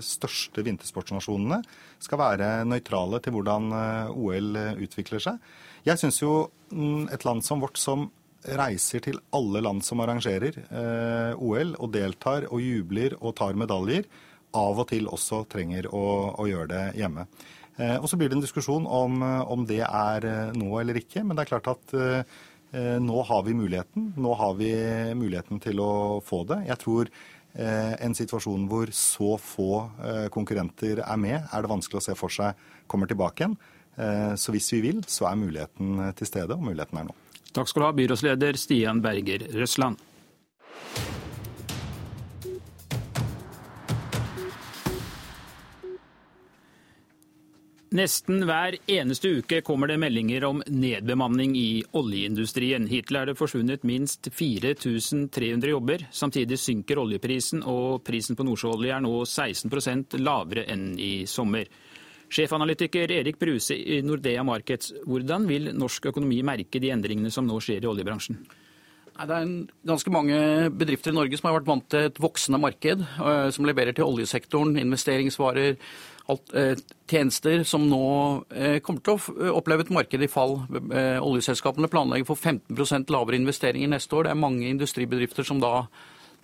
største 0.00 0.64
vintersportsnasjonene 0.64 1.60
skal 2.00 2.22
være 2.22 2.50
nøytrale 2.72 3.20
til 3.20 3.36
hvordan 3.36 3.68
OL 4.16 4.62
utvikler 4.80 5.20
seg. 5.20 5.52
Jeg 5.84 6.00
syns 6.00 6.22
jo 6.22 6.46
mm, 6.72 7.12
et 7.12 7.28
land 7.28 7.44
som 7.44 7.60
vårt 7.60 7.76
som 7.76 8.08
reiser 8.58 9.02
til 9.04 9.20
alle 9.34 9.62
land 9.62 9.82
som 9.86 10.02
arrangerer 10.02 10.58
eh, 10.64 11.32
OL, 11.38 11.74
og 11.78 11.92
deltar 11.94 12.48
og 12.50 12.62
jubler 12.62 13.16
og 13.20 13.36
tar 13.38 13.58
medaljer, 13.58 14.06
av 14.52 14.82
og 14.82 14.88
til 14.90 15.08
også 15.08 15.44
trenger 15.48 15.88
å, 15.88 16.04
å 16.36 16.46
gjøre 16.48 16.70
det 16.72 16.84
hjemme. 17.00 17.26
Eh, 17.78 17.96
og 17.96 18.08
Så 18.10 18.18
blir 18.20 18.28
det 18.28 18.36
en 18.36 18.44
diskusjon 18.44 18.86
om, 18.86 19.22
om, 19.22 19.66
det 19.68 19.82
er 19.86 20.26
eh, 20.28 20.56
nå 20.58 20.72
eller 20.80 20.98
ikke. 21.00 21.24
Men 21.24 21.38
det 21.38 21.46
er 21.46 21.52
klart 21.54 21.70
at 21.72 21.94
eh, 21.96 22.98
nå 23.00 23.22
har 23.28 23.46
vi 23.46 23.56
muligheten. 23.56 24.12
Nå 24.20 24.34
har 24.40 24.58
vi 24.58 24.72
muligheten 25.18 25.62
til 25.62 25.80
å 25.80 26.20
få 26.24 26.42
det. 26.50 26.62
Jeg 26.68 26.82
tror 26.82 27.08
eh, 27.08 27.94
en 27.96 28.16
situasjon 28.18 28.68
hvor 28.68 28.92
så 28.96 29.36
få 29.40 29.70
eh, 30.04 30.26
konkurrenter 30.34 31.04
er 31.06 31.20
med, 31.20 31.38
er 31.48 31.64
det 31.64 31.72
vanskelig 31.72 32.02
å 32.02 32.06
se 32.10 32.18
for 32.18 32.32
seg 32.32 32.58
kommer 32.90 33.08
tilbake 33.08 33.44
igjen. 33.46 33.60
Så 34.40 34.54
hvis 34.54 34.70
vi 34.72 34.78
vil, 34.80 35.02
så 35.04 35.26
er 35.28 35.36
muligheten 35.36 36.00
til 36.16 36.24
stede, 36.24 36.56
og 36.56 36.64
muligheten 36.64 36.96
er 36.96 37.10
nå. 37.10 37.21
Takk 37.52 37.68
skal 37.68 37.82
du 37.82 37.86
ha, 37.86 37.92
byrådsleder 37.92 38.56
Stian 38.56 39.02
Berger 39.04 39.44
Røsland. 39.52 40.00
Nesten 47.92 48.46
hver 48.48 48.78
eneste 48.88 49.28
uke 49.36 49.58
kommer 49.60 49.90
det 49.90 49.98
meldinger 50.00 50.46
om 50.48 50.62
nedbemanning 50.64 51.52
i 51.60 51.82
oljeindustrien. 51.92 52.86
Hittil 52.88 53.18
er 53.20 53.28
det 53.28 53.36
forsvunnet 53.36 53.84
minst 53.84 54.30
4300 54.32 55.68
jobber. 55.74 56.06
Samtidig 56.08 56.56
synker 56.56 57.02
oljeprisen, 57.02 57.60
og 57.68 58.00
prisen 58.06 58.38
på 58.38 58.46
nordsjøolje 58.48 58.96
er 58.96 59.04
nå 59.04 59.12
16% 59.28 60.16
lavere 60.24 60.64
enn 60.72 60.94
i 60.96 61.12
sommer. 61.28 61.68
Sjefanalytiker 62.32 63.10
Erik 63.12 63.38
Bruse 63.38 63.76
i 63.76 64.00
Nordea 64.04 64.42
Markets, 64.46 64.94
hvordan 65.04 65.44
vil 65.50 65.68
norsk 65.76 66.08
økonomi 66.12 66.40
merke 66.46 66.80
de 66.80 66.92
endringene 66.94 67.32
som 67.32 67.44
nå 67.44 67.58
skjer 67.60 67.84
i 67.84 67.90
oljebransjen? 67.90 68.38
Det 69.12 69.36
er 69.36 69.50
ganske 69.84 70.10
mange 70.10 70.36
bedrifter 70.72 71.12
i 71.12 71.14
Norge 71.18 71.36
som 71.36 71.50
har 71.50 71.58
vært 71.58 71.68
vant 71.68 71.84
til 71.92 72.08
et 72.08 72.20
voksende 72.22 72.58
marked, 72.62 73.02
eh, 73.04 73.50
som 73.52 73.68
leverer 73.68 73.92
til 73.92 74.08
oljesektoren, 74.08 74.78
investeringsvarer, 74.80 75.76
eh, 76.56 76.74
tjenester, 77.06 77.64
som 77.68 77.84
nå 77.90 78.44
eh, 78.48 78.78
kommer 78.80 79.04
til 79.04 79.18
å 79.18 79.52
oppleve 79.60 79.84
et 79.84 79.92
marked 79.92 80.24
i 80.24 80.30
fall. 80.32 80.62
Oljeselskapene 81.20 81.92
planlegger 81.92 82.26
for 82.32 82.40
15% 82.40 83.12
lavere 83.12 83.36
investeringer 83.36 83.92
neste 83.92 84.16
år. 84.16 84.24
Det 84.24 84.32
er 84.32 84.40
mange 84.40 84.70
industribedrifter 84.72 85.44
som 85.44 85.60
da, 85.60 85.86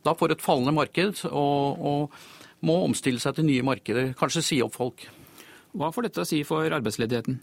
da 0.05 0.12
får 0.12 0.36
et 0.36 0.44
fallende 0.44 0.77
marked 0.77 1.24
og, 1.32 1.81
og 1.81 2.60
må 2.60 2.82
omstille 2.85 3.23
seg 3.23 3.39
til 3.39 3.48
nye 3.48 3.65
markeder, 3.65 4.12
kanskje 4.19 4.44
si 4.44 4.60
opp 4.62 4.77
folk. 4.77 5.09
Hva 5.78 5.92
får 5.94 6.09
dette 6.09 6.24
å 6.24 6.26
si 6.28 6.42
for 6.46 6.66
arbeidsledigheten? 6.74 7.38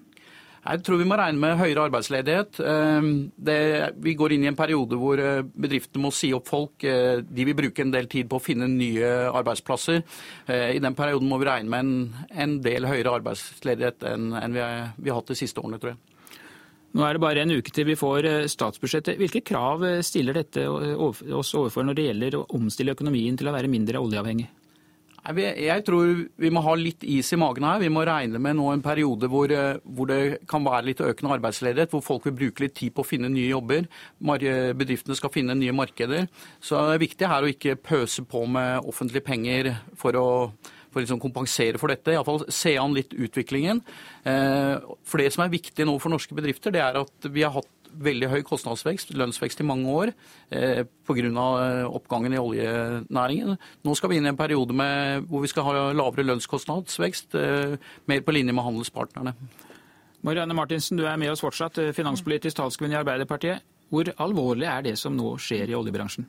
Jeg 0.65 0.81
tror 0.81 0.97
vi 0.97 1.05
må 1.05 1.17
regne 1.19 1.37
med 1.37 1.59
høyere 1.59 1.83
arbeidsledighet. 1.85 2.57
Ehm, 2.65 3.09
det, 3.37 3.57
vi 4.01 4.15
går 4.17 4.33
inn 4.33 4.47
i 4.47 4.49
en 4.49 4.57
periode 4.57 4.97
hvor 4.97 5.21
eh, 5.21 5.43
bedriftene 5.45 6.01
må 6.07 6.09
si 6.15 6.31
opp 6.33 6.49
folk. 6.49 6.81
Eh, 6.81 7.21
de 7.21 7.45
vil 7.45 7.57
bruke 7.57 7.85
en 7.85 7.93
del 7.93 8.09
tid 8.09 8.25
på 8.31 8.39
å 8.39 8.41
finne 8.41 8.67
nye 8.71 9.11
arbeidsplasser. 9.29 10.01
Eh, 10.49 10.73
I 10.73 10.81
den 10.81 10.97
perioden 10.97 11.29
må 11.29 11.37
vi 11.37 11.49
regne 11.51 11.69
med 11.69 11.85
en, 11.85 12.25
en 12.33 12.57
del 12.65 12.89
høyere 12.89 13.13
arbeidsledighet 13.19 14.09
enn, 14.09 14.33
enn 14.41 14.57
vi, 14.57 14.63
har, 14.65 14.89
vi, 14.97 15.13
har, 15.13 15.21
hatt 15.21 15.31
de 15.35 15.37
siste 15.37 15.61
årene, 15.61 15.79
tror 15.83 15.93
jeg. 15.93 16.41
Nå 16.95 17.05
er 17.05 17.13
det 17.13 17.25
bare 17.27 17.45
en 17.45 17.57
uke 17.59 17.75
til 17.75 17.85
vi 17.91 17.99
får 17.99 18.25
statsbudsjettet. 18.49 19.19
Hvilke 19.21 19.45
krav 19.45 19.83
stiller 20.07 20.39
dette 20.39 20.63
oss 20.65 21.51
overfor 21.59 21.85
når 21.85 21.97
det 21.99 22.05
gjelder 22.09 22.37
å 22.39 22.45
omstille 22.57 22.95
økonomien 22.95 23.37
til 23.37 23.51
å 23.51 23.53
være 23.53 23.69
mindre 23.69 24.01
oljeavhengig? 24.01 24.47
Jeg 25.25 25.81
tror 25.87 26.19
vi 26.37 26.49
må 26.53 26.61
ha 26.61 26.75
litt 26.77 27.01
is 27.07 27.31
i 27.33 27.39
magen 27.41 27.65
her. 27.65 27.79
Vi 27.81 27.89
må 27.89 28.03
regne 28.05 28.37
med 28.41 28.59
nå 28.59 28.67
en 28.69 28.83
periode 28.85 29.29
hvor, 29.31 29.49
eh, 29.49 29.79
hvor, 29.81 30.09
det 30.11 30.45
kan 30.49 30.65
være 30.65 30.91
litt 30.91 31.01
økende 31.01 31.33
arbeidsledighet, 31.39 31.89
hvor 31.95 32.05
folk 32.05 32.27
vil 32.29 32.37
bruke 32.37 32.65
litt 32.65 32.75
tid 32.77 32.93
på 32.93 33.01
å 33.01 33.07
finne 33.07 33.31
nye 33.33 33.49
jobber. 33.49 33.89
Bedriftene 34.21 35.17
skal 35.17 35.33
finne 35.33 35.57
nye 35.57 35.73
markeder. 35.73 36.29
Så 36.61 36.77
det 36.77 36.97
er 36.99 37.05
viktig 37.07 37.31
her 37.31 37.45
å 37.45 37.51
ikke 37.51 37.77
pøse 37.81 38.25
på 38.29 38.45
med 38.45 38.85
offentlige 38.85 39.25
penger 39.25 39.73
for 39.97 40.19
å 40.19 40.29
for 40.95 41.03
liksom 41.03 41.19
kompensere 41.19 41.79
for 41.81 41.91
dette. 41.91 42.13
Iallfall 42.13 42.45
se 42.55 42.77
an 42.79 42.95
litt 42.95 43.11
utviklingen. 43.11 43.81
Eh, 44.23 44.77
for 45.03 45.19
det 45.19 45.33
som 45.35 45.43
er 45.43 45.51
viktig 45.51 45.83
nå 45.83 45.97
for 45.99 46.13
norske 46.13 46.37
bedrifter, 46.37 46.71
det 46.71 46.79
er 46.85 47.01
at 47.01 47.27
vi 47.27 47.43
har 47.43 47.51
hatt 47.57 47.84
veldig 48.03 48.29
høy 48.31 48.41
kostnadsvekst, 48.47 49.13
lønnsvekst 49.17 49.61
i 49.61 49.67
mange 49.67 49.91
år 49.91 50.11
eh, 50.51 50.83
pga. 51.07 51.25
Eh, 51.25 51.83
oppgangen 51.85 52.33
i 52.33 52.39
oljenæringen. 52.41 53.55
Nå 53.85 53.95
skal 53.95 54.11
vi 54.11 54.19
inn 54.19 54.27
i 54.27 54.31
en 54.33 54.39
periode 54.39 54.75
med, 54.75 55.27
hvor 55.29 55.43
vi 55.43 55.51
skal 55.51 55.67
ha 55.67 55.85
lavere 55.95 56.25
lønnskostnadsvekst, 56.27 57.35
eh, 57.39 57.77
mer 58.09 58.25
på 58.25 58.35
linje 58.35 58.53
med 58.55 58.65
handelspartnerne. 58.65 59.35
Marianne 60.25 60.57
Martinsen, 60.57 60.97
du 60.97 61.05
er 61.05 61.17
med 61.21 61.31
oss 61.31 61.43
fortsatt, 61.45 61.77
eh, 61.77 61.93
finanspolitisk 61.93 62.57
talskvinne 62.57 62.97
i 62.97 63.01
Arbeiderpartiet. 63.03 63.61
Hvor 63.89 64.09
alvorlig 64.17 64.65
er 64.65 64.81
det 64.81 64.97
som 64.97 65.15
nå 65.15 65.35
skjer 65.37 65.69
i 65.69 65.77
oljebransjen? 65.77 66.25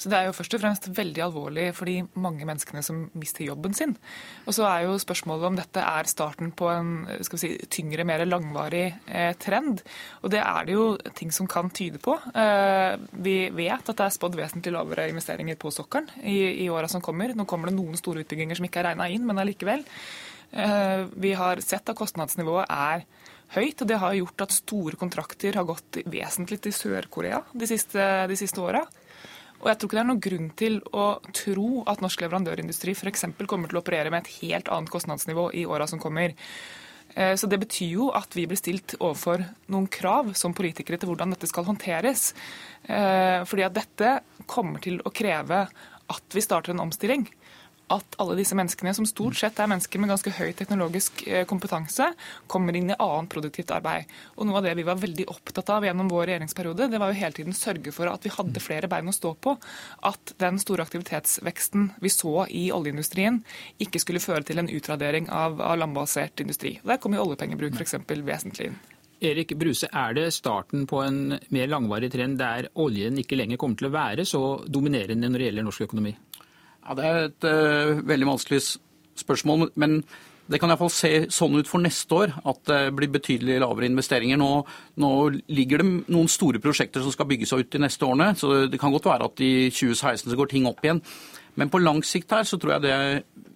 Så 0.00 0.08
det 0.08 0.16
er 0.16 0.28
jo 0.30 0.34
først 0.36 0.54
og 0.56 0.62
fremst 0.62 0.86
veldig 0.96 1.22
alvorlig 1.26 1.66
for 1.76 1.90
de 1.90 1.98
mange 2.16 2.46
menneskene 2.48 2.80
som 2.84 3.02
mister 3.20 3.44
jobben 3.44 3.74
sin. 3.76 3.92
Og 4.46 4.56
så 4.56 4.64
er 4.64 4.86
jo 4.86 4.96
spørsmålet 5.00 5.48
om 5.50 5.58
dette 5.58 5.82
er 5.84 6.08
starten 6.08 6.54
på 6.56 6.70
en 6.72 6.94
si, 7.36 7.52
tyngre, 7.68 8.06
mer 8.08 8.24
langvarig 8.24 8.86
eh, 9.04 9.34
trend. 9.40 9.82
Og 10.24 10.32
det 10.32 10.40
er 10.40 10.68
det 10.68 10.78
jo 10.78 10.86
ting 11.18 11.34
som 11.36 11.48
kan 11.50 11.68
tyde 11.76 12.00
på. 12.00 12.16
Eh, 12.32 12.96
vi 13.12 13.36
vet 13.52 13.92
at 13.92 14.00
det 14.00 14.06
er 14.06 14.16
spådd 14.16 14.38
vesentlig 14.40 14.72
lavere 14.72 15.10
investeringer 15.12 15.60
på 15.60 15.72
sokkelen 15.74 16.08
i, 16.24 16.64
i 16.64 16.70
åra 16.72 16.88
som 16.88 17.04
kommer. 17.04 17.36
Nå 17.36 17.44
kommer 17.50 17.68
det 17.68 17.76
noen 17.76 18.00
store 18.00 18.24
utbygginger 18.24 18.56
som 18.56 18.70
ikke 18.70 18.80
er 18.80 18.92
regna 18.92 19.10
inn, 19.12 19.28
men 19.28 19.42
allikevel. 19.42 19.84
Eh, 20.50 21.04
vi 21.12 21.34
har 21.36 21.60
sett 21.60 21.92
at 21.92 21.98
kostnadsnivået 21.98 22.72
er 22.72 23.04
høyt, 23.52 23.82
og 23.82 23.92
det 23.92 24.00
har 24.00 24.16
gjort 24.16 24.46
at 24.46 24.56
store 24.56 24.96
kontrakter 24.96 25.60
har 25.60 25.68
gått 25.68 26.00
vesentlig 26.08 26.60
til 26.64 26.74
Sør-Korea 26.74 27.42
de 27.52 27.68
siste, 27.68 28.08
de 28.30 28.38
siste 28.38 28.64
åra. 28.64 28.86
Og 29.60 29.68
jeg 29.68 29.76
tror 29.78 29.90
ikke 29.90 29.98
det 29.98 30.02
er 30.02 30.08
noen 30.08 30.22
grunn 30.24 30.50
til 30.56 30.76
å 30.96 31.06
tro 31.36 31.70
at 31.90 32.00
norsk 32.00 32.22
leverandørindustri 32.24 32.94
f.eks. 32.96 33.26
kommer 33.46 33.68
til 33.68 33.80
å 33.80 33.82
operere 33.82 34.12
med 34.12 34.24
et 34.24 34.36
helt 34.40 34.70
annet 34.72 34.92
kostnadsnivå 34.92 35.50
i 35.60 35.66
åra 35.68 35.88
som 35.90 36.00
kommer. 36.00 36.32
Eh, 37.14 37.34
så 37.36 37.46
Det 37.46 37.60
betyr 37.60 37.92
jo 37.98 38.10
at 38.16 38.32
vi 38.36 38.46
blir 38.48 38.60
stilt 38.60 38.96
overfor 38.98 39.44
noen 39.68 39.88
krav 39.92 40.32
som 40.38 40.56
politikere 40.56 40.96
til 41.00 41.12
hvordan 41.12 41.34
dette 41.34 41.50
skal 41.50 41.68
håndteres. 41.68 42.32
Eh, 42.88 43.44
fordi 43.44 43.66
at 43.66 43.76
dette 43.76 44.20
kommer 44.46 44.80
til 44.80 45.02
å 45.04 45.12
kreve 45.12 45.66
at 46.10 46.34
vi 46.34 46.42
starter 46.42 46.72
en 46.72 46.86
omstilling 46.88 47.28
at 47.90 48.16
alle 48.22 48.36
disse 48.38 48.56
menneskene, 48.58 48.92
som 48.94 49.06
stort 49.08 49.38
sett 49.40 49.58
er 49.58 49.68
mennesker 49.70 50.00
med 50.02 50.12
ganske 50.12 50.32
høy 50.36 50.52
teknologisk 50.56 51.24
eh, 51.26 51.44
kompetanse, 51.48 52.10
kommer 52.50 52.76
inn 52.76 52.92
i 52.92 52.98
annet 52.98 53.30
produktivt 53.32 53.72
arbeid. 53.74 54.10
Og 54.36 54.46
Noe 54.46 54.60
av 54.60 54.68
det 54.68 54.76
vi 54.78 54.86
var 54.86 55.00
veldig 55.00 55.26
opptatt 55.32 55.72
av 55.74 55.86
gjennom 55.86 56.10
vår 56.10 56.30
regjeringsperiode, 56.30 56.90
det 56.92 57.00
var 57.02 57.10
jo 57.10 57.18
hele 57.20 57.36
tiden 57.36 57.56
sørge 57.56 57.94
for 57.94 58.10
at 58.12 58.26
vi 58.26 58.34
hadde 58.34 58.62
flere 58.62 58.90
bein 58.90 59.10
å 59.10 59.16
stå 59.16 59.34
på. 59.42 59.56
At 60.06 60.34
den 60.42 60.60
store 60.62 60.86
aktivitetsveksten 60.86 61.90
vi 62.00 62.14
så 62.14 62.46
i 62.46 62.68
oljeindustrien, 62.74 63.42
ikke 63.82 64.02
skulle 64.02 64.22
føre 64.22 64.46
til 64.46 64.62
en 64.62 64.70
utradering 64.70 65.28
av, 65.34 65.58
landbasert 65.80 66.40
industri. 66.42 66.76
Der 66.86 66.98
kom 67.02 67.14
jo 67.16 67.26
oljepengebruk 67.26 67.78
f.eks. 67.78 67.98
vesentlig 68.06 68.70
inn. 68.70 68.80
Erik 69.20 69.52
Bruse, 69.60 69.88
er 69.92 70.14
det 70.16 70.30
starten 70.32 70.86
på 70.88 71.02
en 71.04 71.34
mer 71.52 71.68
langvarig 71.68 72.08
trend 72.12 72.38
der 72.40 72.70
oljen 72.80 73.18
ikke 73.20 73.36
lenger 73.36 73.60
kommer 73.60 73.76
til 73.76 73.90
å 73.90 73.92
være 73.92 74.24
så 74.24 74.40
dominerende 74.64 75.28
når 75.28 75.42
det 75.42 75.48
gjelder 75.50 75.66
norsk 75.66 75.84
økonomi? 75.90 76.14
Ja, 76.86 76.96
Det 76.96 77.06
er 77.06 77.22
et 77.28 77.46
uh, 77.46 78.02
veldig 78.08 78.32
vanskelig 78.34 78.60
spørsmål. 79.20 79.70
men 79.74 80.02
det 80.50 80.58
kan 80.58 80.72
iallfall 80.72 80.90
se 80.90 81.10
sånn 81.30 81.60
ut 81.60 81.68
for 81.70 81.78
neste 81.78 82.16
år, 82.16 82.32
at 82.42 82.64
det 82.66 82.78
blir 82.98 83.12
betydelig 83.14 83.60
lavere 83.62 83.86
investeringer. 83.86 84.38
Nå, 84.40 84.64
nå, 84.98 85.10
ligger 85.46 85.78
det 85.78 85.90
noen 86.10 86.30
store 86.32 86.58
prosjekter 86.58 87.04
som 87.04 87.14
skal 87.14 87.28
bygges 87.30 87.52
ut 87.54 87.70
de 87.70 87.78
neste 87.84 88.02
årene, 88.02 88.32
så 88.34 88.64
det 88.66 88.80
kan 88.82 88.90
godt 88.90 89.06
være 89.06 89.28
at 89.30 89.42
i 89.46 89.68
2016 89.70 90.26
så 90.26 90.38
går 90.40 90.50
ting 90.50 90.66
opp 90.66 90.82
igjen. 90.82 90.98
Men 91.54 91.70
på 91.70 91.78
lang 91.78 92.02
sikt 92.06 92.34
her 92.34 92.42
så 92.48 92.58
tror 92.58 92.76
jeg 92.76 92.88
det 92.88 92.96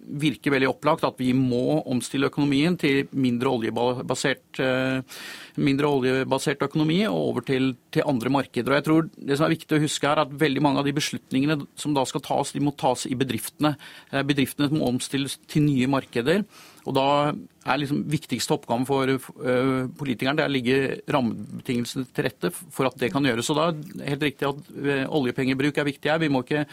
virker 0.05 0.53
veldig 0.53 0.69
opplagt 0.69 1.05
at 1.07 1.17
vi 1.19 1.31
må 1.35 1.79
omstille 1.89 2.29
økonomien 2.29 2.75
til 2.79 3.09
mindre 3.15 3.51
oljebasert, 3.55 4.59
eh, 4.61 5.21
mindre 5.57 5.89
oljebasert 5.89 6.61
økonomi 6.67 7.01
og 7.07 7.17
over 7.17 7.45
til, 7.47 7.73
til, 7.91 8.05
andre 8.05 8.29
markeder. 8.29 8.71
Og 8.71 8.77
jeg 8.77 8.85
tror 8.85 9.09
Det 9.15 9.37
som 9.37 9.45
er 9.45 9.55
viktig 9.55 9.77
å 9.77 9.81
huske 9.81 10.07
er 10.07 10.21
at 10.21 10.31
veldig 10.31 10.61
mange 10.61 10.79
av 10.79 10.85
de 10.85 10.93
beslutningene 10.93 11.67
som 11.75 11.93
da 11.93 12.05
skal 12.05 12.21
tas, 12.21 12.51
de 12.51 12.59
må 12.59 12.75
tas 12.77 13.05
i 13.05 13.15
bedriftene. 13.15 13.75
Eh, 14.11 14.23
bedriftene 14.23 14.69
må 14.71 14.87
omstilles 14.87 15.37
til 15.47 15.63
nye 15.63 15.87
markeder. 15.87 16.45
Og 16.85 16.93
da 16.93 17.33
er 17.65 17.79
liksom 17.81 18.03
viktigste 18.05 18.53
oppgaven 18.53 18.85
for 18.85 19.09
uh, 19.09 19.87
politikeren 19.97 20.37
det 20.37 20.43
er 20.43 20.51
å 20.51 20.53
ligge 20.53 20.75
rammebetingelsene 21.09 22.05
til 22.13 22.27
rette 22.27 22.51
for 22.53 22.85
at 22.85 22.99
det 23.01 23.09
kan 23.09 23.25
gjøres. 23.25 23.49
Og 23.49 23.57
da 23.57 23.71
er 23.71 23.79
det 23.79 24.11
helt 24.11 24.25
riktig 24.27 24.49
at 24.51 25.09
oljepengebruk 25.09 25.79
er 25.81 25.89
viktig 25.89 26.11
her. 26.11 26.21
Vi 26.21 26.29
må 26.29 26.43
ikke 26.45 26.67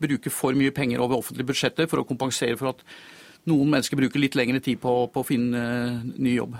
bruke 0.00 0.32
for 0.32 0.56
mye 0.56 0.72
penger 0.74 1.02
over 1.02 1.20
offentlige 1.20 1.50
budsjetter 1.50 1.88
for 1.90 2.02
å 2.02 2.06
kompensere 2.08 2.56
for 2.58 2.69
for 2.70 2.78
at 2.78 3.48
noen 3.50 3.72
mennesker 3.72 3.98
bruker 3.98 4.22
litt 4.22 4.38
lengre 4.38 4.60
tid 4.62 4.80
på, 4.82 4.94
på 5.12 5.22
å 5.22 5.26
finne 5.26 5.62
ny 6.16 6.36
jobb. 6.36 6.58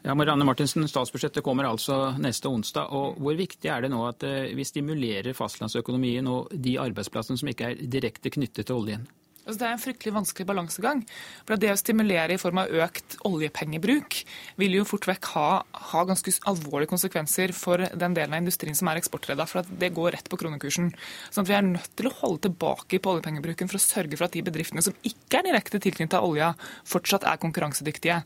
Ja, 0.00 0.14
Marianne 0.16 0.46
Martinsen, 0.48 0.86
Statsbudsjettet 0.88 1.44
kommer 1.44 1.68
altså 1.68 2.14
neste 2.16 2.48
onsdag. 2.48 2.88
og 2.88 3.18
Hvor 3.20 3.36
viktig 3.36 3.68
er 3.68 3.84
det 3.84 3.90
nå 3.92 4.00
at 4.08 4.24
vi 4.56 4.64
stimulerer 4.64 5.36
fastlandsøkonomien 5.36 6.28
og 6.30 6.54
de 6.56 6.78
arbeidsplassene 6.80 7.40
som 7.40 7.50
ikke 7.52 7.68
er 7.68 7.82
direkte 7.84 8.32
knyttet 8.32 8.70
til 8.70 8.80
oljen? 8.80 9.04
Altså 9.50 9.64
det 9.64 9.66
er 9.66 9.74
en 9.74 9.82
fryktelig 9.82 10.14
vanskelig 10.14 10.46
balansegang. 10.46 11.00
For 11.48 11.58
Det 11.58 11.72
å 11.72 11.78
stimulere 11.78 12.36
i 12.36 12.40
form 12.40 12.60
av 12.62 12.70
økt 12.84 13.16
oljepengebruk 13.26 14.20
vil 14.62 14.76
jo 14.78 14.86
fort 14.86 15.08
vekk 15.10 15.30
ha, 15.34 15.48
ha, 15.90 16.04
ganske 16.06 16.36
alvorlige 16.46 16.92
konsekvenser 16.92 17.50
for 17.56 17.82
den 17.82 18.14
delen 18.14 18.36
av 18.36 18.44
industrien 18.44 18.78
som 18.78 18.92
er 18.92 19.00
eksportredda. 19.00 19.48
For 19.50 19.66
det 19.66 19.90
går 19.96 20.14
rett 20.14 20.30
på 20.30 20.38
kronekursen. 20.38 20.92
Sånn 21.34 21.42
at 21.42 21.50
Vi 21.50 21.58
er 21.58 21.66
nødt 21.66 21.96
til 21.98 22.06
å 22.06 22.14
holde 22.22 22.46
tilbake 22.46 23.02
på 23.02 23.16
oljepengebruken 23.16 23.70
for 23.70 23.80
å 23.80 23.82
sørge 23.82 24.14
for 24.14 24.28
at 24.28 24.38
de 24.38 24.44
bedriftene 24.46 24.86
som 24.86 24.94
ikke 25.02 25.40
er 25.40 25.48
direkte 25.50 25.82
tilknyttet 25.82 26.22
olja, 26.22 26.52
fortsatt 26.86 27.26
er 27.26 27.42
konkurransedyktige. 27.42 28.22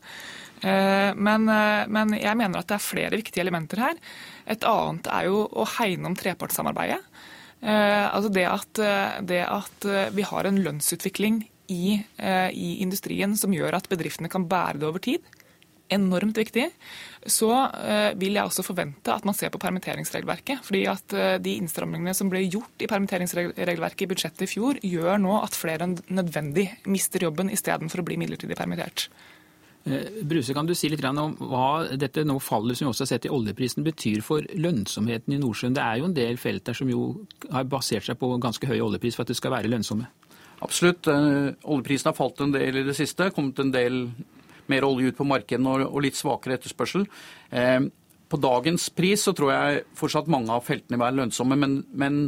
Eh, 0.61 1.11
men, 1.15 1.49
eh, 1.49 1.87
men 1.89 2.13
jeg 2.15 2.37
mener 2.37 2.61
at 2.61 2.69
det 2.69 2.77
er 2.77 2.85
flere 2.85 3.17
viktige 3.17 3.41
elementer 3.43 3.81
her. 3.81 3.97
Et 4.45 4.61
annet 4.69 5.09
er 5.09 5.27
jo 5.31 5.47
å 5.49 5.65
hegne 5.77 6.11
om 6.11 6.15
trepartssamarbeidet. 6.17 7.01
Eh, 7.65 8.07
altså 8.13 8.29
det 8.29 8.45
at, 8.45 8.81
eh, 8.81 9.21
det 9.25 9.41
at, 9.49 9.85
eh, 9.89 10.11
vi 10.13 10.25
har 10.27 10.45
en 10.45 10.61
lønnsutvikling 10.61 11.41
i, 11.67 11.97
i, 12.53 12.67
industrien 12.83 13.33
som 13.33 13.53
gjør 13.53 13.73
at 13.73 13.87
bedriftene 13.89 14.29
kan 14.29 14.43
bære 14.45 14.77
det 14.77 14.85
over 14.85 15.01
tid, 15.01 15.23
enormt 15.89 16.37
viktig. 16.37 16.67
Så 17.25 17.49
vil 18.21 18.37
jeg 18.37 18.45
også 18.45 18.61
forvente 18.61 19.09
at 19.09 19.25
man 19.25 19.33
ser 19.33 19.49
på 19.49 19.57
permitteringsregelverket. 19.57 20.61
fordi 20.61 20.85
at 20.85 21.41
de 21.41 21.55
innstrammingene 21.57 22.13
som 22.13 22.29
ble 22.29 22.43
gjort 22.45 22.85
i 22.85 22.85
permitteringsregelverket 22.85 24.05
i 24.05 24.09
budsjettet 24.13 24.45
i 24.45 24.51
fjor, 24.53 24.77
gjør 24.77 25.17
nå 25.17 25.41
at 25.41 25.57
flere 25.57 25.89
enn 25.89 25.97
nødvendig 26.05 26.69
mister 26.85 27.25
jobben 27.25 27.49
istedenfor 27.49 28.01
å 28.01 28.05
bli 28.05 28.17
midlertidig 28.17 28.55
permittert. 28.55 29.09
Eh, 29.85 30.23
Bruse, 30.25 30.53
kan 30.57 30.65
du 30.65 30.73
si 30.73 30.89
litt 30.89 31.03
om 31.05 31.35
hva 31.37 31.85
dette 31.93 32.23
nå 32.25 32.39
fallet 32.41 32.77
som 32.77 32.87
vi 32.87 32.91
også 32.91 33.05
har 33.05 33.11
sett 33.11 33.27
i 33.27 33.33
oljeprisen 33.33 33.85
betyr 33.85 34.23
for 34.25 34.45
lønnsomheten 34.57 35.35
i 35.35 35.41
Nordsjøen? 35.41 35.75
Det 35.77 35.83
er 35.83 35.99
jo 35.99 36.07
en 36.09 36.15
del 36.17 36.39
felt 36.41 36.65
der 36.65 36.77
som 36.77 36.89
jo 36.89 37.03
har 37.53 37.67
basert 37.69 38.07
seg 38.07 38.17
på 38.17 38.31
ganske 38.41 38.65
høy 38.65 38.79
oljepris 38.81 39.17
for 39.17 39.25
at 39.25 39.33
det 39.33 39.37
skal 39.37 39.53
være 39.53 39.69
lønnsomme? 39.69 40.07
Absolutt. 40.65 41.05
Eh, 41.11 41.51
oljeprisen 41.69 42.09
har 42.09 42.17
falt 42.17 42.41
en 42.41 42.55
del 42.55 42.81
i 42.81 42.87
det 42.87 42.97
siste. 42.97 43.29
Kommet 43.35 43.61
en 43.61 43.75
del 43.75 44.07
mer 44.71 44.87
olje 44.87 45.11
ut 45.11 45.19
på 45.19 45.29
markedene 45.29 45.85
og 45.85 46.01
litt 46.01 46.17
svakere 46.17 46.57
etterspørsel. 46.57 47.05
Eh, 47.53 47.85
på 48.25 48.41
dagens 48.41 48.89
pris 48.89 49.21
så 49.21 49.35
tror 49.37 49.53
jeg 49.53 49.83
fortsatt 49.99 50.31
mange 50.33 50.49
av 50.49 50.65
feltene 50.65 50.97
vil 50.97 51.05
være 51.05 51.19
lønnsomme, 51.19 51.57
men, 51.61 51.83
men 51.93 52.23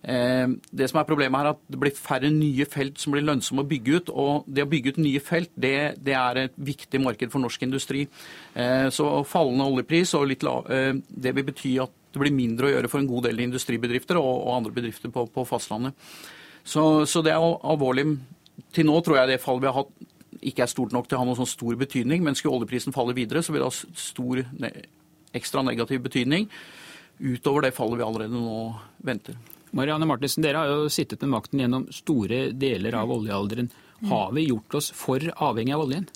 det 0.00 0.86
som 0.88 0.96
er 0.96 1.04
Problemet 1.04 1.42
er 1.42 1.50
at 1.50 1.58
det 1.68 1.78
blir 1.80 1.92
færre 1.92 2.30
nye 2.32 2.64
felt 2.64 2.98
som 2.98 3.12
blir 3.12 3.24
lønnsomme 3.26 3.64
å 3.64 3.68
bygge 3.68 3.96
ut. 3.98 4.10
og 4.10 4.46
Det 4.48 4.64
å 4.64 4.70
bygge 4.70 4.94
ut 4.94 5.00
nye 5.04 5.20
felt 5.20 5.50
det, 5.54 6.00
det 6.00 6.14
er 6.16 6.44
et 6.46 6.56
viktig 6.56 7.00
marked 7.04 7.30
for 7.30 7.42
norsk 7.42 7.62
industri. 7.66 8.06
Eh, 8.54 8.88
så 8.88 9.08
Fallende 9.28 9.68
oljepris 9.68 10.14
og 10.16 10.28
litt 10.30 10.42
lav, 10.46 10.70
eh, 10.72 10.94
det 10.94 11.34
vil 11.36 11.44
bety 11.44 11.74
at 11.82 11.92
det 12.12 12.22
blir 12.22 12.32
mindre 12.32 12.66
å 12.66 12.72
gjøre 12.72 12.88
for 12.90 13.00
en 13.00 13.10
god 13.10 13.28
del 13.28 13.44
industribedrifter 13.44 14.18
og, 14.18 14.30
og 14.48 14.56
andre 14.56 14.72
bedrifter 14.72 15.12
på, 15.12 15.26
på 15.30 15.44
fastlandet. 15.46 15.94
Så, 16.64 17.04
så, 17.06 17.22
det 17.22 17.34
er 17.34 17.44
alvorlig. 17.44 18.06
Til 18.72 18.88
nå 18.88 18.98
tror 19.04 19.20
jeg 19.20 19.34
det 19.34 19.42
fallet 19.44 19.62
vi 19.62 19.70
har 19.70 19.82
hatt 19.82 19.94
ikke 20.40 20.64
er 20.64 20.72
stort 20.72 20.94
nok 20.96 21.08
til 21.08 21.18
å 21.18 21.20
ha 21.20 21.28
noen 21.28 21.36
sånn 21.42 21.48
stor 21.48 21.76
betydning. 21.76 22.24
Men 22.24 22.38
skulle 22.38 22.56
oljeprisen 22.56 22.96
falle 22.96 23.14
videre, 23.16 23.44
så 23.44 23.52
vil 23.52 23.60
det 23.60 23.68
ha 23.68 24.00
stor 24.08 24.42
ekstra 25.36 25.62
negativ 25.62 26.00
betydning 26.08 26.48
utover 27.20 27.66
det 27.66 27.76
fallet 27.76 28.00
vi 28.00 28.06
allerede 28.06 28.32
nå 28.32 28.62
venter. 29.04 29.36
Marianne 29.76 30.06
Martinsen, 30.08 30.42
dere 30.42 30.62
har 30.62 30.72
jo 30.72 30.88
sittet 30.90 31.20
med 31.22 31.34
makten 31.36 31.62
gjennom 31.62 31.86
store 31.94 32.48
deler 32.56 32.96
av 32.98 33.12
oljealderen. 33.14 33.70
Har 34.10 34.32
vi 34.34 34.48
gjort 34.48 34.74
oss 34.80 34.90
for 34.96 35.22
avhengig 35.36 35.76
av 35.76 35.84
oljen? 35.84 36.08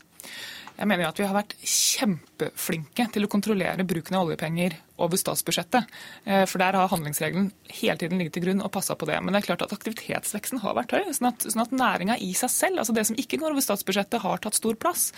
Jeg 0.75 0.91
mener 0.91 1.07
at 1.07 1.21
vi 1.21 1.27
har 1.29 1.37
vært 1.37 1.55
kjempeflinke 1.63 3.07
til 3.15 3.27
å 3.27 3.31
kontrollere 3.31 3.87
bruken 3.87 4.17
av 4.19 4.27
oljepenger 4.27 4.75
over 5.03 5.19
statsbudsjettet. 5.19 5.91
Eh, 6.25 6.45
for 6.47 6.63
der 6.63 6.77
har 6.79 6.91
handlingsregelen 6.93 7.51
hele 7.81 7.97
tiden 7.99 8.21
ligget 8.21 8.37
til 8.37 8.45
grunn 8.47 8.63
og 8.63 8.73
passa 8.75 8.97
på 8.99 9.09
det. 9.11 9.19
Men 9.23 9.35
det 9.35 9.43
er 9.43 9.49
klart 9.49 9.65
at 9.67 9.75
aktivitetsveksten 9.75 10.63
har 10.63 10.77
vært 10.79 10.95
høy. 10.95 11.11
Sånn 11.17 11.31
at, 11.33 11.47
sånn 11.47 11.65
at 11.65 11.75
næringa 11.75 12.19
i 12.23 12.33
seg 12.39 12.53
selv, 12.53 12.83
altså 12.83 12.95
det 12.97 13.07
som 13.09 13.19
ikke 13.19 13.41
går 13.43 13.55
over 13.55 13.65
statsbudsjettet, 13.65 14.23
har 14.23 14.43
tatt 14.43 14.59
stor 14.59 14.79
plass. 14.79 15.11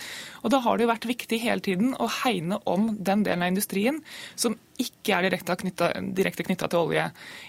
Og 0.43 0.53
da 0.53 0.61
har 0.65 0.77
det 0.77 0.87
jo 0.87 0.93
vært 0.93 1.09
viktig 1.09 1.41
hele 1.43 1.63
tiden 1.63 1.93
å 2.01 2.09
hegne 2.23 2.61
om 2.65 2.95
den 2.97 3.25
delen 3.27 3.45
av 3.45 3.53
industrien 3.53 4.01
som 4.35 4.57
ikke 4.77 5.15
er 5.17 5.25
direkte 5.25 6.45
knytta 6.45 6.67
til 6.69 6.79
olje. 6.79 7.07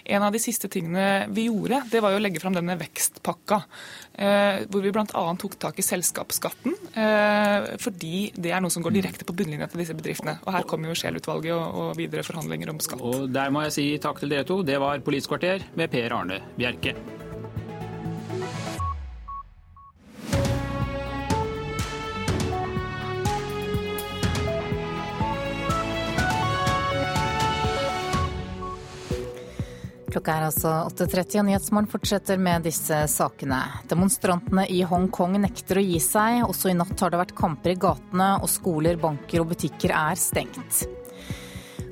En 0.09 0.25
av 0.25 0.33
de 0.33 0.41
siste 0.41 0.69
tingene 0.71 1.27
vi 1.33 1.45
gjorde, 1.45 1.83
det 1.91 2.01
var 2.01 2.13
jo 2.13 2.19
å 2.19 2.23
legge 2.23 2.41
fram 2.41 2.55
denne 2.57 2.77
vekstpakka. 2.79 3.59
Eh, 4.19 4.63
hvor 4.71 4.83
vi 4.83 4.93
bl.a. 4.93 5.23
tok 5.39 5.57
tak 5.61 5.77
i 5.79 5.85
selskapsskatten. 5.85 6.73
Eh, 6.97 7.69
fordi 7.81 8.31
det 8.33 8.53
er 8.55 8.63
noe 8.63 8.73
som 8.73 8.85
går 8.85 8.97
direkte 8.97 9.27
på 9.27 9.35
bunnlinja 9.37 9.69
til 9.69 9.83
disse 9.83 9.97
bedriftene. 9.97 10.39
Og 10.45 10.55
her 10.55 10.65
kommer 10.69 10.89
jo 10.89 10.97
Scheel-utvalget 10.97 11.53
og, 11.53 11.77
og 11.83 11.91
videre 11.99 12.18
videre 12.19 12.27
forhandlinger 12.27 12.69
om 12.69 12.79
skatt. 12.79 13.01
Og 13.01 13.29
Der 13.31 13.49
må 13.49 13.63
jeg 13.63 13.73
si 13.73 13.97
takk 13.97 14.19
til 14.19 14.29
dere 14.29 14.43
to. 14.45 14.63
Det 14.63 14.79
var 14.79 14.99
Politisk 14.99 15.29
kvarter 15.29 15.63
med 15.75 15.89
Per 15.89 16.11
Arne 16.11 16.41
Bjerke. 16.57 16.95
Klokka 30.09 30.33
er 30.33 30.47
altså 30.47 30.69
8.30 30.89 31.37
og 31.37 31.45
Nyhetsmorgen 31.45 31.87
fortsetter 31.87 32.39
med 32.41 32.63
disse 32.65 33.03
sakene. 33.07 33.61
Demonstrantene 33.87 34.65
i 34.67 34.81
Hongkong 34.81 35.37
nekter 35.37 35.77
å 35.77 35.85
gi 35.85 35.99
seg. 36.01 36.41
Også 36.49 36.71
i 36.71 36.75
natt 36.75 36.97
har 36.97 37.13
det 37.13 37.21
vært 37.21 37.37
kamper 37.37 37.75
i 37.75 37.79
gatene, 37.79 38.31
og 38.41 38.49
skoler, 38.49 38.97
banker 38.97 39.43
og 39.45 39.53
butikker 39.53 39.93
er 39.93 40.17
stengt. 40.17 40.98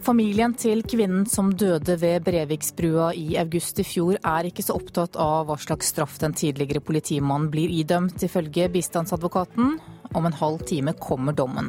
Familien 0.08 0.54
til 0.56 0.86
kvinnen 0.88 1.26
som 1.28 1.50
døde 1.52 1.98
ved 2.00 2.24
Breviksbrua 2.24 3.10
i 3.20 3.34
august 3.42 3.82
i 3.82 3.84
fjor, 3.84 4.16
er 4.24 4.48
ikke 4.48 4.64
så 4.64 4.78
opptatt 4.78 5.18
av 5.20 5.50
hva 5.50 5.58
slags 5.60 5.90
straff 5.92 6.14
den 6.22 6.32
tidligere 6.32 6.80
politimannen 6.80 7.50
blir 7.52 7.74
idømt, 7.76 8.24
ifølge 8.24 8.70
bistandsadvokaten. 8.72 9.74
Om 10.16 10.30
en 10.30 10.38
halv 10.40 10.64
time 10.70 10.94
kommer 10.96 11.36
dommen. 11.36 11.68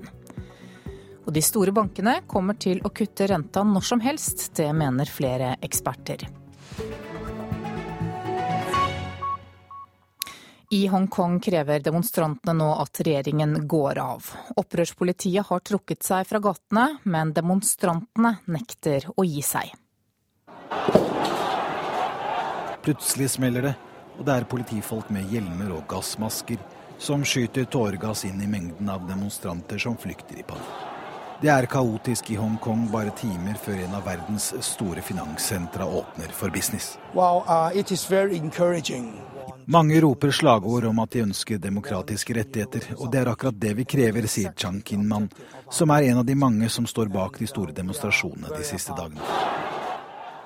Og 1.27 1.35
de 1.35 1.43
store 1.43 1.74
bankene 1.74 2.20
kommer 2.31 2.55
til 2.62 2.78
å 2.86 2.94
kutte 2.94 3.27
renta 3.27 3.66
når 3.66 3.89
som 3.90 4.06
helst, 4.06 4.52
det 4.55 4.70
mener 4.70 5.10
flere 5.10 5.56
eksperter. 5.59 6.23
I 10.70 10.86
Hongkong 10.86 11.40
krever 11.40 11.81
demonstrantene 11.81 12.53
nå 12.53 12.66
at 12.82 13.01
regjeringen 13.01 13.55
går 13.69 13.99
av. 14.03 14.27
Opprørspolitiet 14.61 15.49
har 15.49 15.62
trukket 15.65 16.05
seg 16.05 16.27
fra 16.28 16.40
gatene, 16.45 16.99
men 17.09 17.32
demonstrantene 17.32 18.35
nekter 18.53 19.07
å 19.16 19.24
gi 19.24 19.40
seg. 19.40 19.73
Plutselig 22.85 23.31
smeller 23.39 23.70
det, 23.70 23.74
og 24.19 24.28
det 24.28 24.36
er 24.36 24.51
politifolk 24.53 25.09
med 25.15 25.32
hjelmer 25.32 25.73
og 25.78 25.89
gassmasker 25.89 26.61
som 27.01 27.24
skyter 27.24 27.65
tåregass 27.73 28.27
inn 28.28 28.45
i 28.45 28.51
mengden 28.51 28.93
av 28.93 29.09
demonstranter 29.09 29.81
som 29.81 29.97
flykter 29.97 30.43
i 30.43 30.45
panikk. 30.45 30.98
Det 31.40 31.48
er 31.48 31.66
kaotisk 31.70 32.31
i 32.31 32.36
Hongkong 32.36 32.89
bare 32.90 33.12
timer 33.15 33.55
før 33.62 33.78
en 33.85 33.93
av 33.94 34.06
verdens 34.09 34.48
store 34.66 35.02
finanssentra 35.06 35.86
åpner 35.86 36.32
for 36.35 36.51
business. 36.51 36.97
Wow, 37.15 37.44
uh, 37.47 37.70
mange 39.66 40.01
roper 40.01 40.31
slagord 40.35 40.85
om 40.85 40.98
at 40.98 41.12
de 41.15 41.23
ønsker 41.23 41.59
demokratiske 41.62 42.35
rettigheter, 42.35 42.89
og 42.97 43.12
det 43.12 43.20
er 43.20 43.31
akkurat 43.31 43.60
det 43.60 43.74
vi 43.78 43.86
krever, 43.86 44.27
sier 44.27 44.51
Chang 44.56 44.81
Kin-man, 44.82 45.28
som 45.70 45.94
er 45.94 46.09
en 46.09 46.24
av 46.24 46.27
de 46.27 46.35
mange 46.35 46.69
som 46.74 46.86
står 46.90 47.06
bak 47.15 47.39
de 47.39 47.47
store 47.47 47.77
demonstrasjonene 47.77 48.51
de 48.56 48.66
siste 48.66 48.97
dagene. 48.98 49.23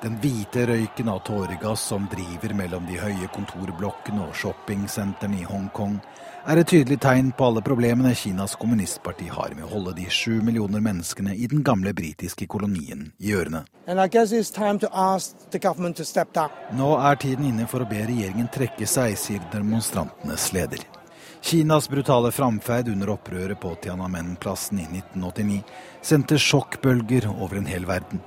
Den 0.02 0.18
hvite 0.20 0.66
røyken 0.66 1.08
av 1.08 1.22
tåregass 1.24 1.86
som 1.88 2.08
driver 2.10 2.52
mellom 2.58 2.84
de 2.90 2.98
høye 2.98 3.28
kontorblokkene 3.32 4.26
og 4.26 4.36
shoppingsentrene 4.36 5.40
i 5.40 5.46
Hongkong, 5.48 6.00
er 6.46 6.58
et 6.58 6.68
tydelig 6.68 6.98
tegn 7.02 7.30
på 7.38 7.46
alle 7.48 7.62
problemene 7.64 8.14
Kinas 8.18 8.54
kommunistparti 8.58 9.28
har 9.30 9.54
med 9.54 9.66
å 9.66 9.70
holde 9.70 9.94
de 9.98 10.06
sju 10.10 10.40
millioner 10.42 10.82
menneskene 10.82 11.36
i 11.36 11.46
den 11.50 11.62
gamle 11.66 11.92
britiske 11.94 12.48
kolonien 12.50 13.12
i 13.22 13.34
ørene. 13.36 13.64
Nå 16.82 16.90
er 17.10 17.22
tiden 17.26 17.50
inne 17.52 17.68
for 17.70 17.84
å 17.84 17.90
be 17.92 18.02
regjeringen 18.08 18.50
trekke 18.52 18.90
seg, 18.90 19.14
sier 19.18 19.46
demonstrantenes 19.54 20.50
leder. 20.56 21.01
Kinas 21.44 21.88
brutale 21.88 22.30
framferd 22.30 22.88
under 22.88 23.10
opprøret 23.10 23.58
på 23.60 23.74
Tiananmen-plassen 23.82 24.78
i 24.78 24.84
1989 24.84 25.56
sendte 26.00 26.36
sjokkbølger 26.38 27.26
over 27.32 27.58
en 27.58 27.66
hel 27.66 27.82
verden. 27.86 28.20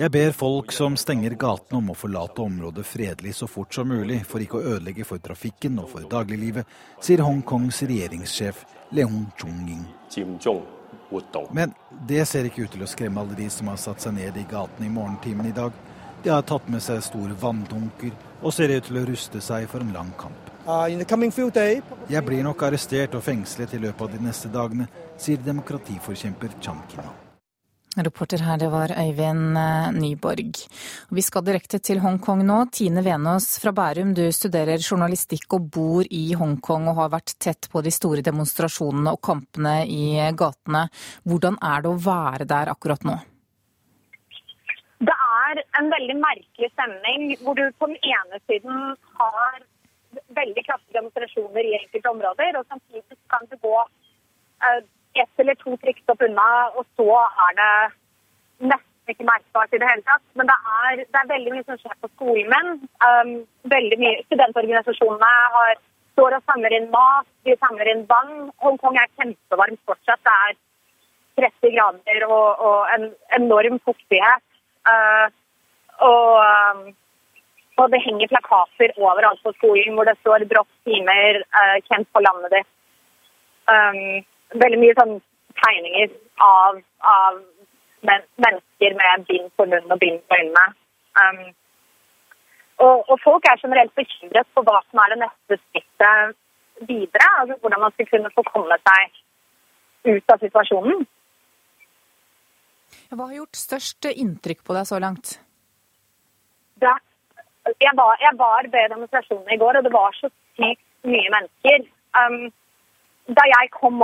Jeg 0.00 0.12
ber 0.14 0.32
folk 0.32 0.72
som 0.72 0.96
stenger 0.96 1.36
gatene 1.36 1.80
om 1.82 1.92
å 1.92 1.96
forlate 1.98 2.40
området 2.42 2.86
fredelig 2.88 3.34
så 3.36 3.48
fort 3.52 3.76
som 3.76 3.92
mulig, 3.92 4.22
for 4.24 4.40
ikke 4.40 4.56
å 4.56 4.72
ødelegge 4.76 5.04
for 5.04 5.20
trafikken 5.20 5.76
og 5.82 5.90
for 5.92 6.08
dagliglivet, 6.08 6.64
sier 7.04 7.20
Hongkongs 7.26 7.82
regjeringssjef 7.84 8.64
Leung 8.96 9.26
Chung-ying. 9.36 9.84
Men 11.52 11.76
det 12.08 12.24
ser 12.32 12.48
ikke 12.48 12.64
ut 12.64 12.72
til 12.78 12.86
å 12.86 12.90
skremme 12.90 13.20
alle 13.20 13.36
de 13.36 13.50
som 13.52 13.68
har 13.68 13.78
satt 13.84 14.00
seg 14.08 14.16
ned 14.16 14.40
i 14.40 14.48
gatene 14.48 14.88
i 14.88 14.96
morgentimen 14.96 15.52
i 15.52 15.54
dag. 15.60 15.76
De 16.24 16.32
har 16.32 16.42
tatt 16.48 16.64
med 16.72 16.82
seg 16.82 17.04
store 17.04 17.36
vanndunker 17.38 18.10
og 18.40 18.52
ser 18.56 18.72
ut 18.72 18.88
til 18.88 19.02
å 19.02 19.06
ruste 19.06 19.44
seg 19.44 19.68
for 19.70 19.84
en 19.84 19.92
lang 19.94 20.10
kamp. 20.18 20.45
Jeg 20.66 22.22
blir 22.26 22.42
nok 22.42 22.64
arrestert 22.66 23.14
og 23.14 23.22
fengslet 23.22 23.76
i 23.76 23.78
løpet 23.84 24.02
av 24.02 24.16
de 24.16 24.24
neste 24.24 24.50
dagene, 24.50 24.88
sier 25.14 25.38
demokratiforkjemper 25.38 26.58
Chan 26.58 26.80
Kina. 26.90 27.12
Reporter 27.96 28.42
her, 28.44 28.58
det 28.60 28.68
var 28.68 28.92
Øyvind 28.92 29.56
eh, 29.56 29.92
Nyborg. 29.96 30.58
Vi 31.16 31.22
skal 31.24 31.44
direkte 31.46 31.78
til 31.80 32.02
Hongkong 32.02 32.42
nå. 32.44 32.58
Tine 32.74 33.00
Venås 33.00 33.46
fra 33.62 33.72
Bærum, 33.72 34.10
du 34.12 34.26
studerer 34.34 34.82
journalistikk 34.82 35.56
og 35.56 35.70
bor 35.72 36.10
i 36.10 36.34
Hongkong 36.36 36.90
og 36.90 36.98
har 36.98 37.14
vært 37.14 37.36
tett 37.40 37.70
på 37.72 37.80
de 37.86 37.94
store 37.94 38.24
demonstrasjonene 38.26 39.14
og 39.16 39.22
kampene 39.24 39.78
i 39.88 40.18
gatene. 40.36 40.88
Hvordan 41.24 41.56
er 41.62 41.86
det 41.86 41.94
å 41.94 42.02
være 42.10 42.48
der 42.50 42.74
akkurat 42.74 43.06
nå? 43.08 43.16
Det 45.06 45.16
er 45.46 45.62
en 45.78 45.88
veldig 45.94 46.18
merkelig 46.20 46.68
stemning, 46.74 47.32
hvor 47.40 47.56
du 47.56 47.64
på 47.78 47.88
den 47.88 47.96
ene 48.02 48.42
siden 48.44 48.92
har 49.22 49.64
veldig 50.40 50.66
kraftige 50.66 50.98
demonstrasjoner 50.98 51.68
i 51.68 51.78
enkelte 51.80 52.12
områder, 52.12 52.58
og 52.58 52.68
samtidig 52.70 53.18
kan 53.32 53.48
du 53.50 53.56
gå 53.62 53.76
eh, 54.66 54.82
ett 55.22 55.42
eller 55.42 55.56
to 55.60 55.76
trikkstopp 55.82 56.22
unna, 56.28 56.50
og 56.76 56.84
så 56.98 57.08
er 57.46 57.56
det 57.60 57.72
nesten 58.72 59.12
ikke 59.12 59.28
merkbart 59.28 59.74
i 59.74 59.80
det 59.80 59.88
hele 59.90 60.04
tatt. 60.08 60.24
Men 60.38 60.50
det 60.50 60.56
er, 60.80 61.02
det 61.04 61.20
er 61.20 61.32
veldig 61.32 61.54
mye 61.54 61.66
som 61.66 61.80
skjer 61.80 61.96
på 62.02 62.10
skolemenn. 62.14 62.72
Um, 63.06 63.32
veldig 63.72 63.98
mye 64.02 64.24
Studentorganisasjonene 64.26 65.32
har, 65.56 65.80
står 66.16 66.38
og 66.38 66.46
samler 66.50 66.76
inn 66.78 66.90
mat, 66.92 67.28
de 67.46 67.56
samler 67.62 67.92
inn 67.92 68.04
vann. 68.10 68.50
Hongkong 68.64 68.98
er 69.00 69.12
kjempevarmt 69.20 69.82
fortsatt. 69.88 70.22
Det 70.26 70.36
er 70.48 70.58
30 71.46 71.74
grader 71.76 72.28
og, 72.28 72.66
og 72.68 72.94
en 72.96 73.10
enorm 73.38 73.80
fuktighet. 73.88 74.44
Uh, 74.86 75.26
og, 76.06 76.32
um, 76.42 76.94
og, 77.76 77.90
det 77.92 78.00
henger 78.06 78.30
plakater 78.32 78.94
overalt 78.96 79.42
på 79.44 79.52
skolen 79.58 79.94
hvor 79.94 80.08
det 80.08 80.16
står 80.20 80.46
'brått 80.48 80.72
timer, 80.88 81.42
uh, 81.58 81.76
kjent 81.88 82.08
på 82.12 82.22
landet 82.26 82.54
ditt'. 82.54 82.72
Um, 83.74 84.24
veldig 84.62 84.78
mye 84.82 84.96
sånn 85.00 85.14
tegninger 85.62 86.10
av, 86.46 86.80
av 87.02 87.38
men, 88.08 88.24
mennesker 88.44 88.96
med 89.00 89.26
bind 89.28 89.48
på 89.56 89.66
munn 89.70 89.92
og 89.92 90.00
bind 90.04 90.20
på 90.28 90.38
øynene. 90.40 90.66
Um, 91.22 91.46
og, 92.86 92.96
og, 93.10 93.16
folk 93.24 93.48
er 93.50 93.60
generelt 93.62 93.94
bekymret 93.96 94.48
for 94.54 94.66
hva 94.68 94.80
som 94.90 95.00
er 95.02 95.12
det 95.12 95.20
neste 95.24 95.58
skrittet 95.62 96.36
videre. 96.88 97.28
altså 97.40 97.56
Hvordan 97.60 97.80
man 97.80 97.94
skal 97.96 98.10
kunne 98.12 98.32
få 98.36 98.44
komme 98.52 98.78
seg 98.88 99.20
ut 100.12 100.32
av 100.32 100.42
situasjonen. 100.44 101.06
Hva 103.10 103.28
har 103.28 103.36
gjort 103.40 103.58
størst 103.58 104.08
inntrykk 104.12 104.62
på 104.66 104.76
deg 104.76 104.88
så 104.88 105.00
langt? 105.02 105.38
Det, 106.82 106.92
jeg, 107.74 107.94
var, 107.98 108.16
jeg 108.22 108.34
var 108.38 108.68
ved 108.74 108.92
demonstrasjonen 108.92 109.52
i 109.54 109.60
går, 109.60 109.78
og 109.78 109.84
det 109.86 109.92
var 109.94 110.16
så 110.16 110.30
sykt 110.58 110.82
mye 111.06 111.32
mennesker. 111.34 111.86
Um, 112.18 112.48
da 113.38 113.44
jeg 113.50 113.72
kom 113.74 113.98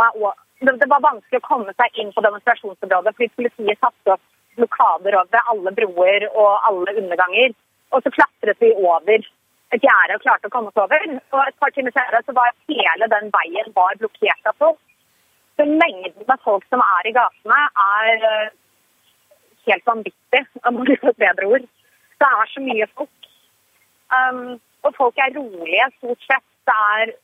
det, 0.62 0.74
det 0.82 0.88
var 0.90 1.02
vanskelig 1.02 1.40
å 1.40 1.46
komme 1.46 1.74
seg 1.78 1.98
inn 1.98 2.12
på 2.14 2.24
demonstrasjonsområdet 2.24 3.14
fordi 3.16 3.30
politiet 3.38 3.82
satte 3.82 4.14
opp 4.14 4.24
blokader 4.58 5.16
over 5.18 5.50
alle 5.52 5.72
broer 5.76 6.26
og 6.30 6.50
alle 6.68 6.96
underganger. 7.00 7.54
Og 7.92 8.04
så 8.04 8.12
klatret 8.14 8.60
vi 8.62 8.72
over 8.74 9.18
et 9.72 9.84
gjerde 9.84 10.16
og 10.16 10.24
klarte 10.24 10.48
å 10.48 10.52
komme 10.52 10.72
oss 10.72 10.80
over. 10.80 11.04
Og 11.32 11.40
et 11.44 11.58
par 11.60 11.72
timer 11.74 11.94
senere 11.94 12.22
så 12.26 12.34
var 12.36 12.54
hele 12.70 13.08
den 13.14 13.30
veien 13.34 13.72
var 13.76 13.98
blokkert 14.00 14.50
av 14.50 14.58
folk. 14.60 14.80
Så 15.56 15.66
mengden 15.68 16.32
av 16.32 16.40
folk 16.44 16.64
som 16.72 16.82
er 16.84 17.08
i 17.08 17.14
gatene, 17.16 17.58
er 17.86 18.26
eh, 18.28 18.52
helt 19.68 19.88
vanvittig, 19.88 20.44
om 20.62 20.78
man 20.78 20.86
bruker 20.86 21.12
et 21.12 21.20
bedre 21.20 21.50
ord. 21.56 21.66
Det 22.22 22.28
er 22.28 22.52
så 22.54 22.62
mye 22.64 22.88
folk. 22.96 23.21
Um, 24.12 24.60
og 24.86 24.94
folk 24.98 25.20
er 25.24 25.34
rolige, 25.38 25.86
stort 25.98 26.26
sett. 26.28 26.46
Det 26.68 26.76
er 26.94 27.14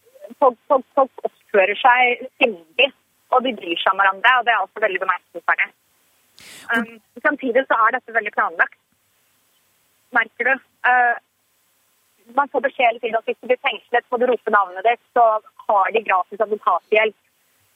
folk, 0.41 0.59
folk, 0.71 0.87
folk 0.97 1.29
oppfører 1.29 1.77
seg 1.83 2.25
sindig, 2.41 2.89
og 3.35 3.45
de 3.45 3.55
bryr 3.61 3.81
seg 3.83 3.93
om 3.93 4.03
hverandre. 4.03 4.35
og 4.39 4.47
Det 4.47 4.55
er 4.55 4.65
også 4.65 4.85
veldig 4.87 5.01
bemerkelsesverdig. 5.05 5.71
Um, 6.75 6.93
samtidig 7.25 7.65
så 7.67 7.79
er 7.85 7.97
dette 7.97 8.15
veldig 8.15 8.35
planlagt, 8.37 8.79
merker 10.15 10.53
du. 10.53 10.55
Uh, 10.87 11.17
man 12.37 12.51
får 12.53 12.65
beskjed 12.67 12.87
hele 12.87 13.01
tiden 13.03 13.17
at 13.19 13.29
hvis 13.29 13.41
du 13.41 13.49
blir 13.51 13.65
fengslet, 13.65 14.07
må 14.11 14.21
du 14.21 14.29
rope 14.29 14.53
navnet 14.53 14.87
ditt, 14.87 15.03
så 15.17 15.25
har 15.69 15.91
de 15.95 16.05
gratis 16.05 16.45
advokathjelp. 16.45 17.17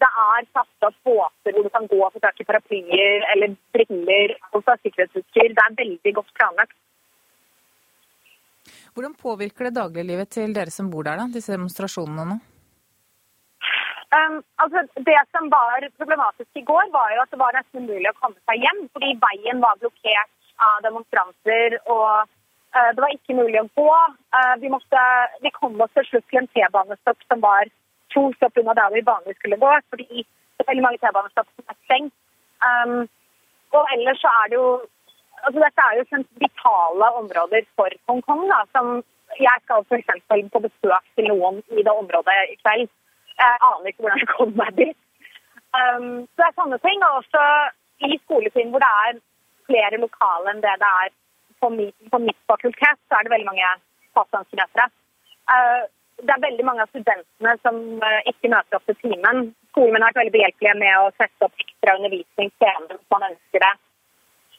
Det 0.03 0.11
er 0.27 0.47
satt 0.51 0.87
opp 0.89 0.97
båter 1.07 1.55
hvor 1.55 1.67
du 1.67 1.71
kan 1.75 1.87
gå 1.91 1.99
og 2.03 2.15
få 2.15 2.23
tak 2.23 2.41
i 2.43 2.47
paraplyer 2.49 3.27
eller 3.35 3.55
briller 3.75 4.35
og 4.51 4.65
sikkerhetsutstyr. 4.67 5.55
Det 5.55 5.65
er 5.65 5.77
veldig 5.79 6.15
godt 6.19 6.33
planlagt. 6.39 6.75
Hvordan 8.93 9.15
påvirker 9.17 9.69
det 9.69 9.79
dagliglivet 9.79 10.31
til 10.37 10.53
dere 10.53 10.73
som 10.73 10.91
bor 10.93 11.07
der, 11.07 11.21
da, 11.21 11.29
disse 11.33 11.55
demonstrasjonene 11.55 12.27
nå? 12.29 12.39
Um, 14.13 14.43
altså, 14.61 14.83
det 15.09 15.21
som 15.33 15.49
var 15.53 15.87
problematisk 15.97 16.61
i 16.61 16.65
går, 16.69 16.91
var 16.93 17.15
jo 17.15 17.23
at 17.23 17.31
det 17.33 17.41
var 17.41 17.57
nesten 17.57 17.87
umulig 17.87 18.11
å 18.11 18.19
komme 18.19 18.37
seg 18.45 18.61
hjem. 18.61 18.83
Fordi 18.93 19.15
veien 19.23 19.63
var 19.65 19.81
blokkert 19.81 20.33
av 20.67 20.83
demonstranter, 20.85 21.79
og 21.95 22.27
uh, 22.29 22.91
det 22.93 23.01
var 23.01 23.15
ikke 23.17 23.39
mulig 23.39 23.63
å 23.63 23.71
gå. 23.81 23.89
Uh, 24.37 24.55
vi, 24.61 24.69
måtte, 24.75 25.07
vi, 25.41 25.55
kom 25.57 25.81
oss 25.81 25.95
til 25.97 26.05
slutt 26.11 26.29
til 26.29 26.43
en 26.43 26.51
T-banestopp 26.53 27.25
som 27.31 27.41
var 27.41 27.73
to 28.13 28.27
stopp 28.37 28.61
unna 28.61 28.77
der 28.77 28.93
vi 28.93 29.07
vanligvis 29.09 29.41
skulle 29.41 29.61
gå. 29.65 29.73
Fordi 29.95 30.21
det 30.21 30.67
er 30.67 30.73
veldig 30.75 30.85
mange 30.85 31.01
T-banestopp 31.01 31.49
som 31.49 31.73
er 31.73 31.81
stengt. 31.87 32.17
Um, 32.61 32.99
og 33.73 33.89
ellers 33.97 34.21
så 34.21 34.29
er 34.43 34.53
det 34.53 34.61
jo 34.61 34.69
altså 35.47 35.59
Dette 35.65 35.85
er 35.89 35.99
jo 35.99 36.25
vitale 36.45 37.09
områder 37.21 37.63
for 37.77 37.91
Hongkong. 38.09 38.45
da, 38.53 38.61
som 38.75 39.03
Jeg 39.41 39.59
skal 39.65 39.85
f.eks. 39.89 40.11
på 40.53 40.61
besøk 40.67 41.05
til 41.17 41.29
noen 41.33 41.63
i 41.79 41.83
det 41.87 41.95
området 42.03 42.35
i 42.53 42.57
kveld. 42.63 42.91
Jeg 43.41 43.55
aner 43.69 43.89
ikke 43.89 44.03
hvordan 44.03 44.23
jeg 44.23 44.33
kommer 44.37 44.57
meg 44.65 44.77
dit. 44.81 44.99
Um, 45.73 46.11
så 46.29 46.39
det 46.43 46.49
er 46.49 46.59
sånne 46.61 46.79
ting. 46.85 46.99
Og 47.07 47.17
også 47.21 47.45
i 48.09 48.19
skoletiden 48.25 48.73
hvor 48.75 48.85
det 48.85 48.93
er 49.07 49.23
flere 49.71 50.03
lokale 50.05 50.53
enn 50.53 50.61
det 50.65 50.77
det 50.85 50.93
er 51.05 51.09
på 51.63 51.71
mitt, 51.79 51.97
på 52.13 52.19
mitt 52.19 52.41
fakultet, 52.51 53.01
så 53.09 53.17
er 53.17 53.25
det 53.25 53.35
veldig 53.35 53.49
mange 53.49 53.73
fastlandskinesere. 54.19 54.87
Uh, 55.49 55.83
det 56.23 56.33
er 56.35 56.47
veldig 56.47 56.65
mange 56.69 56.85
av 56.85 56.93
studentene 56.93 57.57
som 57.65 57.79
uh, 58.05 58.21
ikke 58.31 58.53
møter 58.53 58.79
opp 58.79 58.89
til 58.91 59.01
timen. 59.01 59.53
Skolen 59.73 59.97
min 59.97 60.05
har 60.05 60.13
vært 60.13 60.23
veldig 60.23 60.37
behjelpelige 60.37 60.79
med 60.83 60.95
å 61.01 61.13
sette 61.17 61.47
opp 61.49 61.65
ekstra 61.65 61.97
undervisning 61.97 62.53
senere 62.61 62.99
hvis 62.99 63.13
man 63.15 63.29
ønsker 63.31 63.65
det. 63.65 63.75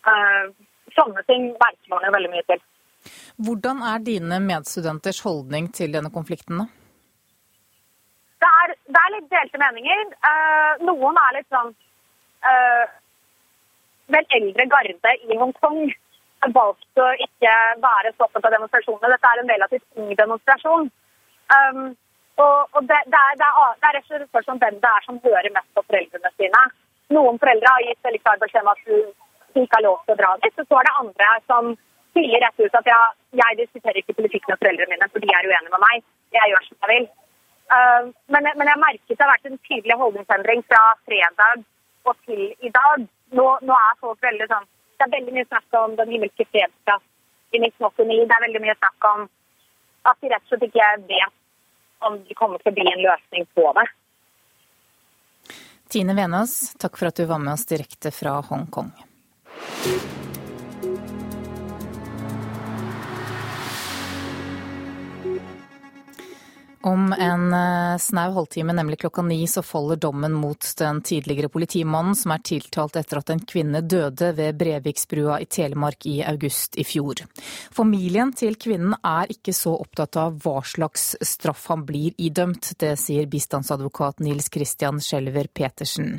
Uh, 0.09 0.45
sånne 0.97 1.23
ting 1.29 1.49
merker 1.51 1.93
man 1.93 2.05
jo 2.07 2.13
veldig 2.15 2.31
mye 2.33 2.45
til. 2.51 2.63
Hvordan 3.45 3.81
er 3.91 4.03
dine 4.05 4.39
medstudenters 4.43 5.19
holdning 5.25 5.69
til 5.75 5.93
denne 5.95 6.11
konflikten? 6.13 6.63
Det 8.43 8.51
er, 8.61 8.75
det 8.91 9.01
er 9.01 9.15
litt 9.15 9.31
delte 9.31 9.59
meninger. 9.61 10.05
Uh, 10.23 10.83
noen 10.87 11.19
er 11.25 11.35
litt 11.37 11.49
sånn 11.53 11.73
uh, 12.47 12.85
Vel 14.13 14.25
eldre 14.35 14.65
garde 14.67 15.11
i 15.23 15.37
Hongkong 15.39 15.85
har 16.43 16.51
valgt 16.55 16.99
å 16.99 17.05
ikke 17.25 17.51
være 17.83 18.11
så 18.11 18.25
opptatt 18.25 18.49
av 18.49 18.55
demonstrasjonene. 18.57 19.11
Dette 19.13 19.29
er 19.29 19.41
en 19.41 19.51
relativt 19.53 20.01
ung 20.01 20.09
demonstrasjon. 20.19 20.89
Um, 21.55 21.85
og, 22.41 22.57
og 22.75 22.81
det, 22.89 22.99
det, 23.13 23.19
er, 23.19 23.37
det, 23.39 23.47
er, 23.47 23.75
det 23.79 23.87
er 23.87 23.95
rett 23.95 24.03
og 24.03 24.11
slett 24.11 24.29
spørsmål 24.31 24.55
om 24.55 24.61
hvem 24.63 24.79
det 24.83 24.91
er 24.91 25.05
som 25.05 25.19
hører 25.23 25.55
mest 25.55 25.69
på 25.77 25.85
foreldrene 25.87 26.31
sine. 26.35 26.63
Noen 27.15 27.39
foreldre 27.41 27.73
har 27.75 27.85
gitt 27.87 28.07
veldig 28.07 28.21
klar 28.25 28.41
beskjed 28.41 28.65
om 28.65 28.71
at 28.73 28.83
du, 28.89 28.97
du 29.55 29.63
ikke 29.63 29.79
har 29.79 29.85
lov 29.87 29.99
til 30.05 30.15
å 30.15 30.19
dra 30.21 30.31
dit. 30.43 30.61
Og 30.61 30.69
så 30.69 30.79
er 30.79 30.87
det 30.87 30.99
andre 31.01 31.33
som 31.49 31.73
sier 32.13 32.43
rett 32.43 32.61
ut 32.61 32.79
at 32.79 32.89
ja, 32.89 33.01
jeg 33.41 33.59
diskuterer 33.63 33.99
ikke 34.01 34.17
politikk 34.19 34.49
med 34.49 34.61
foreldrene 34.61 34.93
mine, 34.93 35.09
for 35.13 35.23
de 35.23 35.29
er 35.33 35.49
uenige 35.49 35.73
med 35.73 35.83
meg. 35.83 36.05
Jeg 36.37 36.51
gjør 36.51 36.65
som 36.67 36.79
jeg 36.85 36.91
vil. 36.93 37.07
Uh, 37.73 38.03
men, 38.33 38.49
men, 38.59 38.69
jeg 38.69 38.81
merket 38.81 39.15
det 39.15 39.23
har 39.23 39.31
vært 39.31 39.49
en 39.49 39.61
tydelig 39.69 39.97
holdningsendring 40.01 40.65
fra 40.67 40.81
fredag 41.07 41.63
og 42.09 42.17
til 42.27 42.43
i 42.59 42.71
dag. 42.73 43.05
Nå, 43.33 43.45
nå, 43.65 43.73
er 43.73 44.01
folk 44.03 44.19
veldig 44.21 44.45
sånn 44.51 44.67
Det 44.99 45.05
er 45.07 45.13
veldig 45.15 45.33
mye 45.33 45.47
snakk 45.47 45.77
om 45.79 45.95
den 45.97 46.11
himmelske 46.13 46.45
fredsplass 46.51 47.01
i 47.55 47.61
1989. 47.61 48.27
Det 48.29 48.35
er 48.35 48.45
veldig 48.45 48.61
mye 48.65 48.75
snakk 48.77 49.07
om 49.09 49.23
at 50.11 50.19
de 50.19 50.29
rett 50.33 50.45
og 50.45 50.51
slett 50.51 50.67
ikke 50.67 50.91
vet 51.09 51.39
om 52.03 52.19
det 52.27 52.37
kommer 52.37 52.61
til 52.61 52.73
å 52.73 52.75
bli 52.75 52.85
en 52.91 53.03
løsning 53.05 53.47
på 53.57 53.65
det. 53.79 53.87
Tine 55.93 56.15
Venås, 56.17 56.53
takk 56.81 56.99
for 56.99 57.09
at 57.09 57.19
du 57.19 57.25
var 57.29 57.41
med 57.41 57.55
oss 57.55 57.65
direkte 57.69 58.11
fra 58.13 58.35
Hongkong. 58.49 58.91
Thank 59.65 60.03
you. 60.03 60.32
Om 66.85 67.13
en 67.13 67.53
eh, 67.53 67.97
snau 67.97 68.31
halvtime, 68.33 68.73
nemlig 68.73 68.99
klokka 68.99 69.21
ni, 69.21 69.47
så 69.47 69.61
faller 69.63 69.95
dommen 69.95 70.33
mot 70.33 70.65
den 70.77 71.01
tidligere 71.01 71.47
politimannen 71.49 72.15
som 72.15 72.33
er 72.35 72.43
tiltalt 72.43 72.97
etter 72.99 73.21
at 73.21 73.31
en 73.31 73.39
kvinne 73.39 73.79
døde 73.87 74.33
ved 74.35 74.57
Breviksbrua 74.59 75.39
i 75.39 75.47
Telemark 75.47 76.03
i 76.11 76.17
august 76.27 76.75
i 76.75 76.83
fjor. 76.83 77.23
Familien 77.71 78.35
til 78.35 78.59
kvinnen 78.59 78.97
er 78.99 79.31
ikke 79.31 79.55
så 79.55 79.77
opptatt 79.79 80.19
av 80.19 80.35
hva 80.43 80.57
slags 80.67 81.13
straff 81.23 81.69
han 81.71 81.87
blir 81.87 82.19
idømt. 82.19 82.73
Det 82.75 82.97
sier 82.99 83.31
bistandsadvokat 83.31 84.19
Nils 84.19 84.51
Christian 84.51 84.99
Skjelver 84.99 85.47
Petersen. 85.55 86.17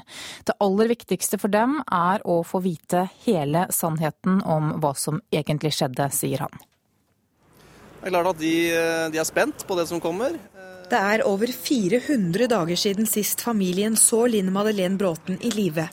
Det 0.48 0.56
aller 0.64 0.94
viktigste 0.96 1.36
for 1.44 1.52
dem 1.52 1.82
er 1.84 2.24
å 2.24 2.40
få 2.40 2.64
vite 2.64 3.10
hele 3.28 3.68
sannheten 3.68 4.40
om 4.40 4.78
hva 4.80 4.96
som 4.96 5.20
egentlig 5.28 5.76
skjedde, 5.76 6.08
sier 6.24 6.48
han. 6.48 6.64
Det 8.04 8.10
er 8.10 8.12
klart 8.12 8.34
at 8.34 8.40
de, 8.42 8.56
de 9.14 9.20
er 9.22 9.24
spent 9.24 9.64
på 9.64 9.78
det 9.78 9.88
som 9.88 10.02
kommer. 10.04 10.36
Det 10.84 10.98
er 11.00 11.22
over 11.24 11.48
400 11.48 12.44
dager 12.52 12.76
siden 12.76 13.06
sist 13.08 13.40
familien 13.40 13.96
så 13.96 14.26
Linn 14.28 14.50
Madeleine 14.52 15.00
Bråten 15.00 15.38
i 15.40 15.48
live. 15.54 15.86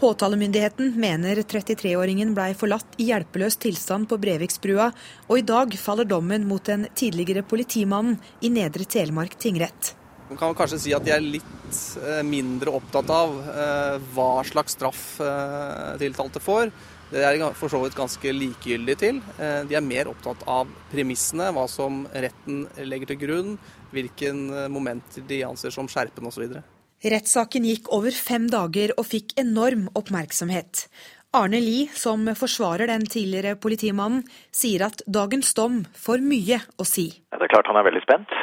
Påtalemyndigheten 0.00 0.96
mener 1.00 1.38
33-åringen 1.46 2.34
blei 2.34 2.50
forlatt 2.58 2.98
i 2.98 3.12
hjelpeløs 3.12 3.56
tilstand 3.62 4.08
på 4.10 4.18
Breviksbrua, 4.18 4.90
og 5.28 5.38
i 5.38 5.46
dag 5.46 5.76
faller 5.78 6.08
dommen 6.10 6.48
mot 6.50 6.66
den 6.66 6.88
tidligere 6.98 7.44
politimannen 7.46 8.18
i 8.42 8.50
Nedre 8.50 8.84
Telemark 8.84 9.38
tingrett. 9.38 9.94
Man 10.28 10.40
kan 10.40 10.56
kanskje 10.58 10.80
si 10.82 10.94
at 10.96 11.04
de 11.06 11.12
er 11.14 11.22
litt 11.22 11.78
eh, 12.02 12.22
mindre 12.26 12.74
opptatt 12.74 13.10
av 13.14 13.38
eh, 13.54 13.96
hva 14.16 14.42
slags 14.48 14.74
straff 14.74 15.04
eh, 15.22 15.94
tiltalte 16.00 16.42
får. 16.42 16.74
Det 17.14 17.22
er 17.22 17.36
de 17.38 17.48
for 17.54 17.70
så 17.70 17.78
vidt 17.78 17.94
ganske 17.94 18.32
likegyldige 18.34 18.98
til. 18.98 19.18
De 19.38 19.76
er 19.78 19.84
mer 19.86 20.08
opptatt 20.10 20.40
av 20.50 20.70
premissene, 20.90 21.52
hva 21.54 21.68
som 21.70 22.00
retten 22.10 22.64
legger 22.90 23.12
til 23.12 23.20
grunn, 23.20 23.52
hvilken 23.94 24.40
momenter 24.74 25.22
de 25.28 25.44
anser 25.46 25.70
som 25.70 25.86
skjerpende 25.86 26.32
osv. 26.32 26.56
Rettssaken 27.04 27.68
gikk 27.68 27.92
over 27.94 28.16
fem 28.18 28.48
dager 28.50 28.96
og 28.98 29.06
fikk 29.06 29.36
enorm 29.38 29.86
oppmerksomhet. 29.94 30.88
Arne 31.34 31.58
Lie, 31.62 31.86
som 31.94 32.26
forsvarer 32.38 32.90
den 32.90 33.06
tidligere 33.10 33.54
politimannen, 33.62 34.22
sier 34.54 34.86
at 34.86 35.02
dagens 35.06 35.54
dom 35.58 35.80
får 35.98 36.22
mye 36.22 36.60
å 36.78 36.86
si. 36.88 37.08
Det 37.30 37.46
er 37.46 37.50
klart 37.50 37.70
han 37.70 37.78
er 37.78 37.86
veldig 37.88 38.02
spent. 38.04 38.34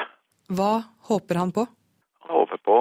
Hva 0.51 0.73
håper 1.11 1.39
han 1.39 1.53
på? 1.55 1.65
Han 2.27 2.35
håper 2.39 2.59
på 2.67 2.77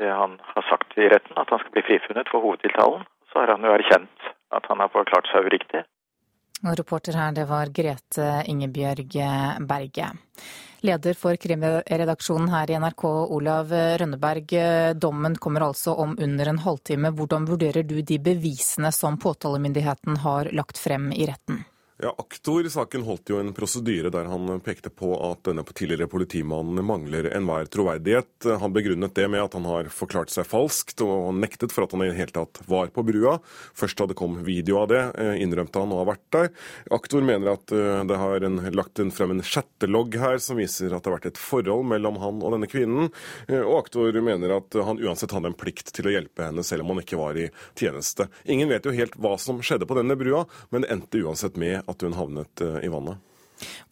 det 0.00 0.12
han 0.12 0.36
har 0.52 0.68
sagt 0.68 0.96
i 1.00 1.08
retten, 1.12 1.36
at 1.40 1.48
han 1.52 1.60
skal 1.62 1.74
bli 1.76 1.84
frifunnet 1.88 2.28
for 2.32 2.44
hovedtiltalen. 2.44 3.04
Så 3.32 3.40
har 3.40 3.54
han 3.54 3.64
jo 3.64 3.72
erkjent 3.72 4.30
at 4.56 4.68
han 4.70 4.82
har 4.82 4.92
forklart 4.92 5.30
seg 5.32 5.48
uriktig. 5.50 5.82
Og 6.62 6.76
reporter 6.78 7.16
her, 7.18 7.32
det 7.34 7.48
var 7.50 7.72
Grete 7.74 8.26
Ingebjørg 8.46 9.16
Berge. 9.66 10.10
Leder 10.86 11.18
for 11.18 11.38
krimredaksjonen 11.38 12.52
her 12.52 12.70
i 12.70 12.78
NRK, 12.78 13.02
Olav 13.34 13.74
Rønneberg. 14.02 14.54
Dommen 14.94 15.34
kommer 15.42 15.66
altså 15.66 15.96
om 16.04 16.14
under 16.18 16.50
en 16.50 16.62
halvtime. 16.62 17.10
Hvordan 17.18 17.48
vurderer 17.50 17.86
du 17.86 17.96
de 18.02 18.18
bevisene 18.22 18.92
som 18.94 19.18
påtalemyndigheten 19.18 20.22
har 20.22 20.50
lagt 20.54 20.78
frem 20.78 21.10
i 21.14 21.26
retten? 21.30 21.64
Ja, 22.04 22.14
Aktor 22.18 22.66
i 22.66 22.70
saken 22.70 23.04
holdt 23.06 23.30
jo 23.30 23.36
en 23.38 23.52
prosedyre 23.54 24.10
der 24.10 24.26
han 24.26 24.48
pekte 24.66 24.90
på 24.90 25.12
at 25.22 25.44
denne 25.46 25.62
tidligere 25.62 26.08
politimannen 26.10 26.82
mangler 26.82 27.28
enhver 27.30 27.68
troverdighet. 27.70 28.48
Han 28.58 28.72
begrunnet 28.74 29.14
det 29.14 29.28
med 29.30 29.38
at 29.44 29.54
han 29.54 29.68
har 29.70 29.86
forklart 29.94 30.32
seg 30.34 30.48
falskt 30.50 31.04
og 31.06 31.28
nektet 31.38 31.70
for 31.70 31.86
at 31.86 31.94
han 31.94 32.02
i 32.02 32.08
det 32.08 32.16
hele 32.18 32.34
tatt 32.34 32.58
var 32.66 32.90
på 32.90 33.04
brua. 33.06 33.36
Først 33.78 34.02
da 34.02 34.08
det 34.10 34.16
kom 34.18 34.40
video 34.42 34.80
av 34.80 34.88
det, 34.90 35.02
eh, 35.14 35.44
innrømte 35.44 35.78
han 35.78 35.94
å 35.94 36.00
ha 36.00 36.08
vært 36.08 36.24
der. 36.34 36.50
Aktor 36.90 37.22
mener 37.22 37.52
at 37.52 37.70
eh, 37.70 38.02
det 38.10 38.18
har 38.18 38.48
en, 38.50 38.58
lagt 38.74 38.98
en, 38.98 39.14
frem 39.14 39.36
en 39.36 39.44
chattelogg 39.46 40.18
her 40.18 40.42
som 40.42 40.58
viser 40.58 40.90
at 40.90 41.06
det 41.06 41.12
har 41.12 41.20
vært 41.20 41.30
et 41.30 41.40
forhold 41.44 41.86
mellom 41.86 42.18
han 42.18 42.42
og 42.42 42.56
denne 42.56 42.70
kvinnen. 42.72 43.14
Eh, 43.46 43.62
og 43.62 43.84
aktor 43.84 44.18
mener 44.18 44.56
at 44.58 44.74
han 44.74 44.98
uansett 44.98 45.36
hadde 45.38 45.52
en 45.52 45.58
plikt 45.62 45.94
til 45.94 46.10
å 46.10 46.16
hjelpe 46.16 46.50
henne 46.50 46.66
selv 46.66 46.82
om 46.82 46.96
han 46.96 47.04
ikke 47.06 47.22
var 47.22 47.38
i 47.38 47.46
tjeneste. 47.78 48.26
Ingen 48.50 48.74
vet 48.74 48.90
jo 48.90 48.98
helt 48.98 49.14
hva 49.22 49.36
som 49.38 49.62
skjedde 49.62 49.86
på 49.86 50.02
denne 50.02 50.18
brua, 50.18 50.48
men 50.74 50.82
det 50.82 50.90
endte 50.98 51.22
uansett 51.22 51.54
med 51.54 51.78
at 51.91 51.91
hun 52.00 52.16
havnet 52.16 52.64
eh, 52.64 52.80
i 52.86 52.90
vannet. 52.92 53.20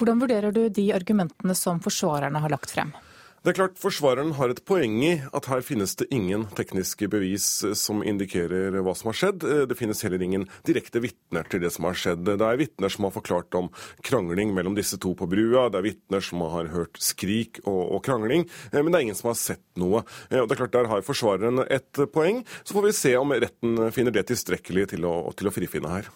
Hvordan 0.00 0.24
vurderer 0.24 0.56
du 0.56 0.64
de 0.72 0.88
argumentene 0.96 1.54
som 1.54 1.78
forsvarerne 1.84 2.40
har 2.42 2.50
lagt 2.56 2.72
frem? 2.72 2.94
Det 3.40 3.54
er 3.54 3.56
klart 3.56 3.78
Forsvareren 3.80 4.34
har 4.36 4.50
et 4.52 4.58
poeng 4.68 4.98
i 5.00 5.14
at 5.32 5.46
her 5.48 5.62
finnes 5.64 5.94
det 5.96 6.10
ingen 6.12 6.42
tekniske 6.58 7.06
bevis 7.08 7.46
eh, 7.64 7.72
som 7.78 8.02
indikerer 8.04 8.76
hva 8.84 8.92
som 8.98 9.08
har 9.08 9.16
skjedd. 9.16 9.46
Eh, 9.48 9.62
det 9.70 9.78
finnes 9.78 10.02
heller 10.04 10.20
ingen 10.20 10.44
direkte 10.68 11.00
vitner 11.00 11.48
til 11.48 11.64
det 11.64 11.70
som 11.72 11.88
har 11.88 11.96
skjedd. 11.96 12.26
Det 12.28 12.36
er 12.36 12.60
vitner 12.60 12.92
som 12.92 13.08
har 13.08 13.14
forklart 13.16 13.56
om 13.56 13.70
krangling 14.04 14.52
mellom 14.52 14.76
disse 14.76 15.00
to 15.00 15.14
på 15.16 15.28
brua. 15.30 15.70
Det 15.72 15.80
er 15.80 15.88
vitner 15.88 16.26
som 16.26 16.44
har 16.52 16.68
hørt 16.74 17.00
skrik 17.00 17.62
og, 17.64 17.80
og 17.96 18.04
krangling, 18.04 18.44
men 18.76 18.92
det 18.92 19.00
er 19.00 19.08
ingen 19.08 19.16
som 19.22 19.32
har 19.32 19.40
sett 19.40 19.64
noe. 19.80 20.04
Og 20.28 20.44
det 20.44 20.52
er 20.52 20.60
klart 20.60 20.76
Der 20.76 20.92
har 20.92 21.06
forsvareren 21.06 21.64
et 21.64 22.04
poeng. 22.12 22.44
Så 22.60 22.76
får 22.76 22.90
vi 22.90 22.96
se 22.98 23.16
om 23.16 23.32
retten 23.32 23.86
finner 23.96 24.12
det 24.12 24.28
tilstrekkelig 24.28 24.90
til 24.92 25.08
å, 25.08 25.14
til 25.32 25.48
å 25.48 25.54
frifinne 25.54 25.96
her. 25.96 26.12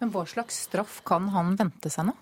Men 0.00 0.12
hva 0.14 0.24
slags 0.28 0.64
straff 0.66 1.00
kan 1.06 1.30
han 1.34 1.54
vente 1.60 1.92
seg 1.92 2.08
nå? 2.10 2.16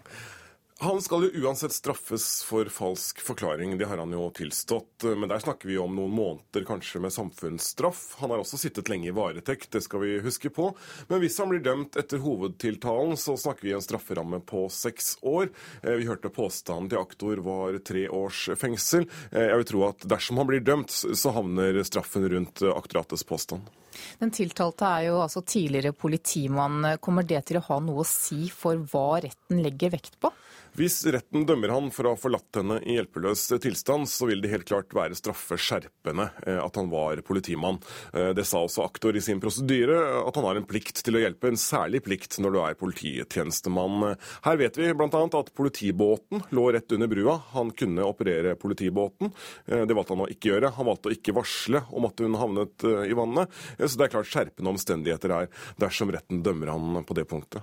Han 0.82 1.02
skal 1.02 1.22
jo 1.24 1.44
uansett 1.44 1.72
straffes 1.72 2.42
for 2.42 2.64
falsk 2.64 3.20
forklaring, 3.22 3.76
det 3.78 3.86
har 3.86 4.00
han 4.02 4.10
jo 4.12 4.24
tilstått. 4.34 5.04
Men 5.04 5.28
der 5.30 5.38
snakker 5.38 5.68
vi 5.70 5.76
om 5.78 5.94
noen 5.94 6.10
måneder 6.10 6.64
kanskje 6.66 6.98
med 7.04 7.14
samfunnsstraff. 7.14 8.16
Han 8.18 8.32
har 8.34 8.42
også 8.42 8.58
sittet 8.58 8.90
lenge 8.90 9.06
i 9.06 9.14
varetekt, 9.14 9.68
det 9.76 9.84
skal 9.86 10.02
vi 10.02 10.16
huske 10.24 10.50
på. 10.50 10.72
Men 11.06 11.22
hvis 11.22 11.38
han 11.38 11.52
blir 11.52 11.62
dømt 11.62 11.94
etter 12.02 12.18
hovedtiltalen, 12.24 13.14
så 13.14 13.36
snakker 13.38 13.68
vi 13.68 13.76
en 13.76 13.84
strafferamme 13.84 14.42
på 14.42 14.64
seks 14.74 15.20
år. 15.22 15.52
Eh, 15.84 16.00
vi 16.02 16.08
hørte 16.10 16.34
påstanden 16.34 16.90
til 16.90 16.98
aktor 16.98 17.44
var 17.46 17.78
tre 17.86 18.08
års 18.10 18.48
fengsel. 18.58 19.06
Eh, 19.30 19.52
jeg 19.52 19.62
vil 19.62 19.70
tro 19.70 19.86
at 19.86 20.02
dersom 20.16 20.42
han 20.42 20.50
blir 20.50 20.66
dømt, 20.66 20.90
så 20.90 21.36
havner 21.38 21.78
straffen 21.86 22.26
rundt 22.26 22.66
aktoratets 22.74 23.22
påstand. 23.22 23.70
Den 24.18 24.34
tiltalte 24.34 24.90
er 24.90 25.12
jo 25.12 25.22
altså 25.22 25.46
tidligere 25.46 25.94
politimann. 25.94 26.96
Kommer 26.98 27.22
det 27.22 27.44
til 27.46 27.62
å 27.62 27.66
ha 27.70 27.78
noe 27.86 28.02
å 28.02 28.08
si 28.08 28.48
for 28.50 28.82
hva 28.90 29.20
retten 29.28 29.62
legger 29.62 29.94
vekt 29.94 30.18
på? 30.18 30.34
Hvis 30.72 31.02
retten 31.04 31.42
dømmer 31.44 31.68
han 31.68 31.90
for 31.92 32.08
å 32.08 32.14
ha 32.14 32.16
forlatt 32.16 32.56
henne 32.56 32.78
i 32.88 32.94
hjelpeløs 32.96 33.42
tilstand, 33.60 34.08
så 34.08 34.24
vil 34.30 34.40
det 34.40 34.48
helt 34.54 34.64
klart 34.70 34.94
være 34.96 35.16
straffeskjerpende 35.18 36.24
eh, 36.46 36.60
at 36.62 36.78
han 36.80 36.88
var 36.88 37.20
politimann. 37.28 37.76
Eh, 38.16 38.30
det 38.32 38.46
sa 38.48 38.62
også 38.64 38.86
aktor 38.86 39.12
i 39.12 39.20
sin 39.20 39.40
prosedyre, 39.42 39.98
at 40.22 40.38
han 40.38 40.46
har 40.48 40.56
en 40.56 40.68
plikt 40.68 41.02
til 41.04 41.18
å 41.18 41.20
hjelpe, 41.20 41.50
en 41.52 41.60
særlig 41.60 42.00
plikt 42.06 42.38
når 42.40 42.54
du 42.54 42.60
er 42.62 42.78
polititjenestemann. 42.80 44.14
Her 44.46 44.62
vet 44.62 44.80
vi 44.80 44.88
bl.a. 44.96 45.10
at 45.12 45.52
politibåten 45.58 46.40
lå 46.56 46.64
rett 46.72 46.96
under 46.96 47.12
brua. 47.12 47.36
Han 47.52 47.74
kunne 47.76 48.08
operere 48.08 48.56
politibåten. 48.56 49.34
Eh, 49.66 49.84
det 49.84 49.98
valgte 49.98 50.16
han 50.16 50.24
å 50.24 50.30
ikke 50.32 50.54
gjøre. 50.54 50.72
Han 50.78 50.88
valgte 50.88 51.12
å 51.12 51.16
ikke 51.18 51.36
varsle 51.36 51.84
om 51.92 52.08
at 52.08 52.24
hun 52.24 52.40
havnet 52.40 52.88
i 53.04 53.12
vannet. 53.18 53.52
Så 53.76 53.92
det 54.00 54.08
er 54.08 54.16
klart 54.16 54.32
skjerpende 54.32 54.72
omstendigheter 54.72 55.36
her 55.36 55.52
dersom 55.84 56.16
retten 56.16 56.40
dømmer 56.40 56.72
han 56.72 57.04
på 57.04 57.20
det 57.20 57.28
punktet. 57.28 57.60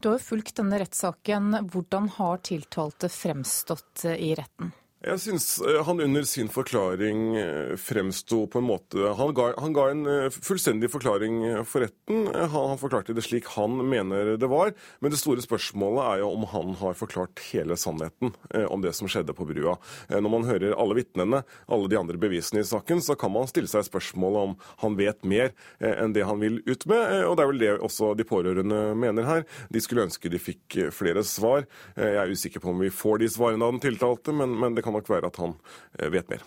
Du 0.00 0.08
har 0.08 0.18
jo 0.18 0.24
fulgt 0.24 0.56
denne 0.60 0.80
rettssaken. 0.82 1.56
Hvordan 1.72 2.08
har 2.18 2.44
tiltalte 2.48 3.10
fremstått 3.12 4.04
i 4.14 4.34
retten? 4.38 4.72
Jeg 4.98 5.20
syns 5.22 5.44
eh, 5.62 5.78
han 5.86 6.00
under 6.02 6.24
sin 6.26 6.48
forklaring 6.50 7.36
eh, 7.38 7.74
fremsto 7.78 8.40
på 8.50 8.58
en 8.58 8.66
måte 8.66 9.12
han 9.14 9.30
ga, 9.30 9.52
han 9.62 9.74
ga, 9.76 9.84
en 9.92 10.00
eh, 10.10 10.26
fullstendig 10.34 10.90
forklaring 10.90 11.36
for 11.62 11.84
retten. 11.84 12.24
Han, 12.34 12.50
han, 12.72 12.80
forklarte 12.80 13.14
det 13.14 13.22
slik 13.22 13.46
han 13.54 13.76
mener 13.86 14.32
det 14.42 14.48
var. 14.50 14.72
Men 14.98 15.14
det 15.14 15.20
store 15.20 15.44
spørsmålet 15.44 16.02
er 16.02 16.22
jo 16.24 16.32
om 16.32 16.48
han 16.50 16.74
har 16.80 16.98
forklart 16.98 17.44
hele 17.52 17.76
sannheten 17.78 18.34
om 18.68 18.82
det 18.82 18.90
som 18.96 19.08
skjedde 19.10 19.34
på 19.36 19.46
brua. 19.46 19.76
Når 20.10 20.32
man 20.32 20.46
hører 20.48 20.74
alle 20.74 20.96
vitnene, 20.98 21.40
alle 21.70 21.90
de 21.90 21.98
andre 21.98 22.18
bevisene 22.20 22.62
i 22.62 22.66
saken, 22.66 23.00
så 23.04 23.14
kan 23.18 23.32
man 23.34 23.48
stille 23.50 23.70
seg 23.70 23.86
spørsmålet 23.86 24.48
om 24.48 24.54
han 24.82 24.96
vet 24.98 25.22
mer 25.28 25.52
enn 25.78 26.14
det 26.16 26.26
han 26.26 26.40
vil 26.42 26.60
ut 26.66 26.86
med. 26.90 27.24
Og 27.28 27.36
det 27.38 27.44
er 27.44 27.50
vel 27.52 27.62
det 27.62 27.72
også 27.76 28.12
de 28.18 28.26
pårørende 28.28 28.80
mener 28.98 29.28
her. 29.28 29.46
De 29.74 29.82
skulle 29.84 30.06
ønske 30.08 30.32
de 30.32 30.42
fikk 30.42 30.78
flere 30.94 31.24
svar. 31.26 31.66
Jeg 31.98 32.20
er 32.22 32.34
usikker 32.34 32.64
på 32.64 32.72
om 32.72 32.82
vi 32.82 32.92
får 32.94 33.22
de 33.22 33.30
svarene 33.32 33.66
av 33.66 33.76
den 33.76 33.84
tiltalte, 33.84 34.34
men, 34.34 34.56
men 34.58 34.78
det 34.78 34.86
kan 34.87 34.87
nok 34.94 35.08
være 35.10 35.30
at 35.32 35.40
han 35.42 35.56
eh, 35.98 36.10
vet 36.12 36.28
mer. 36.32 36.44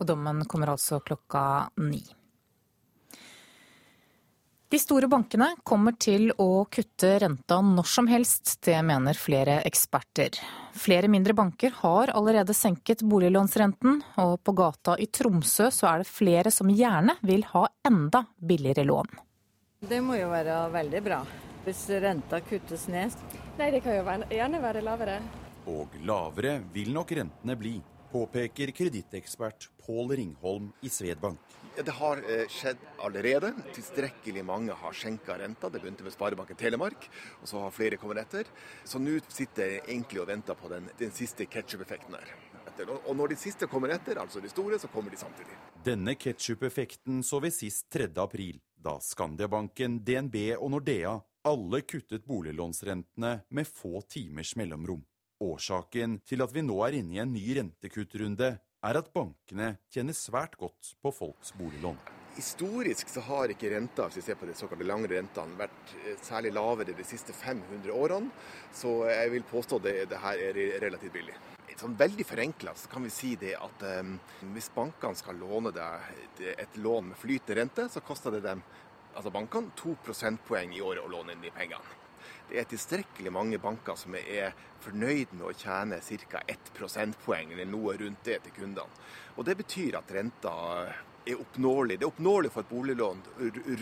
Og 0.00 0.08
dommen 0.08 0.44
kommer 0.50 0.72
altså 0.72 1.00
klokka 1.04 1.44
ni. 1.84 2.02
De 4.72 4.78
store 4.80 5.04
bankene 5.04 5.50
kommer 5.68 5.92
til 6.00 6.30
å 6.40 6.64
kutte 6.72 7.10
renta 7.20 7.58
når 7.60 7.88
som 7.92 8.06
helst, 8.08 8.54
det 8.64 8.78
mener 8.88 9.18
flere 9.20 9.58
eksperter. 9.68 10.38
Flere 10.72 11.10
mindre 11.12 11.36
banker 11.36 11.74
har 11.82 12.14
allerede 12.16 12.56
senket 12.56 13.04
boliglånsrenten, 13.04 14.00
og 14.24 14.38
på 14.40 14.54
gata 14.56 14.96
i 14.96 15.10
Tromsø 15.12 15.68
så 15.68 15.90
er 15.90 16.00
det 16.00 16.08
flere 16.08 16.54
som 16.56 16.72
gjerne 16.72 17.18
vil 17.20 17.44
ha 17.52 17.66
enda 17.84 18.24
billigere 18.40 18.86
lån. 18.88 19.12
Det 19.92 20.00
må 20.00 20.16
jo 20.16 20.32
være 20.32 20.56
veldig 20.72 21.04
bra, 21.04 21.20
hvis 21.66 21.84
renta 22.00 22.40
kuttes 22.40 22.88
ned. 22.88 23.12
Nei, 23.60 23.68
det 23.76 23.84
kan 23.84 24.00
jo 24.00 24.20
gjerne 24.32 24.64
være 24.64 24.88
lavere. 24.88 25.20
Og 25.70 25.94
lavere 26.02 26.56
vil 26.74 26.90
nok 26.94 27.12
rentene 27.14 27.54
bli 27.58 27.76
påpeker 28.12 28.72
kredittekspert 28.76 29.68
Pål 29.86 30.10
Ringholm 30.18 30.72
i 30.82 30.90
Svedbank. 30.92 31.38
Det 31.76 31.94
har 31.96 32.20
eh, 32.28 32.44
skjedd 32.50 32.82
allerede. 33.00 33.52
Tilstrekkelig 33.72 34.42
mange 34.44 34.74
har 34.76 34.96
skjenka 34.96 35.38
renta. 35.40 35.70
Det 35.72 35.80
begynte 35.80 36.04
med 36.04 36.12
Sparebanken 36.12 36.58
Telemark, 36.60 37.06
og 37.40 37.48
så 37.48 37.62
har 37.62 37.72
flere 37.72 37.96
kommet 37.96 38.20
etter. 38.20 38.50
Så 38.84 39.00
nå 39.00 39.16
sitter 39.32 39.78
jeg 39.78 39.84
egentlig 39.86 40.20
og 40.20 40.28
venter 40.28 40.58
på 40.58 40.68
den, 40.72 40.90
den 40.98 41.14
siste 41.14 41.46
ketsjup-effekten 41.48 42.18
her. 42.18 42.34
Og 43.06 43.14
når 43.16 43.32
de 43.32 43.38
siste 43.40 43.68
kommer 43.70 43.92
etter, 43.94 44.18
altså 44.20 44.40
de 44.42 44.50
store, 44.50 44.78
så 44.80 44.90
kommer 44.92 45.12
de 45.12 45.20
samtidig. 45.20 45.56
Denne 45.84 46.16
ketsjup-effekten 46.18 47.22
så 47.24 47.40
vi 47.44 47.52
sist 47.54 47.88
3. 47.92 48.10
april, 48.20 48.58
da 48.76 48.98
Skandiabanken, 49.00 50.00
DNB 50.04 50.56
og 50.58 50.72
Nordea 50.74 51.20
alle 51.48 51.80
kuttet 51.82 52.24
boliglånsrentene 52.26 53.32
med 53.50 53.66
få 53.66 54.02
timers 54.08 54.54
mellomrom. 54.56 55.02
Årsaken 55.42 56.20
til 56.28 56.44
at 56.44 56.54
vi 56.54 56.62
nå 56.64 56.78
er 56.86 57.00
inne 57.00 57.16
i 57.16 57.22
en 57.22 57.32
ny 57.34 57.44
rentekuttrunde, 57.58 58.54
er 58.82 58.98
at 58.98 59.12
bankene 59.14 59.76
tjener 59.92 60.16
svært 60.16 60.56
godt 60.58 60.94
på 61.02 61.12
folks 61.14 61.52
boliglån. 61.58 61.98
Historisk 62.32 63.10
så 63.12 63.20
har 63.26 63.52
ikke 63.52 63.70
renta 63.74 64.06
hvis 64.08 64.22
vi 64.22 64.24
ser 64.24 64.38
på 64.40 64.48
de 64.48 64.56
såkalte 64.56 64.86
lange 64.88 65.10
rentene, 65.10 65.58
vært 65.58 65.94
eh, 66.00 66.16
særlig 66.24 66.54
lavere 66.56 66.96
de 66.96 67.06
siste 67.06 67.34
500 67.36 67.92
årene. 67.92 68.32
Så 68.74 69.02
jeg 69.10 69.34
vil 69.34 69.48
påstå 69.50 69.82
det, 69.84 69.96
det 70.10 70.20
her 70.22 70.46
er 70.48 70.62
relativt 70.82 71.18
billig. 71.18 71.36
Sånn 71.82 71.96
veldig 71.98 72.24
forenkla 72.28 72.74
kan 72.92 73.02
vi 73.02 73.10
si 73.10 73.32
det 73.40 73.56
at 73.58 73.84
um, 73.98 74.12
hvis 74.54 74.68
bankene 74.74 75.18
skal 75.18 75.40
låne 75.40 75.72
deg 75.74 76.52
et 76.52 76.76
lån 76.78 77.08
med 77.10 77.18
flytende 77.18 77.56
rente, 77.58 77.86
så 77.90 78.02
koster 78.06 78.36
det 78.36 78.42
dem, 78.44 78.62
altså 79.16 79.32
bankene, 79.34 79.72
to 79.74 79.96
prosentpoeng 80.04 80.76
i 80.76 80.84
året 80.84 81.02
å 81.02 81.10
låne 81.10 81.34
inn 81.34 81.42
de 81.42 81.50
pengene. 81.54 82.01
Det 82.52 82.60
er 82.60 82.66
tilstrekkelig 82.68 83.30
mange 83.32 83.56
banker 83.56 83.96
som 83.96 84.12
er 84.12 84.50
fornøyd 84.84 85.30
med 85.38 85.46
å 85.48 85.54
tjene 85.56 86.02
ca. 86.04 86.42
1 86.52 86.66
prosentpoeng 86.76 87.54
eller 87.54 87.64
noe 87.64 87.94
rundt 87.96 88.28
det 88.28 88.42
til 88.44 88.52
kundene. 88.58 89.00
Og 89.40 89.46
Det 89.48 89.54
betyr 89.56 89.96
at 89.96 90.12
renta 90.12 90.52
er 91.24 91.40
oppnåelig. 91.40 91.96
Det 91.96 92.04
er 92.04 92.12
oppnåelig 92.12 92.52
for 92.52 92.60
et 92.60 92.68
boliglån 92.74 93.24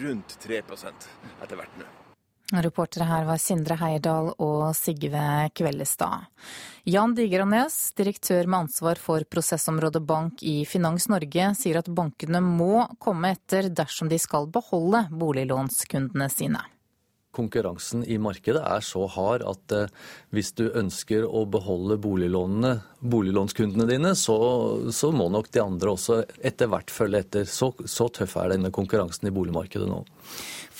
rundt 0.04 0.38
3 0.46 0.62
etter 0.62 1.56
hvert 1.58 1.82
nå. 1.82 1.90
Reportere 2.62 3.10
her 3.10 3.26
var 3.26 3.42
Sindre 3.42 3.74
Heierdal 3.82 4.36
og 4.38 4.70
Sigve 4.78 5.50
Kvellestad. 5.50 6.30
Jan 6.86 7.18
Digerånes, 7.18 7.92
direktør 7.98 8.46
med 8.46 8.68
ansvar 8.68 9.02
for 9.02 9.26
prosessområdet 9.26 10.06
bank 10.06 10.44
i 10.46 10.60
Finans 10.62 11.10
Norge, 11.10 11.54
sier 11.58 11.82
at 11.82 11.90
bankene 11.90 12.38
må 12.38 12.86
komme 13.02 13.34
etter 13.34 13.66
dersom 13.74 14.10
de 14.10 14.18
skal 14.18 14.46
beholde 14.46 15.08
boliglånskundene 15.10 16.30
sine 16.30 16.68
konkurransen 17.34 18.02
i 18.04 18.18
markedet 18.18 18.62
er 18.66 18.82
så 18.84 19.04
hard 19.10 19.44
at 19.46 19.74
eh, 19.76 19.92
hvis 20.34 20.52
du 20.58 20.64
ønsker 20.68 21.26
å 21.26 21.44
beholde 21.50 21.98
boliglånene, 22.02 22.72
boliglånskundene 23.00 23.86
dine, 23.88 24.14
så, 24.18 24.36
så, 24.92 25.12
må 25.14 25.28
nok 25.32 25.50
de 25.54 25.62
andre 25.62 25.94
også 25.94 26.20
etter 26.42 26.70
hvert 26.70 26.90
følge 26.94 27.22
etter. 27.24 27.46
Så, 27.48 27.72
så 27.84 28.08
tøff 28.12 28.36
er 28.40 28.56
denne 28.56 28.72
konkurransen 28.74 29.30
i 29.30 29.34
boligmarkedet 29.34 29.88
nå. 29.90 30.02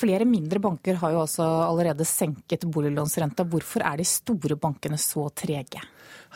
Flere 0.01 0.27
mindre 0.29 0.63
banker 0.63 0.99
har 1.03 1.15
jo 1.15 1.23
også 1.23 1.45
allerede 1.45 2.07
senket 2.09 2.67
boliglånsrenta. 2.73 3.45
Hvorfor 3.45 3.85
er 3.87 4.01
de 4.01 4.09
store 4.09 4.59
bankene 4.61 4.99
så 5.01 5.29
trege? 5.37 5.83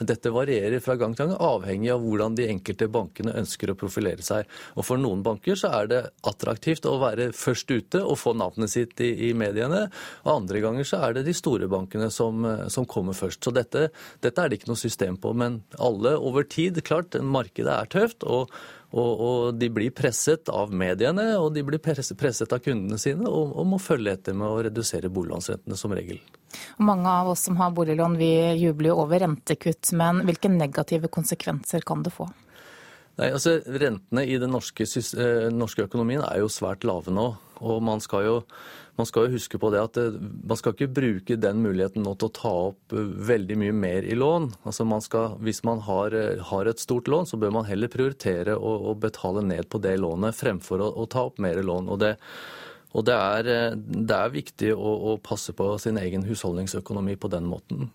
Dette 0.03 0.33
varierer 0.35 0.83
fra 0.83 0.97
gang 0.99 1.15
til 1.15 1.29
gang, 1.29 1.39
avhengig 1.39 1.93
av 1.95 2.03
hvordan 2.03 2.35
de 2.35 2.49
enkelte 2.51 2.89
bankene 2.91 3.35
ønsker 3.39 3.71
å 3.71 3.77
profilere 3.79 4.25
seg. 4.27 4.49
Og 4.75 4.87
For 4.89 4.99
noen 4.99 5.23
banker 5.23 5.59
så 5.59 5.71
er 5.79 5.91
det 5.91 6.01
attraktivt 6.27 6.89
å 6.91 6.97
være 7.03 7.31
først 7.37 7.71
ute 7.71 8.03
og 8.03 8.19
få 8.19 8.35
navnet 8.39 8.73
sitt 8.73 9.01
i, 9.05 9.13
i 9.29 9.33
mediene. 9.39 9.87
Og 10.25 10.33
andre 10.35 10.65
ganger 10.65 10.89
så 10.89 11.03
er 11.07 11.19
det 11.19 11.27
de 11.29 11.37
store 11.37 11.71
bankene 11.71 12.11
som, 12.11 12.43
som 12.73 12.89
kommer 12.91 13.15
først. 13.15 13.45
Så 13.45 13.55
dette, 13.55 13.89
dette, 14.25 14.35
er 14.41 14.51
det 14.51 14.61
ikke 14.61 14.73
noe 14.73 14.83
system 14.83 15.21
på. 15.21 15.35
Men 15.39 15.63
alle 15.79 16.17
over 16.19 16.47
tid, 16.49 16.83
klart, 16.87 17.15
markedet 17.23 17.79
er 17.79 17.93
tøft. 17.95 18.27
og 18.27 18.51
og, 18.95 19.21
og, 19.27 19.59
de 19.59 19.69
blir 19.75 19.91
presset 19.91 20.49
av 20.55 20.71
mediene, 20.71 21.27
og 21.41 21.51
de 21.57 21.65
blir 21.67 21.83
presset, 21.83 22.53
av 22.53 22.63
kundene 22.63 22.99
sine, 23.01 23.27
og, 23.27 23.57
og, 23.57 23.67
må 23.67 23.81
følge 23.83 24.15
etter 24.15 24.37
med 24.39 24.47
å 24.47 24.63
redusere 24.69 25.11
boliglånsrentene 25.11 25.79
som 25.79 25.95
regel. 25.97 26.21
Mange 26.79 27.11
av 27.11 27.33
oss 27.33 27.43
som 27.49 27.59
har 27.59 27.75
boliglån, 27.75 28.15
vi 28.21 28.31
jubler 28.63 28.93
jo 28.93 29.01
over 29.03 29.25
rentekutt, 29.25 29.91
men 29.99 30.23
hvilke 30.29 30.53
negative 30.53 31.11
konsekvenser 31.11 31.83
kan 31.87 32.07
det 32.07 32.15
få? 32.15 32.29
Nei, 33.19 33.29
altså 33.31 33.61
Rentene 33.63 34.25
i 34.27 34.39
den 34.43 34.51
norske, 34.55 34.87
eh, 34.87 35.51
norske 35.55 35.87
økonomien 35.87 36.23
er 36.27 36.43
jo 36.43 36.51
svært 36.51 36.87
lave 36.87 37.15
nå. 37.15 37.29
Og 37.63 37.83
man 37.83 38.03
skal 38.03 38.25
jo 38.27 38.39
man 38.99 39.07
skal 39.09 39.27
jo 39.27 39.35
huske 39.35 39.59
på 39.59 39.71
det 39.75 39.81
at 39.83 39.99
man 40.23 40.59
skal 40.59 40.75
ikke 40.75 40.93
bruke 40.95 41.37
den 41.41 41.63
muligheten 41.65 42.05
nå 42.07 42.15
til 42.19 42.31
å 42.31 42.35
ta 42.37 42.53
opp 42.69 42.95
eh, 42.95 43.15
veldig 43.31 43.57
mye 43.65 43.75
mer 43.77 44.07
i 44.07 44.15
lån. 44.19 44.51
Altså 44.63 44.87
man 44.87 45.03
skal, 45.05 45.35
hvis 45.45 45.65
man 45.67 45.83
har, 45.87 46.15
eh, 46.15 46.43
har, 46.51 46.71
et 46.71 46.83
stort 46.83 47.11
lån, 47.11 47.27
så 47.31 47.41
bør 47.41 47.57
man 47.59 47.67
heller 47.67 47.91
prioritere 47.91 48.55
å, 48.55 48.77
å 48.91 48.95
betale 48.99 49.43
ned 49.47 49.69
på 49.71 49.83
det 49.83 49.97
lånet 50.03 50.39
fremfor 50.39 50.85
å, 50.85 50.93
å 51.03 51.09
ta 51.11 51.27
opp 51.27 51.43
mer 51.43 51.59
lån. 51.59 51.91
Og 51.91 52.01
det, 52.05 52.15
og 52.95 53.07
det, 53.09 53.19
er, 53.19 53.51
eh, 53.51 53.75
det 53.75 54.21
er, 54.21 54.37
viktig 54.37 54.71
å, 54.77 54.95
å 55.15 55.19
passe 55.19 55.57
på 55.59 55.73
sin 55.83 55.99
egen 55.99 56.27
husholdningsøkonomi 56.29 57.19
på 57.19 57.33
den 57.35 57.51
måten. 57.51 57.91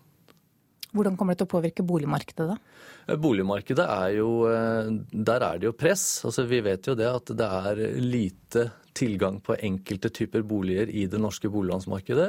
Hvordan 0.90 1.14
kommer 1.16 1.32
det 1.32 1.40
til 1.40 1.46
å 1.46 1.54
påvirke 1.54 1.86
boligmarkedet 1.86 2.48
da? 2.50 3.16
Boligmarkedet 3.22 3.84
er 3.86 4.16
jo 4.16 4.30
Der 4.50 5.44
er 5.46 5.60
det 5.60 5.68
jo 5.68 5.72
press. 5.78 6.24
Altså, 6.26 6.42
vi 6.50 6.58
vet 6.66 6.88
jo 6.90 6.96
det 6.98 7.06
at 7.06 7.30
det 7.38 7.46
er 7.46 7.82
lite 8.02 8.64
tilgang 8.96 9.40
på 9.44 9.56
enkelte 9.56 10.10
typer 10.14 10.42
boliger 10.46 10.90
i 10.90 11.06
det 11.10 11.18
norske 11.20 11.48
boliglånsmarkedet. 11.52 12.28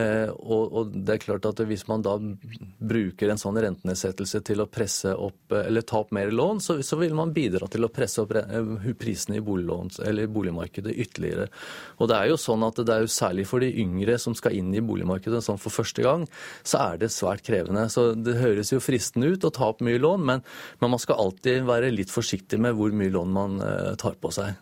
Eh, 0.00 0.30
og, 0.30 0.92
det 0.94 1.16
er 1.16 1.22
klart 1.22 1.48
at 1.48 1.62
hvis 1.66 1.86
man 1.88 2.04
da 2.04 2.16
bruker 2.78 3.32
en 3.32 3.40
sånn 3.40 3.58
rentenedsettelse 3.62 4.42
til 4.46 4.62
å 4.62 4.68
presse 4.70 5.12
opp, 5.12 5.52
eller 5.56 5.86
ta 5.86 6.02
opp 6.04 6.12
mer 6.16 6.32
lån, 6.34 6.62
så, 6.62 6.98
vil 7.00 7.16
man 7.16 7.34
bidra 7.36 7.68
til 7.70 7.86
å 7.86 7.92
presse 7.92 8.22
opp 8.22 8.34
eh, 8.38 8.90
prisene 8.98 9.40
i 9.40 9.44
boligmarkedet 9.44 10.94
ytterligere. 11.06 11.48
Og 12.00 12.10
det 12.10 12.20
er 12.20 12.32
jo 12.32 12.40
sånn 12.40 12.66
at 12.66 12.80
det 12.82 12.94
er 12.94 13.06
jo 13.06 13.12
særlig 13.12 13.46
for 13.48 13.64
de 13.64 13.72
yngre 13.82 14.18
som 14.22 14.36
skal 14.38 14.56
inn 14.58 14.72
i 14.74 14.84
boligmarkedet 14.84 15.42
sånn 15.44 15.60
for 15.60 15.74
første 15.74 16.04
gang, 16.06 16.26
så 16.66 16.82
er 16.92 17.02
det 17.02 17.12
svært 17.14 17.44
krevende. 17.46 17.88
Så 17.92 18.12
det 18.18 18.38
høres 18.40 18.72
jo 18.74 18.82
fristende 18.82 19.32
ut 19.32 19.46
å 19.46 19.52
ta 19.54 19.70
opp 19.72 19.82
mye 19.84 20.00
lån, 20.02 20.26
men, 20.26 20.44
man 20.86 21.02
skal 21.02 21.18
alltid 21.20 21.66
være 21.66 21.90
litt 21.92 22.12
forsiktig 22.12 22.60
med 22.62 22.76
hvor 22.78 22.94
mye 22.94 23.12
lån 23.12 23.34
man 23.34 23.58
eh, 23.64 23.92
tar 24.00 24.16
på 24.22 24.32
seg. 24.34 24.54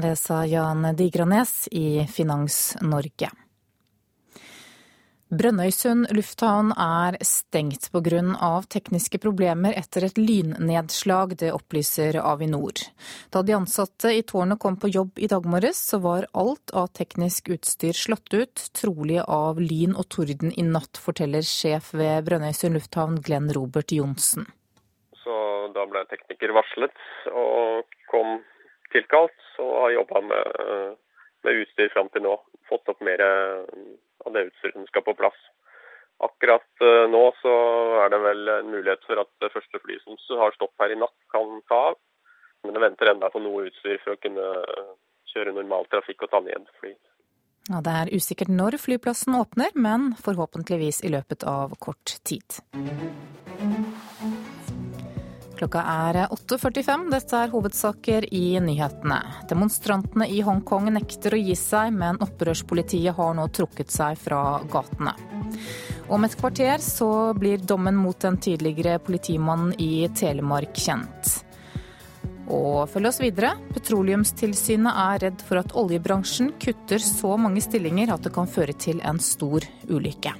Det 0.00 0.16
sa 0.16 0.46
Jan 0.46 0.96
Digranes 0.96 1.68
i 1.68 2.06
Finans 2.08 2.76
Norge. 2.80 3.28
Brønnøysund 5.28 6.06
lufthavn 6.16 6.70
er 6.80 7.18
stengt 7.20 7.90
pga. 7.92 8.62
tekniske 8.72 9.20
problemer 9.20 9.76
etter 9.76 10.06
et 10.06 10.16
lynnedslag, 10.16 11.36
det 11.36 11.52
opplyser 11.52 12.16
Avinor. 12.24 12.72
Da 13.28 13.42
de 13.42 13.52
ansatte 13.52 14.14
i 14.16 14.22
tårnet 14.22 14.60
kom 14.64 14.78
på 14.80 14.88
jobb 14.88 15.18
i 15.18 15.28
dag 15.28 15.44
morges, 15.44 15.84
så 15.90 16.00
var 16.00 16.24
alt 16.32 16.72
av 16.72 16.88
teknisk 16.96 17.52
utstyr 17.52 17.92
slått 17.92 18.32
ut, 18.32 18.64
trolig 18.72 19.20
av 19.20 19.60
lyn 19.60 19.92
og 19.92 20.08
torden 20.08 20.56
i 20.56 20.64
natt, 20.64 20.96
forteller 20.96 21.44
sjef 21.44 21.92
ved 21.92 22.24
Brønnøysund 22.24 22.80
lufthavn 22.80 23.20
Glenn 23.20 23.52
Robert 23.52 23.92
Johnsen. 23.92 24.48
Så 25.20 25.36
da 25.76 25.84
ble 25.84 26.06
tekniker 26.08 26.56
varslet 26.56 27.08
og 27.28 27.84
kom 28.08 28.38
tilkalt 28.92 29.41
og 29.60 29.72
har 29.84 29.96
jobba 29.96 30.22
med, 30.28 30.96
med, 31.44 31.60
utstyr 31.64 31.92
fram 31.94 32.08
til 32.14 32.24
nå. 32.26 32.36
Fått 32.70 32.88
opp 32.92 33.02
mer 33.04 33.20
eh, 33.24 33.82
av 34.26 34.36
det 34.36 34.46
utstyret 34.50 34.78
som 34.78 34.88
skal 34.88 35.06
på 35.06 35.16
plass. 35.18 35.38
Akkurat 36.22 36.84
eh, 36.86 37.04
nå 37.10 37.22
så 37.42 37.54
er 38.04 38.14
det 38.14 38.22
vel 38.24 38.54
en 38.56 38.72
mulighet 38.72 39.04
for 39.08 39.22
at 39.24 39.30
det 39.42 39.52
første 39.54 39.82
flyet 39.84 40.04
som 40.06 40.42
har 40.42 40.54
stopp 40.56 40.74
her 40.82 40.94
i 40.94 40.98
natt, 41.00 41.16
kan 41.34 41.60
ta 41.68 41.80
av. 41.92 42.00
Men 42.62 42.76
det 42.76 42.84
venter 42.84 43.10
enda 43.10 43.30
på 43.32 43.42
noe 43.42 43.66
utstyr 43.68 43.98
for 44.04 44.14
å 44.14 44.22
kunne 44.22 44.50
kjøre 45.32 45.56
normal 45.56 45.88
trafikk 45.90 46.22
og 46.26 46.30
ta 46.30 46.42
ned 46.44 46.68
fly. 46.78 46.94
Ja, 47.70 47.78
det 47.78 47.92
er 47.94 48.10
usikkert 48.10 48.50
når 48.50 48.76
flyplassen 48.82 49.36
åpner, 49.38 49.70
men 49.78 50.12
forhåpentligvis 50.18 51.02
i 51.06 51.12
løpet 51.14 51.46
av 51.46 51.76
kort 51.78 52.16
tid. 52.26 52.58
Klokka 55.62 55.82
er 55.86 56.16
8.45. 56.34 57.02
Dette 57.12 57.38
er 57.38 57.50
hovedsaker 57.52 58.24
i 58.34 58.56
nyhetene. 58.58 59.20
Demonstrantene 59.46 60.26
i 60.26 60.40
Hongkong 60.42 60.88
nekter 60.90 61.36
å 61.36 61.38
gi 61.38 61.54
seg, 61.54 61.92
men 61.94 62.18
opprørspolitiet 62.18 63.14
har 63.14 63.36
nå 63.38 63.44
trukket 63.54 63.94
seg 63.94 64.18
fra 64.18 64.40
gatene. 64.72 65.14
Om 66.10 66.26
et 66.26 66.34
kvarter 66.34 66.82
så 66.82 67.30
blir 67.38 67.62
dommen 67.62 67.94
mot 67.94 68.18
den 68.26 68.40
tidligere 68.42 68.98
politimannen 69.06 69.78
i 69.78 70.08
Telemark 70.18 70.74
kjent. 70.74 71.36
Og 72.50 72.90
følg 72.90 73.12
oss 73.12 73.22
videre. 73.22 73.54
Petroleumstilsynet 73.70 75.02
er 75.06 75.28
redd 75.28 75.46
for 75.46 75.62
at 75.62 75.78
oljebransjen 75.78 76.56
kutter 76.58 76.98
så 77.06 77.36
mange 77.38 77.62
stillinger 77.62 78.10
at 78.10 78.26
det 78.26 78.34
kan 78.34 78.50
føre 78.50 78.74
til 78.74 78.98
en 79.06 79.22
stor 79.22 79.62
ulykke. 79.86 80.34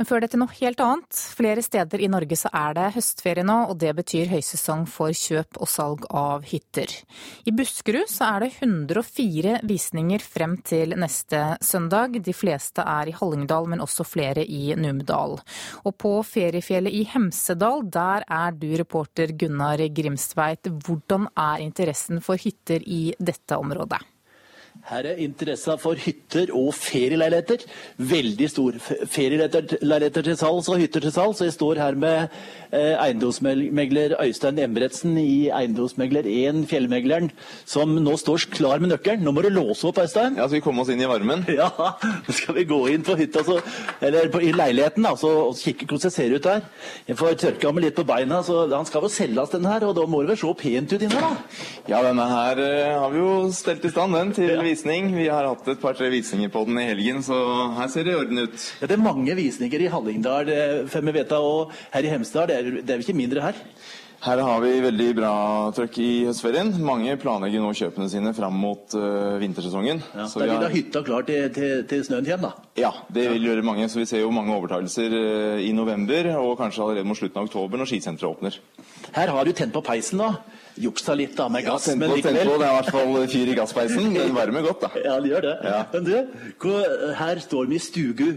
Men 0.00 0.08
før 0.08 0.22
det 0.24 0.30
til 0.32 0.40
noe 0.40 0.54
helt 0.56 0.78
annet. 0.80 1.18
Flere 1.36 1.60
steder 1.60 2.00
i 2.00 2.06
Norge 2.08 2.36
så 2.40 2.48
er 2.56 2.72
det 2.78 2.86
høstferie 2.94 3.42
nå, 3.44 3.56
og 3.68 3.76
det 3.82 3.90
betyr 3.98 4.30
høysesong 4.30 4.86
for 4.88 5.12
kjøp 5.12 5.58
og 5.60 5.68
salg 5.68 6.06
av 6.16 6.46
hytter. 6.48 6.94
I 7.44 7.52
Buskerud 7.52 8.08
så 8.08 8.30
er 8.30 8.46
det 8.46 8.48
104 8.64 9.58
visninger 9.68 10.24
frem 10.24 10.54
til 10.64 10.94
neste 10.96 11.42
søndag. 11.60 12.16
De 12.24 12.32
fleste 12.32 12.80
er 12.80 13.10
i 13.10 13.14
Hallingdal, 13.18 13.68
men 13.68 13.84
også 13.84 14.06
flere 14.08 14.40
i 14.40 14.72
Numedal. 14.72 15.36
Og 15.84 15.96
på 16.00 16.14
feriefjellet 16.24 16.96
i 16.96 17.02
Hemsedal, 17.12 17.84
der 17.92 18.24
er 18.24 18.56
du 18.56 18.70
reporter 18.80 19.36
Gunnar 19.36 19.84
Grimstveit. 19.84 20.72
Hvordan 20.80 21.28
er 21.36 21.66
interessen 21.66 22.24
for 22.24 22.40
hytter 22.40 22.80
i 22.88 23.10
dette 23.20 23.60
området? 23.60 24.00
Her 24.90 25.06
er 25.06 25.20
interessa 25.22 25.76
for 25.78 25.94
hytter 26.02 26.50
og 26.56 26.72
ferieleiligheter 26.74 27.62
veldig 28.10 28.46
stor. 28.50 28.78
Ferieleiligheter 29.06 30.24
til 30.26 30.38
salgs 30.38 30.66
og 30.72 30.80
hytter 30.80 31.04
til 31.04 31.12
salgs. 31.14 31.42
Jeg 31.44 31.54
står 31.54 31.78
her 31.78 31.94
med 31.94 32.32
eh, 32.74 32.96
eiendomsmegler 32.96 34.16
Øystein 34.18 34.58
Embretsen 34.64 35.14
i 35.20 35.46
Eiendomsmegler 35.54 36.26
1 36.26 36.64
Fjellmegleren, 36.70 37.30
som 37.70 37.92
nå 38.02 38.16
står 38.18 38.48
klar 38.50 38.82
med 38.82 38.90
nøkkelen. 38.90 39.22
Nå 39.22 39.34
må 39.36 39.44
du 39.46 39.50
låse 39.54 39.86
opp, 39.86 40.00
Øystein. 40.02 40.40
Ja, 40.40 40.48
Så 40.48 40.58
vi 40.58 40.62
kommer 40.64 40.82
oss 40.82 40.90
inn 40.90 41.04
i 41.04 41.10
varmen? 41.10 41.46
Ja, 41.60 41.70
nå 42.26 42.32
skal 42.34 42.56
vi 42.56 42.64
gå 42.64 42.80
inn 42.88 43.02
på 43.04 43.14
hytta, 43.18 43.44
så, 43.44 43.58
eller 44.02 44.30
på, 44.32 44.40
i 44.42 44.50
leiligheten 44.54 45.04
da, 45.04 45.12
så, 45.18 45.30
og 45.50 45.58
kikke 45.60 45.86
hvordan 45.86 46.06
det 46.08 46.12
ser 46.14 46.34
ut 46.34 46.46
der. 46.46 46.66
Jeg 47.06 47.18
får 47.20 47.38
tørka 47.42 47.74
meg 47.74 47.84
litt 47.84 47.98
på 47.98 48.06
beina, 48.08 48.40
så 48.46 48.64
han 48.70 48.88
skal 48.88 49.04
jo 49.04 49.12
selges 49.12 49.52
den 49.52 49.68
her, 49.68 49.84
og 49.86 49.94
da 49.98 50.06
må 50.08 50.22
det 50.24 50.32
vel 50.32 50.40
se 50.40 50.54
pent 50.62 50.94
ut 50.94 51.04
inne 51.04 51.20
da? 51.20 51.32
Ja, 51.90 52.00
denne 52.06 52.26
her 52.30 52.62
uh, 52.64 53.00
har 53.04 53.12
vi 53.12 53.20
jo 53.20 53.34
stelt 53.54 53.84
i 53.84 53.92
stand, 53.92 54.16
den, 54.16 54.32
til 54.34 54.54
Offisiell 54.56 54.79
visning. 54.80 55.14
Vi 55.16 55.28
har 55.28 55.44
hatt 55.44 55.68
et 55.68 55.80
par-tre 55.80 56.08
visninger 56.10 56.48
på 56.48 56.64
den 56.64 56.78
i 56.80 56.88
helgen, 56.88 57.22
så 57.22 57.36
her 57.76 57.88
ser 57.88 58.04
det 58.04 58.14
i 58.14 58.20
orden 58.20 58.46
ut. 58.46 58.68
Ja, 58.80 58.86
det 58.88 58.96
er 58.96 59.02
mange 59.02 59.34
visninger 59.36 59.80
i 59.80 59.90
Hallingdal, 59.92 60.52
fem 60.88 61.12
vet, 61.12 61.32
og 61.32 61.72
her 61.92 62.04
i 62.04 62.12
Hemsedal. 62.12 62.48
Det 62.48 62.56
er, 62.56 62.70
det 62.80 62.94
er 62.94 63.04
ikke 63.04 63.16
mindre 63.18 63.42
her? 63.44 63.58
Her 64.20 64.36
har 64.44 64.58
vi 64.60 64.70
veldig 64.84 65.08
bra 65.16 65.32
trøkk 65.72 65.94
i 66.00 66.08
høstferien. 66.28 66.74
Mange 66.84 67.14
planlegger 67.20 67.62
nå 67.64 67.70
kjøpene 67.72 68.08
sine 68.12 68.34
fram 68.36 68.56
mot 68.60 68.92
uh, 68.92 69.38
vintersesongen. 69.40 70.02
Ja, 70.12 70.26
da 70.28 70.42
blir 70.44 70.60
da 70.60 70.68
hytta 70.68 71.00
klar 71.06 71.24
til, 71.24 71.46
til, 71.56 71.86
til, 71.88 72.04
snøen 72.04 72.28
kommer, 72.28 72.50
da? 72.50 72.68
Ja, 72.82 72.90
det 73.08 73.30
vil 73.32 73.48
gjøre 73.48 73.64
mange. 73.64 73.88
Så 73.88 74.02
vi 74.02 74.08
ser 74.08 74.20
jo 74.20 74.32
mange 74.36 74.52
overtakelser 74.52 75.16
uh, 75.16 75.60
i 75.64 75.72
november, 75.72 76.34
og 76.36 76.58
kanskje 76.60 76.84
allerede 76.84 77.08
mot 77.08 77.20
slutten 77.20 77.40
av 77.40 77.48
oktober 77.48 77.80
når 77.80 77.92
skisenteret 77.94 78.28
åpner. 78.28 78.60
Her 79.16 79.32
har 79.36 79.48
du 79.48 79.56
tent 79.56 79.72
på 79.72 79.84
peisen, 79.88 80.20
da. 80.20 80.34
Juksa 80.80 81.16
litt 81.18 81.36
da 81.38 81.48
med 81.52 81.66
gass, 81.66 81.88
ja, 81.88 81.94
tempo, 81.94 82.06
men 82.06 82.16
likevel. 82.16 82.38
Tent 82.40 82.50
på, 82.50 82.58
det 82.60 82.68
er 82.68 82.72
i 82.72 82.78
hvert 82.78 82.94
fall 82.96 83.32
fyr 83.34 83.52
i 83.52 83.56
gasspeisen. 83.58 84.14
Den 84.16 84.36
varmer 84.36 84.66
godt, 84.68 84.86
da. 84.86 84.92
Ja, 85.10 85.18
det 85.20 85.34
gjør 85.34 85.46
det. 85.48 85.56
Ja. 85.66 85.82
Men 85.92 86.08
du, 86.08 86.72
her 87.20 87.42
står 87.44 87.68
vi 87.70 87.76
i 87.78 87.82
stugu, 87.82 88.28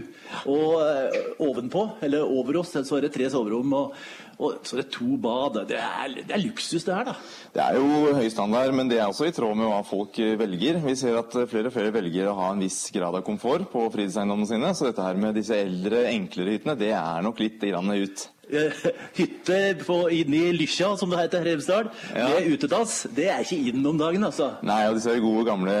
og 0.50 0.68
uh, 0.82 1.16
ovenpå, 1.48 1.88
eller 2.04 2.26
over 2.26 2.60
oss, 2.62 2.74
så 2.74 2.98
er 2.98 3.08
det 3.08 3.14
tre 3.16 3.30
soverom. 3.32 3.74
og 3.80 3.96
og 4.42 4.64
så 4.66 4.76
er 4.76 4.82
det 4.82 4.90
to 4.94 5.16
bad. 5.20 5.60
Det 5.68 5.78
er, 5.78 6.14
det 6.16 6.34
er, 6.34 6.42
luksus, 6.42 6.84
det 6.86 6.94
her, 6.94 7.06
da. 7.06 7.14
Det 7.54 7.62
er 7.62 7.78
jo 7.78 8.14
høy 8.16 8.28
standard, 8.32 8.74
men 8.74 8.90
det 8.90 8.98
er 8.98 9.06
også 9.06 9.28
i 9.28 9.34
tråd 9.34 9.58
med 9.58 9.70
hva 9.70 9.80
folk 9.86 10.18
velger. 10.40 10.80
Vi 10.84 10.96
ser 10.98 11.18
at 11.20 11.36
flere 11.50 11.70
og 11.70 11.74
flere 11.74 11.94
velger 11.94 12.30
å 12.30 12.36
ha 12.40 12.50
en 12.52 12.64
viss 12.64 12.80
grad 12.94 13.14
av 13.14 13.24
komfort 13.26 13.68
på 13.72 13.86
fritidseiendommene 13.94 14.50
sine. 14.50 14.72
Så 14.74 14.88
dette 14.88 15.06
her 15.06 15.20
med 15.20 15.38
disse 15.38 15.58
eldre, 15.58 16.06
enklere 16.10 16.56
hyttene, 16.56 16.78
det 16.80 16.92
er 16.98 17.26
nok 17.26 17.42
litt 17.44 17.62
grann 17.62 17.94
ut. 17.94 18.28
hytte 19.18 19.60
på, 19.84 19.98
inni 20.14 20.42
i 20.48 20.54
Lysja, 20.56 20.92
som 21.00 21.12
det 21.12 21.22
heter 21.22 21.42
her 21.42 21.50
i 21.50 21.54
Hemsedal, 21.54 21.90
ja. 22.14 22.28
med 22.30 22.50
utedass, 22.54 22.96
det 23.14 23.28
er 23.32 23.44
ikke 23.44 23.70
inn 23.70 23.86
om 23.88 23.98
dagen, 24.00 24.26
altså. 24.26 24.50
Nei, 24.66 24.80
og 24.88 24.98
disse 24.98 25.14
gode, 25.22 25.44
gamle 25.48 25.76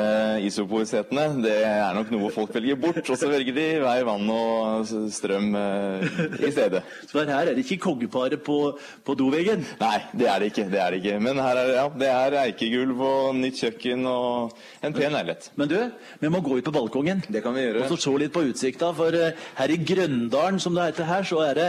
isoporsetene, 0.46 1.26
det 1.44 1.56
er 1.66 1.96
nok 1.96 2.12
noe 2.14 2.30
folk 2.34 2.54
velger 2.54 2.78
bort. 2.80 3.02
Og 3.04 3.20
så 3.20 3.30
velger 3.30 3.56
de 3.56 3.66
vei, 3.84 3.96
vann 4.06 4.30
og 4.32 4.92
strøm 5.14 5.54
eh, 5.58 6.20
i 6.40 6.52
stedet. 6.52 6.82
Så 7.10 7.22
her 7.24 7.48
er 7.50 7.54
det 7.54 7.64
ikke 7.64 7.80
kongeparet 7.84 8.42
på, 8.44 8.58
på 9.04 9.16
doveggen? 9.18 9.64
Nei, 9.80 9.98
det 10.16 10.28
er 10.30 10.42
det 10.42 10.50
ikke. 10.52 10.66
det 10.72 10.80
er 10.80 10.94
det 10.94 11.00
ikke. 11.02 11.18
Men 11.22 11.40
her 11.42 11.60
er, 11.60 11.72
ja, 11.76 11.84
det 12.00 12.10
er 12.10 12.38
eikegulv 12.44 13.02
og 13.06 13.36
nytt 13.38 13.60
kjøkken 13.62 14.06
og 14.10 14.54
en 14.84 14.96
pen 14.96 15.14
leilighet. 15.14 15.50
Men 15.60 15.70
du, 15.70 15.78
vi 16.20 16.32
må 16.32 16.42
gå 16.44 16.58
ut 16.58 16.68
på 16.68 16.74
balkongen. 16.74 17.22
Det 17.28 17.42
kan 17.44 17.56
vi 17.56 17.66
gjøre. 17.66 17.84
Og 17.84 17.94
så 17.94 18.00
se 18.06 18.14
litt 18.20 18.34
på 18.34 18.44
utsikta, 18.48 18.90
for 18.96 19.14
uh, 19.14 19.46
her 19.60 19.74
i 19.74 19.78
Grøndalen, 19.80 20.60
som 20.62 20.76
det 20.76 20.90
heter 20.90 21.08
her, 21.08 21.26
så 21.28 21.42
er 21.46 21.60
det 21.60 21.68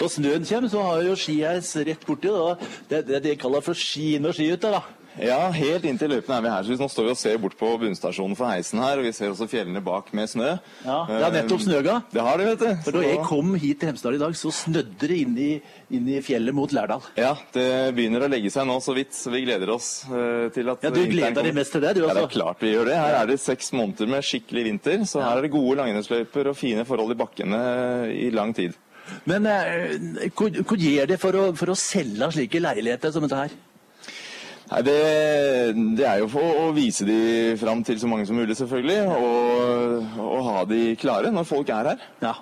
da 0.00 0.10
snøen 0.34 0.50
kommer, 0.50 0.72
så 0.74 0.82
har 0.88 1.06
jo 1.06 1.14
skiheis 1.16 1.70
rett 1.86 2.04
borti. 2.06 2.28
Da. 2.34 2.68
Det 2.90 2.98
er 2.98 3.08
det 3.14 3.22
de 3.28 3.36
kaller 3.40 3.64
for 3.64 3.74
ski 3.78 4.16
og 4.18 4.34
skihytte. 4.34 4.70
da. 4.74 4.82
Ja, 5.14 5.46
helt 5.54 5.84
inntil 5.86 6.10
løypene 6.10 6.40
er 6.40 6.42
vi 6.42 6.50
her. 6.50 6.64
Så 6.66 6.74
Nå 6.80 6.88
står 6.90 7.04
vi 7.06 7.12
og 7.12 7.18
ser 7.20 7.36
bort 7.38 7.54
på 7.58 7.68
bunnstasjonen 7.78 8.34
for 8.34 8.50
heisen 8.50 8.80
her, 8.82 8.98
og 8.98 9.06
vi 9.06 9.12
ser 9.14 9.30
også 9.30 9.46
fjellene 9.46 9.78
bak 9.84 10.08
med 10.16 10.26
snø. 10.26 10.56
Ja, 10.82 10.96
Det 11.06 11.20
har 11.22 11.34
nettopp 11.36 11.62
snøga. 11.62 12.00
Det 12.10 12.24
har 12.26 12.40
det, 12.40 12.46
vet 12.48 12.64
du. 12.64 12.82
For 12.82 12.96
Da 12.98 13.02
jeg 13.06 13.20
kom 13.28 13.54
hit 13.54 13.78
til 13.78 13.92
Hemsedal 13.92 14.16
i 14.18 14.22
dag, 14.24 14.34
så 14.34 14.50
snødde 14.50 15.06
det 15.06 15.18
inn 15.22 15.36
i, 15.38 15.50
inn 15.94 16.08
i 16.10 16.18
fjellet 16.24 16.56
mot 16.56 16.72
Lærdal. 16.74 17.06
Ja, 17.14 17.36
det 17.54 17.94
begynner 17.94 18.26
å 18.26 18.30
legge 18.32 18.50
seg 18.50 18.66
nå 18.66 18.80
så 18.82 18.96
vidt, 18.96 19.14
så 19.14 19.30
vi 19.30 19.44
gleder 19.46 19.70
oss 19.70 20.02
uh, 20.10 20.50
til 20.54 20.72
at 20.74 20.82
Ja, 20.82 20.90
Du 20.90 21.04
gleder 21.06 21.46
deg 21.46 21.54
mest 21.54 21.76
til 21.76 21.84
det, 21.86 21.94
du 21.94 22.02
også? 22.02 22.10
Ja, 22.10 22.18
det 22.18 22.26
er 22.26 22.34
klart 22.34 22.64
vi 22.66 22.74
gjør 22.74 22.90
det. 22.90 22.98
Her 22.98 23.18
er 23.20 23.30
det 23.30 23.38
seks 23.44 23.70
måneder 23.76 24.10
med 24.10 24.26
skikkelig 24.26 24.66
vinter, 24.66 25.06
så 25.06 25.22
her 25.22 25.38
er 25.38 25.46
det 25.46 25.54
gode 25.54 25.78
langrennsløyper 25.78 26.50
og 26.50 26.58
fine 26.58 26.82
forhold 26.88 27.14
i 27.14 27.20
bakkene 27.22 27.62
i 28.18 28.32
lang 28.34 28.50
tid. 28.56 28.74
Men 29.28 29.46
eh, 29.50 30.32
hva 30.34 30.78
gjør 30.78 31.12
det 31.12 31.20
for 31.20 31.36
å, 31.36 31.46
for 31.56 31.72
å 31.72 31.78
selge 31.78 32.30
slike 32.36 32.62
leiligheter 32.62 33.14
som 33.14 33.24
dette 33.26 33.44
her? 33.44 33.56
Nei, 34.64 34.80
det, 34.80 34.94
det, 35.98 36.04
er 36.08 36.22
jo 36.22 36.28
for 36.32 36.60
å 36.62 36.68
vise 36.74 37.04
de 37.04 37.18
fram 37.60 37.82
til 37.84 37.98
så 38.00 38.08
mange 38.08 38.24
som 38.26 38.38
mulig, 38.38 38.56
selvfølgelig. 38.56 39.02
Og, 39.12 40.18
og 40.24 40.40
ha 40.48 40.64
de 40.70 40.80
klare 41.00 41.32
når 41.34 41.48
folk 41.48 41.72
er 41.74 41.92
her. 41.92 42.04
Ja. 42.24 42.34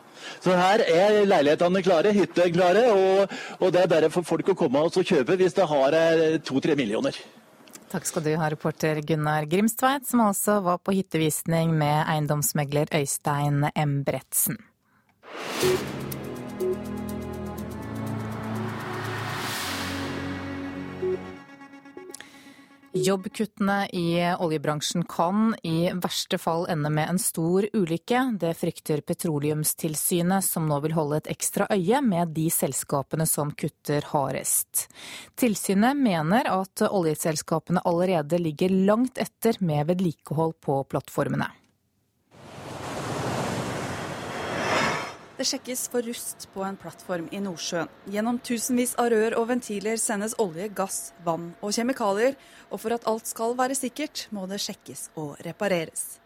Så 0.43 0.55
her 0.55 0.85
er 0.87 1.19
leilighetene 1.27 1.83
klare, 1.83 2.15
hytter 2.15 2.51
klare, 2.55 2.87
og, 2.95 3.37
og, 3.59 3.69
det 3.75 3.83
er 3.83 3.91
bare 3.91 4.11
for 4.15 4.27
folk 4.27 4.55
å 4.55 4.59
komme 4.59 4.85
og 4.87 5.03
kjøpe 5.03 5.37
hvis 5.41 5.59
det 5.59 5.67
har 5.71 5.99
eh, 5.99 6.39
to-tre 6.47 6.79
millioner. 6.79 7.19
Takk 7.93 8.07
skal 8.09 8.25
du 8.25 8.31
ha, 8.41 8.47
reporter 8.49 9.03
Gunnar 9.05 9.45
Grimstveit, 9.51 10.07
som 10.09 10.23
også 10.25 10.63
var 10.65 10.79
på 10.81 10.95
hyttevisning 10.97 11.75
med 11.77 12.07
eiendomsmegler 12.07 12.95
Øystein 13.03 13.67
M. 13.75 13.99
Bretsen. 14.07 14.57
Jobbkuttene 22.95 23.89
i 23.89 24.35
oljebransjen 24.39 25.05
kan 25.09 25.55
i 25.63 25.91
verste 25.95 26.37
fall 26.39 26.67
ende 26.69 26.91
med 26.93 27.09
en 27.09 27.19
stor 27.19 27.65
ulykke. 27.73 28.37
Det 28.41 28.51
frykter 28.61 29.01
Petroleumstilsynet, 29.01 30.45
som 30.45 30.69
nå 30.69 30.77
vil 30.85 30.93
holde 30.93 31.23
et 31.23 31.31
ekstra 31.33 31.71
øye 31.73 32.03
med 32.05 32.35
de 32.37 32.51
selskapene 32.53 33.25
som 33.27 33.55
kutter 33.57 34.05
hardest. 34.13 34.91
Tilsynet 35.41 35.97
mener 35.97 36.53
at 36.53 36.85
oljeselskapene 36.91 37.81
allerede 37.89 38.37
ligger 38.37 38.77
langt 38.85 39.17
etter 39.17 39.57
med 39.65 39.89
vedlikehold 39.89 40.59
på 40.61 40.83
plattformene. 40.93 41.49
Det 45.33 45.47
sjekkes 45.49 45.87
for 45.89 46.05
rust 46.05 46.45
på 46.53 46.61
en 46.67 46.77
plattform 46.77 47.31
i 47.33 47.41
Nordsjøen. 47.41 47.89
Gjennom 48.13 48.37
tusenvis 48.45 48.93
av 49.01 49.09
rør 49.15 49.39
og 49.41 49.49
ventiler 49.49 49.97
sendes 49.97 50.37
olje, 50.43 50.69
gass, 50.77 50.99
vann 51.25 51.55
og 51.65 51.73
kjemikalier. 51.73 52.37
Og 52.69 52.83
for 52.85 52.93
at 52.93 53.09
alt 53.09 53.31
skal 53.31 53.57
være 53.57 53.77
sikkert, 53.79 54.27
må 54.31 54.45
det 54.51 54.61
sjekkes 54.61 55.09
og 55.17 55.39
repareres. 55.47 56.22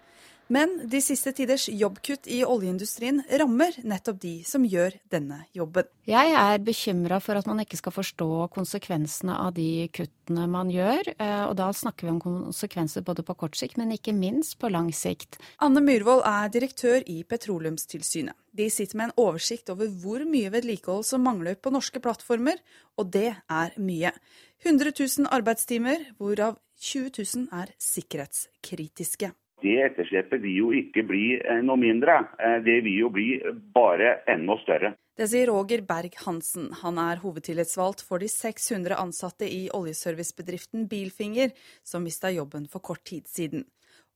Men 0.53 0.77
de 0.87 1.01
siste 1.03 1.33
tiders 1.35 1.65
jobbkutt 1.67 2.29
i 2.31 2.45
oljeindustrien 2.47 3.19
rammer 3.41 3.75
nettopp 3.83 4.21
de 4.23 4.35
som 4.47 4.63
gjør 4.63 4.95
denne 5.11 5.41
jobben. 5.57 5.89
Jeg 6.07 6.35
er 6.39 6.61
bekymra 6.63 7.19
for 7.23 7.39
at 7.39 7.49
man 7.51 7.65
ikke 7.65 7.79
skal 7.81 7.95
forstå 7.97 8.29
konsekvensene 8.55 9.35
av 9.43 9.57
de 9.57 9.89
kuttene 9.91 10.45
man 10.51 10.71
gjør. 10.71 11.11
Eh, 11.17 11.43
og 11.49 11.57
da 11.59 11.73
snakker 11.75 12.07
vi 12.07 12.13
om 12.15 12.21
konsekvenser 12.23 13.03
både 13.07 13.25
på 13.27 13.35
kort 13.41 13.59
sikt, 13.59 13.75
men 13.81 13.95
ikke 13.97 14.15
minst 14.15 14.55
på 14.63 14.71
lang 14.71 14.93
sikt. 14.95 15.41
Anne 15.59 15.83
Myhrvold 15.83 16.23
er 16.31 16.53
direktør 16.55 17.03
i 17.11 17.25
Petroleumstilsynet. 17.27 18.39
De 18.57 18.69
sitter 18.71 19.01
med 19.01 19.11
en 19.11 19.19
oversikt 19.27 19.73
over 19.75 19.91
hvor 19.91 20.23
mye 20.31 20.53
vedlikehold 20.55 21.03
som 21.05 21.27
mangler 21.27 21.59
på 21.59 21.73
norske 21.75 22.01
plattformer, 22.01 22.63
og 22.97 23.11
det 23.13 23.33
er 23.35 23.75
mye. 23.83 24.15
100 24.63 24.95
000 24.95 25.27
arbeidstimer, 25.35 26.07
hvorav 26.17 26.55
20 26.79 27.11
000 27.19 27.51
er 27.51 27.75
sikkerhetskritiske. 27.83 29.33
Det 29.63 29.77
etterslepet 29.87 30.43
vil 30.43 30.57
jo 30.57 30.71
ikke 30.77 31.05
bli 31.09 31.25
eh, 31.39 31.63
noe 31.65 31.81
mindre, 31.81 32.19
eh, 32.39 32.59
det 32.65 32.83
vil 32.85 32.99
jo 33.07 33.11
bli 33.13 33.29
bare 33.75 34.19
enda 34.29 34.59
større. 34.61 34.93
Det 35.17 35.31
sier 35.33 35.49
Roger 35.49 35.81
Berg-Hansen. 35.89 36.69
Han 36.83 36.99
er 37.01 37.23
hovedtillitsvalgt 37.23 38.03
for 38.05 38.21
de 38.21 38.29
600 38.29 38.99
ansatte 39.01 39.49
i 39.49 39.63
oljeservicebedriften 39.73 40.85
Bilfinger, 40.91 41.55
som 41.81 42.05
mista 42.05 42.29
jobben 42.35 42.69
for 42.69 42.85
kort 42.85 43.07
tid 43.09 43.25
siden. 43.33 43.65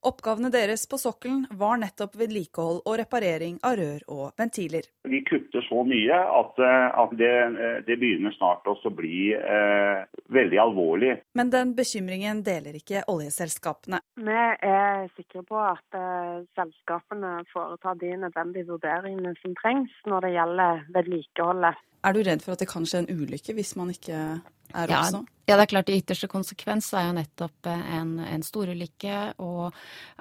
Oppgavene 0.01 0.49
deres 0.49 0.87
på 0.89 0.97
sokkelen 0.97 1.43
var 1.61 1.77
nettopp 1.77 2.15
vedlikehold 2.17 2.79
og 2.89 2.95
reparering 3.03 3.59
av 3.69 3.75
rør 3.77 4.05
og 4.09 4.23
ventiler. 4.41 4.87
Vi 5.05 5.21
kutter 5.29 5.61
så 5.67 5.83
mye 5.85 6.21
at, 6.41 6.61
eh, 6.65 6.87
at 7.03 7.13
det, 7.21 7.29
eh, 7.29 7.83
det, 7.85 7.99
begynner 8.01 8.33
snart 8.33 8.65
også 8.65 8.89
å 8.89 8.97
bli 8.97 9.35
eh, 9.37 10.07
veldig 10.33 10.61
alvorlig. 10.65 11.19
Men 11.37 11.53
den 11.53 11.75
bekymringen 11.77 12.41
deler 12.47 12.79
ikke 12.81 13.05
oljeselskapene. 13.13 14.01
Vi 14.17 14.39
er 14.71 15.05
sikre 15.19 15.45
på 15.45 15.61
at 15.61 15.99
eh, 15.99 16.49
selskapene 16.57 17.35
foretar 17.53 18.01
de 18.01 18.15
nødvendige 18.25 18.71
vurderingene 18.73 19.35
som 19.43 19.53
trengs 19.61 19.93
når 20.09 20.25
det 20.25 20.33
gjelder 20.39 20.83
vedlikeholdet. 20.97 21.85
Er 22.09 22.17
du 22.17 22.23
redd 22.25 22.41
for 22.41 22.57
at 22.57 22.65
det 22.65 22.71
kan 22.73 22.89
skje 22.89 23.05
en 23.05 23.13
ulykke 23.21 23.53
hvis 23.53 23.77
man 23.77 23.93
ikke 23.93 24.41
er 24.75 24.93
ja, 24.93 25.01
også? 25.03 25.25
Ja, 25.49 25.57
det 25.57 25.65
er 25.65 25.73
klart. 25.73 25.91
I 25.91 25.99
ytterste 25.99 26.29
konsekvens 26.31 26.93
er 26.95 27.09
jo 27.09 27.17
nettopp 27.17 27.67
eh, 27.71 27.91
en, 27.99 28.15
en 28.23 28.47
storulykke 28.47 29.19
og 29.43 29.75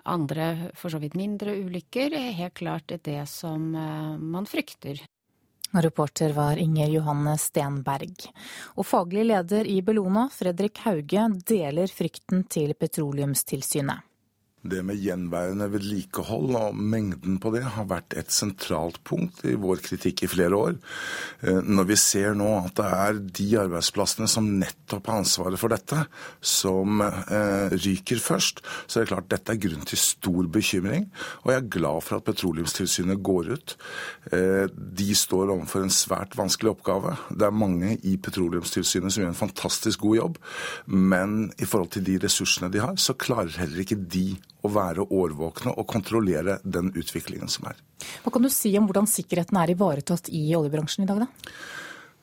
andre 0.10 0.72
for 0.78 0.94
så 0.94 1.02
vidt 1.02 1.18
mindre 1.20 1.54
ulykker 1.60 2.16
helt 2.40 2.58
klart 2.58 2.96
det 3.06 3.22
som 3.30 3.70
eh, 3.76 4.18
man 4.18 4.50
frykter. 4.50 5.04
Reporter 5.70 6.34
var 6.34 6.58
Inger 6.58 6.90
Johanne 6.90 7.36
Stenberg. 7.38 8.26
Og 8.82 8.88
faglig 8.90 9.28
leder 9.30 9.70
i 9.70 9.84
Bellona, 9.86 10.26
Fredrik 10.34 10.82
Hauge, 10.88 11.28
deler 11.46 11.92
frykten 11.94 12.48
til 12.50 12.74
Petroleumstilsynet. 12.74 14.09
Det 14.60 14.82
med 14.84 15.00
gjenværende 15.00 15.70
vedlikehold 15.72 16.56
og 16.60 16.76
mengden 16.76 17.38
på 17.40 17.54
det 17.54 17.62
har 17.78 17.86
vært 17.88 18.12
et 18.20 18.34
sentralt 18.34 18.98
punkt 19.08 19.46
i 19.48 19.54
vår 19.56 19.80
kritikk 19.86 20.26
i 20.26 20.30
flere 20.32 20.58
år. 20.58 20.74
Eh, 21.48 21.62
når 21.64 21.88
vi 21.94 21.96
ser 22.00 22.36
nå 22.36 22.50
at 22.58 22.76
det 22.76 22.88
er 22.98 23.22
de 23.40 23.48
arbeidsplassene 23.62 24.28
som 24.28 24.50
nettopp 24.60 25.08
har 25.08 25.22
ansvaret 25.22 25.62
for 25.62 25.72
dette, 25.72 26.02
som 26.44 27.00
eh, 27.00 27.72
ryker 27.72 28.20
først, 28.20 28.60
så 28.84 29.00
er 29.00 29.08
det 29.08 29.14
klart 29.14 29.30
dette 29.32 29.56
er 29.56 29.62
grunn 29.64 29.88
til 29.88 30.02
stor 30.02 30.52
bekymring. 30.52 31.08
Og 31.46 31.54
jeg 31.54 31.62
er 31.62 31.72
glad 31.78 32.04
for 32.04 32.20
at 32.20 32.28
Petroleumstilsynet 32.28 33.24
går 33.24 33.54
ut. 33.56 33.78
Eh, 34.34 34.68
de 34.68 35.10
står 35.16 35.56
overfor 35.56 35.88
en 35.88 35.96
svært 36.02 36.36
vanskelig 36.36 36.76
oppgave. 36.76 37.16
Det 37.32 37.48
er 37.48 37.56
mange 37.56 37.96
i 38.04 38.18
Petroleumstilsynet 38.20 39.16
som 39.16 39.24
gjør 39.24 39.32
en 39.32 39.42
fantastisk 39.46 40.04
god 40.04 40.20
jobb, 40.20 40.44
men 40.92 41.40
i 41.56 41.64
forhold 41.64 41.96
til 41.96 42.04
de 42.12 42.20
ressursene 42.28 42.68
de 42.76 42.84
har, 42.84 43.00
så 43.00 43.16
klarer 43.16 43.56
heller 43.64 43.88
ikke 43.88 44.02
de 44.04 44.28
å 44.64 44.72
være 44.74 45.08
årvåkne 45.08 45.76
og 45.80 45.88
kontrollere 45.90 46.60
den 46.64 46.92
utviklingen 46.92 47.52
som 47.52 47.70
er. 47.72 47.80
Hva 48.24 48.34
kan 48.34 48.44
du 48.44 48.52
si 48.52 48.74
om 48.80 48.88
hvordan 48.90 49.08
sikkerheten 49.10 49.60
er 49.60 49.74
ivaretatt 49.74 50.32
i 50.36 50.50
oljebransjen 50.58 51.06
i 51.06 51.10
dag, 51.10 51.26
da? 51.26 51.54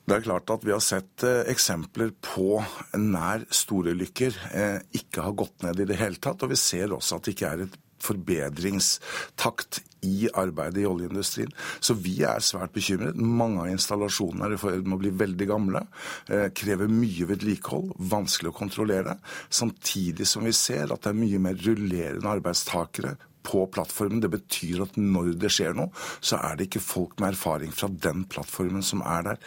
Det 0.06 0.14
er 0.14 0.22
klart 0.22 0.50
at 0.54 0.62
Vi 0.62 0.70
har 0.70 0.82
sett 0.84 1.24
eh, 1.26 1.42
eksempler 1.50 2.12
på 2.22 2.60
nær 3.00 3.42
storulykker 3.50 4.36
eh, 4.54 4.78
ikke 4.94 5.24
har 5.24 5.34
gått 5.34 5.66
ned 5.66 5.82
i 5.82 5.88
det 5.88 5.98
hele 5.98 6.20
tatt. 6.22 6.44
Og 6.46 6.52
vi 6.52 6.58
ser 6.60 6.94
også 6.94 7.18
at 7.18 7.26
det 7.26 7.34
ikke 7.34 7.50
er 7.50 7.64
et 7.64 7.74
forbedringstakt 8.02 9.80
i 10.06 10.28
arbeidet 10.34 10.82
i 10.82 10.86
oljeindustrien. 10.86 11.52
Så 11.80 11.96
vi 11.98 12.18
er 12.26 12.42
svært 12.44 12.74
bekymret. 12.76 13.16
Mange 13.16 13.64
av 13.64 13.70
installasjonene 13.72 14.48
er 14.48 14.56
i 14.56 14.82
med 14.82 14.98
å 14.98 15.00
bli 15.02 15.12
veldig 15.24 15.48
gamle. 15.50 15.82
Eh, 16.30 16.48
krever 16.54 16.90
mye 16.92 17.28
vedlikehold, 17.30 17.94
vanskelig 17.98 18.52
å 18.52 18.58
kontrollere. 18.58 19.16
Samtidig 19.48 20.28
som 20.28 20.46
vi 20.46 20.54
ser 20.56 20.92
at 20.92 21.02
det 21.02 21.12
er 21.12 21.22
mye 21.22 21.42
mer 21.48 21.58
rullerende 21.66 22.36
arbeidstakere 22.36 23.16
på 23.46 23.64
plattformen. 23.72 24.20
Det 24.24 24.32
betyr 24.32 24.82
at 24.86 24.98
når 24.98 25.34
det 25.40 25.52
skjer 25.54 25.76
noe, 25.76 25.92
så 26.20 26.40
er 26.42 26.58
det 26.58 26.68
ikke 26.68 26.84
folk 26.84 27.16
med 27.22 27.34
erfaring 27.34 27.72
fra 27.74 27.88
den 27.90 28.24
plattformen 28.30 28.84
som 28.86 29.04
er 29.06 29.26
der. 29.30 29.40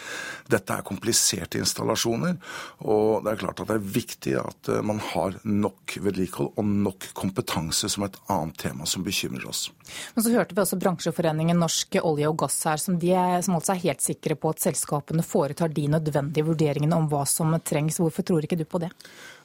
Dette 0.52 0.76
er 0.76 0.88
kompliserte 0.88 1.60
installasjoner, 1.62 2.38
og 2.88 3.26
det 3.26 3.34
er 3.34 3.42
klart 3.44 3.64
at 3.64 3.72
det 3.72 3.80
er 3.80 3.92
viktig 4.00 4.36
at 4.40 4.72
eh, 4.72 4.84
man 4.86 5.02
har 5.12 5.38
nok 5.44 5.98
vedlikehold 6.00 6.56
og 6.60 6.74
nok 6.88 7.10
kompetanse 7.18 7.90
som 7.92 8.06
et 8.08 8.18
annet 8.32 8.58
tema 8.62 8.88
som 8.90 9.04
bekymrer 9.06 9.48
oss. 9.50 9.68
Men 10.16 10.24
så 10.24 10.34
hørte 10.34 10.56
vi 10.56 10.64
også 10.64 10.80
bransjeforeningen 10.80 11.60
Norsk 11.60 12.00
olje 12.04 12.30
og 12.30 12.38
gass 12.44 12.60
her, 12.68 12.80
som, 12.82 13.00
de, 13.02 13.14
som 13.46 13.58
altså 13.58 13.76
er 13.76 13.84
helt 13.88 14.06
sikre 14.06 14.38
på 14.40 14.54
at 14.54 14.64
selskapene 14.64 15.26
foretar 15.26 15.74
de 15.74 15.88
nødvendige 15.92 16.48
vurderingene 16.48 16.98
om 16.98 17.10
hva 17.12 17.26
som 17.30 17.56
trengs. 17.66 18.00
Hvorfor 18.02 18.26
tror 18.26 18.46
ikke 18.46 18.60
du 18.60 18.66
på 18.70 18.82
det? 18.84 18.92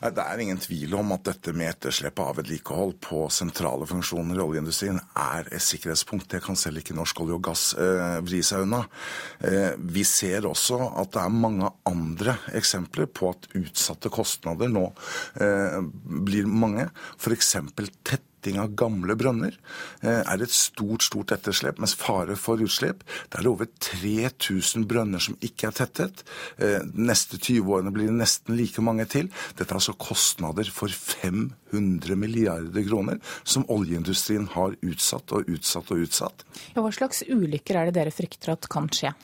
Det 0.00 0.20
er 0.20 0.40
ingen 0.42 0.58
tvil 0.60 0.94
om 0.98 1.14
at 1.14 1.24
dette 1.28 1.54
med 1.56 1.70
etterslepet 1.70 2.22
av 2.24 2.38
vedlikehold 2.40 2.96
på 3.04 3.22
sentrale 3.32 3.86
funksjoner 3.88 4.36
i 4.40 4.44
oljeindustrien 4.44 4.98
er 4.98 5.48
et 5.48 5.64
sikkerhetspunkt. 5.64 6.28
Det 6.34 6.42
kan 6.44 6.58
selv 6.58 6.82
ikke 6.82 6.96
norsk 6.96 7.22
olje 7.24 7.38
og 7.38 7.44
gass 7.46 7.64
eh, 7.78 8.18
vri 8.26 8.42
seg 8.44 8.66
unna. 8.66 8.82
Eh, 9.40 9.72
vi 9.78 10.04
ser 10.08 10.48
også 10.50 10.80
at 10.90 11.14
det 11.14 11.22
er 11.24 11.40
mange 11.46 11.70
andre 11.88 12.36
eksempler 12.58 13.08
på 13.08 13.32
at 13.32 13.48
utsatte 13.56 14.12
kostnader 14.12 14.72
nå 14.72 14.90
eh, 15.40 15.80
blir 16.04 16.50
mange. 16.50 16.90
F.eks. 17.16 17.56
tett 18.04 18.28
tetting 18.44 18.60
av 18.60 18.74
gamle 18.76 19.16
brønner 19.16 19.56
eh, 20.02 20.20
er 20.20 20.42
et 20.42 20.52
stort 20.52 21.04
stort 21.04 21.32
etterslep, 21.32 21.78
mens 21.80 21.94
fare 21.96 22.36
for 22.36 22.60
utslipp 22.60 23.02
Det 23.30 23.40
er 23.40 23.48
over 23.48 23.66
3000 23.80 24.84
brønner 24.88 25.20
som 25.22 25.36
ikke 25.40 25.68
er 25.68 25.76
tettet. 25.78 26.24
De 26.58 26.76
eh, 26.76 26.84
neste 26.94 27.38
20 27.38 27.72
årene 27.72 27.92
blir 27.94 28.10
det 28.10 28.18
nesten 28.18 28.56
like 28.56 28.82
mange 28.84 29.06
til. 29.08 29.30
Dette 29.56 29.70
er 29.70 29.80
altså 29.80 29.96
kostnader 29.96 30.68
for 30.70 30.88
500 30.92 32.16
milliarder 32.16 32.84
kroner 32.86 33.20
som 33.44 33.66
oljeindustrien 33.72 34.48
har 34.54 34.76
utsatt 34.82 35.32
og 35.32 35.48
utsatt 35.48 35.92
og 35.94 36.04
utsatt. 36.04 36.44
Ja, 36.74 36.82
hva 36.82 36.92
slags 36.94 37.24
ulykker 37.26 37.80
er 37.80 37.88
det 37.88 37.98
dere 37.98 38.14
frykter 38.14 38.54
at 38.54 38.68
kan 38.70 38.90
skje? 38.92 39.14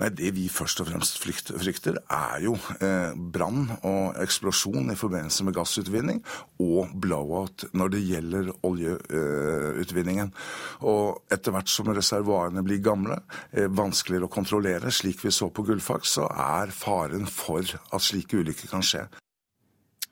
Nei, 0.00 0.08
Det 0.10 0.32
vi 0.34 0.48
først 0.50 0.80
og 0.82 0.88
fremst 0.88 1.20
frykter, 1.22 2.00
er 2.10 2.40
jo 2.42 2.56
eh, 2.82 3.14
brann 3.14 3.68
og 3.86 4.16
eksplosjon 4.22 4.90
i 4.90 4.98
forbindelse 4.98 5.46
med 5.46 5.54
gassutvinning, 5.54 6.18
og 6.58 6.90
blowout 6.98 7.66
når 7.78 7.92
det 7.94 8.00
gjelder 8.08 8.50
oljeutvinningen. 8.66 10.32
Eh, 10.34 10.88
og 10.90 11.22
etter 11.30 11.54
hvert 11.54 11.70
som 11.70 11.92
reservoarene 11.94 12.64
blir 12.66 12.82
gamle, 12.82 13.20
eh, 13.52 13.70
vanskeligere 13.70 14.26
å 14.26 14.34
kontrollere, 14.34 14.90
slik 14.90 15.22
vi 15.22 15.30
så 15.34 15.52
på 15.54 15.62
Gullfaks, 15.66 16.18
så 16.18 16.26
er 16.26 16.74
faren 16.74 17.30
for 17.30 17.62
at 17.62 18.02
slike 18.02 18.42
ulykker 18.42 18.74
kan 18.74 18.82
skje. 18.82 19.06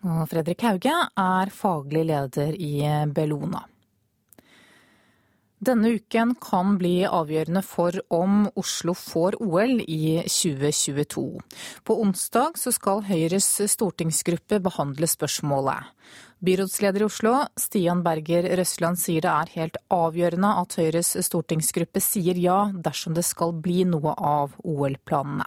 Fredrik 0.02 0.62
Hauge 0.66 0.94
er 0.94 1.50
faglig 1.54 2.06
leder 2.08 2.54
i 2.58 2.72
Bellona. 3.14 3.66
Denne 5.62 5.92
uken 5.94 6.32
kan 6.42 6.74
bli 6.74 7.04
avgjørende 7.06 7.60
for 7.62 7.94
om 8.10 8.48
Oslo 8.58 8.96
får 8.98 9.36
OL 9.44 9.76
i 9.84 10.16
2022. 10.26 11.22
På 11.86 11.96
onsdag 12.02 12.58
skal 12.58 13.04
Høyres 13.06 13.46
stortingsgruppe 13.70 14.58
behandle 14.64 15.06
spørsmålet. 15.06 15.92
Byrådsleder 16.42 17.04
i 17.04 17.06
Oslo, 17.06 17.36
Stian 17.54 18.02
Berger 18.02 18.50
Røsland, 18.58 18.98
sier 18.98 19.22
det 19.22 19.30
er 19.30 19.54
helt 19.54 19.78
avgjørende 19.94 20.50
at 20.64 20.74
Høyres 20.82 21.14
stortingsgruppe 21.30 22.02
sier 22.02 22.42
ja 22.42 22.64
dersom 22.74 23.14
det 23.14 23.22
skal 23.30 23.54
bli 23.54 23.84
noe 23.86 24.18
av 24.18 24.58
OL-planene. 24.66 25.46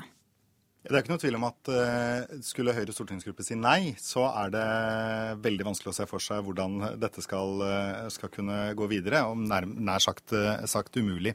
Det 0.85 0.93
er 0.93 1.01
ikke 1.01 1.15
noe 1.15 1.21
tvil 1.21 1.35
om 1.39 1.45
at 1.47 1.69
uh, 1.73 2.33
skulle 2.45 2.73
Høyres 2.77 2.93
stortingsgruppe 2.99 3.41
si 3.41 3.55
nei, 3.57 3.95
så 3.97 4.27
er 4.29 4.51
det 4.53 4.65
veldig 5.41 5.65
vanskelig 5.65 5.89
å 5.89 5.97
se 5.97 6.05
for 6.09 6.21
seg 6.21 6.43
hvordan 6.45 6.75
dette 7.01 7.23
skal, 7.25 7.63
uh, 7.65 8.03
skal 8.13 8.29
kunne 8.33 8.59
gå 8.77 8.89
videre, 8.91 9.23
og 9.25 9.41
nær, 9.49 9.65
nær 9.65 10.03
sagt, 10.05 10.35
uh, 10.37 10.61
sagt 10.69 10.99
umulig. 11.01 11.33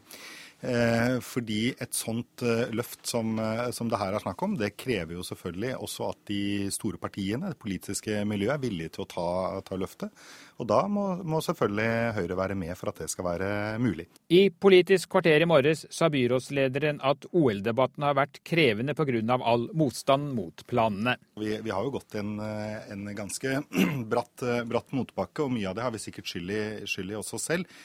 Eh, 0.61 1.15
fordi 1.25 1.71
et 1.81 1.95
sånt 1.97 2.43
eh, 2.45 2.69
løft 2.75 3.07
som, 3.09 3.33
eh, 3.41 3.71
som, 3.73 3.89
det 3.89 3.97
her 3.97 4.13
er 4.13 4.21
snakk 4.21 4.41
om, 4.45 4.53
det 4.59 4.75
krever 4.77 5.15
jo 5.17 5.25
selvfølgelig 5.25 5.71
også 5.81 6.09
at 6.11 6.19
de 6.29 6.43
store 6.73 6.99
partiene, 7.01 7.49
det 7.49 7.57
politiske 7.61 8.21
miljøet, 8.29 8.59
er 8.59 8.61
villige 8.61 8.93
til 8.95 9.05
å 9.05 9.09
ta, 9.09 9.27
ta 9.65 9.77
løftet. 9.79 10.13
Og 10.61 10.67
da 10.69 10.83
må, 10.91 11.05
må, 11.25 11.39
selvfølgelig 11.41 12.13
Høyre 12.13 12.37
være 12.37 12.57
med 12.59 12.75
for 12.77 12.91
at 12.91 13.01
det 13.01 13.09
skal 13.09 13.25
være 13.25 13.49
mulig. 13.81 14.05
I 14.29 14.43
Politisk 14.61 15.09
kvarter 15.15 15.41
i 15.41 15.49
morges 15.49 15.87
sa 15.89 16.11
byrådslederen 16.13 17.01
at 17.09 17.25
OL-debatten 17.33 18.05
har 18.05 18.19
vært 18.19 18.43
krevende 18.45 18.93
pga. 18.93 19.39
all 19.41 19.65
motstand 19.73 20.35
mot 20.37 20.61
planene. 20.69 21.15
Vi, 21.41 21.55
vi 21.63 21.73
har 21.73 21.81
jo 21.81 21.95
gått 21.97 22.19
en, 22.21 22.37
en 22.39 23.09
ganske 23.17 23.63
bratt, 24.11 24.45
bratt 24.69 24.93
motbakke, 24.93 25.47
og 25.47 25.55
mye 25.55 25.71
av 25.71 25.79
det 25.79 25.87
har 25.87 25.95
vi 25.95 26.05
sikkert 26.05 26.29
skyld 26.29 26.53
i, 26.53 26.63
skyld 26.85 27.15
i 27.15 27.17
også 27.17 27.41
selv. 27.41 27.81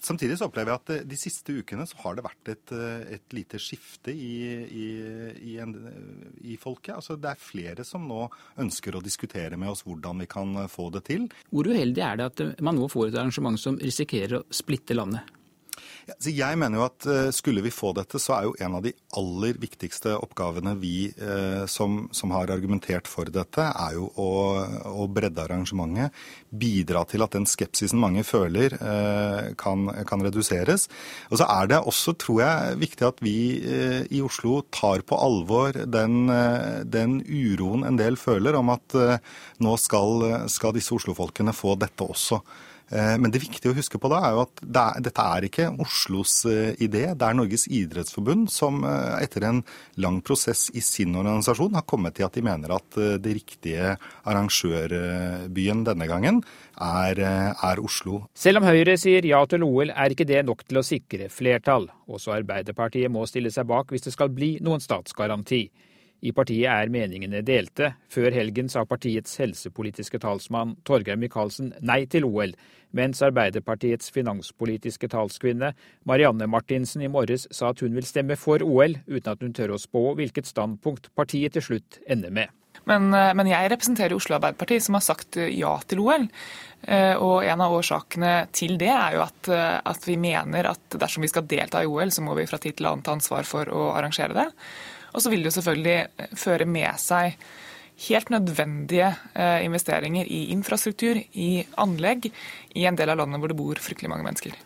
Samtidig 0.00 0.38
så 0.40 0.48
opplever 0.48 0.72
jeg 0.72 0.80
at 0.80 0.92
eh, 0.94 1.02
de 1.08 1.18
siste 1.20 1.54
ukene 1.60 1.86
så 1.88 1.98
har 2.04 2.16
det 2.16 2.24
vært 2.24 2.52
et, 2.54 2.74
eh, 2.76 3.16
et 3.18 3.36
lite 3.36 3.60
skifte 3.60 4.14
i, 4.14 4.32
i, 4.64 4.86
i, 5.52 5.56
en, 5.62 5.74
i, 6.40 6.56
folket. 6.60 6.94
Altså 6.96 7.18
Det 7.20 7.32
er 7.34 7.42
flere 7.42 7.86
som 7.86 8.06
nå 8.08 8.22
ønsker 8.60 8.96
å 8.96 9.04
diskutere 9.04 9.60
med 9.60 9.72
oss 9.72 9.84
hvordan 9.86 10.24
vi 10.24 10.30
kan 10.30 10.64
få 10.72 10.88
det 10.94 11.04
til. 11.10 11.28
Hvor 11.52 11.68
uheldig 11.68 12.06
er 12.06 12.20
det 12.20 12.30
at 12.30 12.64
man 12.64 12.80
nå 12.80 12.88
får 12.90 13.10
et 13.10 13.20
arrangement 13.20 13.60
som 13.60 13.78
risikerer 13.80 14.40
å 14.40 14.46
splitte 14.54 14.96
landet? 14.96 15.28
Jeg 16.24 16.58
mener 16.58 16.80
jo 16.80 16.84
at 16.86 17.06
eh, 17.10 17.28
Skulle 17.34 17.62
vi 17.64 17.72
få 17.74 17.92
dette, 17.96 18.18
så 18.22 18.36
er 18.36 18.46
jo 18.48 18.54
en 18.62 18.76
av 18.78 18.84
de 18.84 18.92
aller 19.18 19.58
viktigste 19.60 20.14
oppgavene 20.16 20.74
vi 20.80 21.10
eh, 21.10 21.64
som, 21.70 22.04
som, 22.14 22.32
har 22.34 22.52
argumentert 22.52 23.08
for 23.10 23.28
dette, 23.30 23.64
er 23.68 23.96
jo 23.96 24.08
å, 24.20 24.30
å, 24.90 25.06
bredde 25.10 25.42
arrangementet. 25.44 26.14
Bidra 26.50 27.02
til 27.08 27.24
at 27.24 27.34
den 27.34 27.46
skepsisen 27.48 28.00
mange 28.00 28.24
føler, 28.26 28.74
eh, 28.78 29.50
kan, 29.60 29.88
kan, 30.08 30.24
reduseres. 30.24 30.88
Og 31.30 31.40
så 31.40 31.48
er 31.50 31.70
det 31.70 31.82
også, 31.82 32.14
tror 32.20 32.42
jeg, 32.44 32.80
viktig 32.84 33.06
at 33.08 33.22
vi 33.24 33.36
i 34.10 34.22
Oslo 34.24 34.60
tar 34.72 35.04
på 35.06 35.18
alvor 35.18 35.76
den, 35.90 36.30
den, 36.90 37.20
uroen 37.26 37.86
en 37.88 37.98
del 37.98 38.18
føler 38.20 38.56
om 38.58 38.72
at 38.74 38.96
nå 39.62 39.76
skal, 39.80 40.26
skal 40.52 40.74
disse 40.76 40.94
oslofolkene 40.96 41.54
få 41.56 41.76
dette 41.80 42.06
også. 42.06 42.40
Eh, 42.90 43.16
men 43.22 43.30
det 43.30 43.42
viktige 43.42 43.70
å 43.70 43.76
huske 43.76 44.00
på 44.02 44.10
da 44.10 44.18
er 44.26 44.34
jo 44.34 44.42
at 44.42 44.62
det 44.62 44.82
er, 44.82 45.02
dette 45.06 45.26
er 45.36 45.46
ikke 45.46 45.68
Oslos 45.82 46.40
eh, 46.50 46.72
idé. 46.82 47.04
Det 47.14 47.26
er 47.26 47.36
Norges 47.38 47.68
idrettsforbund 47.70 48.50
som 48.50 48.82
eh, 48.86 49.20
etter 49.22 49.46
en 49.46 49.60
lang 50.02 50.18
prosess 50.26 50.66
i 50.74 50.82
sin 50.82 51.14
organisasjon 51.14 51.78
har 51.78 51.86
kommet 51.90 52.18
til 52.18 52.26
at 52.26 52.34
de 52.34 52.44
mener 52.44 52.74
at 52.74 52.98
det 53.22 53.36
riktige 53.36 53.94
arrangørbyen 54.28 55.84
denne 55.86 56.08
gangen 56.10 56.40
er, 56.80 57.20
er 57.20 57.82
Oslo. 57.82 58.24
Selv 58.34 58.60
om 58.60 58.66
Høyre 58.66 58.96
sier 58.98 59.26
ja 59.28 59.42
til 59.48 59.64
OL, 59.66 59.92
er 59.92 60.14
ikke 60.14 60.26
det 60.28 60.42
nok 60.48 60.64
til 60.66 60.80
å 60.80 60.86
sikre 60.86 61.28
flertall. 61.32 61.86
Også 62.10 62.34
Arbeiderpartiet 62.34 63.12
må 63.12 63.26
stille 63.28 63.52
seg 63.54 63.68
bak 63.70 63.92
hvis 63.92 64.08
det 64.08 64.14
skal 64.16 64.32
bli 64.34 64.56
noen 64.64 64.82
statsgaranti. 64.82 65.66
I 66.20 66.32
partiet 66.36 66.68
er 66.68 66.92
meningene 66.92 67.40
delte. 67.46 67.94
Før 68.12 68.34
helgen 68.34 68.68
sa 68.68 68.84
partiets 68.88 69.38
helsepolitiske 69.40 70.20
talsmann 70.20 70.76
Torgeir 70.84 71.16
Micaelsen 71.20 71.72
nei 71.80 72.02
til 72.12 72.28
OL, 72.28 72.52
mens 72.96 73.22
Arbeiderpartiets 73.24 74.12
finanspolitiske 74.12 75.08
talskvinne 75.12 75.72
Marianne 76.08 76.48
Martinsen 76.50 77.04
i 77.06 77.10
morges 77.12 77.46
sa 77.54 77.70
at 77.70 77.80
hun 77.84 77.96
vil 77.96 78.08
stemme 78.08 78.36
for 78.40 78.62
OL, 78.66 78.98
uten 79.08 79.32
at 79.32 79.44
hun 79.44 79.56
tør 79.56 79.76
å 79.76 79.80
spå 79.80 80.10
hvilket 80.18 80.50
standpunkt 80.50 81.12
partiet 81.16 81.56
til 81.56 81.70
slutt 81.70 82.00
ender 82.10 82.34
med. 82.34 82.56
Men, 82.88 83.12
eh, 83.14 83.32
men, 83.36 83.48
jeg 83.50 83.70
representerer 83.72 84.16
Oslo 84.16 84.36
Arbeiderparti, 84.38 84.80
som 84.80 84.96
har 84.96 85.04
sagt 85.04 85.36
eh, 85.40 85.52
ja 85.58 85.74
til 85.88 86.02
OL. 86.04 86.28
Eh, 86.82 87.12
og 87.20 87.44
en 87.44 87.64
av 87.64 87.74
årsakene 87.76 88.32
til 88.56 88.78
det 88.80 88.92
er 88.92 89.18
jo 89.18 89.24
at, 89.26 89.50
at 89.84 90.06
vi 90.08 90.16
mener 90.20 90.70
at 90.70 90.96
dersom 90.96 91.26
vi 91.26 91.30
skal 91.32 91.48
delta 91.50 91.82
i 91.84 91.90
OL, 91.90 92.12
så 92.12 92.24
må 92.24 92.36
vi 92.38 92.48
fra 92.48 92.60
tid 92.62 92.78
til 92.78 92.88
annen 92.88 93.04
ta 93.04 93.14
ansvar 93.16 93.48
for 93.48 93.68
å 93.68 93.90
arrangere 93.98 94.36
det. 94.36 94.48
Og 95.14 95.22
så 95.22 95.32
vil 95.32 95.42
det 95.42 95.50
jo 95.50 95.56
selvfølgelig 95.58 95.98
eh, 96.00 96.32
føre 96.38 96.68
med 96.68 97.00
seg 97.02 97.36
helt 98.08 98.32
nødvendige 98.32 99.12
eh, 99.34 99.60
investeringer 99.66 100.28
i 100.28 100.46
infrastruktur, 100.54 101.20
i 101.32 101.50
anlegg, 101.80 102.30
i 102.74 102.86
en 102.88 102.96
del 102.96 103.12
av 103.12 103.20
landet 103.20 103.42
hvor 103.42 103.52
det 103.52 103.58
bor 103.58 103.80
fryktelig 103.82 104.12
mange 104.12 104.26
mennesker. 104.26 104.56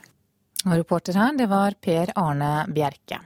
Og 0.65 0.77
reporter 0.79 1.17
her, 1.19 1.35
det 1.37 1.51
var 1.51 1.77
Per 1.83 2.15
Arne 2.17 2.53
Bjerke. 2.73 3.21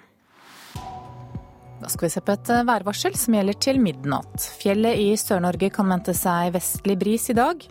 Da 1.79 1.87
skal 1.87 2.09
vi 2.09 2.11
se 2.11 2.23
på 2.25 2.35
et 2.35 2.51
eh, 2.51 2.65
værvarsel 2.67 3.15
som 3.19 3.37
gjelder 3.37 3.59
til 3.63 3.79
midnatt. 3.83 4.43
Fjellet 4.59 4.99
i 4.99 5.13
Sør-Norge 5.19 5.71
kan 5.75 5.91
vente 5.93 6.15
seg 6.17 6.51
vestlig 6.57 6.99
bris 6.99 7.29
i 7.31 7.37
dag. 7.39 7.63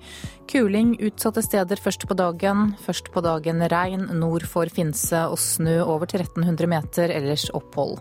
Kuling 0.47 0.93
utsatte 1.03 1.43
steder 1.43 1.81
først 1.83 2.07
på 2.07 2.15
dagen. 2.15 2.71
Først 2.85 3.11
på 3.11 3.23
dagen 3.25 3.65
regn 3.67 4.07
nord 4.21 4.47
for 4.47 4.71
Finse 4.71 5.25
og 5.27 5.39
snø 5.43 5.81
over 5.83 6.07
1300 6.07 6.71
meter, 6.71 7.11
ellers 7.11 7.49
opphold. 7.57 7.99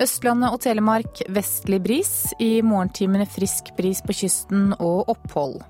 Østlandet 0.00 0.54
og 0.54 0.62
Telemark 0.64 1.20
vestlig 1.28 1.82
bris. 1.84 2.14
I 2.40 2.62
morgentimene 2.64 3.28
frisk 3.28 3.74
bris 3.76 4.00
på 4.00 4.16
kysten 4.16 4.72
og 4.78 5.12
opphold. 5.12 5.60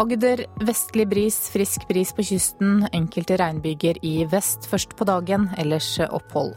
Agder 0.00 0.46
vestlig 0.64 1.04
bris, 1.10 1.36
frisk 1.52 1.84
bris 1.90 2.14
på 2.16 2.24
kysten. 2.32 2.86
Enkelte 2.96 3.36
regnbyger 3.42 4.00
i 4.06 4.22
vest 4.30 4.70
først 4.70 4.96
på 4.96 5.04
dagen, 5.04 5.50
ellers 5.60 5.98
opphold. 6.08 6.54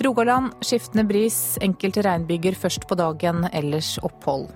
Rogaland 0.00 0.54
skiftende 0.64 1.04
bris, 1.04 1.58
enkelte 1.60 2.00
regnbyger 2.06 2.54
først 2.56 2.86
på 2.88 2.96
dagen, 2.96 3.44
ellers 3.52 3.98
opphold. 4.06 4.46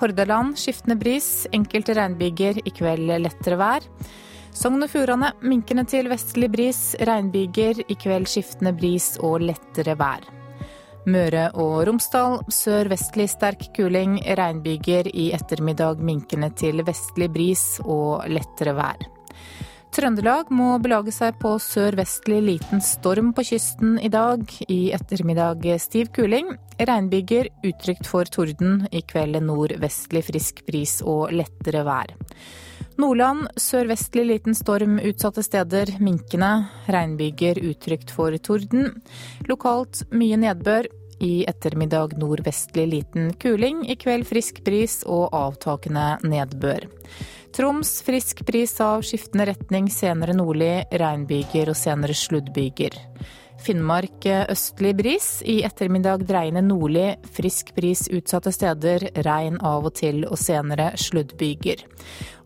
Hordaland 0.00 0.56
skiftende 0.58 0.96
bris, 0.96 1.46
enkelte 1.52 1.94
regnbyger, 1.98 2.62
i 2.64 2.72
kveld 2.72 3.12
lettere 3.20 3.58
vær. 3.60 3.84
Sogn 4.54 4.86
og 4.86 4.90
Fjordane 4.92 5.32
minkende 5.44 5.84
til 5.90 6.08
vestlig 6.08 6.48
bris, 6.52 6.80
regnbyger, 7.02 7.82
i 7.88 7.96
kveld 7.98 8.28
skiftende 8.30 8.72
bris 8.78 9.14
og 9.20 9.42
lettere 9.44 9.98
vær. 10.00 10.24
Møre 11.04 11.50
og 11.60 11.82
Romsdal 11.84 12.38
sørvestlig 12.48 13.28
sterk 13.34 13.66
kuling, 13.76 14.16
regnbyger, 14.24 15.10
i 15.12 15.28
ettermiddag 15.36 16.00
minkende 16.00 16.48
til 16.56 16.80
vestlig 16.86 17.28
bris 17.34 17.66
og 17.84 18.24
lettere 18.32 18.72
vær. 18.78 19.13
Trøndelag 19.94 20.48
må 20.50 20.72
belage 20.82 21.12
seg 21.14 21.36
på 21.38 21.52
sørvestlig 21.62 22.40
liten 22.42 22.80
storm 22.82 23.28
på 23.34 23.44
kysten 23.46 23.92
i 24.02 24.08
dag. 24.10 24.40
I 24.66 24.90
ettermiddag 24.96 25.62
stiv 25.78 26.08
kuling. 26.16 26.48
Regnbyger 26.82 27.46
utrygt 27.62 28.08
for 28.10 28.26
torden. 28.26 28.88
I 28.90 29.04
kveld 29.06 29.38
nordvestlig 29.46 30.24
frisk 30.26 30.64
bris 30.66 30.96
og 30.98 31.30
lettere 31.38 31.84
vær. 31.86 32.10
Nordland 32.98 33.46
sørvestlig 33.54 34.24
liten 34.32 34.58
storm 34.58 34.98
utsatte 34.98 35.46
steder. 35.46 35.94
Minkende. 36.02 36.50
Regnbyger 36.90 37.62
utrygt 37.62 38.10
for 38.10 38.34
torden. 38.42 38.96
Lokalt 39.46 40.02
mye 40.10 40.40
nedbør. 40.42 40.90
I 41.22 41.44
ettermiddag 41.46 42.18
nordvestlig 42.18 42.88
liten 42.90 43.30
kuling. 43.38 43.86
I 43.86 43.94
kveld 43.94 44.26
frisk 44.26 44.58
bris 44.66 45.04
og 45.06 45.30
avtakende 45.30 46.16
nedbør. 46.26 46.90
Troms 47.54 48.02
frisk 48.02 48.40
bris 48.46 48.80
av 48.80 49.04
skiftende 49.06 49.44
retning, 49.46 49.86
senere 49.86 50.34
nordlig, 50.34 50.88
regnbyger 50.90 51.68
og 51.70 51.76
senere 51.78 52.16
sluddbyger. 52.18 52.96
Finnmark 53.62 54.26
østlig 54.50 54.90
bris, 54.98 55.28
i 55.46 55.60
ettermiddag 55.62 56.26
dreiende 56.26 56.64
nordlig, 56.66 57.12
frisk 57.36 57.70
bris 57.78 58.08
utsatte 58.10 58.50
steder, 58.50 59.06
regn 59.22 59.60
av 59.62 59.86
og 59.86 59.94
til 60.00 60.24
og 60.26 60.34
senere 60.34 60.90
sluddbyger. 60.98 61.86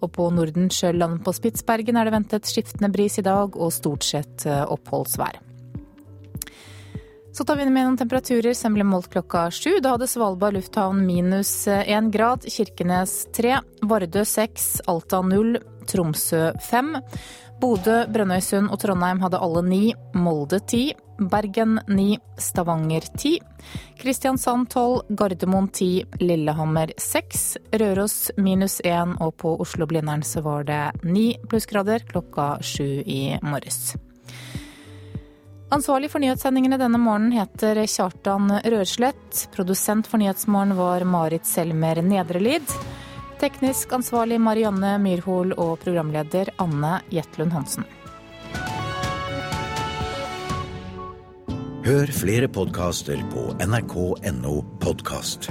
Og 0.05 0.13
på 0.13 0.29
Nordensjøland 0.29 1.23
på 1.25 1.39
Spitsbergen 1.41 1.97
er 1.97 2.05
det 2.05 2.17
ventet 2.19 2.53
skiftende 2.53 2.93
bris 2.93 3.17
i 3.17 3.25
dag 3.25 3.57
og 3.57 3.73
stort 3.73 4.05
sett 4.05 4.45
oppholdsvær. 4.45 5.48
Så 7.39 7.45
tar 7.45 7.57
vi 7.57 7.69
med 7.71 7.85
noen 7.87 7.97
temperaturer 7.97 8.51
som 8.59 8.75
ble 8.75 8.83
målt 8.83 9.13
klokka 9.13 9.45
sju. 9.55 9.77
Da 9.79 9.93
hadde 9.93 10.09
Svalbard 10.11 10.57
lufthavn 10.57 11.05
minus 11.07 11.69
én 11.71 12.09
grad, 12.11 12.43
Kirkenes 12.51 13.29
tre, 13.31 13.61
Vardø 13.79 14.25
seks, 14.27 14.81
Alta 14.91 15.21
null, 15.23 15.61
Tromsø 15.87 16.49
fem. 16.67 16.97
Bodø, 17.63 18.01
Brønnøysund 18.11 18.73
og 18.75 18.81
Trondheim 18.83 19.23
hadde 19.23 19.39
alle 19.39 19.63
ni, 19.69 19.81
Molde 20.19 20.59
ti, 20.67 20.83
Bergen 21.31 21.79
ni, 21.87 22.09
Stavanger 22.43 23.07
ti, 23.15 23.37
Kristiansand 24.03 24.73
tolv, 24.75 25.07
Gardermoen 25.07 25.71
ti, 25.71 25.93
Lillehammer 26.19 26.97
seks, 26.99 27.53
Røros 27.71 28.33
minus 28.35 28.81
én, 28.83 29.15
og 29.23 29.37
på 29.39 29.55
Oslo-Blindern 29.63 30.27
så 30.27 30.43
var 30.43 30.67
det 30.67 30.83
ni 31.07 31.29
plussgrader 31.47 32.03
klokka 32.11 32.57
sju 32.67 32.99
i 33.07 33.23
morges. 33.47 33.95
Ansvarlig 35.71 36.09
for 36.11 36.23
nyhetssendingene 36.25 36.79
denne 36.81 36.97
morgenen 36.99 37.35
heter 37.37 37.77
Kjartan 37.85 38.49
Rørslett. 38.65 39.49
Produsent 39.53 40.07
for 40.09 40.17
Nyhetsmorgen 40.19 40.73
var 40.77 41.05
Marit 41.05 41.47
Selmer 41.47 42.01
Nedrelid. 42.03 42.73
Teknisk 43.41 43.93
ansvarlig 43.93 44.41
Marianne 44.41 44.95
Myrhol 44.99 45.53
og 45.61 45.77
programleder 45.85 46.49
Anne 46.57 47.03
Jetlund 47.13 47.53
Hansen. 47.53 47.85
Hør 51.85 52.17
flere 52.17 52.49
podkaster 52.49 53.21
på 53.33 53.51
nrk.no 53.61 54.57
podkast. 54.81 55.51